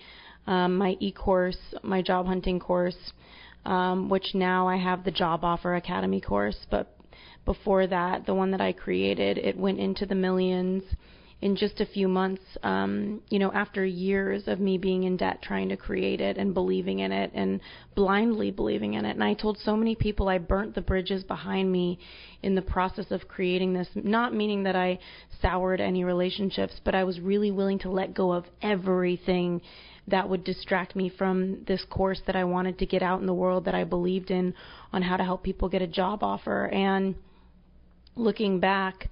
um, 0.47 0.77
my 0.77 0.95
e 0.99 1.11
course, 1.11 1.57
my 1.83 2.01
job 2.01 2.25
hunting 2.25 2.59
course, 2.59 3.11
um, 3.65 4.09
which 4.09 4.33
now 4.33 4.67
I 4.67 4.77
have 4.77 5.03
the 5.03 5.11
Job 5.11 5.43
Offer 5.43 5.75
Academy 5.75 6.21
course. 6.21 6.65
But 6.69 6.95
before 7.43 7.85
that, 7.87 8.25
the 8.25 8.33
one 8.33 8.51
that 8.51 8.61
I 8.61 8.71
created, 8.71 9.37
it 9.37 9.57
went 9.57 9.79
into 9.79 10.05
the 10.05 10.15
millions 10.15 10.83
in 11.45 11.55
just 11.55 11.79
a 11.79 11.85
few 11.85 12.07
months, 12.07 12.41
um, 12.63 13.21
you 13.29 13.37
know, 13.37 13.51
after 13.53 13.85
years 13.85 14.47
of 14.47 14.59
me 14.59 14.79
being 14.79 15.03
in 15.03 15.15
debt 15.15 15.43
trying 15.43 15.69
to 15.69 15.77
create 15.77 16.19
it 16.19 16.39
and 16.39 16.55
believing 16.55 16.99
in 16.99 17.11
it 17.11 17.29
and 17.35 17.61
blindly 17.93 18.49
believing 18.49 18.95
in 18.95 19.05
it. 19.05 19.11
And 19.11 19.23
I 19.23 19.35
told 19.35 19.59
so 19.59 19.77
many 19.77 19.93
people 19.93 20.27
I 20.27 20.39
burnt 20.39 20.73
the 20.73 20.81
bridges 20.81 21.23
behind 21.23 21.71
me 21.71 21.99
in 22.41 22.55
the 22.55 22.63
process 22.63 23.11
of 23.11 23.27
creating 23.27 23.73
this, 23.73 23.87
not 23.93 24.33
meaning 24.33 24.63
that 24.63 24.75
I 24.75 24.97
soured 25.39 25.79
any 25.79 26.03
relationships, 26.03 26.81
but 26.83 26.95
I 26.95 27.03
was 27.03 27.19
really 27.19 27.51
willing 27.51 27.77
to 27.79 27.91
let 27.91 28.15
go 28.15 28.31
of 28.31 28.45
everything 28.63 29.61
that 30.07 30.27
would 30.27 30.43
distract 30.43 30.95
me 30.95 31.09
from 31.15 31.63
this 31.67 31.85
course 31.91 32.21
that 32.25 32.35
I 32.35 32.45
wanted 32.45 32.79
to 32.79 32.87
get 32.87 33.03
out 33.03 33.19
in 33.19 33.27
the 33.27 33.35
world 33.35 33.65
that 33.65 33.75
I 33.75 33.83
believed 33.83 34.31
in 34.31 34.55
on 34.91 35.03
how 35.03 35.15
to 35.15 35.23
help 35.23 35.43
people 35.43 35.69
get 35.69 35.83
a 35.83 35.87
job 35.87 36.23
offer. 36.23 36.65
And 36.65 37.13
looking 38.15 38.59
back, 38.59 39.11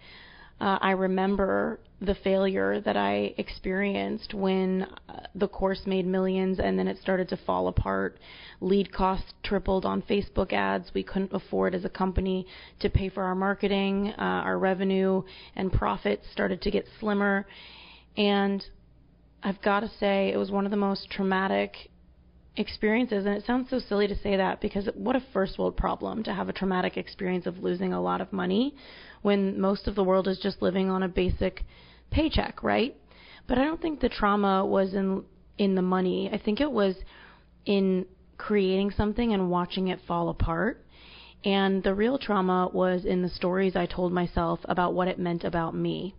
uh, 0.59 0.77
I 0.81 0.91
remember 0.91 1.79
the 2.03 2.15
failure 2.15 2.81
that 2.81 2.97
I 2.97 3.33
experienced 3.37 4.33
when 4.33 4.83
uh, 5.07 5.21
the 5.35 5.47
course 5.47 5.81
made 5.85 6.05
millions 6.05 6.59
and 6.59 6.77
then 6.77 6.87
it 6.87 6.97
started 7.01 7.29
to 7.29 7.37
fall 7.37 7.67
apart. 7.69 8.19
Lead 8.59 8.91
costs 8.91 9.33
tripled 9.43 9.85
on 9.85 10.01
Facebook 10.01 10.51
ads. 10.51 10.91
We 10.93 11.03
couldn't 11.03 11.33
afford 11.33 11.73
as 11.73 11.85
a 11.85 11.89
company 11.89 12.45
to 12.81 12.89
pay 12.89 13.09
for 13.09 13.23
our 13.23 13.35
marketing. 13.35 14.13
Uh, 14.17 14.21
our 14.21 14.59
revenue 14.59 15.23
and 15.55 15.71
profits 15.71 16.25
started 16.31 16.61
to 16.63 16.71
get 16.71 16.85
slimmer. 16.99 17.47
And 18.17 18.65
I've 19.41 19.61
got 19.61 19.81
to 19.81 19.91
say, 19.99 20.31
it 20.33 20.37
was 20.37 20.51
one 20.51 20.65
of 20.65 20.71
the 20.71 20.77
most 20.77 21.09
traumatic 21.09 21.89
experiences. 22.57 23.25
And 23.25 23.35
it 23.35 23.45
sounds 23.45 23.69
so 23.69 23.79
silly 23.79 24.07
to 24.07 24.17
say 24.17 24.35
that 24.35 24.61
because 24.61 24.89
what 24.95 25.15
a 25.15 25.23
first 25.31 25.57
world 25.57 25.77
problem 25.77 26.23
to 26.23 26.33
have 26.33 26.49
a 26.49 26.53
traumatic 26.53 26.97
experience 26.97 27.45
of 27.45 27.59
losing 27.59 27.93
a 27.93 28.01
lot 28.01 28.21
of 28.21 28.31
money 28.31 28.75
when 29.23 29.59
most 29.59 29.87
of 29.87 29.95
the 29.95 30.03
world 30.03 30.27
is 30.27 30.37
just 30.37 30.61
living 30.61 30.89
on 30.89 31.01
a 31.01 31.07
basic 31.07 31.63
paycheck, 32.11 32.61
right? 32.61 32.95
But 33.47 33.57
I 33.57 33.63
don't 33.63 33.81
think 33.81 33.99
the 33.99 34.09
trauma 34.09 34.63
was 34.65 34.93
in 34.93 35.23
in 35.57 35.75
the 35.75 35.81
money. 35.81 36.29
I 36.31 36.37
think 36.37 36.61
it 36.61 36.71
was 36.71 36.95
in 37.65 38.05
creating 38.37 38.91
something 38.91 39.33
and 39.33 39.49
watching 39.49 39.87
it 39.87 39.99
fall 40.07 40.29
apart. 40.29 40.85
And 41.45 41.83
the 41.83 41.93
real 41.93 42.17
trauma 42.17 42.69
was 42.71 43.05
in 43.05 43.21
the 43.21 43.29
stories 43.29 43.75
I 43.75 43.85
told 43.85 44.13
myself 44.13 44.59
about 44.65 44.93
what 44.93 45.07
it 45.07 45.19
meant 45.19 45.43
about 45.43 45.75
me. 45.75 46.15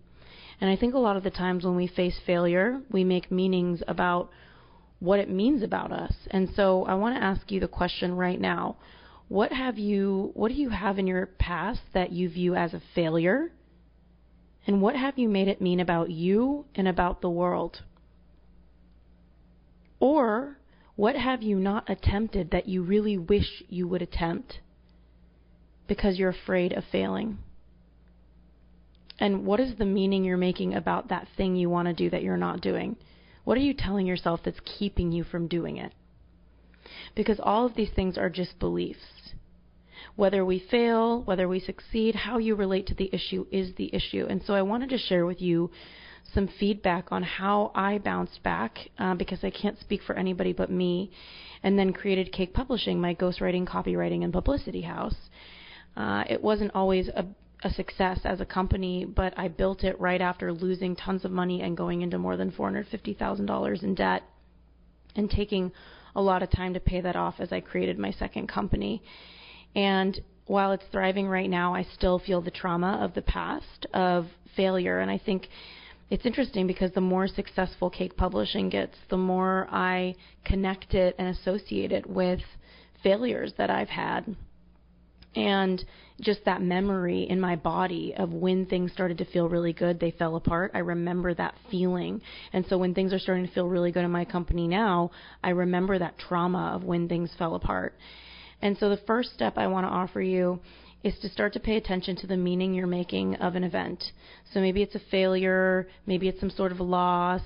And 0.61 0.71
I 0.71 0.77
think 0.77 0.95
a 0.95 0.99
lot 0.99 1.17
of 1.17 1.25
the 1.25 1.31
times 1.31 1.65
when 1.65 1.77
we 1.77 1.87
face 1.87 2.19
failure, 2.25 2.81
we 2.91 3.05
make 3.05 3.31
meanings 3.31 3.83
about 3.89 4.31
what 5.01 5.19
it 5.19 5.29
means 5.29 5.63
about 5.63 5.93
us. 5.93 6.15
And 6.31 6.49
so 6.55 6.85
I 6.85 6.95
want 6.95 7.17
to 7.17 7.23
ask 7.23 7.51
you 7.51 7.61
the 7.61 7.69
question 7.69 8.15
right 8.15 8.41
now 8.41 8.77
what 9.29 9.53
have 9.53 9.79
you 9.79 10.31
what 10.35 10.49
do 10.49 10.55
you 10.55 10.71
have 10.71 10.99
in 10.99 11.07
your 11.07 11.27
past 11.27 11.81
that 11.93 12.13
you 12.13 12.29
view 12.29 12.55
as 12.55 12.75
a 12.75 12.83
failure? 12.95 13.53
And 14.67 14.81
what 14.81 14.97
have 14.97 15.19
you 15.19 15.29
made 15.29 15.49
it 15.49 15.61
mean 15.61 15.81
about 15.81 16.11
you 16.11 16.65
and 16.75 16.89
about 16.89 17.21
the 17.21 17.31
world? 17.31 17.83
Or 20.01 20.59
what 20.97 21.17
have 21.17 21.43
you 21.43 21.57
not 21.59 21.89
attempted 21.89 22.51
that 22.51 22.69
you 22.69 22.83
really 22.83 23.19
wish 23.19 23.63
you 23.69 23.89
would 23.89 24.03
attempt 24.03 24.61
because 25.87 26.19
you're 26.19 26.31
afraid 26.31 26.73
of 26.73 26.85
failing? 26.91 27.39
And 29.19 29.47
what 29.47 29.61
is 29.61 29.77
the 29.77 29.85
meaning 29.85 30.25
you're 30.25 30.37
making 30.37 30.75
about 30.75 31.09
that 31.09 31.29
thing 31.37 31.57
you 31.57 31.71
want 31.71 31.89
to 31.89 31.95
do 31.95 32.11
that 32.11 32.23
you're 32.23 32.37
not 32.37 32.61
doing? 32.61 32.97
What 33.45 33.57
are 33.57 33.63
you 33.63 33.75
telling 33.75 34.07
yourself 34.07 34.41
that's 34.45 34.61
keeping 34.79 35.13
you 35.13 35.25
from 35.25 35.47
doing 35.47 35.77
it? 35.77 35.93
Because 37.15 37.39
all 37.41 37.67
of 37.67 37.75
these 37.75 37.91
things 37.91 38.19
are 38.19 38.31
just 38.31 38.59
beliefs. 38.59 39.14
Whether 40.17 40.45
we 40.45 40.65
fail, 40.71 41.23
whether 41.23 41.49
we 41.49 41.61
succeed, 41.61 42.15
how 42.15 42.39
you 42.39 42.55
relate 42.55 42.87
to 42.89 42.95
the 42.95 43.11
issue 43.13 43.47
is 43.51 43.75
the 43.75 43.93
issue. 43.95 44.27
And 44.29 44.43
so 44.45 44.55
I 44.55 44.63
wanted 44.63 44.91
to 44.91 44.99
share 44.99 45.27
with 45.27 45.43
you 45.43 45.71
some 46.33 46.49
feedback 46.61 47.11
on 47.11 47.23
how 47.23 47.71
I 47.75 47.99
bounced 47.99 48.43
back 48.43 48.79
uh, 48.99 49.15
because 49.15 49.43
I 49.43 49.51
can't 49.51 49.79
speak 49.81 50.03
for 50.03 50.15
anybody 50.15 50.53
but 50.53 50.71
me, 50.71 51.11
and 51.63 51.79
then 51.79 51.93
created 51.93 52.33
Cake 52.33 52.53
Publishing, 52.53 53.01
my 53.01 53.15
ghostwriting, 53.15 53.67
copywriting, 53.67 54.25
and 54.25 54.33
publicity 54.33 54.83
house. 54.83 55.17
Uh, 55.97 56.25
it 56.29 56.43
wasn't 56.43 56.73
always 56.75 57.09
a, 57.09 57.25
a 57.63 57.71
success 57.71 58.21
as 58.25 58.41
a 58.41 58.45
company, 58.45 59.05
but 59.05 59.33
I 59.37 59.49
built 59.49 59.85
it 59.85 59.99
right 60.01 60.21
after 60.21 60.53
losing 60.53 60.97
tons 60.97 61.25
of 61.25 61.31
money 61.31 61.63
and 61.63 61.77
going 61.77 62.03
into 62.03 62.19
more 62.19 62.37
than 62.37 62.51
$450,000 62.51 63.83
in 63.83 63.95
debt 63.95 64.23
and 65.17 65.31
taking 65.31 65.73
a 66.17 66.21
lot 66.21 66.43
of 66.43 66.51
time 66.51 66.75
to 66.75 66.81
pay 66.81 67.01
that 67.01 67.17
off 67.17 67.35
as 67.39 67.53
I 67.53 67.61
created 67.61 67.99
my 67.99 68.11
second 68.13 68.49
company. 68.49 69.03
And 69.75 70.21
while 70.47 70.73
it's 70.73 70.85
thriving 70.93 71.27
right 71.27 71.49
now, 71.49 71.75
I 71.75 71.85
still 71.95 72.19
feel 72.19 72.41
the 72.41 72.51
trauma 72.51 72.99
of 73.03 73.15
the 73.15 73.23
past 73.23 73.87
of 73.95 74.27
failure. 74.57 75.01
And 75.01 75.11
I 75.11 75.19
think 75.19 75.49
it's 76.11 76.27
interesting 76.27 76.67
because 76.67 76.93
the 76.93 77.01
more 77.01 77.27
successful 77.27 77.91
cake 77.91 78.17
publishing 78.17 78.69
gets, 78.69 78.97
the 79.09 79.17
more 79.17 79.67
I 79.71 80.15
connect 80.45 80.95
it 80.95 81.17
and 81.19 81.29
associate 81.29 81.93
it 81.93 82.09
with 82.09 82.41
failures 83.03 83.53
that 83.59 83.71
I've 83.71 83.89
had. 83.89 84.37
And 85.35 85.85
just 86.21 86.45
that 86.45 86.63
memory 86.63 87.25
in 87.29 87.41
my 87.41 87.57
body 87.57 88.15
of 88.17 88.33
when 88.33 88.67
things 88.67 88.93
started 88.93 89.19
to 89.19 89.25
feel 89.25 89.49
really 89.49 89.73
good, 89.73 89.99
they 89.99 90.13
fell 90.13 90.37
apart. 90.37 90.71
I 90.75 90.79
remember 90.79 91.35
that 91.35 91.55
feeling. 91.71 92.21
And 92.53 92.65
so 92.69 92.79
when 92.79 92.95
things 92.95 93.13
are 93.13 93.19
starting 93.19 93.47
to 93.47 93.53
feel 93.53 93.67
really 93.67 93.91
good 93.91 94.05
in 94.05 94.11
my 94.13 94.25
company 94.25 94.69
now, 94.69 95.11
I 95.43 95.51
remember 95.51 95.99
that 95.99 96.19
trauma 96.19 96.73
of 96.75 96.85
when 96.85 97.09
things 97.09 97.33
fell 97.37 97.57
apart. 97.57 97.95
And 98.63 98.77
so 98.79 98.89
the 98.89 99.01
first 99.07 99.35
step 99.35 99.55
I 99.57 99.67
want 99.67 99.87
to 99.87 99.91
offer 99.91 100.21
you 100.21 100.61
is 101.05 101.15
to 101.21 101.29
start 101.29 101.53
to 101.53 101.61
pay 101.61 101.77
attention 101.77 102.17
to 102.17 102.27
the 102.27 102.37
meaning 102.37 102.73
you're 102.73 102.87
making 102.87 103.37
of 103.37 103.55
an 103.55 103.63
event. 103.63 104.03
So 104.53 104.61
maybe 104.61 104.83
it's 104.83 104.95
a 104.95 105.03
failure, 105.11 105.87
maybe 106.07 106.29
it's 106.29 106.41
some 106.41 106.51
sort 106.51 106.73
of 106.73 106.81
loss. 106.81 107.43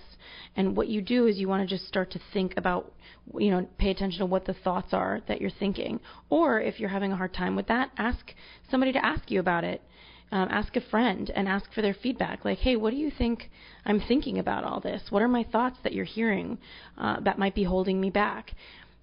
And 0.56 0.76
what 0.76 0.88
you 0.88 1.02
do 1.02 1.26
is 1.26 1.38
you 1.38 1.48
want 1.48 1.68
to 1.68 1.76
just 1.76 1.88
start 1.88 2.12
to 2.12 2.20
think 2.32 2.54
about, 2.56 2.92
you 3.36 3.50
know, 3.50 3.66
pay 3.78 3.90
attention 3.90 4.20
to 4.20 4.26
what 4.26 4.44
the 4.44 4.54
thoughts 4.54 4.94
are 4.94 5.20
that 5.26 5.40
you're 5.40 5.50
thinking. 5.50 5.98
Or 6.30 6.61
if 6.61 6.78
you're 6.78 6.88
having 6.88 7.12
a 7.12 7.16
hard 7.16 7.34
time 7.34 7.56
with 7.56 7.66
that, 7.66 7.90
ask 7.98 8.32
somebody 8.70 8.92
to 8.92 9.04
ask 9.04 9.28
you 9.28 9.40
about 9.40 9.64
it. 9.64 9.82
Um, 10.30 10.48
ask 10.50 10.76
a 10.76 10.82
friend 10.82 11.30
and 11.34 11.48
ask 11.48 11.72
for 11.72 11.80
their 11.80 11.94
feedback. 11.94 12.44
Like, 12.44 12.59
hey, 12.59 12.76
what 12.76 12.90
do 12.90 12.96
you 12.96 13.11
think 13.11 13.50
I'm 13.86 13.98
thinking 13.98 14.38
about 14.38 14.62
all 14.62 14.78
this? 14.78 15.02
What 15.09 15.22
are 15.22 15.28
my 15.28 15.42
thoughts 15.42 15.78
that 15.84 15.94
you're 15.94 16.04
hearing 16.04 16.59
uh, 16.98 17.20
that 17.20 17.38
might 17.38 17.54
be 17.54 17.64
holding 17.64 17.98
me 17.98 18.11
back? 18.11 18.52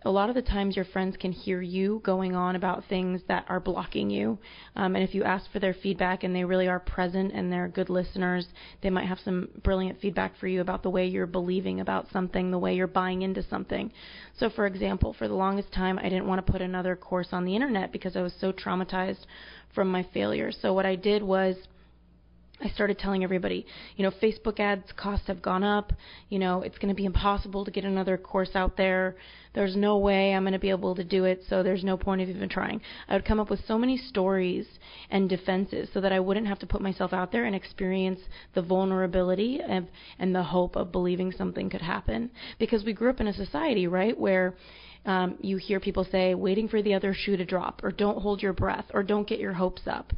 A 0.05 0.11
lot 0.11 0.29
of 0.29 0.35
the 0.35 0.41
times 0.41 0.75
your 0.75 0.85
friends 0.85 1.17
can 1.17 1.31
hear 1.31 1.63
you 1.63 1.99
going 2.03 2.35
on 2.35 2.55
about 2.55 2.83
things 2.87 3.21
that 3.27 3.43
are 3.49 3.59
blocking 3.59 4.11
you. 4.11 4.37
Um, 4.75 4.95
and 4.95 5.03
if 5.03 5.15
you 5.15 5.23
ask 5.23 5.51
for 5.51 5.59
their 5.59 5.73
feedback 5.73 6.23
and 6.23 6.35
they 6.35 6.45
really 6.45 6.67
are 6.67 6.79
present 6.79 7.33
and 7.33 7.51
they're 7.51 7.67
good 7.67 7.89
listeners, 7.89 8.45
they 8.83 8.91
might 8.91 9.07
have 9.07 9.17
some 9.25 9.49
brilliant 9.63 9.99
feedback 9.99 10.37
for 10.37 10.47
you 10.47 10.61
about 10.61 10.83
the 10.83 10.91
way 10.91 11.07
you're 11.07 11.25
believing 11.25 11.79
about 11.79 12.05
something, 12.11 12.51
the 12.51 12.59
way 12.59 12.75
you're 12.75 12.85
buying 12.85 13.23
into 13.23 13.41
something. 13.41 13.91
So, 14.37 14.47
for 14.51 14.67
example, 14.67 15.13
for 15.13 15.27
the 15.27 15.33
longest 15.33 15.73
time, 15.73 15.97
I 15.97 16.03
didn't 16.03 16.27
want 16.27 16.45
to 16.45 16.51
put 16.51 16.61
another 16.61 16.95
course 16.95 17.29
on 17.31 17.43
the 17.43 17.55
internet 17.55 17.91
because 17.91 18.15
I 18.15 18.21
was 18.21 18.33
so 18.39 18.53
traumatized 18.53 19.25
from 19.73 19.89
my 19.89 20.03
failure. 20.13 20.51
So, 20.51 20.71
what 20.71 20.85
I 20.85 20.95
did 20.95 21.23
was 21.23 21.55
I 22.61 22.69
started 22.69 22.97
telling 22.97 23.21
everybody, 23.23 23.65
you 23.97 24.03
know, 24.03 24.11
Facebook 24.11 24.61
ads 24.61 24.89
costs 24.95 25.27
have 25.27 25.41
gone 25.41 25.63
up. 25.63 25.91
You 26.29 26.39
know, 26.39 26.61
it's 26.61 26.77
going 26.77 26.87
to 26.87 26.95
be 26.95 27.03
impossible 27.03 27.65
to 27.65 27.71
get 27.71 27.83
another 27.83 28.17
course 28.17 28.51
out 28.55 28.77
there. 28.77 29.17
There's 29.53 29.75
no 29.75 29.97
way 29.97 30.33
I'm 30.33 30.43
going 30.43 30.53
to 30.53 30.59
be 30.59 30.69
able 30.69 30.95
to 30.95 31.03
do 31.03 31.25
it, 31.25 31.43
so 31.49 31.63
there's 31.63 31.83
no 31.83 31.97
point 31.97 32.21
of 32.21 32.29
even 32.29 32.47
trying. 32.47 32.79
I 33.09 33.13
would 33.13 33.25
come 33.25 33.41
up 33.41 33.49
with 33.49 33.65
so 33.67 33.77
many 33.77 33.97
stories 33.97 34.65
and 35.09 35.27
defenses 35.27 35.89
so 35.93 35.99
that 35.99 36.13
I 36.13 36.19
wouldn't 36.21 36.47
have 36.47 36.59
to 36.59 36.65
put 36.65 36.81
myself 36.81 37.11
out 37.11 37.33
there 37.33 37.43
and 37.43 37.55
experience 37.55 38.21
the 38.53 38.61
vulnerability 38.61 39.59
of, 39.61 39.85
and 40.17 40.33
the 40.33 40.43
hope 40.43 40.77
of 40.77 40.93
believing 40.93 41.33
something 41.33 41.69
could 41.69 41.81
happen. 41.81 42.31
Because 42.57 42.85
we 42.85 42.93
grew 42.93 43.09
up 43.09 43.19
in 43.19 43.27
a 43.27 43.33
society, 43.33 43.87
right, 43.87 44.17
where 44.17 44.55
um, 45.05 45.35
you 45.41 45.57
hear 45.57 45.81
people 45.81 46.05
say, 46.09 46.35
waiting 46.35 46.69
for 46.69 46.81
the 46.81 46.93
other 46.93 47.13
shoe 47.13 47.35
to 47.35 47.45
drop, 47.45 47.83
or 47.83 47.91
don't 47.91 48.21
hold 48.21 48.41
your 48.41 48.53
breath, 48.53 48.85
or 48.93 49.03
don't 49.03 49.27
get 49.27 49.39
your 49.39 49.53
hopes 49.53 49.83
up. 49.87 50.13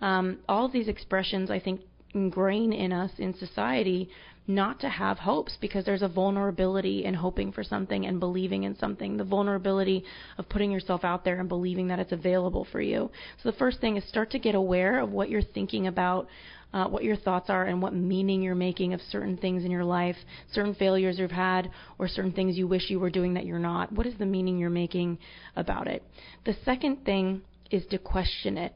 Um, 0.00 0.38
all 0.48 0.66
of 0.66 0.72
these 0.72 0.88
expressions, 0.88 1.50
I 1.50 1.58
think, 1.58 1.80
ingrain 2.14 2.72
in 2.72 2.92
us 2.92 3.10
in 3.18 3.34
society 3.34 4.08
not 4.48 4.80
to 4.80 4.88
have 4.88 5.18
hopes 5.18 5.58
because 5.60 5.84
there's 5.84 6.02
a 6.02 6.08
vulnerability 6.08 7.04
in 7.04 7.12
hoping 7.12 7.52
for 7.52 7.62
something 7.62 8.06
and 8.06 8.18
believing 8.18 8.62
in 8.62 8.76
something, 8.78 9.18
the 9.18 9.24
vulnerability 9.24 10.02
of 10.38 10.48
putting 10.48 10.70
yourself 10.70 11.04
out 11.04 11.22
there 11.22 11.38
and 11.38 11.50
believing 11.50 11.86
that 11.88 11.98
it's 11.98 12.12
available 12.12 12.66
for 12.72 12.80
you. 12.80 13.10
So 13.42 13.50
the 13.50 13.58
first 13.58 13.78
thing 13.80 13.98
is 13.98 14.08
start 14.08 14.30
to 14.30 14.38
get 14.38 14.54
aware 14.54 15.00
of 15.00 15.12
what 15.12 15.28
you're 15.28 15.42
thinking 15.42 15.86
about. 15.86 16.26
Uh, 16.70 16.86
what 16.86 17.02
your 17.02 17.16
thoughts 17.16 17.48
are 17.48 17.64
and 17.64 17.80
what 17.80 17.94
meaning 17.94 18.42
you're 18.42 18.54
making 18.54 18.92
of 18.92 19.00
certain 19.10 19.38
things 19.38 19.64
in 19.64 19.70
your 19.70 19.86
life, 19.86 20.16
certain 20.52 20.74
failures 20.74 21.18
you've 21.18 21.30
had, 21.30 21.70
or 21.98 22.06
certain 22.06 22.30
things 22.30 22.58
you 22.58 22.68
wish 22.68 22.90
you 22.90 23.00
were 23.00 23.08
doing 23.08 23.32
that 23.32 23.46
you're 23.46 23.58
not. 23.58 23.90
What 23.90 24.06
is 24.06 24.12
the 24.18 24.26
meaning 24.26 24.58
you're 24.58 24.68
making 24.68 25.16
about 25.56 25.88
it? 25.88 26.02
The 26.44 26.54
second 26.66 27.06
thing 27.06 27.40
is 27.70 27.86
to 27.86 27.98
question 27.98 28.56
it. 28.56 28.72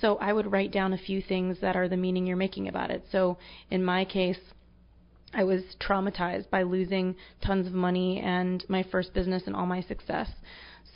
So 0.00 0.16
I 0.16 0.32
would 0.32 0.50
write 0.50 0.72
down 0.72 0.92
a 0.92 0.98
few 0.98 1.22
things 1.22 1.58
that 1.60 1.76
are 1.76 1.88
the 1.88 1.96
meaning 1.96 2.26
you're 2.26 2.36
making 2.36 2.68
about 2.68 2.90
it. 2.90 3.04
So 3.12 3.38
in 3.70 3.84
my 3.84 4.04
case, 4.04 4.38
I 5.34 5.44
was 5.44 5.62
traumatized 5.80 6.50
by 6.50 6.62
losing 6.62 7.16
tons 7.44 7.66
of 7.66 7.72
money 7.72 8.20
and 8.20 8.64
my 8.68 8.82
first 8.82 9.14
business 9.14 9.44
and 9.46 9.56
all 9.56 9.66
my 9.66 9.80
success. 9.80 10.28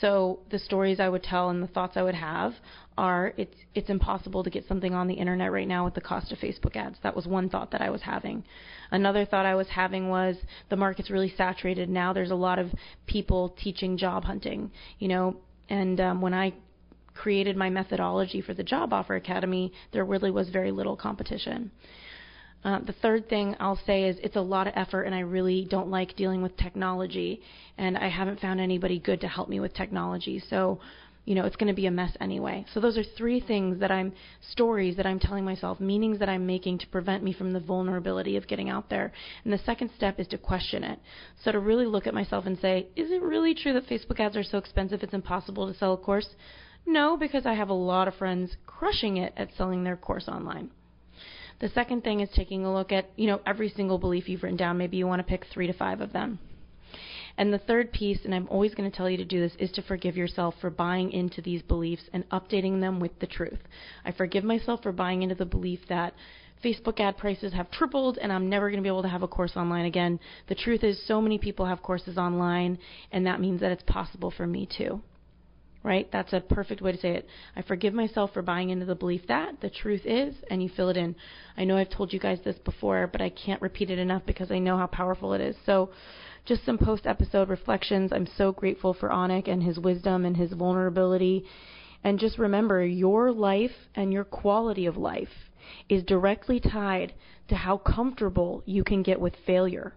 So 0.00 0.40
the 0.50 0.58
stories 0.58 1.00
I 1.00 1.08
would 1.08 1.22
tell 1.22 1.48
and 1.48 1.62
the 1.62 1.68
thoughts 1.68 1.96
I 1.96 2.02
would 2.02 2.14
have 2.14 2.52
are 2.98 3.32
it's 3.36 3.56
it's 3.74 3.88
impossible 3.88 4.42
to 4.42 4.50
get 4.50 4.66
something 4.66 4.94
on 4.94 5.06
the 5.06 5.14
internet 5.14 5.52
right 5.52 5.68
now 5.68 5.84
with 5.84 5.94
the 5.94 6.00
cost 6.00 6.32
of 6.32 6.38
Facebook 6.38 6.76
ads. 6.76 6.98
That 7.02 7.16
was 7.16 7.26
one 7.26 7.48
thought 7.48 7.70
that 7.70 7.80
I 7.80 7.88
was 7.88 8.02
having. 8.02 8.44
Another 8.90 9.24
thought 9.24 9.46
I 9.46 9.54
was 9.54 9.68
having 9.68 10.08
was 10.08 10.36
the 10.68 10.76
market's 10.76 11.10
really 11.10 11.32
saturated 11.36 11.88
now. 11.88 12.12
There's 12.12 12.30
a 12.30 12.34
lot 12.34 12.58
of 12.58 12.70
people 13.06 13.54
teaching 13.62 13.96
job 13.96 14.24
hunting, 14.24 14.70
you 14.98 15.08
know, 15.08 15.36
and 15.68 15.98
um, 16.00 16.20
when 16.20 16.34
I 16.34 16.52
created 17.16 17.56
my 17.56 17.70
methodology 17.70 18.40
for 18.40 18.54
the 18.54 18.62
Job 18.62 18.92
Offer 18.92 19.16
Academy, 19.16 19.72
there 19.92 20.04
really 20.04 20.30
was 20.30 20.48
very 20.50 20.70
little 20.70 20.96
competition. 20.96 21.70
Uh, 22.64 22.80
the 22.80 22.94
third 22.94 23.28
thing 23.28 23.54
I'll 23.60 23.80
say 23.86 24.04
is 24.04 24.16
it's 24.22 24.36
a 24.36 24.40
lot 24.40 24.66
of 24.66 24.72
effort, 24.76 25.02
and 25.02 25.14
I 25.14 25.20
really 25.20 25.66
don't 25.70 25.90
like 25.90 26.16
dealing 26.16 26.42
with 26.42 26.56
technology, 26.56 27.40
and 27.78 27.96
I 27.96 28.08
haven't 28.08 28.40
found 28.40 28.60
anybody 28.60 28.98
good 28.98 29.20
to 29.20 29.28
help 29.28 29.48
me 29.48 29.60
with 29.60 29.74
technology. 29.74 30.42
So 30.50 30.80
you 31.26 31.34
know, 31.34 31.44
it's 31.44 31.56
going 31.56 31.66
to 31.66 31.74
be 31.74 31.86
a 31.86 31.90
mess 31.90 32.12
anyway. 32.20 32.64
So 32.72 32.78
those 32.78 32.96
are 32.96 33.02
three 33.18 33.40
things 33.40 33.80
that 33.80 33.90
I'm 33.90 34.12
stories 34.52 34.96
that 34.96 35.06
I'm 35.06 35.18
telling 35.18 35.44
myself, 35.44 35.80
meanings 35.80 36.20
that 36.20 36.28
I'm 36.28 36.46
making 36.46 36.78
to 36.78 36.86
prevent 36.86 37.24
me 37.24 37.32
from 37.32 37.52
the 37.52 37.58
vulnerability 37.58 38.36
of 38.36 38.46
getting 38.46 38.70
out 38.70 38.88
there. 38.88 39.12
And 39.42 39.52
the 39.52 39.58
second 39.58 39.90
step 39.96 40.20
is 40.20 40.28
to 40.28 40.38
question 40.38 40.84
it. 40.84 41.00
So 41.44 41.50
to 41.50 41.58
really 41.58 41.84
look 41.84 42.06
at 42.06 42.14
myself 42.14 42.46
and 42.46 42.56
say, 42.60 42.86
is 42.94 43.10
it 43.10 43.22
really 43.22 43.54
true 43.54 43.72
that 43.72 43.88
Facebook 43.88 44.20
ads 44.20 44.36
are 44.36 44.44
so 44.44 44.56
expensive 44.56 45.02
it's 45.02 45.14
impossible 45.14 45.66
to 45.66 45.76
sell 45.76 45.94
a 45.94 45.96
course? 45.96 46.28
No, 46.86 47.16
because 47.16 47.44
I 47.44 47.54
have 47.54 47.68
a 47.68 47.74
lot 47.74 48.08
of 48.08 48.14
friends 48.14 48.56
crushing 48.64 49.16
it 49.16 49.32
at 49.36 49.52
selling 49.56 49.82
their 49.82 49.96
course 49.96 50.28
online. 50.28 50.70
The 51.58 51.68
second 51.70 52.04
thing 52.04 52.20
is 52.20 52.28
taking 52.34 52.64
a 52.64 52.72
look 52.72 52.92
at, 52.92 53.10
you 53.16 53.26
know, 53.26 53.40
every 53.46 53.70
single 53.70 53.98
belief 53.98 54.28
you've 54.28 54.42
written 54.42 54.58
down. 54.58 54.78
Maybe 54.78 54.96
you 54.96 55.06
want 55.06 55.20
to 55.20 55.24
pick 55.24 55.46
3 55.52 55.66
to 55.66 55.72
5 55.72 56.00
of 56.00 56.12
them. 56.12 56.38
And 57.38 57.52
the 57.52 57.58
third 57.58 57.92
piece, 57.92 58.24
and 58.24 58.34
I'm 58.34 58.48
always 58.48 58.74
going 58.74 58.90
to 58.90 58.96
tell 58.96 59.10
you 59.10 59.16
to 59.18 59.24
do 59.24 59.40
this, 59.40 59.54
is 59.58 59.70
to 59.72 59.82
forgive 59.82 60.16
yourself 60.16 60.54
for 60.60 60.70
buying 60.70 61.12
into 61.12 61.42
these 61.42 61.62
beliefs 61.62 62.04
and 62.12 62.28
updating 62.30 62.80
them 62.80 63.00
with 63.00 63.18
the 63.18 63.26
truth. 63.26 63.58
I 64.04 64.12
forgive 64.12 64.44
myself 64.44 64.82
for 64.82 64.92
buying 64.92 65.22
into 65.22 65.34
the 65.34 65.44
belief 65.44 65.80
that 65.88 66.14
Facebook 66.64 67.00
ad 67.00 67.18
prices 67.18 67.52
have 67.52 67.70
tripled 67.70 68.18
and 68.18 68.32
I'm 68.32 68.48
never 68.48 68.70
going 68.70 68.78
to 68.78 68.82
be 68.82 68.88
able 68.88 69.02
to 69.02 69.08
have 69.08 69.22
a 69.22 69.28
course 69.28 69.56
online 69.56 69.84
again. 69.84 70.18
The 70.48 70.54
truth 70.54 70.82
is, 70.82 71.06
so 71.06 71.20
many 71.20 71.38
people 71.38 71.66
have 71.66 71.82
courses 71.82 72.16
online, 72.16 72.78
and 73.12 73.26
that 73.26 73.40
means 73.40 73.60
that 73.60 73.72
it's 73.72 73.82
possible 73.82 74.30
for 74.30 74.46
me 74.46 74.66
too. 74.66 75.02
Right? 75.86 76.10
That's 76.10 76.32
a 76.32 76.40
perfect 76.40 76.82
way 76.82 76.90
to 76.90 76.98
say 76.98 77.10
it. 77.10 77.28
I 77.54 77.62
forgive 77.62 77.94
myself 77.94 78.32
for 78.32 78.42
buying 78.42 78.70
into 78.70 78.86
the 78.86 78.96
belief 78.96 79.28
that 79.28 79.60
the 79.60 79.70
truth 79.70 80.00
is, 80.04 80.34
and 80.50 80.60
you 80.60 80.68
fill 80.68 80.88
it 80.88 80.96
in. 80.96 81.14
I 81.56 81.62
know 81.62 81.76
I've 81.76 81.90
told 81.90 82.12
you 82.12 82.18
guys 82.18 82.40
this 82.44 82.58
before, 82.64 83.06
but 83.06 83.20
I 83.20 83.28
can't 83.28 83.62
repeat 83.62 83.90
it 83.90 84.00
enough 84.00 84.22
because 84.26 84.50
I 84.50 84.58
know 84.58 84.76
how 84.76 84.88
powerful 84.88 85.32
it 85.32 85.40
is. 85.40 85.54
So, 85.64 85.90
just 86.44 86.64
some 86.64 86.76
post 86.76 87.06
episode 87.06 87.48
reflections. 87.48 88.10
I'm 88.12 88.26
so 88.36 88.50
grateful 88.50 88.94
for 88.94 89.10
Anik 89.10 89.46
and 89.46 89.62
his 89.62 89.78
wisdom 89.78 90.24
and 90.24 90.36
his 90.36 90.54
vulnerability. 90.54 91.44
And 92.02 92.18
just 92.18 92.36
remember, 92.36 92.84
your 92.84 93.30
life 93.30 93.86
and 93.94 94.12
your 94.12 94.24
quality 94.24 94.86
of 94.86 94.96
life 94.96 95.52
is 95.88 96.02
directly 96.02 96.58
tied 96.58 97.14
to 97.46 97.54
how 97.54 97.76
comfortable 97.76 98.64
you 98.66 98.82
can 98.82 99.04
get 99.04 99.20
with 99.20 99.36
failure. 99.46 99.94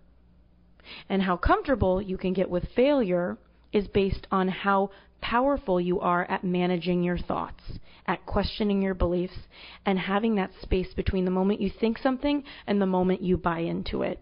And 1.10 1.24
how 1.24 1.36
comfortable 1.36 2.00
you 2.00 2.18
can 2.20 2.34
get 2.34 2.48
with 2.48 2.66
failure 2.76 3.40
is 3.74 3.88
based 3.88 4.28
on 4.32 4.48
how 4.48 4.92
powerful 5.22 5.80
you 5.80 6.00
are 6.00 6.26
at 6.26 6.44
managing 6.44 7.04
your 7.04 7.18
thoughts, 7.18 7.64
at 8.06 8.26
questioning 8.26 8.82
your 8.82 8.94
beliefs, 8.94 9.38
and 9.86 10.00
having 10.00 10.36
that 10.36 10.52
space 10.62 10.94
between 10.96 11.26
the 11.26 11.32
moment 11.32 11.62
you 11.62 11.70
think 11.70 11.98
something 11.98 12.44
and 12.68 12.82
the 12.82 12.86
moment 12.86 13.22
you 13.22 13.38
buy 13.38 13.60
into 13.60 14.02
it. 14.02 14.20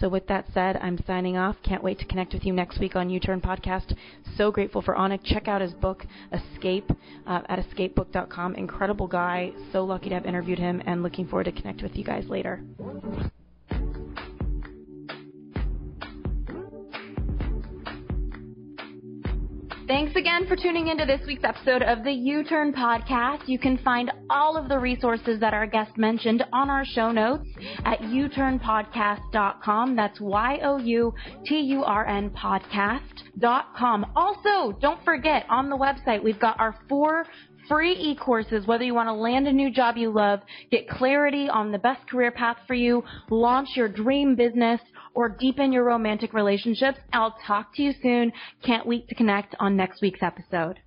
So, 0.00 0.08
with 0.08 0.26
that 0.26 0.46
said, 0.52 0.76
I'm 0.78 0.98
signing 1.06 1.36
off. 1.36 1.56
Can't 1.62 1.82
wait 1.82 2.00
to 2.00 2.04
connect 2.04 2.32
with 2.32 2.44
you 2.44 2.52
next 2.52 2.80
week 2.80 2.96
on 2.96 3.10
You 3.10 3.20
Turn 3.20 3.40
Podcast. 3.40 3.96
So 4.36 4.50
grateful 4.50 4.82
for 4.82 4.94
Anik. 4.96 5.20
Check 5.22 5.46
out 5.46 5.60
his 5.60 5.72
book, 5.74 6.04
Escape, 6.32 6.90
uh, 7.26 7.42
at 7.48 7.60
escapebook.com. 7.60 8.56
Incredible 8.56 9.06
guy. 9.06 9.52
So 9.72 9.84
lucky 9.84 10.08
to 10.08 10.16
have 10.16 10.26
interviewed 10.26 10.58
him 10.58 10.82
and 10.84 11.04
looking 11.04 11.28
forward 11.28 11.44
to 11.44 11.52
connect 11.52 11.82
with 11.82 11.94
you 11.96 12.02
guys 12.02 12.24
later. 12.28 12.60
Again 20.34 20.48
for 20.48 20.56
tuning 20.56 20.88
into 20.88 21.04
this 21.04 21.20
week's 21.28 21.44
episode 21.44 21.82
of 21.82 22.02
the 22.02 22.10
You 22.10 22.42
Turn 22.42 22.72
Podcast. 22.72 23.46
You 23.46 23.56
can 23.56 23.78
find 23.78 24.10
all 24.28 24.56
of 24.56 24.68
the 24.68 24.76
resources 24.76 25.38
that 25.38 25.54
our 25.54 25.64
guest 25.64 25.96
mentioned 25.96 26.44
on 26.52 26.70
our 26.70 26.84
show 26.84 27.12
notes 27.12 27.48
at 27.84 28.00
youturnpodcast.com. 28.00 29.94
That's 29.94 30.20
Y 30.20 30.58
O 30.64 30.78
U 30.78 31.14
T 31.46 31.60
U 31.60 31.84
R 31.84 32.04
N 32.08 32.30
podcast.com. 32.30 34.06
Also, 34.16 34.76
don't 34.80 35.04
forget 35.04 35.46
on 35.48 35.70
the 35.70 35.76
website, 35.76 36.20
we've 36.20 36.40
got 36.40 36.58
our 36.58 36.80
four 36.88 37.26
free 37.68 37.92
e-courses, 37.92 38.66
whether 38.66 38.84
you 38.84 38.94
want 38.94 39.08
to 39.08 39.14
land 39.14 39.46
a 39.46 39.52
new 39.52 39.70
job 39.70 39.96
you 39.96 40.10
love, 40.10 40.40
get 40.70 40.88
clarity 40.88 41.48
on 41.48 41.72
the 41.72 41.78
best 41.78 42.06
career 42.08 42.30
path 42.30 42.56
for 42.66 42.74
you, 42.74 43.02
launch 43.30 43.68
your 43.76 43.88
dream 43.88 44.34
business, 44.34 44.80
or 45.14 45.28
deepen 45.28 45.72
your 45.72 45.84
romantic 45.84 46.32
relationships. 46.34 46.98
I'll 47.12 47.36
talk 47.46 47.74
to 47.76 47.82
you 47.82 47.92
soon. 48.02 48.32
Can't 48.64 48.86
wait 48.86 49.08
to 49.08 49.14
connect 49.14 49.54
on 49.58 49.76
next 49.76 50.02
week's 50.02 50.22
episode. 50.22 50.80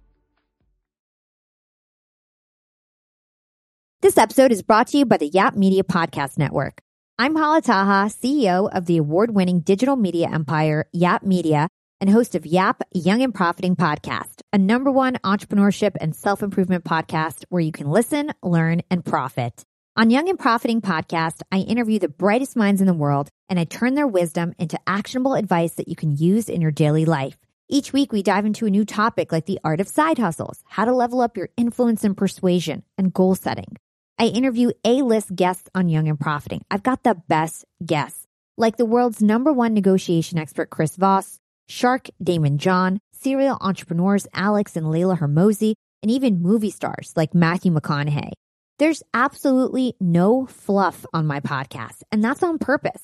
This 4.02 4.18
episode 4.18 4.52
is 4.52 4.62
brought 4.62 4.88
to 4.88 4.98
you 5.00 5.06
by 5.06 5.18
the 5.18 5.28
Yap 5.28 5.56
Media 5.56 5.84
Podcast 5.84 6.38
Network. 6.38 6.82
I'm 7.18 7.36
Hala 7.36 7.64
Taha, 7.64 8.12
CEO 8.12 8.70
of 8.72 8.86
the 8.86 8.98
award 8.98 9.34
winning 9.34 9.62
digital 9.62 9.96
media 9.96 10.30
empire, 10.32 10.86
Yap 10.94 11.24
Media, 11.24 11.68
and 12.00 12.10
host 12.10 12.36
of 12.36 12.46
Yap 12.46 12.84
Young 12.94 13.24
and 13.24 13.34
Profiting 13.34 13.76
Podcast, 13.76 14.42
a 14.54 14.58
number 14.60 14.92
one 14.92 15.16
entrepreneurship 15.24 15.96
and 16.00 16.16
self 16.16 16.44
improvement 16.44 16.84
podcast 16.84 17.44
where 17.50 17.62
you 17.62 17.72
can 17.72 17.90
listen, 17.90 18.32
learn, 18.44 18.84
and 18.92 19.04
profit. 19.04 19.64
On 19.96 20.12
Young 20.12 20.30
and 20.30 20.38
Profiting 20.38 20.80
Podcast, 20.80 21.42
I 21.52 21.58
interview 21.58 21.98
the 21.98 22.08
brightest 22.08 22.56
minds 22.56 22.82
in 22.82 22.88
the 22.88 22.94
world 22.94 23.30
and 23.50 23.60
I 23.60 23.64
turn 23.64 23.96
their 23.96 24.08
wisdom 24.08 24.54
into 24.60 24.80
actionable 24.88 25.36
advice 25.36 25.74
that 25.74 25.88
you 25.88 25.96
can 25.96 26.16
use 26.16 26.50
in 26.50 26.62
your 26.62 26.72
daily 26.72 27.06
life. 27.06 27.38
Each 27.70 27.92
week, 27.92 28.12
we 28.12 28.24
dive 28.24 28.46
into 28.46 28.66
a 28.66 28.70
new 28.70 28.86
topic 28.86 29.32
like 29.32 29.46
the 29.46 29.60
art 29.64 29.82
of 29.82 29.88
side 29.88 30.18
hustles, 30.18 30.64
how 30.66 30.86
to 30.86 30.94
level 30.94 31.20
up 31.20 31.36
your 31.36 31.50
influence 31.58 32.04
and 32.04 32.16
persuasion, 32.16 32.84
and 32.98 33.14
goal 33.14 33.36
setting. 33.36 33.76
I 34.18 34.28
interview 34.28 34.72
A-list 34.86 35.36
guests 35.36 35.70
on 35.76 35.90
Young 35.90 36.08
and 36.08 36.20
Profiting. 36.20 36.64
I've 36.72 36.84
got 36.84 37.04
the 37.04 37.16
best 37.28 37.66
guests, 37.86 38.26
like 38.58 38.78
the 38.78 38.86
world's 38.86 39.22
number 39.22 39.52
one 39.52 39.74
negotiation 39.74 40.38
expert, 40.38 40.70
Chris 40.70 40.96
Voss, 40.96 41.40
Shark 41.68 42.08
Daymond 42.24 42.58
John, 42.58 43.00
serial 43.12 43.58
entrepreneurs 43.60 44.28
Alex 44.34 44.76
and 44.76 44.90
Leila 44.90 45.18
Hormozi, 45.18 45.74
and 46.02 46.10
even 46.10 46.42
movie 46.42 46.72
stars 46.72 47.12
like 47.16 47.36
Matthew 47.36 47.72
McConaughey. 47.74 48.32
There's 48.80 49.04
absolutely 49.14 49.96
no 50.00 50.46
fluff 50.46 51.06
on 51.14 51.28
my 51.28 51.40
podcast, 51.40 52.04
and 52.12 52.24
that's 52.24 52.44
on 52.44 52.60
purpose. 52.60 53.04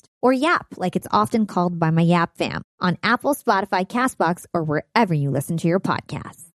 or 0.21 0.33
YAP, 0.33 0.65
like 0.77 0.95
it's 0.95 1.07
often 1.11 1.45
called 1.45 1.79
by 1.79 1.91
my 1.91 2.01
YAP 2.01 2.37
fam 2.37 2.61
on 2.79 2.97
Apple, 3.03 3.35
Spotify, 3.35 3.87
Castbox, 3.87 4.45
or 4.53 4.63
wherever 4.63 5.13
you 5.13 5.29
listen 5.29 5.57
to 5.57 5.67
your 5.67 5.79
podcasts. 5.79 6.49